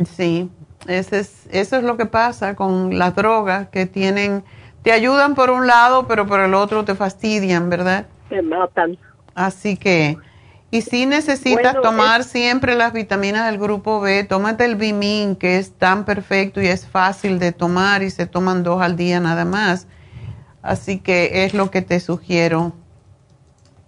sí, 0.04 0.50
ese 0.86 1.18
es, 1.18 1.46
eso 1.50 1.76
es 1.76 1.82
lo 1.82 1.96
que 1.96 2.06
pasa 2.06 2.56
con 2.56 2.98
las 2.98 3.14
drogas 3.14 3.68
que 3.68 3.86
tienen 3.86 4.44
te 4.86 4.92
ayudan 4.92 5.34
por 5.34 5.50
un 5.50 5.66
lado, 5.66 6.06
pero 6.06 6.28
por 6.28 6.38
el 6.38 6.54
otro 6.54 6.84
te 6.84 6.94
fastidian, 6.94 7.68
¿verdad? 7.68 8.06
Te 8.28 8.40
matan. 8.40 8.96
Así 9.34 9.76
que, 9.76 10.16
y 10.76 10.82
si 10.82 11.06
necesitas 11.06 11.80
tomar 11.80 12.24
siempre 12.24 12.74
las 12.74 12.92
vitaminas 12.92 13.46
del 13.46 13.58
grupo 13.58 14.00
B, 14.00 14.24
tómate 14.24 14.64
el 14.64 14.76
Bimin, 14.76 15.36
que 15.36 15.58
es 15.58 15.72
tan 15.72 16.04
perfecto 16.04 16.60
y 16.60 16.66
es 16.66 16.86
fácil 16.86 17.38
de 17.38 17.52
tomar 17.52 18.02
y 18.02 18.10
se 18.10 18.26
toman 18.26 18.62
dos 18.62 18.82
al 18.82 18.96
día 18.96 19.20
nada 19.20 19.44
más. 19.44 19.88
Así 20.62 20.98
que 20.98 21.44
es 21.44 21.54
lo 21.54 21.70
que 21.70 21.82
te 21.82 22.00
sugiero. 22.00 22.72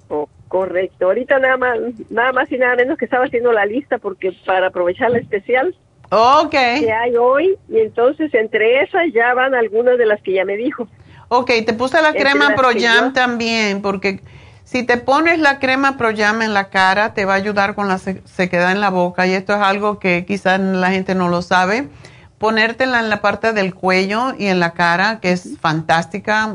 Oh, 0.08 0.28
correcto. 0.48 1.06
Ahorita 1.06 1.38
nada 1.38 1.56
más, 1.56 1.78
nada 2.08 2.32
más 2.32 2.50
y 2.50 2.56
nada 2.56 2.76
menos 2.76 2.96
que 2.96 3.04
estaba 3.04 3.24
haciendo 3.24 3.52
la 3.52 3.66
lista 3.66 3.98
porque 3.98 4.32
para 4.46 4.68
aprovechar 4.68 5.10
la 5.10 5.18
especial 5.18 5.74
Ok. 6.10 6.50
Que 6.50 6.92
hay 6.92 7.16
hoy, 7.16 7.56
y 7.68 7.80
entonces 7.80 8.32
entre 8.32 8.82
esas 8.82 9.12
ya 9.12 9.34
van 9.34 9.54
algunas 9.54 9.98
de 9.98 10.06
las 10.06 10.22
que 10.22 10.32
ya 10.32 10.44
me 10.44 10.56
dijo. 10.56 10.88
Ok, 11.28 11.50
te 11.66 11.74
puse 11.74 12.00
la 12.00 12.14
crema 12.14 12.54
ProYam 12.56 13.12
también, 13.12 13.82
porque 13.82 14.20
si 14.70 14.82
te 14.82 14.98
pones 14.98 15.38
la 15.38 15.60
crema 15.60 15.96
ProYam 15.96 16.42
en 16.42 16.52
la 16.52 16.68
cara, 16.68 17.14
te 17.14 17.24
va 17.24 17.32
a 17.32 17.36
ayudar 17.36 17.74
con 17.74 17.88
la 17.88 17.96
sequedad 17.96 18.70
en 18.70 18.82
la 18.82 18.90
boca, 18.90 19.26
y 19.26 19.32
esto 19.32 19.54
es 19.54 19.62
algo 19.62 19.98
que 19.98 20.26
quizás 20.26 20.60
la 20.60 20.90
gente 20.90 21.14
no 21.14 21.30
lo 21.30 21.40
sabe. 21.40 21.88
Ponértela 22.36 23.00
en 23.00 23.08
la 23.08 23.22
parte 23.22 23.54
del 23.54 23.74
cuello 23.74 24.34
y 24.38 24.46
en 24.48 24.60
la 24.60 24.72
cara, 24.72 25.20
que 25.20 25.32
es 25.32 25.56
fantástica 25.58 26.54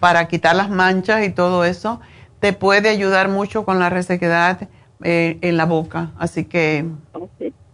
para 0.00 0.28
quitar 0.28 0.54
las 0.54 0.68
manchas 0.68 1.24
y 1.24 1.30
todo 1.30 1.64
eso, 1.64 1.98
te 2.40 2.52
puede 2.52 2.90
ayudar 2.90 3.30
mucho 3.30 3.64
con 3.64 3.78
la 3.78 3.88
resequedad 3.88 4.68
eh, 5.02 5.38
en 5.40 5.56
la 5.56 5.64
boca. 5.64 6.10
Así 6.18 6.44
que 6.44 6.84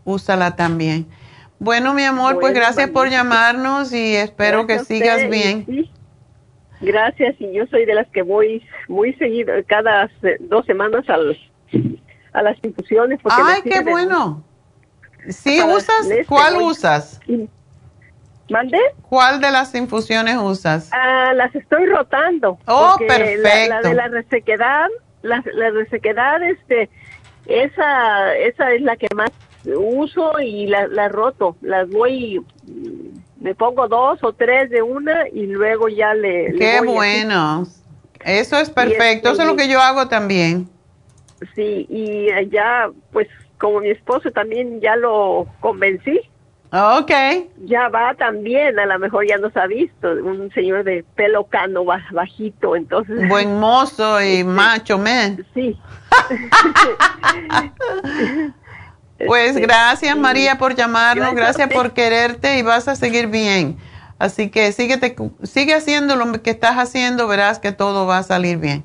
úsala 0.04 0.54
también. 0.54 1.08
Bueno, 1.58 1.92
mi 1.92 2.04
amor, 2.04 2.38
pues 2.38 2.54
gracias 2.54 2.88
por 2.90 3.10
llamarnos 3.10 3.92
y 3.92 4.14
espero 4.14 4.64
que 4.68 4.78
sigas 4.78 5.28
bien. 5.28 5.90
Gracias, 6.82 7.36
y 7.38 7.52
yo 7.52 7.66
soy 7.68 7.84
de 7.86 7.94
las 7.94 8.08
que 8.08 8.22
voy 8.22 8.66
muy 8.88 9.14
seguido, 9.14 9.54
cada 9.66 10.10
dos 10.40 10.66
semanas 10.66 11.08
al, 11.08 11.38
a 12.32 12.42
las 12.42 12.56
infusiones. 12.62 13.20
¡Ay, 13.24 13.62
qué 13.62 13.80
bueno! 13.80 14.44
¿Sí 15.28 15.62
usas? 15.62 16.08
¿Cuál 16.28 16.56
usas? 16.56 17.20
¿Mande? 18.50 18.78
¿Cuál 19.08 19.40
de 19.40 19.50
las 19.50 19.74
infusiones 19.74 20.36
usas? 20.36 20.90
Ah, 20.92 21.32
las 21.34 21.54
estoy 21.54 21.86
rotando. 21.86 22.58
Oh, 22.66 22.96
perfecto. 22.98 23.42
La, 23.68 23.80
de 23.80 23.94
la 23.94 24.08
resequedad, 24.08 24.88
la, 25.22 25.42
la 25.54 25.70
resequedad, 25.70 26.42
este, 26.42 26.90
esa, 27.46 28.34
esa 28.36 28.72
es 28.72 28.82
la 28.82 28.96
que 28.96 29.06
más 29.14 29.30
uso 29.64 30.40
y 30.40 30.66
las 30.66 30.90
la 30.90 31.08
roto, 31.08 31.56
las 31.60 31.88
voy, 31.88 32.44
me 33.42 33.54
pongo 33.54 33.88
dos 33.88 34.22
o 34.22 34.32
tres 34.32 34.70
de 34.70 34.82
una 34.82 35.28
y 35.28 35.46
luego 35.46 35.88
ya 35.88 36.14
le... 36.14 36.54
Qué 36.56 36.80
bueno, 36.80 37.66
eso 38.24 38.58
es 38.58 38.70
perfecto, 38.70 39.30
eso 39.30 39.42
es 39.42 39.48
lo 39.48 39.56
que 39.56 39.68
yo 39.68 39.80
hago 39.80 40.08
también. 40.08 40.68
Sí, 41.56 41.86
y 41.90 42.28
ya 42.50 42.88
pues 43.10 43.26
como 43.58 43.80
mi 43.80 43.90
esposo 43.90 44.30
también 44.30 44.80
ya 44.80 44.96
lo 44.96 45.46
convencí. 45.60 46.20
Ok. 46.72 47.10
Ya 47.66 47.88
va 47.88 48.14
también, 48.14 48.78
a 48.78 48.86
lo 48.86 48.98
mejor 48.98 49.26
ya 49.28 49.36
nos 49.38 49.54
ha 49.56 49.66
visto, 49.66 50.10
un 50.10 50.50
señor 50.54 50.84
de 50.84 51.04
pelo 51.16 51.44
cano 51.44 51.84
bajito, 51.84 52.76
entonces. 52.76 53.28
Buen 53.28 53.58
mozo 53.58 54.22
y 54.22 54.44
macho, 54.44 54.98
men. 54.98 55.44
Sí. 55.52 55.76
Pues 59.26 59.50
este, 59.50 59.62
gracias 59.62 60.16
María 60.16 60.58
por 60.58 60.74
llamarnos, 60.74 61.34
gracias, 61.34 61.72
por 61.72 61.92
quererte 61.92 62.58
y 62.58 62.62
vas 62.62 62.88
a 62.88 62.96
seguir 62.96 63.28
bien. 63.28 63.78
Así 64.18 64.50
que 64.50 64.72
sigue 64.72 65.74
haciendo 65.74 66.16
lo 66.16 66.42
que 66.42 66.50
estás 66.50 66.76
haciendo, 66.76 67.26
verás 67.26 67.58
que 67.58 67.72
todo 67.72 68.06
va 68.06 68.18
a 68.18 68.22
salir 68.22 68.58
bien. 68.58 68.84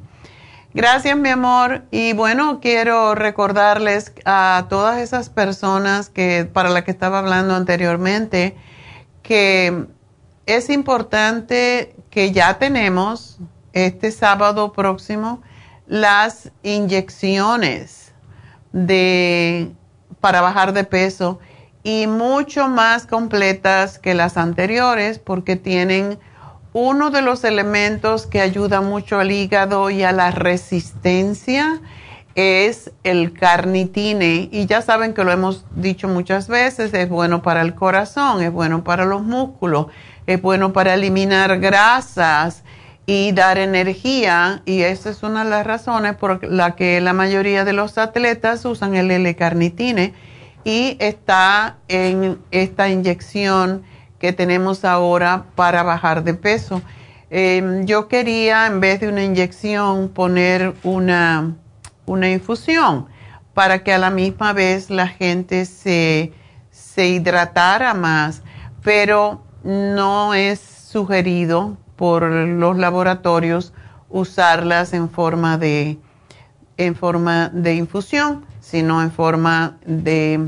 Gracias, 0.73 1.17
mi 1.17 1.29
amor. 1.29 1.83
Y 1.91 2.13
bueno, 2.13 2.59
quiero 2.59 3.15
recordarles 3.15 4.13
a 4.25 4.65
todas 4.69 4.99
esas 4.99 5.29
personas 5.29 6.09
que 6.09 6.47
para 6.51 6.69
las 6.69 6.83
que 6.83 6.91
estaba 6.91 7.19
hablando 7.19 7.55
anteriormente 7.55 8.55
que 9.27 9.85
es 10.45 10.69
importante 10.69 11.95
que 12.09 12.31
ya 12.31 12.57
tenemos 12.57 13.39
este 13.73 14.11
sábado 14.11 14.71
próximo 14.71 15.41
las 15.85 16.51
inyecciones 16.63 18.13
de 18.71 19.71
para 20.19 20.41
bajar 20.41 20.73
de 20.73 20.83
peso 20.83 21.39
y 21.83 22.07
mucho 22.07 22.67
más 22.67 23.05
completas 23.05 23.99
que 23.99 24.13
las 24.13 24.37
anteriores 24.37 25.19
porque 25.19 25.55
tienen 25.55 26.19
uno 26.73 27.09
de 27.09 27.21
los 27.21 27.43
elementos 27.43 28.27
que 28.27 28.41
ayuda 28.41 28.81
mucho 28.81 29.19
al 29.19 29.31
hígado 29.31 29.89
y 29.89 30.03
a 30.03 30.11
la 30.11 30.31
resistencia 30.31 31.81
es 32.35 32.91
el 33.03 33.33
carnitine. 33.33 34.47
Y 34.51 34.67
ya 34.67 34.81
saben 34.83 35.13
que 35.13 35.23
lo 35.23 35.31
hemos 35.31 35.65
dicho 35.75 36.07
muchas 36.07 36.47
veces, 36.47 36.93
es 36.93 37.09
bueno 37.09 37.41
para 37.41 37.61
el 37.61 37.73
corazón, 37.73 38.43
es 38.43 38.51
bueno 38.51 38.83
para 38.83 39.05
los 39.05 39.23
músculos, 39.23 39.87
es 40.27 40.39
bueno 40.41 40.71
para 40.71 40.93
eliminar 40.93 41.59
grasas 41.59 42.63
y 43.09 43.31
dar 43.31 43.57
energía 43.57 44.61
y 44.65 44.81
esa 44.81 45.09
es 45.09 45.23
una 45.23 45.45
de 45.45 45.49
las 45.49 45.65
razones 45.65 46.15
por 46.17 46.43
la 46.43 46.75
que 46.75 46.99
la 46.99 47.13
mayoría 47.13 47.63
de 47.63 47.71
los 47.71 47.97
atletas 47.97 48.65
usan 48.65 48.95
el 48.95 49.09
L-carnitine 49.09 50.13
y 50.65 50.97
está 50.99 51.77
en 51.87 52.37
esta 52.51 52.89
inyección 52.89 53.83
que 54.19 54.33
tenemos 54.33 54.83
ahora 54.83 55.45
para 55.55 55.83
bajar 55.83 56.25
de 56.25 56.33
peso. 56.33 56.81
Em, 57.29 57.85
yo 57.85 58.09
quería, 58.09 58.67
en 58.67 58.81
vez 58.81 58.99
de 58.99 59.07
una 59.07 59.23
inyección, 59.23 60.09
poner 60.09 60.73
una, 60.83 61.55
una 62.05 62.29
infusión 62.29 63.07
para 63.53 63.83
que 63.83 63.93
a 63.93 63.99
la 63.99 64.09
misma 64.09 64.51
vez 64.51 64.89
la 64.89 65.07
gente 65.07 65.63
se, 65.63 66.33
se 66.71 67.07
hidratara 67.07 67.93
más, 67.93 68.43
pero 68.83 69.41
no 69.63 70.33
es 70.33 70.59
sugerido 70.59 71.77
por 71.97 72.23
los 72.23 72.77
laboratorios 72.77 73.73
usarlas 74.09 74.93
en 74.93 75.09
forma 75.09 75.57
de, 75.57 75.97
en 76.77 76.95
forma 76.95 77.49
de 77.49 77.75
infusión, 77.75 78.45
sino 78.61 79.01
en 79.01 79.11
forma 79.11 79.77
de, 79.85 80.39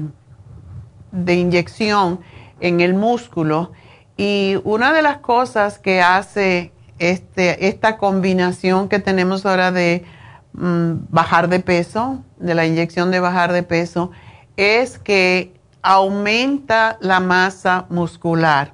de 1.11 1.35
inyección 1.35 2.21
en 2.61 2.79
el 2.79 2.93
músculo. 2.93 3.71
Y 4.15 4.57
una 4.63 4.93
de 4.93 5.01
las 5.01 5.17
cosas 5.17 5.79
que 5.79 6.01
hace 6.01 6.71
este, 6.99 7.67
esta 7.67 7.97
combinación 7.97 8.89
que 8.89 8.99
tenemos 8.99 9.45
ahora 9.45 9.71
de 9.71 10.05
mm, 10.53 10.91
bajar 11.09 11.49
de 11.49 11.59
peso, 11.59 12.23
de 12.37 12.55
la 12.55 12.65
inyección 12.65 13.11
de 13.11 13.19
bajar 13.19 13.53
de 13.53 13.63
peso, 13.63 14.11
es 14.57 14.99
que 14.99 15.53
aumenta 15.81 16.97
la 16.99 17.19
masa 17.19 17.85
muscular. 17.89 18.73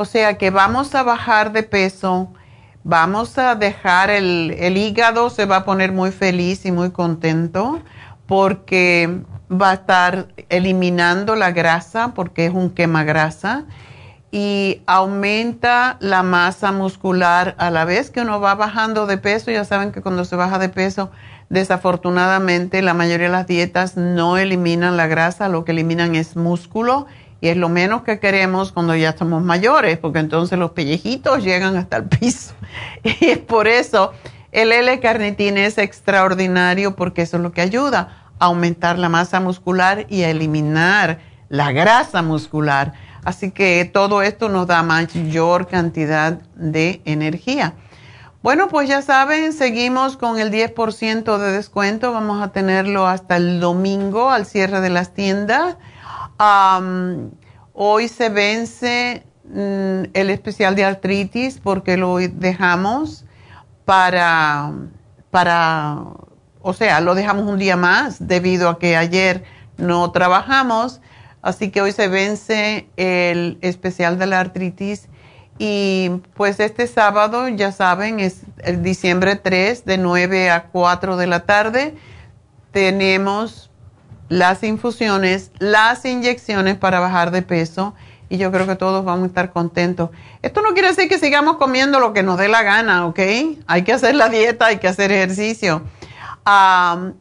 O 0.00 0.04
sea 0.04 0.38
que 0.38 0.50
vamos 0.50 0.94
a 0.94 1.02
bajar 1.02 1.50
de 1.50 1.64
peso, 1.64 2.28
vamos 2.84 3.36
a 3.36 3.56
dejar 3.56 4.10
el, 4.10 4.76
hígado, 4.76 5.28
se 5.28 5.44
va 5.44 5.56
a 5.56 5.64
poner 5.64 5.90
muy 5.90 6.12
feliz 6.12 6.64
y 6.66 6.70
muy 6.70 6.92
contento 6.92 7.82
porque 8.28 9.22
va 9.50 9.72
a 9.72 9.74
estar 9.74 10.28
eliminando 10.50 11.34
la 11.34 11.50
grasa 11.50 12.14
porque 12.14 12.46
es 12.46 12.54
un 12.54 12.70
quema 12.70 13.02
grasa 13.02 13.64
y 14.30 14.82
aumenta 14.86 15.96
la 15.98 16.22
masa 16.22 16.70
muscular 16.70 17.56
a 17.58 17.72
la 17.72 17.84
vez 17.84 18.12
que 18.12 18.20
uno 18.20 18.38
va 18.38 18.54
bajando 18.54 19.06
de 19.06 19.18
peso. 19.18 19.50
Ya 19.50 19.64
saben 19.64 19.90
que 19.90 20.00
cuando 20.00 20.24
se 20.24 20.36
baja 20.36 20.60
de 20.60 20.68
peso, 20.68 21.10
desafortunadamente 21.48 22.82
la 22.82 22.94
mayoría 22.94 23.26
de 23.26 23.32
las 23.32 23.48
dietas 23.48 23.96
no 23.96 24.38
eliminan 24.38 24.96
la 24.96 25.08
grasa, 25.08 25.48
lo 25.48 25.64
que 25.64 25.72
eliminan 25.72 26.14
es 26.14 26.36
músculo 26.36 27.08
y 27.40 27.48
es 27.48 27.56
lo 27.56 27.68
menos 27.68 28.02
que 28.02 28.18
queremos 28.18 28.72
cuando 28.72 28.94
ya 28.96 29.10
estamos 29.10 29.42
mayores, 29.42 29.98
porque 29.98 30.18
entonces 30.18 30.58
los 30.58 30.72
pellejitos 30.72 31.44
llegan 31.44 31.76
hasta 31.76 31.98
el 31.98 32.04
piso. 32.04 32.54
Y 33.04 33.26
es 33.26 33.38
por 33.38 33.68
eso 33.68 34.12
el 34.52 34.72
L-carnitina 34.72 35.64
es 35.66 35.78
extraordinario 35.78 36.96
porque 36.96 37.22
eso 37.22 37.36
es 37.36 37.42
lo 37.42 37.52
que 37.52 37.60
ayuda 37.60 38.24
aumentar 38.38 38.98
la 38.98 39.08
masa 39.08 39.40
muscular 39.40 40.06
y 40.08 40.22
eliminar 40.22 41.18
la 41.48 41.72
grasa 41.72 42.22
muscular. 42.22 42.92
Así 43.24 43.50
que 43.50 43.84
todo 43.84 44.22
esto 44.22 44.48
nos 44.48 44.66
da 44.66 44.82
mayor 44.82 45.66
cantidad 45.66 46.40
de 46.54 47.02
energía. 47.04 47.74
Bueno, 48.42 48.68
pues 48.68 48.88
ya 48.88 49.02
saben, 49.02 49.52
seguimos 49.52 50.16
con 50.16 50.38
el 50.38 50.52
10% 50.52 51.38
de 51.38 51.52
descuento. 51.52 52.12
Vamos 52.12 52.40
a 52.40 52.52
tenerlo 52.52 53.06
hasta 53.06 53.36
el 53.36 53.58
domingo 53.58 54.30
al 54.30 54.46
cierre 54.46 54.80
de 54.80 54.90
las 54.90 55.12
tiendas. 55.12 55.76
Hoy 57.72 58.08
se 58.08 58.28
vence 58.28 59.24
mm, 59.44 60.10
el 60.14 60.30
especial 60.30 60.74
de 60.74 60.84
artritis 60.84 61.60
porque 61.62 61.96
lo 61.96 62.16
dejamos 62.16 63.24
para, 63.84 64.72
para 65.30 66.04
o 66.60 66.72
sea, 66.72 67.00
lo 67.00 67.14
dejamos 67.14 67.46
un 67.46 67.58
día 67.58 67.76
más 67.76 68.26
debido 68.26 68.68
a 68.68 68.78
que 68.78 68.96
ayer 68.96 69.44
no 69.76 70.10
trabajamos, 70.10 71.00
así 71.40 71.70
que 71.70 71.80
hoy 71.80 71.92
se 71.92 72.08
vence 72.08 72.88
el 72.96 73.58
especial 73.60 74.18
de 74.18 74.26
la 74.26 74.40
artritis 74.40 75.08
y 75.58 76.10
pues 76.34 76.60
este 76.60 76.86
sábado, 76.86 77.48
ya 77.48 77.72
saben, 77.72 78.20
es 78.20 78.42
el 78.58 78.82
diciembre 78.82 79.34
3 79.34 79.84
de 79.84 79.98
9 79.98 80.50
a 80.50 80.64
4 80.64 81.16
de 81.16 81.26
la 81.26 81.40
tarde, 81.40 81.96
tenemos 82.70 83.67
las 84.28 84.62
infusiones, 84.62 85.50
las 85.58 86.04
inyecciones 86.04 86.76
para 86.76 87.00
bajar 87.00 87.30
de 87.30 87.42
peso 87.42 87.94
y 88.28 88.36
yo 88.36 88.52
creo 88.52 88.66
que 88.66 88.76
todos 88.76 89.04
vamos 89.04 89.24
a 89.24 89.26
estar 89.28 89.52
contentos. 89.52 90.10
Esto 90.42 90.60
no 90.60 90.74
quiere 90.74 90.88
decir 90.88 91.08
que 91.08 91.18
sigamos 91.18 91.56
comiendo 91.56 91.98
lo 91.98 92.12
que 92.12 92.22
nos 92.22 92.38
dé 92.38 92.48
la 92.48 92.62
gana, 92.62 93.06
¿ok? 93.06 93.20
Hay 93.66 93.82
que 93.84 93.92
hacer 93.92 94.14
la 94.14 94.28
dieta, 94.28 94.66
hay 94.66 94.78
que 94.78 94.88
hacer 94.88 95.10
ejercicio 95.12 95.82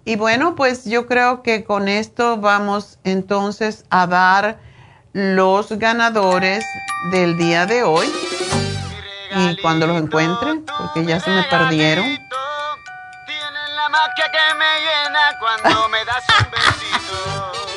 y 0.05 0.15
bueno, 0.15 0.55
pues 0.55 0.85
yo 0.85 1.05
creo 1.05 1.43
que 1.43 1.65
con 1.65 1.89
esto 1.89 2.37
vamos 2.37 2.97
entonces 3.03 3.83
a 3.89 4.07
dar 4.07 4.59
los 5.11 5.69
ganadores 5.77 6.63
del 7.11 7.37
día 7.37 7.65
de 7.65 7.83
hoy. 7.83 8.07
Y 9.35 9.61
cuando 9.61 9.85
los 9.85 10.01
encuentren, 10.01 10.63
porque 10.77 11.05
ya 11.05 11.19
se 11.19 11.29
me 11.29 11.43
perdieron. 11.43 12.05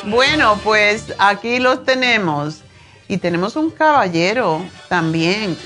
Bueno, 0.03 0.59
pues 0.63 1.13
aquí 1.17 1.59
los 1.59 1.83
tenemos. 1.83 2.61
Y 3.07 3.17
tenemos 3.17 3.55
un 3.55 3.71
caballero 3.71 4.65
también. 4.87 5.57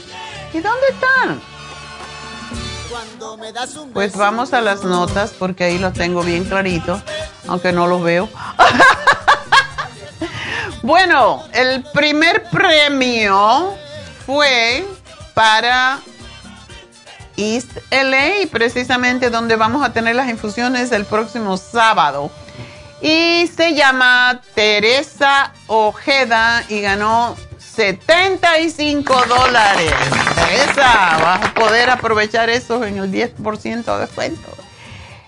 ¿Y 0.53 0.59
dónde 0.59 0.87
están? 0.89 1.41
Pues 3.93 4.15
vamos 4.15 4.53
a 4.53 4.61
las 4.61 4.83
notas 4.83 5.33
porque 5.37 5.65
ahí 5.65 5.77
lo 5.77 5.91
tengo 5.91 6.23
bien 6.23 6.45
clarito, 6.45 7.01
aunque 7.47 7.71
no 7.71 7.87
lo 7.87 8.01
veo. 8.01 8.29
bueno, 10.81 11.43
el 11.53 11.83
primer 11.93 12.43
premio 12.49 13.73
fue 14.25 14.87
para 15.33 15.99
East 17.37 17.77
LA, 17.91 18.47
precisamente 18.51 19.29
donde 19.29 19.55
vamos 19.55 19.85
a 19.85 19.93
tener 19.93 20.15
las 20.15 20.29
infusiones 20.29 20.91
el 20.91 21.05
próximo 21.05 21.57
sábado. 21.57 22.31
Y 23.01 23.47
se 23.55 23.73
llama 23.73 24.41
Teresa 24.53 25.53
Ojeda 25.67 26.63
y 26.69 26.81
ganó 26.81 27.35
75 27.57 29.13
dólares. 29.27 29.93
Esa, 30.53 31.17
vas 31.17 31.45
a 31.45 31.53
poder 31.53 31.89
aprovechar 31.89 32.49
eso 32.49 32.83
en 32.85 32.97
el 32.97 33.11
10% 33.11 33.83
de 33.83 33.99
descuento. 33.99 34.49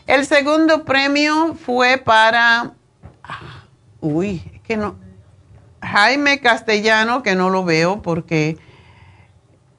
El 0.06 0.26
segundo 0.26 0.86
premio 0.86 1.56
fue 1.66 1.98
para, 1.98 2.72
uy, 4.00 4.62
que 4.66 4.78
no, 4.78 4.96
Jaime 5.82 6.40
Castellano, 6.40 7.24
que 7.24 7.36
no 7.36 7.50
lo 7.50 7.66
veo 7.66 8.02
porque 8.02 8.58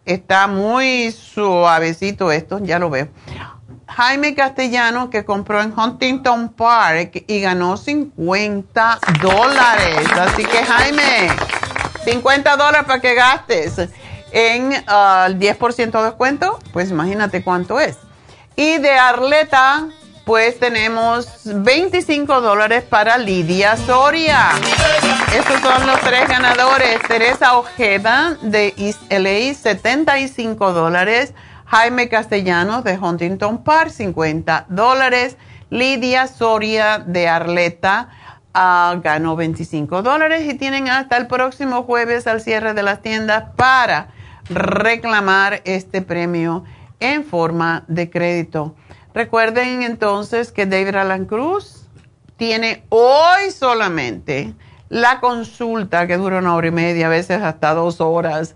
está 0.08 0.46
muy 0.46 1.12
suavecito 1.12 2.32
esto, 2.32 2.58
ya 2.60 2.78
lo 2.78 2.90
veo. 2.90 3.08
Jaime 3.86 4.34
Castellano 4.34 5.10
que 5.10 5.24
compró 5.24 5.60
en 5.60 5.78
Huntington 5.78 6.50
Park 6.50 7.24
y 7.26 7.40
ganó 7.40 7.76
50 7.76 8.98
dólares. 9.20 10.06
Así 10.18 10.44
que 10.44 10.64
Jaime, 10.64 11.28
50 12.04 12.56
dólares 12.56 12.86
para 12.86 13.00
que 13.00 13.14
gastes 13.14 13.78
en 14.30 14.72
ah, 14.86 15.26
el 15.28 15.38
10% 15.38 15.90
de 15.90 16.02
descuento, 16.04 16.58
pues 16.72 16.90
imagínate 16.90 17.42
cuánto 17.42 17.80
es. 17.80 17.98
Y 18.56 18.78
de 18.78 18.90
Arleta, 18.90 19.88
pues 20.28 20.58
tenemos 20.58 21.26
25 21.46 22.42
dólares 22.42 22.84
para 22.84 23.16
Lidia 23.16 23.78
Soria. 23.78 24.50
estos 25.34 25.58
son 25.62 25.86
los 25.86 25.98
tres 26.00 26.28
ganadores. 26.28 27.00
Teresa 27.08 27.56
Ojeda 27.56 28.36
de 28.42 28.74
East 28.76 29.10
LA, 29.10 29.54
75 29.54 30.74
dólares. 30.74 31.32
Jaime 31.64 32.10
Castellanos 32.10 32.84
de 32.84 32.98
Huntington 32.98 33.64
Park, 33.64 33.88
50 33.88 34.66
dólares. 34.68 35.38
Lidia 35.70 36.26
Soria 36.26 36.98
de 36.98 37.26
Arleta 37.26 38.10
uh, 38.54 39.00
ganó 39.00 39.34
25 39.34 40.02
dólares 40.02 40.42
y 40.44 40.58
tienen 40.58 40.90
hasta 40.90 41.16
el 41.16 41.26
próximo 41.26 41.84
jueves 41.84 42.26
al 42.26 42.42
cierre 42.42 42.74
de 42.74 42.82
las 42.82 43.00
tiendas 43.00 43.44
para 43.56 44.08
reclamar 44.50 45.62
este 45.64 46.02
premio 46.02 46.64
en 47.00 47.24
forma 47.24 47.84
de 47.88 48.10
crédito. 48.10 48.74
Recuerden 49.14 49.82
entonces 49.82 50.52
que 50.52 50.66
David 50.66 50.96
Alan 50.96 51.24
Cruz 51.24 51.86
tiene 52.36 52.84
hoy 52.88 53.50
solamente 53.50 54.54
la 54.88 55.20
consulta 55.20 56.06
que 56.06 56.16
dura 56.16 56.38
una 56.38 56.54
hora 56.54 56.68
y 56.68 56.72
media, 56.72 57.06
a 57.06 57.10
veces 57.10 57.42
hasta 57.42 57.74
dos 57.74 58.00
horas, 58.00 58.54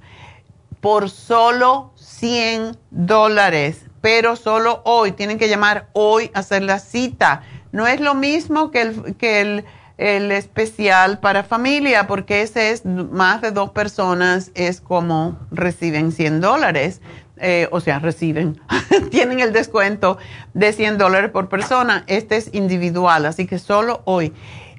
por 0.80 1.10
solo 1.10 1.92
100 1.96 2.76
dólares, 2.90 3.86
pero 4.00 4.36
solo 4.36 4.82
hoy. 4.84 5.12
Tienen 5.12 5.38
que 5.38 5.48
llamar 5.48 5.88
hoy 5.92 6.30
a 6.34 6.40
hacer 6.40 6.62
la 6.62 6.78
cita. 6.78 7.42
No 7.70 7.86
es 7.86 8.00
lo 8.00 8.14
mismo 8.14 8.70
que 8.70 8.82
el, 8.82 9.16
que 9.16 9.64
el, 9.96 10.32
especial 10.32 11.20
para 11.20 11.44
familia, 11.44 12.06
porque 12.06 12.42
ese 12.42 12.70
es 12.70 12.84
más 12.84 13.40
de 13.42 13.52
dos 13.52 13.70
personas, 13.70 14.50
es 14.54 14.80
como 14.80 15.38
reciben 15.50 16.10
100 16.12 16.40
dólares. 16.40 17.00
Eh, 17.44 17.66
o 17.72 17.80
sea, 17.80 17.98
reciben, 17.98 18.60
tienen 19.10 19.40
el 19.40 19.52
descuento 19.52 20.16
de 20.54 20.72
100 20.72 20.96
dólares 20.96 21.32
por 21.32 21.48
persona. 21.48 22.04
Este 22.06 22.36
es 22.36 22.54
individual, 22.54 23.26
así 23.26 23.46
que 23.46 23.58
solo 23.58 24.02
hoy. 24.04 24.32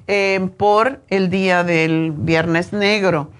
Eh, 0.06 0.48
por 0.56 1.02
el 1.08 1.28
día 1.28 1.62
del 1.62 2.12
Viernes 2.16 2.72
Negro. 2.72 3.30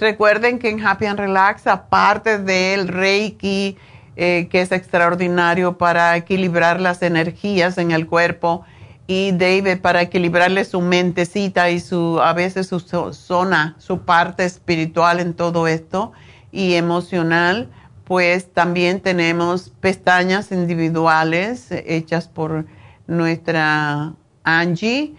recuerden 0.00 0.58
que 0.58 0.70
en 0.70 0.84
Happy 0.86 1.04
and 1.04 1.18
Relax, 1.18 1.66
aparte 1.66 2.38
del 2.38 2.88
Reiki, 2.88 3.76
eh, 4.16 4.48
que 4.50 4.62
es 4.62 4.72
extraordinario 4.72 5.76
para 5.76 6.16
equilibrar 6.16 6.80
las 6.80 7.02
energías 7.02 7.76
en 7.76 7.90
el 7.90 8.06
cuerpo, 8.06 8.64
y 9.06 9.32
David 9.32 9.80
para 9.82 10.00
equilibrarle 10.00 10.64
su 10.64 10.80
mentecita 10.80 11.68
y 11.68 11.80
su, 11.80 12.18
a 12.22 12.32
veces 12.32 12.68
su 12.68 12.80
zona, 12.80 13.76
su 13.78 14.00
parte 14.00 14.46
espiritual 14.46 15.20
en 15.20 15.34
todo 15.34 15.68
esto 15.68 16.14
y 16.54 16.74
emocional, 16.74 17.68
pues 18.04 18.52
también 18.52 19.00
tenemos 19.00 19.70
pestañas 19.80 20.52
individuales 20.52 21.68
hechas 21.70 22.28
por 22.28 22.66
nuestra 23.08 24.14
Angie. 24.44 25.14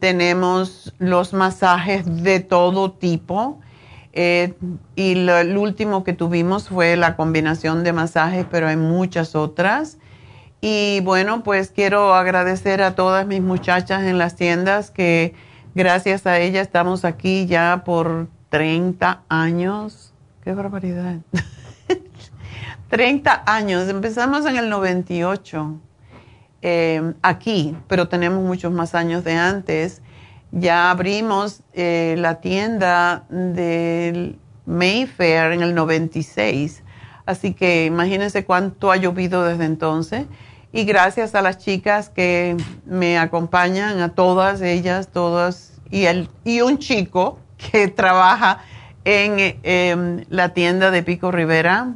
tenemos 0.00 0.94
los 0.98 1.32
masajes 1.32 2.24
de 2.24 2.40
todo 2.40 2.92
tipo. 2.92 3.60
Eh, 4.14 4.54
y 4.94 5.12
el 5.12 5.56
último 5.56 6.04
que 6.04 6.12
tuvimos 6.12 6.68
fue 6.68 6.96
la 6.96 7.16
combinación 7.16 7.82
de 7.84 7.92
masajes, 7.92 8.44
pero 8.50 8.68
hay 8.68 8.76
muchas 8.76 9.34
otras. 9.36 9.98
Y 10.60 11.00
bueno, 11.00 11.42
pues 11.42 11.70
quiero 11.70 12.14
agradecer 12.14 12.82
a 12.82 12.94
todas 12.94 13.26
mis 13.26 13.42
muchachas 13.42 14.02
en 14.02 14.18
las 14.18 14.36
tiendas 14.36 14.90
que 14.90 15.34
gracias 15.74 16.26
a 16.26 16.38
ellas 16.38 16.66
estamos 16.66 17.04
aquí 17.04 17.46
ya 17.46 17.82
por 17.84 18.28
30 18.50 19.22
años. 19.28 20.11
Qué 20.42 20.52
barbaridad. 20.52 21.18
30 22.88 23.44
años. 23.46 23.88
Empezamos 23.88 24.44
en 24.44 24.56
el 24.56 24.68
98. 24.68 25.80
Em, 26.60 27.14
aquí, 27.22 27.76
pero 27.86 28.08
tenemos 28.08 28.44
muchos 28.44 28.72
más 28.72 28.96
años 28.96 29.22
de 29.22 29.34
antes. 29.34 30.02
Ya 30.50 30.90
abrimos 30.90 31.62
eh, 31.74 32.16
la 32.18 32.40
tienda 32.40 33.24
del 33.30 34.38
Mayfair 34.66 35.52
en 35.52 35.62
el 35.62 35.74
96, 35.74 36.82
así 37.24 37.54
que 37.54 37.86
imagínense 37.86 38.44
cuánto 38.44 38.90
ha 38.90 38.96
llovido 38.96 39.44
desde 39.44 39.64
entonces. 39.64 40.26
Y 40.72 40.84
gracias 40.84 41.36
a 41.36 41.42
las 41.42 41.58
chicas 41.58 42.08
que 42.08 42.56
me 42.84 43.16
acompañan, 43.16 44.00
a 44.00 44.08
todas 44.08 44.60
ellas, 44.60 45.08
todas, 45.08 45.80
y, 45.90 46.06
el, 46.06 46.28
y 46.44 46.62
un 46.62 46.78
chico 46.78 47.38
que 47.56 47.86
trabaja 47.88 48.60
en 49.04 49.58
em, 49.62 50.24
la 50.28 50.50
tienda 50.50 50.90
de 50.90 51.02
Pico 51.02 51.30
Rivera, 51.30 51.94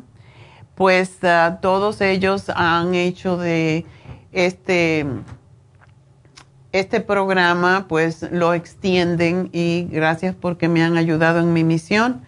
pues 0.75 1.19
ah, 1.23 1.59
todos 1.63 2.01
ellos 2.01 2.51
han 2.55 2.95
hecho 2.95 3.37
de 3.37 3.87
este, 4.33 5.07
este 6.73 7.01
programa 7.01 7.87
pues 7.89 8.27
lo 8.31 8.55
extienden 8.55 9.49
y 9.53 9.89
gracias 9.91 10.35
porque 10.35 10.69
me 10.69 10.83
han 10.83 10.97
ayudado 10.97 11.41
en 11.41 11.53
mi 11.53 11.65
misión 11.65 12.23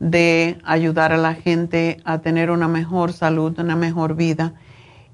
de 0.00 0.58
ayudar 0.64 1.12
a 1.12 1.16
la 1.16 1.34
gente 1.34 1.98
a 2.04 2.18
tener 2.18 2.50
una 2.50 2.68
mejor 2.68 3.12
salud, 3.12 3.58
una 3.58 3.76
mejor 3.76 4.16
vida. 4.16 4.54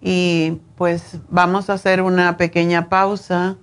Y 0.03 0.59
pues 0.77 1.19
vamos 1.29 1.71
a 1.71 1.75
hacer 1.75 2.03
una 2.03 2.37
pequeña 2.37 2.89
pausa. 2.89 3.57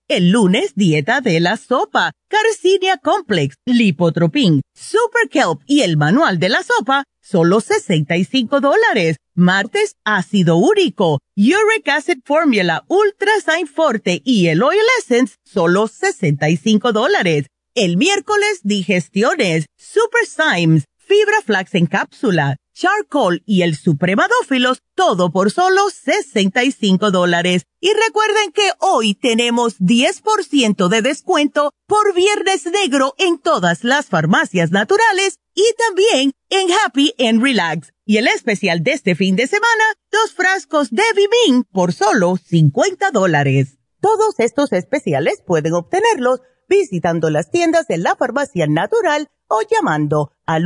El 0.11 0.31
lunes, 0.31 0.73
dieta 0.75 1.21
de 1.21 1.39
la 1.39 1.55
sopa, 1.55 2.11
Carcinia 2.27 2.97
Complex, 2.97 3.55
Lipotropin, 3.65 4.61
Super 4.75 5.29
Kelp 5.29 5.61
y 5.65 5.83
el 5.83 5.95
manual 5.95 6.37
de 6.37 6.49
la 6.49 6.63
sopa, 6.63 7.05
solo 7.21 7.61
65 7.61 8.59
dólares. 8.59 9.15
Martes, 9.35 9.95
ácido 10.03 10.57
úrico, 10.57 11.19
Uric 11.37 11.87
Acid 11.87 12.17
Formula, 12.25 12.83
Ultra 12.89 13.31
Sign 13.39 13.67
Forte 13.67 14.21
y 14.25 14.47
el 14.47 14.61
Oil 14.63 14.81
Essence, 14.99 15.37
solo 15.45 15.87
65 15.87 16.91
dólares. 16.91 17.45
El 17.73 17.95
miércoles, 17.95 18.59
digestiones, 18.63 19.67
Super 19.77 20.25
Symes, 20.25 20.83
fibra 20.97 21.41
flax 21.45 21.73
en 21.75 21.85
cápsula, 21.85 22.57
charcoal 22.81 23.43
y 23.45 23.61
el 23.61 23.75
supremadófilos, 23.75 24.81
todo 24.95 25.31
por 25.31 25.51
solo 25.51 25.89
65 25.91 27.11
dólares. 27.11 27.67
Y 27.79 27.91
recuerden 27.93 28.51
que 28.51 28.71
hoy 28.79 29.13
tenemos 29.13 29.79
10% 29.79 30.87
de 30.87 31.01
descuento 31.03 31.73
por 31.85 32.15
Viernes 32.15 32.65
Negro 32.65 33.13
en 33.19 33.37
todas 33.37 33.83
las 33.83 34.07
farmacias 34.07 34.71
naturales 34.71 35.37
y 35.53 35.63
también 35.77 36.33
en 36.49 36.69
Happy 36.71 37.13
and 37.19 37.43
Relax. 37.43 37.93
Y 38.03 38.17
el 38.17 38.27
especial 38.27 38.81
de 38.81 38.93
este 38.93 39.13
fin 39.13 39.35
de 39.35 39.45
semana, 39.45 39.83
dos 40.11 40.33
frascos 40.33 40.89
de 40.89 41.03
Vivin 41.15 41.63
por 41.65 41.93
solo 41.93 42.37
50 42.37 43.11
dólares. 43.11 43.77
Todos 43.99 44.39
estos 44.39 44.73
especiales 44.73 45.43
pueden 45.45 45.73
obtenerlos 45.73 46.39
visitando 46.67 47.29
las 47.29 47.51
tiendas 47.51 47.85
de 47.85 47.99
la 47.99 48.15
farmacia 48.15 48.65
natural 48.65 49.29
o 49.47 49.61
llamando 49.69 50.31
al 50.47 50.65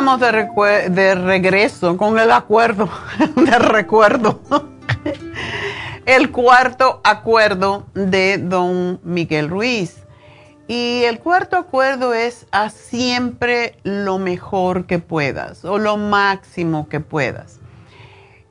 De, 0.00 0.88
de 0.88 1.14
regreso 1.14 1.98
con 1.98 2.18
el 2.18 2.30
acuerdo, 2.30 2.88
de 3.36 3.58
recuerdo. 3.58 4.40
el 6.06 6.30
cuarto 6.30 7.02
acuerdo 7.04 7.86
de 7.92 8.38
don 8.38 8.98
Miguel 9.04 9.50
Ruiz. 9.50 9.98
Y 10.68 11.02
el 11.04 11.18
cuarto 11.18 11.58
acuerdo 11.58 12.14
es 12.14 12.46
a 12.50 12.70
siempre 12.70 13.76
lo 13.82 14.18
mejor 14.18 14.86
que 14.86 15.00
puedas 15.00 15.66
o 15.66 15.76
lo 15.76 15.98
máximo 15.98 16.88
que 16.88 17.00
puedas. 17.00 17.60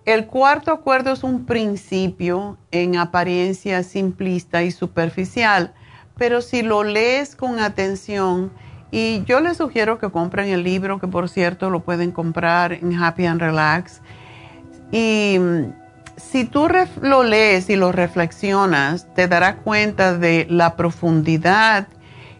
El 0.05 0.27
cuarto 0.27 0.71
acuerdo 0.71 1.13
es 1.13 1.23
un 1.23 1.45
principio 1.47 2.57
en 2.69 2.95
apariencia 2.95 3.81
simplista 3.81 4.61
y 4.61 4.69
superficial, 4.69 5.73
pero 6.15 6.41
si 6.41 6.61
lo 6.61 6.83
lees 6.83 7.35
con 7.35 7.59
atención, 7.59 8.51
y 8.91 9.23
yo 9.25 9.39
les 9.39 9.57
sugiero 9.57 9.99
que 9.99 10.09
compren 10.09 10.49
el 10.49 10.63
libro, 10.63 10.99
que 10.99 11.07
por 11.07 11.29
cierto 11.29 11.69
lo 11.69 11.81
pueden 11.81 12.11
comprar 12.11 12.73
en 12.73 12.95
Happy 12.95 13.25
and 13.25 13.39
Relax. 13.39 14.01
Y 14.91 15.37
mm, 15.39 15.73
si 16.17 16.45
tú 16.45 16.67
lo 17.01 17.23
lees 17.23 17.69
y 17.69 17.75
lo 17.75 17.91
reflexionas, 17.91 19.07
te 19.13 19.27
darás 19.27 19.55
cuenta 19.63 20.17
de 20.17 20.47
la 20.49 20.75
profundidad 20.75 21.87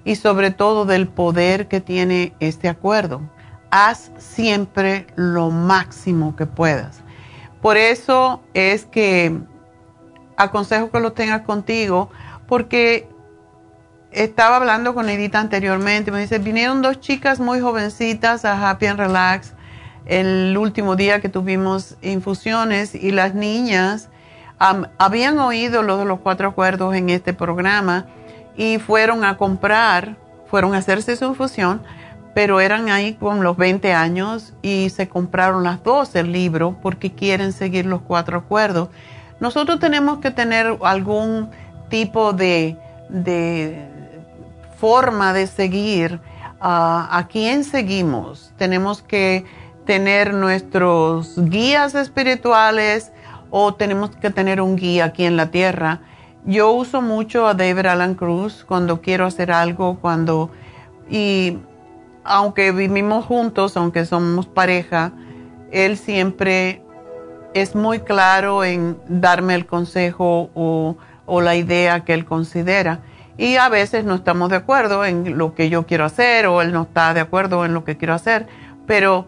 y 0.03 0.15
sobre 0.15 0.51
todo 0.51 0.85
del 0.85 1.07
poder 1.07 1.67
que 1.67 1.81
tiene 1.81 2.33
este 2.39 2.67
acuerdo. 2.67 3.21
Haz 3.69 4.11
siempre 4.17 5.05
lo 5.15 5.51
máximo 5.51 6.35
que 6.35 6.47
puedas. 6.47 7.01
Por 7.61 7.77
eso 7.77 8.41
es 8.53 8.85
que 8.85 9.37
aconsejo 10.35 10.89
que 10.89 10.99
lo 10.99 11.11
tengas 11.13 11.41
contigo, 11.41 12.09
porque 12.47 13.07
estaba 14.11 14.57
hablando 14.57 14.93
con 14.93 15.09
Edita 15.09 15.39
anteriormente, 15.39 16.11
me 16.11 16.19
dice, 16.19 16.39
vinieron 16.39 16.81
dos 16.81 16.99
chicas 16.99 17.39
muy 17.39 17.59
jovencitas 17.59 18.45
a 18.45 18.69
Happy 18.69 18.87
and 18.87 18.99
Relax 18.99 19.53
el 20.05 20.57
último 20.57 20.95
día 20.95 21.21
que 21.21 21.29
tuvimos 21.29 21.95
infusiones 22.01 22.95
y 22.95 23.11
las 23.11 23.35
niñas 23.35 24.09
habían 24.97 25.39
oído 25.39 25.83
lo 25.83 25.97
de 25.97 26.05
los 26.05 26.19
cuatro 26.19 26.49
acuerdos 26.49 26.95
en 26.95 27.09
este 27.09 27.33
programa 27.33 28.07
y 28.57 28.79
fueron 28.79 29.23
a 29.23 29.37
comprar, 29.37 30.17
fueron 30.47 30.73
a 30.73 30.79
hacerse 30.79 31.15
su 31.15 31.25
infusión, 31.25 31.81
pero 32.33 32.59
eran 32.59 32.89
ahí 32.89 33.13
con 33.13 33.43
los 33.43 33.55
20 33.55 33.93
años 33.93 34.53
y 34.61 34.89
se 34.89 35.07
compraron 35.07 35.63
las 35.63 35.83
dos 35.83 36.15
el 36.15 36.31
libro 36.31 36.77
porque 36.81 37.13
quieren 37.13 37.53
seguir 37.53 37.85
los 37.85 38.01
cuatro 38.01 38.39
acuerdos. 38.39 38.89
Nosotros 39.39 39.79
tenemos 39.79 40.19
que 40.19 40.31
tener 40.31 40.77
algún 40.81 41.49
tipo 41.89 42.33
de, 42.33 42.77
de 43.09 43.98
forma 44.79 45.33
de 45.33 45.47
seguir 45.47 46.21
a 46.61 47.27
quién 47.29 47.63
seguimos. 47.63 48.53
Tenemos 48.57 49.01
que 49.01 49.45
tener 49.85 50.33
nuestros 50.33 51.33
guías 51.37 51.95
espirituales 51.95 53.11
o 53.49 53.73
tenemos 53.73 54.11
que 54.11 54.29
tener 54.29 54.61
un 54.61 54.75
guía 54.75 55.05
aquí 55.05 55.25
en 55.25 55.37
la 55.37 55.51
tierra. 55.51 56.01
Yo 56.45 56.71
uso 56.71 57.01
mucho 57.01 57.47
a 57.47 57.53
David 57.53 57.87
Alan 57.87 58.15
Cruz 58.15 58.63
cuando 58.67 59.01
quiero 59.01 59.25
hacer 59.25 59.51
algo, 59.51 59.99
cuando 59.99 60.51
y 61.09 61.57
aunque 62.23 62.71
vivimos 62.71 63.25
juntos, 63.25 63.75
aunque 63.75 64.05
somos 64.05 64.45
pareja, 64.45 65.11
él 65.71 65.97
siempre 65.97 66.83
es 67.53 67.75
muy 67.75 67.99
claro 67.99 68.63
en 68.63 68.97
darme 69.07 69.55
el 69.55 69.65
consejo 69.65 70.51
o 70.53 71.41
la 71.41 71.55
idea 71.55 72.05
que 72.05 72.13
él 72.13 72.25
considera 72.25 73.01
y 73.39 73.55
a 73.55 73.69
veces 73.69 74.03
no 74.03 74.15
estamos 74.15 74.49
de 74.49 74.57
acuerdo 74.57 75.05
en 75.05 75.37
lo 75.37 75.55
que 75.55 75.69
yo 75.69 75.87
quiero 75.87 76.03
hacer 76.03 76.45
o 76.45 76.61
él 76.61 76.73
no 76.73 76.83
está 76.83 77.13
de 77.13 77.21
acuerdo 77.21 77.63
en 77.63 77.73
lo 77.73 77.85
que 77.85 77.95
quiero 77.95 78.13
hacer, 78.13 78.47
pero 78.85 79.27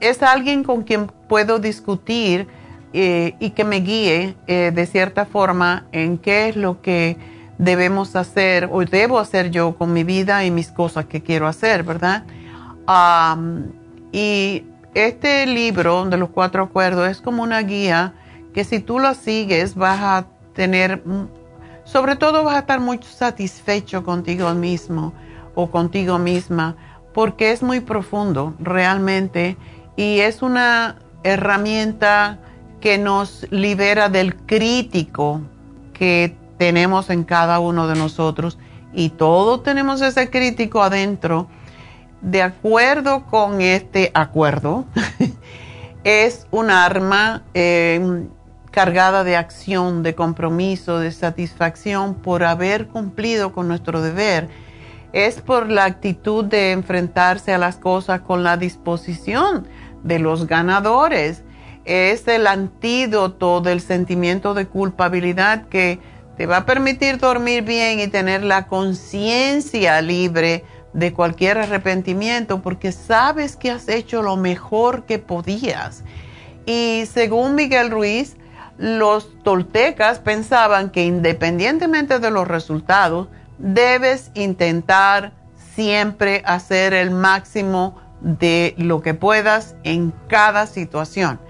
es 0.00 0.24
alguien 0.24 0.64
con 0.64 0.82
quien 0.82 1.06
puedo 1.28 1.60
discutir 1.60 2.48
eh, 2.92 3.36
y 3.38 3.50
que 3.50 3.62
me 3.62 3.76
guíe 3.76 4.34
eh, 4.48 4.72
de 4.74 4.86
cierta 4.86 5.24
forma 5.24 5.86
en 5.92 6.18
qué 6.18 6.48
es 6.48 6.56
lo 6.56 6.82
que 6.82 7.16
debemos 7.58 8.16
hacer 8.16 8.68
o 8.72 8.84
debo 8.84 9.20
hacer 9.20 9.52
yo 9.52 9.76
con 9.76 9.92
mi 9.92 10.02
vida 10.02 10.44
y 10.44 10.50
mis 10.50 10.72
cosas 10.72 11.04
que 11.04 11.22
quiero 11.22 11.46
hacer, 11.46 11.84
¿verdad? 11.84 12.24
y 14.10 14.64
este 14.94 15.46
libro 15.46 16.04
de 16.06 16.16
los 16.16 16.30
cuatro 16.30 16.64
acuerdos 16.64 17.08
es 17.08 17.20
como 17.20 17.44
una 17.44 17.62
guía 17.62 18.14
que 18.52 18.64
si 18.64 18.80
tú 18.80 18.98
lo 18.98 19.14
sigues 19.14 19.76
vas 19.76 20.00
a 20.02 20.26
tener, 20.54 21.02
sobre 21.84 22.16
todo 22.16 22.44
vas 22.44 22.56
a 22.56 22.60
estar 22.60 22.80
muy 22.80 23.00
satisfecho 23.02 24.04
contigo 24.04 24.52
mismo 24.54 25.12
o 25.54 25.70
contigo 25.70 26.18
misma, 26.18 26.76
porque 27.12 27.52
es 27.52 27.62
muy 27.62 27.80
profundo 27.80 28.54
realmente 28.58 29.56
y 29.96 30.20
es 30.20 30.42
una 30.42 30.96
herramienta 31.22 32.38
que 32.80 32.98
nos 32.98 33.46
libera 33.50 34.08
del 34.08 34.34
crítico 34.36 35.40
que 35.92 36.36
tenemos 36.58 37.10
en 37.10 37.24
cada 37.24 37.60
uno 37.60 37.86
de 37.86 37.94
nosotros 37.94 38.58
y 38.92 39.10
todos 39.10 39.62
tenemos 39.62 40.02
ese 40.02 40.30
crítico 40.30 40.82
adentro. 40.82 41.48
De 42.20 42.42
acuerdo 42.42 43.24
con 43.26 43.60
este 43.60 44.10
acuerdo, 44.14 44.84
es 46.04 46.46
un 46.50 46.70
arma 46.70 47.42
em, 47.54 48.28
cargada 48.72 49.22
de 49.22 49.36
acción, 49.36 50.02
de 50.02 50.16
compromiso, 50.16 50.98
de 50.98 51.12
satisfacción 51.12 52.14
por 52.14 52.42
haber 52.42 52.88
cumplido 52.88 53.52
con 53.52 53.68
nuestro 53.68 54.02
deber. 54.02 54.48
Es 55.12 55.40
por 55.40 55.68
la 55.68 55.84
actitud 55.84 56.44
de 56.44 56.72
enfrentarse 56.72 57.52
a 57.52 57.58
las 57.58 57.76
cosas 57.76 58.22
con 58.22 58.42
la 58.42 58.56
disposición 58.56 59.68
de 60.02 60.18
los 60.18 60.46
ganadores. 60.46 61.44
Es 61.84 62.26
el 62.26 62.46
antídoto 62.46 63.60
del 63.60 63.80
sentimiento 63.80 64.54
de 64.54 64.66
culpabilidad 64.66 65.68
que 65.68 66.00
te 66.36 66.46
va 66.46 66.58
a 66.58 66.66
permitir 66.66 67.18
dormir 67.18 67.62
bien 67.62 68.00
y 68.00 68.08
tener 68.08 68.42
la 68.42 68.66
conciencia 68.66 70.00
libre 70.00 70.64
de 70.94 71.12
cualquier 71.12 71.58
arrepentimiento 71.58 72.62
porque 72.62 72.90
sabes 72.90 73.56
que 73.56 73.70
has 73.70 73.88
hecho 73.88 74.22
lo 74.22 74.36
mejor 74.36 75.04
que 75.04 75.18
podías. 75.18 76.04
Y 76.64 77.04
según 77.12 77.54
Miguel 77.54 77.90
Ruiz, 77.90 78.36
los 78.78 79.42
toltecas 79.42 80.18
pensaban 80.18 80.90
que 80.90 81.04
independientemente 81.04 82.18
de 82.18 82.30
los 82.30 82.48
resultados, 82.48 83.28
debes 83.58 84.30
intentar 84.34 85.32
siempre 85.74 86.42
hacer 86.44 86.94
el 86.94 87.10
máximo 87.10 87.96
de 88.20 88.74
lo 88.78 89.02
que 89.02 89.14
puedas 89.14 89.76
en 89.84 90.12
cada 90.28 90.66
situación. 90.66 91.40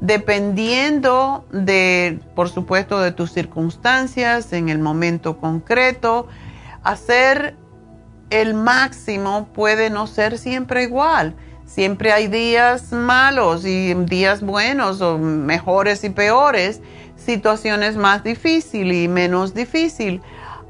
Dependiendo 0.00 1.46
de, 1.50 2.20
por 2.34 2.48
supuesto, 2.48 3.00
de 3.00 3.12
tus 3.12 3.32
circunstancias 3.32 4.52
en 4.52 4.68
el 4.68 4.78
momento 4.78 5.38
concreto, 5.38 6.28
hacer 6.82 7.56
el 8.30 8.54
máximo 8.54 9.48
puede 9.52 9.90
no 9.90 10.06
ser 10.06 10.38
siempre 10.38 10.82
igual. 10.82 11.36
Siempre 11.66 12.12
hay 12.12 12.28
días 12.28 12.92
malos 12.92 13.64
y 13.64 13.94
días 13.94 14.42
buenos 14.42 15.00
o 15.00 15.18
mejores 15.18 16.04
y 16.04 16.10
peores, 16.10 16.80
situaciones 17.16 17.96
más 17.96 18.22
difíciles 18.22 19.04
y 19.04 19.08
menos 19.08 19.54
difíciles 19.54 20.20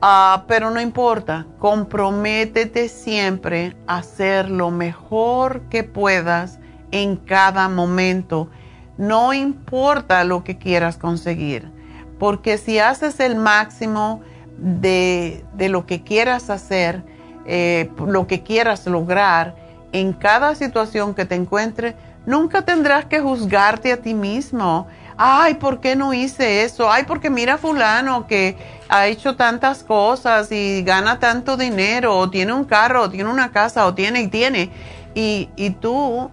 Ah, 0.06 0.44
pero 0.46 0.70
no 0.70 0.82
importa, 0.82 1.46
comprométete 1.58 2.90
siempre 2.90 3.74
a 3.86 3.96
hacer 3.96 4.50
lo 4.50 4.70
mejor 4.70 5.62
que 5.70 5.82
puedas 5.82 6.58
en 6.90 7.16
cada 7.16 7.70
momento. 7.70 8.50
No 8.98 9.32
importa 9.32 10.22
lo 10.24 10.44
que 10.44 10.58
quieras 10.58 10.98
conseguir, 10.98 11.70
porque 12.18 12.58
si 12.58 12.78
haces 12.78 13.18
el 13.18 13.36
máximo 13.36 14.20
de, 14.58 15.42
lo 15.56 15.86
que 15.86 16.02
quieras 16.02 16.50
hacer, 16.50 17.02
eh, 17.46 17.88
lo 18.06 18.26
que 18.26 18.42
quieras 18.42 18.86
lograr, 18.86 19.56
en 19.94 20.12
cada 20.12 20.54
situación 20.54 21.14
que 21.14 21.24
te 21.24 21.34
encuentres, 21.34 21.94
nunca 22.26 22.62
tendrás 22.62 23.06
que 23.06 23.20
juzgarte 23.20 23.92
a 23.92 23.96
ti 23.96 24.12
mismo 24.12 24.86
ay, 25.16 25.54
¿por 25.54 25.80
qué 25.80 25.96
no 25.96 26.12
hice 26.12 26.64
eso? 26.64 26.90
Ay, 26.90 27.04
porque 27.04 27.30
mira 27.30 27.58
fulano 27.58 28.26
que 28.26 28.56
ha 28.88 29.06
hecho 29.06 29.36
tantas 29.36 29.82
cosas 29.82 30.50
y 30.52 30.82
gana 30.82 31.18
tanto 31.18 31.56
dinero, 31.56 32.16
o 32.16 32.30
tiene 32.30 32.52
un 32.52 32.64
carro, 32.64 33.02
o 33.02 33.10
tiene 33.10 33.30
una 33.30 33.50
casa, 33.52 33.86
o 33.86 33.94
tiene 33.94 34.22
y 34.22 34.28
tiene. 34.28 34.70
Y, 35.14 35.50
y 35.56 35.70
tú 35.70 36.30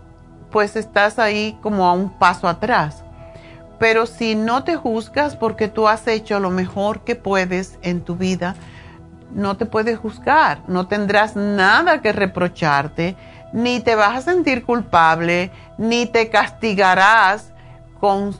pues 0.49 0.75
estás 0.75 1.17
ahí 1.17 1.57
como 1.61 1.87
a 1.87 1.93
un 1.93 2.09
paso 2.09 2.47
atrás. 2.47 3.03
Pero 3.79 4.05
si 4.05 4.35
no 4.35 4.63
te 4.63 4.75
juzgas 4.75 5.35
porque 5.35 5.67
tú 5.67 5.87
has 5.87 6.07
hecho 6.07 6.39
lo 6.39 6.49
mejor 6.49 7.03
que 7.03 7.15
puedes 7.15 7.79
en 7.81 8.01
tu 8.01 8.15
vida, 8.15 8.55
no 9.33 9.55
te 9.55 9.65
puedes 9.65 9.97
juzgar, 9.97 10.61
no 10.67 10.87
tendrás 10.87 11.37
nada 11.37 12.01
que 12.01 12.11
reprocharte, 12.11 13.15
ni 13.53 13.79
te 13.79 13.95
vas 13.95 14.17
a 14.17 14.21
sentir 14.21 14.63
culpable, 14.63 15.51
ni 15.77 16.05
te 16.05 16.29
castigarás 16.29 17.51
con 17.99 18.33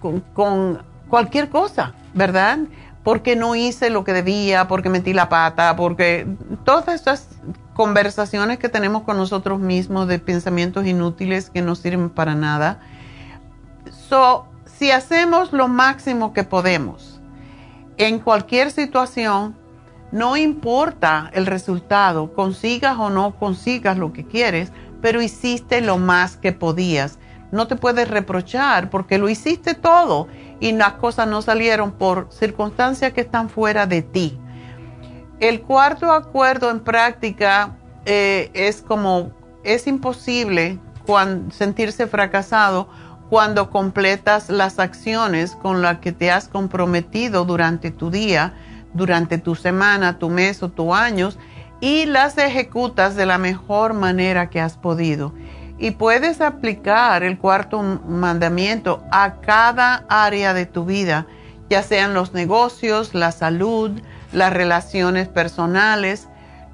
con, 0.00 0.82
cualquier 1.08 1.48
cosa, 1.48 1.94
¿verdad? 2.14 2.58
Porque 3.02 3.36
no 3.36 3.54
hice 3.54 3.90
lo 3.90 4.04
que 4.04 4.12
debía, 4.12 4.68
porque 4.68 4.88
metí 4.88 5.12
la 5.12 5.28
pata, 5.28 5.76
porque 5.76 6.26
todas 6.64 6.88
estas 6.88 7.28
conversaciones 7.74 8.58
que 8.58 8.68
tenemos 8.68 9.02
con 9.02 9.16
nosotros 9.16 9.60
mismos 9.60 10.08
de 10.08 10.18
pensamientos 10.18 10.86
inútiles 10.86 11.48
que 11.50 11.62
no 11.62 11.74
sirven 11.74 12.10
para 12.10 12.34
nada. 12.34 12.80
So, 14.08 14.46
si 14.66 14.90
hacemos 14.90 15.52
lo 15.52 15.68
máximo 15.68 16.32
que 16.32 16.44
podemos 16.44 17.20
en 17.96 18.18
cualquier 18.18 18.70
situación, 18.70 19.56
no 20.12 20.36
importa 20.36 21.30
el 21.34 21.46
resultado, 21.46 22.32
consigas 22.34 22.96
o 22.98 23.10
no 23.10 23.36
consigas 23.36 23.98
lo 23.98 24.12
que 24.12 24.24
quieres, 24.24 24.72
pero 25.00 25.22
hiciste 25.22 25.80
lo 25.80 25.98
más 25.98 26.36
que 26.36 26.52
podías 26.52 27.18
no 27.50 27.66
te 27.66 27.76
puedes 27.76 28.08
reprochar 28.08 28.90
porque 28.90 29.18
lo 29.18 29.28
hiciste 29.28 29.74
todo 29.74 30.28
y 30.60 30.72
las 30.72 30.94
cosas 30.94 31.28
no 31.28 31.42
salieron 31.42 31.92
por 31.92 32.28
circunstancias 32.30 33.12
que 33.12 33.22
están 33.22 33.48
fuera 33.48 33.86
de 33.86 34.02
ti. 34.02 34.38
El 35.40 35.62
cuarto 35.62 36.12
acuerdo 36.12 36.70
en 36.70 36.80
práctica 36.80 37.76
eh, 38.04 38.50
es 38.54 38.82
como, 38.82 39.30
es 39.64 39.86
imposible 39.86 40.78
sentirse 41.50 42.06
fracasado 42.06 42.88
cuando 43.30 43.70
completas 43.70 44.50
las 44.50 44.78
acciones 44.78 45.54
con 45.54 45.80
las 45.80 46.00
que 46.00 46.12
te 46.12 46.30
has 46.30 46.48
comprometido 46.48 47.44
durante 47.44 47.90
tu 47.90 48.10
día, 48.10 48.54
durante 48.94 49.38
tu 49.38 49.54
semana, 49.54 50.18
tu 50.18 50.30
mes 50.30 50.62
o 50.62 50.68
tu 50.68 50.94
año 50.94 51.30
y 51.80 52.06
las 52.06 52.38
ejecutas 52.38 53.16
de 53.16 53.26
la 53.26 53.38
mejor 53.38 53.94
manera 53.94 54.50
que 54.50 54.60
has 54.60 54.76
podido 54.76 55.32
y 55.78 55.92
puedes 55.92 56.40
aplicar 56.40 57.22
el 57.22 57.38
cuarto 57.38 57.80
mandamiento 57.82 59.02
a 59.12 59.40
cada 59.40 60.04
área 60.08 60.52
de 60.52 60.66
tu 60.66 60.84
vida, 60.84 61.26
ya 61.70 61.82
sean 61.82 62.14
los 62.14 62.34
negocios, 62.34 63.14
la 63.14 63.30
salud, 63.30 63.92
las 64.32 64.52
relaciones 64.52 65.28
personales. 65.28 66.28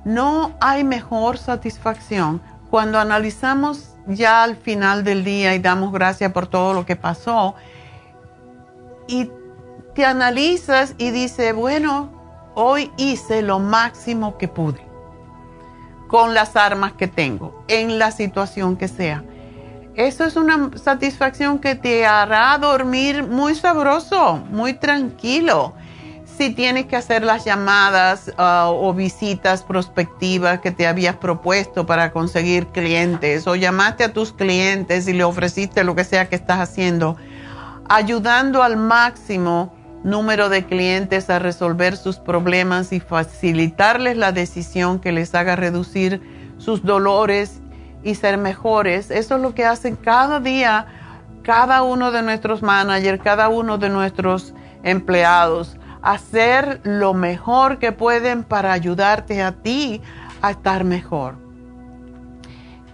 No 0.04 0.56
hay 0.60 0.84
mejor 0.84 1.36
satisfacción 1.36 2.40
cuando 2.70 2.98
analizamos 2.98 3.90
ya 4.06 4.42
al 4.42 4.56
final 4.56 5.04
del 5.04 5.24
día 5.24 5.54
y 5.54 5.58
damos 5.58 5.92
gracias 5.92 6.32
por 6.32 6.46
todo 6.46 6.72
lo 6.72 6.86
que 6.86 6.96
pasó 6.96 7.54
y 9.06 9.30
te 9.94 10.04
analizas 10.04 10.94
y 10.98 11.10
dices, 11.10 11.54
bueno, 11.54 12.10
hoy 12.54 12.90
hice 12.96 13.42
lo 13.42 13.58
máximo 13.58 14.36
que 14.38 14.48
pude 14.48 14.84
con 16.08 16.34
las 16.34 16.54
armas 16.54 16.92
que 16.92 17.08
tengo, 17.08 17.64
en 17.66 17.98
la 17.98 18.10
situación 18.10 18.76
que 18.76 18.88
sea. 18.88 19.24
Eso 19.96 20.24
es 20.24 20.36
una 20.36 20.70
satisfacción 20.76 21.58
que 21.58 21.76
te 21.76 22.04
hará 22.04 22.56
dormir 22.58 23.22
muy 23.22 23.54
sabroso, 23.54 24.36
muy 24.50 24.74
tranquilo. 24.74 25.74
Si 26.24 26.50
tienes 26.50 26.86
que 26.86 26.96
hacer 26.96 27.22
las 27.22 27.44
llamadas 27.44 28.32
uh, 28.38 28.70
o 28.70 28.92
visitas 28.92 29.62
prospectivas 29.62 30.60
que 30.60 30.72
te 30.72 30.86
habías 30.88 31.16
propuesto 31.16 31.86
para 31.86 32.10
conseguir 32.10 32.66
clientes 32.68 33.46
o 33.46 33.54
llamaste 33.54 34.02
a 34.02 34.12
tus 34.12 34.32
clientes 34.32 35.06
y 35.06 35.12
le 35.12 35.22
ofreciste 35.22 35.84
lo 35.84 35.94
que 35.94 36.02
sea 36.02 36.28
que 36.28 36.34
estás 36.34 36.58
haciendo, 36.58 37.16
ayudando 37.88 38.64
al 38.64 38.76
máximo 38.76 39.72
número 40.04 40.48
de 40.48 40.64
clientes 40.64 41.28
a 41.30 41.40
resolver 41.40 41.96
sus 41.96 42.16
problemas 42.16 42.92
y 42.92 43.00
facilitarles 43.00 44.16
la 44.16 44.30
decisión 44.30 45.00
que 45.00 45.10
les 45.10 45.34
haga 45.34 45.56
reducir 45.56 46.20
sus 46.58 46.84
dolores 46.84 47.60
y 48.04 48.14
ser 48.14 48.38
mejores. 48.38 49.10
Eso 49.10 49.36
es 49.36 49.40
lo 49.42 49.54
que 49.54 49.64
hacen 49.64 49.96
cada 49.96 50.38
día 50.38 50.86
cada 51.44 51.82
uno 51.82 52.10
de 52.10 52.22
nuestros 52.22 52.62
managers, 52.62 53.22
cada 53.22 53.48
uno 53.48 53.78
de 53.78 53.90
nuestros 53.90 54.54
empleados, 54.82 55.76
hacer 56.02 56.80
lo 56.82 57.14
mejor 57.14 57.78
que 57.78 57.92
pueden 57.92 58.42
para 58.42 58.72
ayudarte 58.72 59.42
a 59.42 59.52
ti 59.52 60.00
a 60.42 60.50
estar 60.50 60.84
mejor. 60.84 61.36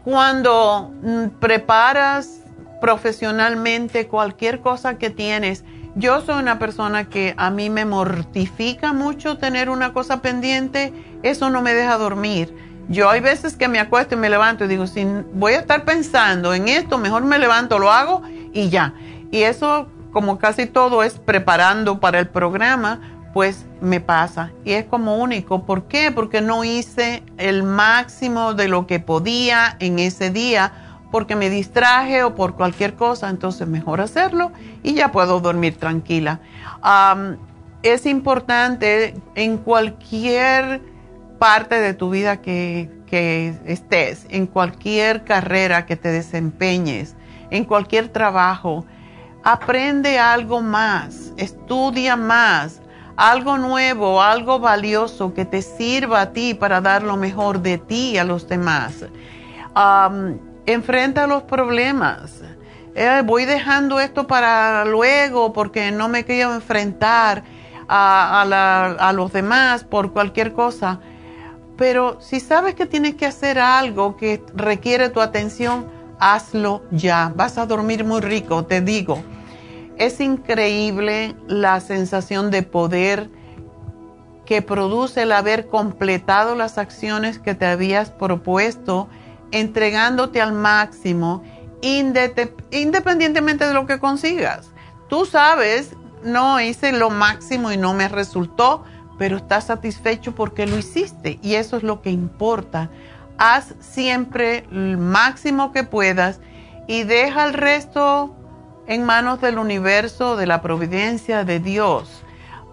Cuando 0.05 0.93
mm, 1.03 1.27
preparas 1.39 2.41
profesionalmente 2.81 4.09
cualquier 4.09 4.61
cosa 4.61 4.99
que 4.99 5.11
tienes, 5.11 5.65
yo 6.01 6.23
soy 6.23 6.41
una 6.41 6.59
persona 6.59 7.09
que 7.09 7.35
a 7.37 7.51
mí 7.51 7.69
me 7.69 7.85
mortifica 7.85 8.93
mucho 8.95 9.37
tener 9.37 9.69
una 9.69 9.93
cosa 9.93 10.23
pendiente, 10.23 10.93
eso 11.23 11.51
no 11.51 11.61
me 11.61 11.75
deja 11.75 11.99
dormir. 11.99 12.57
Yo 12.89 13.11
hay 13.11 13.21
veces 13.21 13.55
que 13.55 13.69
me 13.69 13.79
acuesto 13.79 14.15
y 14.15 14.19
me 14.19 14.31
levanto 14.31 14.65
y 14.65 14.69
digo, 14.69 14.87
si 14.87 15.07
voy 15.35 15.53
a 15.53 15.61
estar 15.61 15.85
pensando 15.85 16.55
en 16.55 16.69
esto, 16.69 16.99
mejor 16.99 17.23
me 17.23 17.39
levanto, 17.39 17.79
lo 17.79 17.93
hago 17.93 18.23
y 18.53 18.71
ya. 18.71 18.95
Y 19.31 19.43
eso, 19.43 19.89
como 20.11 20.39
casi 20.39 20.67
todo 20.67 21.03
es 21.03 21.19
preparando 21.19 22.01
para 22.01 22.19
el 22.19 22.29
programa, 22.29 23.01
pues 23.35 23.67
me 23.81 24.01
pasa. 24.01 24.51
Y 24.65 24.73
es 24.73 24.87
como 24.87 25.19
único. 25.19 25.67
¿Por 25.67 25.85
qué? 25.85 26.11
Porque 26.11 26.41
no 26.41 26.65
hice 26.65 27.23
el 27.37 27.63
máximo 27.63 28.55
de 28.55 28.69
lo 28.69 28.87
que 28.87 29.01
podía 29.01 29.77
en 29.79 29.99
ese 29.99 30.31
día 30.31 30.73
porque 31.11 31.37
me 31.37 31.51
distraje 31.51 32.23
o 32.23 32.35
por 32.35 32.55
cualquier 32.55 32.95
cosa, 32.95 33.29
entonces 33.29 33.67
mejor 33.67 34.01
hacerlo 34.01 34.53
y 34.83 34.95
ya 34.95 35.13
puedo 35.13 35.41
dormir 35.41 35.77
tranquila. 35.77 36.41
es 37.83 38.07
importante 38.07 39.15
en 39.35 39.59
cualquier 39.59 40.83
parte 41.39 41.81
de 41.81 41.95
tu 41.95 42.11
vida 42.11 42.41
que, 42.41 42.91
estés, 43.67 44.27
en 44.29 44.47
cualquier 44.47 45.25
carrera 45.25 45.85
que 45.85 45.97
te 45.97 46.11
desempeñes, 46.11 47.17
en 47.51 47.65
cualquier 47.65 48.09
trabajo, 48.09 48.85
aprende 49.43 50.19
algo 50.19 50.61
más, 50.61 51.33
estudia 51.37 52.15
más, 52.15 52.81
algo 53.17 53.59
nuevo, 53.59 54.23
algo 54.23 54.61
valioso 54.61 55.35
que 55.35 55.45
te 55.45 55.61
sirva 55.61 56.21
a 56.21 56.33
ti 56.33 56.55
para 56.55 56.81
dar 56.81 57.03
lo 57.03 57.17
mejor 57.17 57.61
de 57.61 57.79
ti 57.79 58.17
a 58.17 58.23
los 58.23 58.49
demás 58.49 59.07
enfrenta 60.67 61.27
los 61.27 61.43
problemas. 61.45 62.43
Eh, 62.95 63.23
voy 63.25 63.45
dejando 63.45 64.01
esto 64.01 64.27
para 64.27 64.85
luego 64.85 65.53
porque 65.53 65.93
no 65.93 66.09
me 66.09 66.25
quiero 66.25 66.55
enfrentar 66.55 67.45
a, 67.89 69.13
los 69.15 69.33
demás 69.33 69.85
por 69.85 70.13
cualquier 70.13 70.53
cosa. 70.53 71.01
Pero 71.77 72.21
si 72.21 72.41
sabes 72.41 72.75
que 72.75 72.87
tienes 72.87 73.15
que 73.15 73.27
hacer 73.27 73.59
algo 73.59 74.17
que 74.17 74.43
requiere 74.55 75.09
tu 75.09 75.21
atención, 75.21 75.87
hazlo 76.19 76.83
ya. 76.91 77.33
Vas 77.35 77.59
a 77.59 77.67
dormir 77.67 78.05
muy 78.05 78.21
rico, 78.21 78.65
te 78.65 78.81
digo. 78.81 79.23
Es 79.97 80.21
increíble 80.21 81.35
la 81.47 81.81
sensación 81.81 82.51
de 82.51 82.63
poder 82.63 83.31
que 84.45 84.63
produce 84.63 85.23
el 85.23 85.33
haber 85.33 85.69
completado 85.69 86.55
las 86.57 86.77
acciones 86.77 87.39
que 87.39 87.55
te 87.55 87.67
habías 87.67 88.11
propuesto 88.11 89.09
entregándote 89.53 90.41
al 90.41 90.53
máximo 90.53 91.43
independientemente 91.83 93.67
de 93.67 93.75
lo 93.75 93.87
que 93.87 93.99
consigas. 93.99 94.71
Tú 95.09 95.25
sabes, 95.27 95.97
no 96.23 96.61
hice 96.61 96.93
lo 96.93 97.11
máximo 97.11 97.73
y 97.73 97.77
no 97.77 97.95
me 97.95 98.09
resultó, 98.09 98.85
pero 99.19 99.37
estás 99.37 99.67
satisfecho 99.67 100.35
porque 100.35 100.67
lo 100.67 100.79
hiciste 100.79 101.39
y 101.43 101.55
eso 101.55 101.77
es 101.77 101.83
lo 101.83 102.03
que 102.03 102.11
importa. 102.11 102.91
Haz 103.39 103.75
siempre 103.81 104.67
el 104.71 104.99
máximo 104.99 105.73
que 105.73 105.85
puedas 105.85 106.41
y 106.87 107.05
deja 107.05 107.45
el 107.45 107.55
resto 107.55 108.35
en 108.87 109.05
manos 109.05 109.41
del 109.41 109.59
universo, 109.59 110.37
de 110.37 110.47
la 110.47 110.63
providencia 110.63 111.45
de 111.45 111.61
Dios 111.61 112.23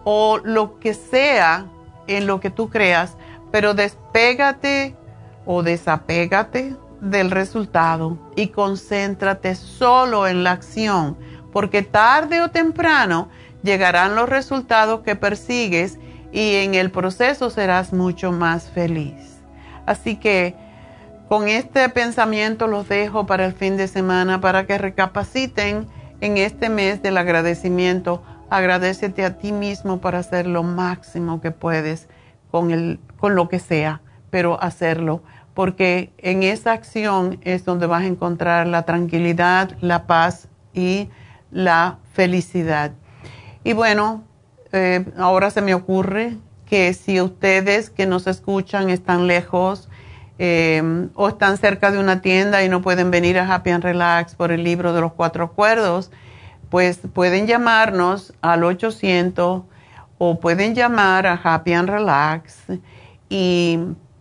o 0.03 0.39
lo 0.43 0.79
que 0.79 0.93
sea 0.93 1.65
en 2.07 2.27
lo 2.27 2.39
que 2.39 2.49
tú 2.49 2.69
creas, 2.69 3.17
pero 3.51 3.73
despégate 3.73 4.95
o 5.47 5.63
desapégate 5.63 6.75
del 7.01 7.31
resultado 7.31 8.17
y 8.35 8.49
concéntrate 8.49 9.55
solo 9.55 10.27
en 10.27 10.43
la 10.43 10.51
acción, 10.51 11.17
porque 11.51 11.81
tarde 11.81 12.41
o 12.41 12.51
temprano 12.51 13.29
llegarán 13.63 14.15
los 14.15 14.29
resultados 14.29 15.01
que 15.01 15.15
persigues 15.15 15.97
y 16.31 16.55
en 16.55 16.75
el 16.75 16.91
proceso 16.91 17.49
serás 17.49 17.93
mucho 17.93 18.31
más 18.31 18.69
feliz. 18.69 19.41
Así 19.85 20.17
que 20.17 20.55
con 21.29 21.47
este 21.47 21.87
pensamiento 21.89 22.67
los 22.67 22.87
dejo 22.87 23.25
para 23.25 23.45
el 23.45 23.53
fin 23.53 23.77
de 23.77 23.87
semana 23.87 24.39
para 24.41 24.65
que 24.65 24.77
recapaciten 24.77 25.87
en 26.21 26.37
este 26.37 26.69
mes 26.69 27.01
del 27.01 27.17
agradecimiento. 27.17 28.21
Agradecete 28.49 29.25
a 29.25 29.37
ti 29.37 29.51
mismo 29.51 29.99
para 29.99 30.19
hacer 30.19 30.47
lo 30.47 30.63
máximo 30.63 31.41
que 31.41 31.51
puedes 31.51 32.07
con, 32.49 32.71
el, 32.71 32.99
con 33.17 33.35
lo 33.35 33.49
que 33.49 33.59
sea, 33.59 34.01
pero 34.29 34.61
hacerlo 34.61 35.21
porque 35.57 36.13
en 36.19 36.43
esa 36.43 36.73
acción 36.73 37.39
es 37.41 37.65
donde 37.65 37.87
vas 37.87 38.03
a 38.03 38.05
encontrar 38.05 38.67
la 38.67 38.83
tranquilidad, 38.83 39.75
la 39.81 40.05
paz 40.05 40.49
y 40.71 41.09
la 41.49 41.97
felicidad. 42.13 42.91
Y 43.63 43.73
bueno, 43.73 44.23
eh, 44.71 45.03
ahora 45.17 45.49
se 45.49 45.63
me 45.63 45.73
ocurre 45.73 46.37
que 46.67 46.93
si 46.93 47.19
ustedes 47.21 47.89
que 47.89 48.05
nos 48.05 48.27
escuchan 48.27 48.91
están 48.91 49.25
lejos 49.25 49.89
eh, 50.37 51.09
o 51.15 51.27
están 51.27 51.57
cerca 51.57 51.89
de 51.89 51.97
una 51.97 52.21
tienda 52.21 52.63
y 52.63 52.69
no 52.69 52.83
pueden 52.83 53.09
venir 53.09 53.39
a 53.39 53.51
Happy 53.51 53.71
and 53.71 53.83
Relax 53.83 54.35
por 54.35 54.51
el 54.51 54.63
libro 54.63 54.93
de 54.93 55.01
los 55.01 55.13
cuatro 55.13 55.45
acuerdos, 55.45 56.11
pues 56.69 56.99
pueden 57.13 57.47
llamarnos 57.47 58.31
al 58.43 58.63
800 58.63 59.63
o 60.19 60.39
pueden 60.39 60.75
llamar 60.75 61.25
a 61.25 61.33
Happy 61.33 61.73
and 61.73 61.89
Relax 61.89 62.61
y 63.27 63.79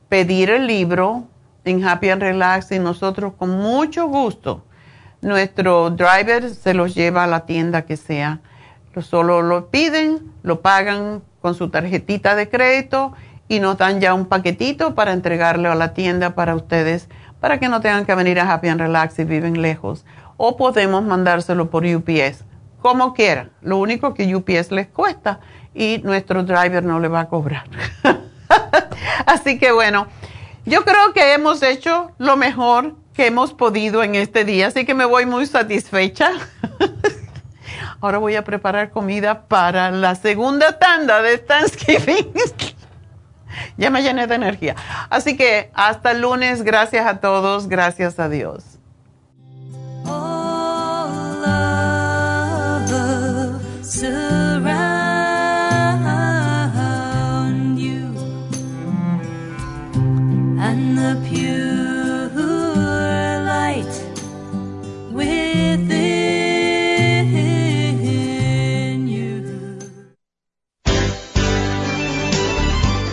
pedir 0.09 0.51
el 0.51 0.67
libro 0.67 1.25
en 1.65 1.85
Happy 1.85 2.11
and 2.11 2.23
Relax 2.23 2.73
y 2.73 2.79
nosotros 2.79 3.35
con 3.37 3.51
mucho 3.51 4.07
gusto, 4.07 4.65
nuestro 5.21 5.91
driver 5.91 6.51
se 6.51 6.75
los 6.75 6.95
lleva 6.95 7.25
a 7.25 7.27
la 7.27 7.47
tienda 7.47 7.83
que 7.83 7.97
sea. 7.97 8.41
Solo 9.01 9.43
lo 9.43 9.69
piden, 9.69 10.33
lo 10.43 10.63
pagan 10.63 11.23
con 11.43 11.55
su 11.55 11.69
tarjetita 11.69 12.35
de 12.35 12.49
crédito 12.49 13.13
y 13.49 13.61
nos 13.61 13.77
dan 13.77 14.01
ya 14.01 14.15
un 14.15 14.27
paquetito 14.27 14.95
para 14.95 15.13
entregarle 15.13 15.69
a 15.69 15.75
la 15.75 15.93
tienda 15.93 16.35
para 16.35 16.55
ustedes, 16.55 17.09
para 17.41 17.59
que 17.59 17.69
no 17.69 17.81
tengan 17.81 18.07
que 18.07 18.15
venir 18.15 18.41
a 18.41 18.51
Happy 18.51 18.69
and 18.69 18.81
Relax 18.81 19.15
si 19.15 19.25
viven 19.25 19.61
lejos. 19.61 20.07
O 20.39 20.57
podemos 20.57 21.03
mandárselo 21.03 21.71
por 21.71 21.85
UPS, 21.85 22.45
como 22.81 23.13
quieran. 23.13 23.51
Lo 23.61 23.77
único 23.79 24.15
que 24.15 24.35
UPS 24.35 24.73
les 24.73 24.87
cuesta 24.87 25.41
y 25.75 26.01
nuestro 26.03 26.43
driver 26.43 26.83
no 26.83 26.99
le 26.99 27.09
va 27.09 27.21
a 27.21 27.29
cobrar. 27.29 27.65
Así 29.27 29.59
que 29.59 29.73
bueno, 29.73 30.09
yo 30.65 30.85
creo 30.85 31.13
que 31.13 31.35
hemos 31.35 31.63
hecho 31.63 32.13
lo 32.19 32.37
mejor 32.37 32.97
que 33.15 33.27
hemos 33.27 33.55
podido 33.55 34.03
en 34.03 34.15
este 34.15 34.45
día, 34.45 34.67
así 34.67 34.85
que 34.85 34.93
me 34.93 35.07
voy 35.07 35.25
muy 35.25 35.47
satisfecha. 35.47 36.33
Ahora 38.01 38.19
voy 38.19 38.37
a 38.37 38.45
preparar 38.45 38.91
comida 38.91 39.47
para 39.47 39.91
la 39.91 40.15
segunda 40.15 40.79
tanda 40.79 41.23
de 41.23 41.39
Thanksgiving. 41.39 42.33
ya 43.79 43.91
me 43.91 44.03
llené 44.03 44.27
de 44.27 44.35
energía. 44.35 44.77
Así 45.09 45.37
que 45.37 45.71
hasta 45.73 46.13
lunes, 46.13 46.63
gracias 46.63 47.07
a 47.07 47.21
todos, 47.21 47.69
gracias 47.69 48.19
a 48.19 48.29
Dios. 48.29 48.65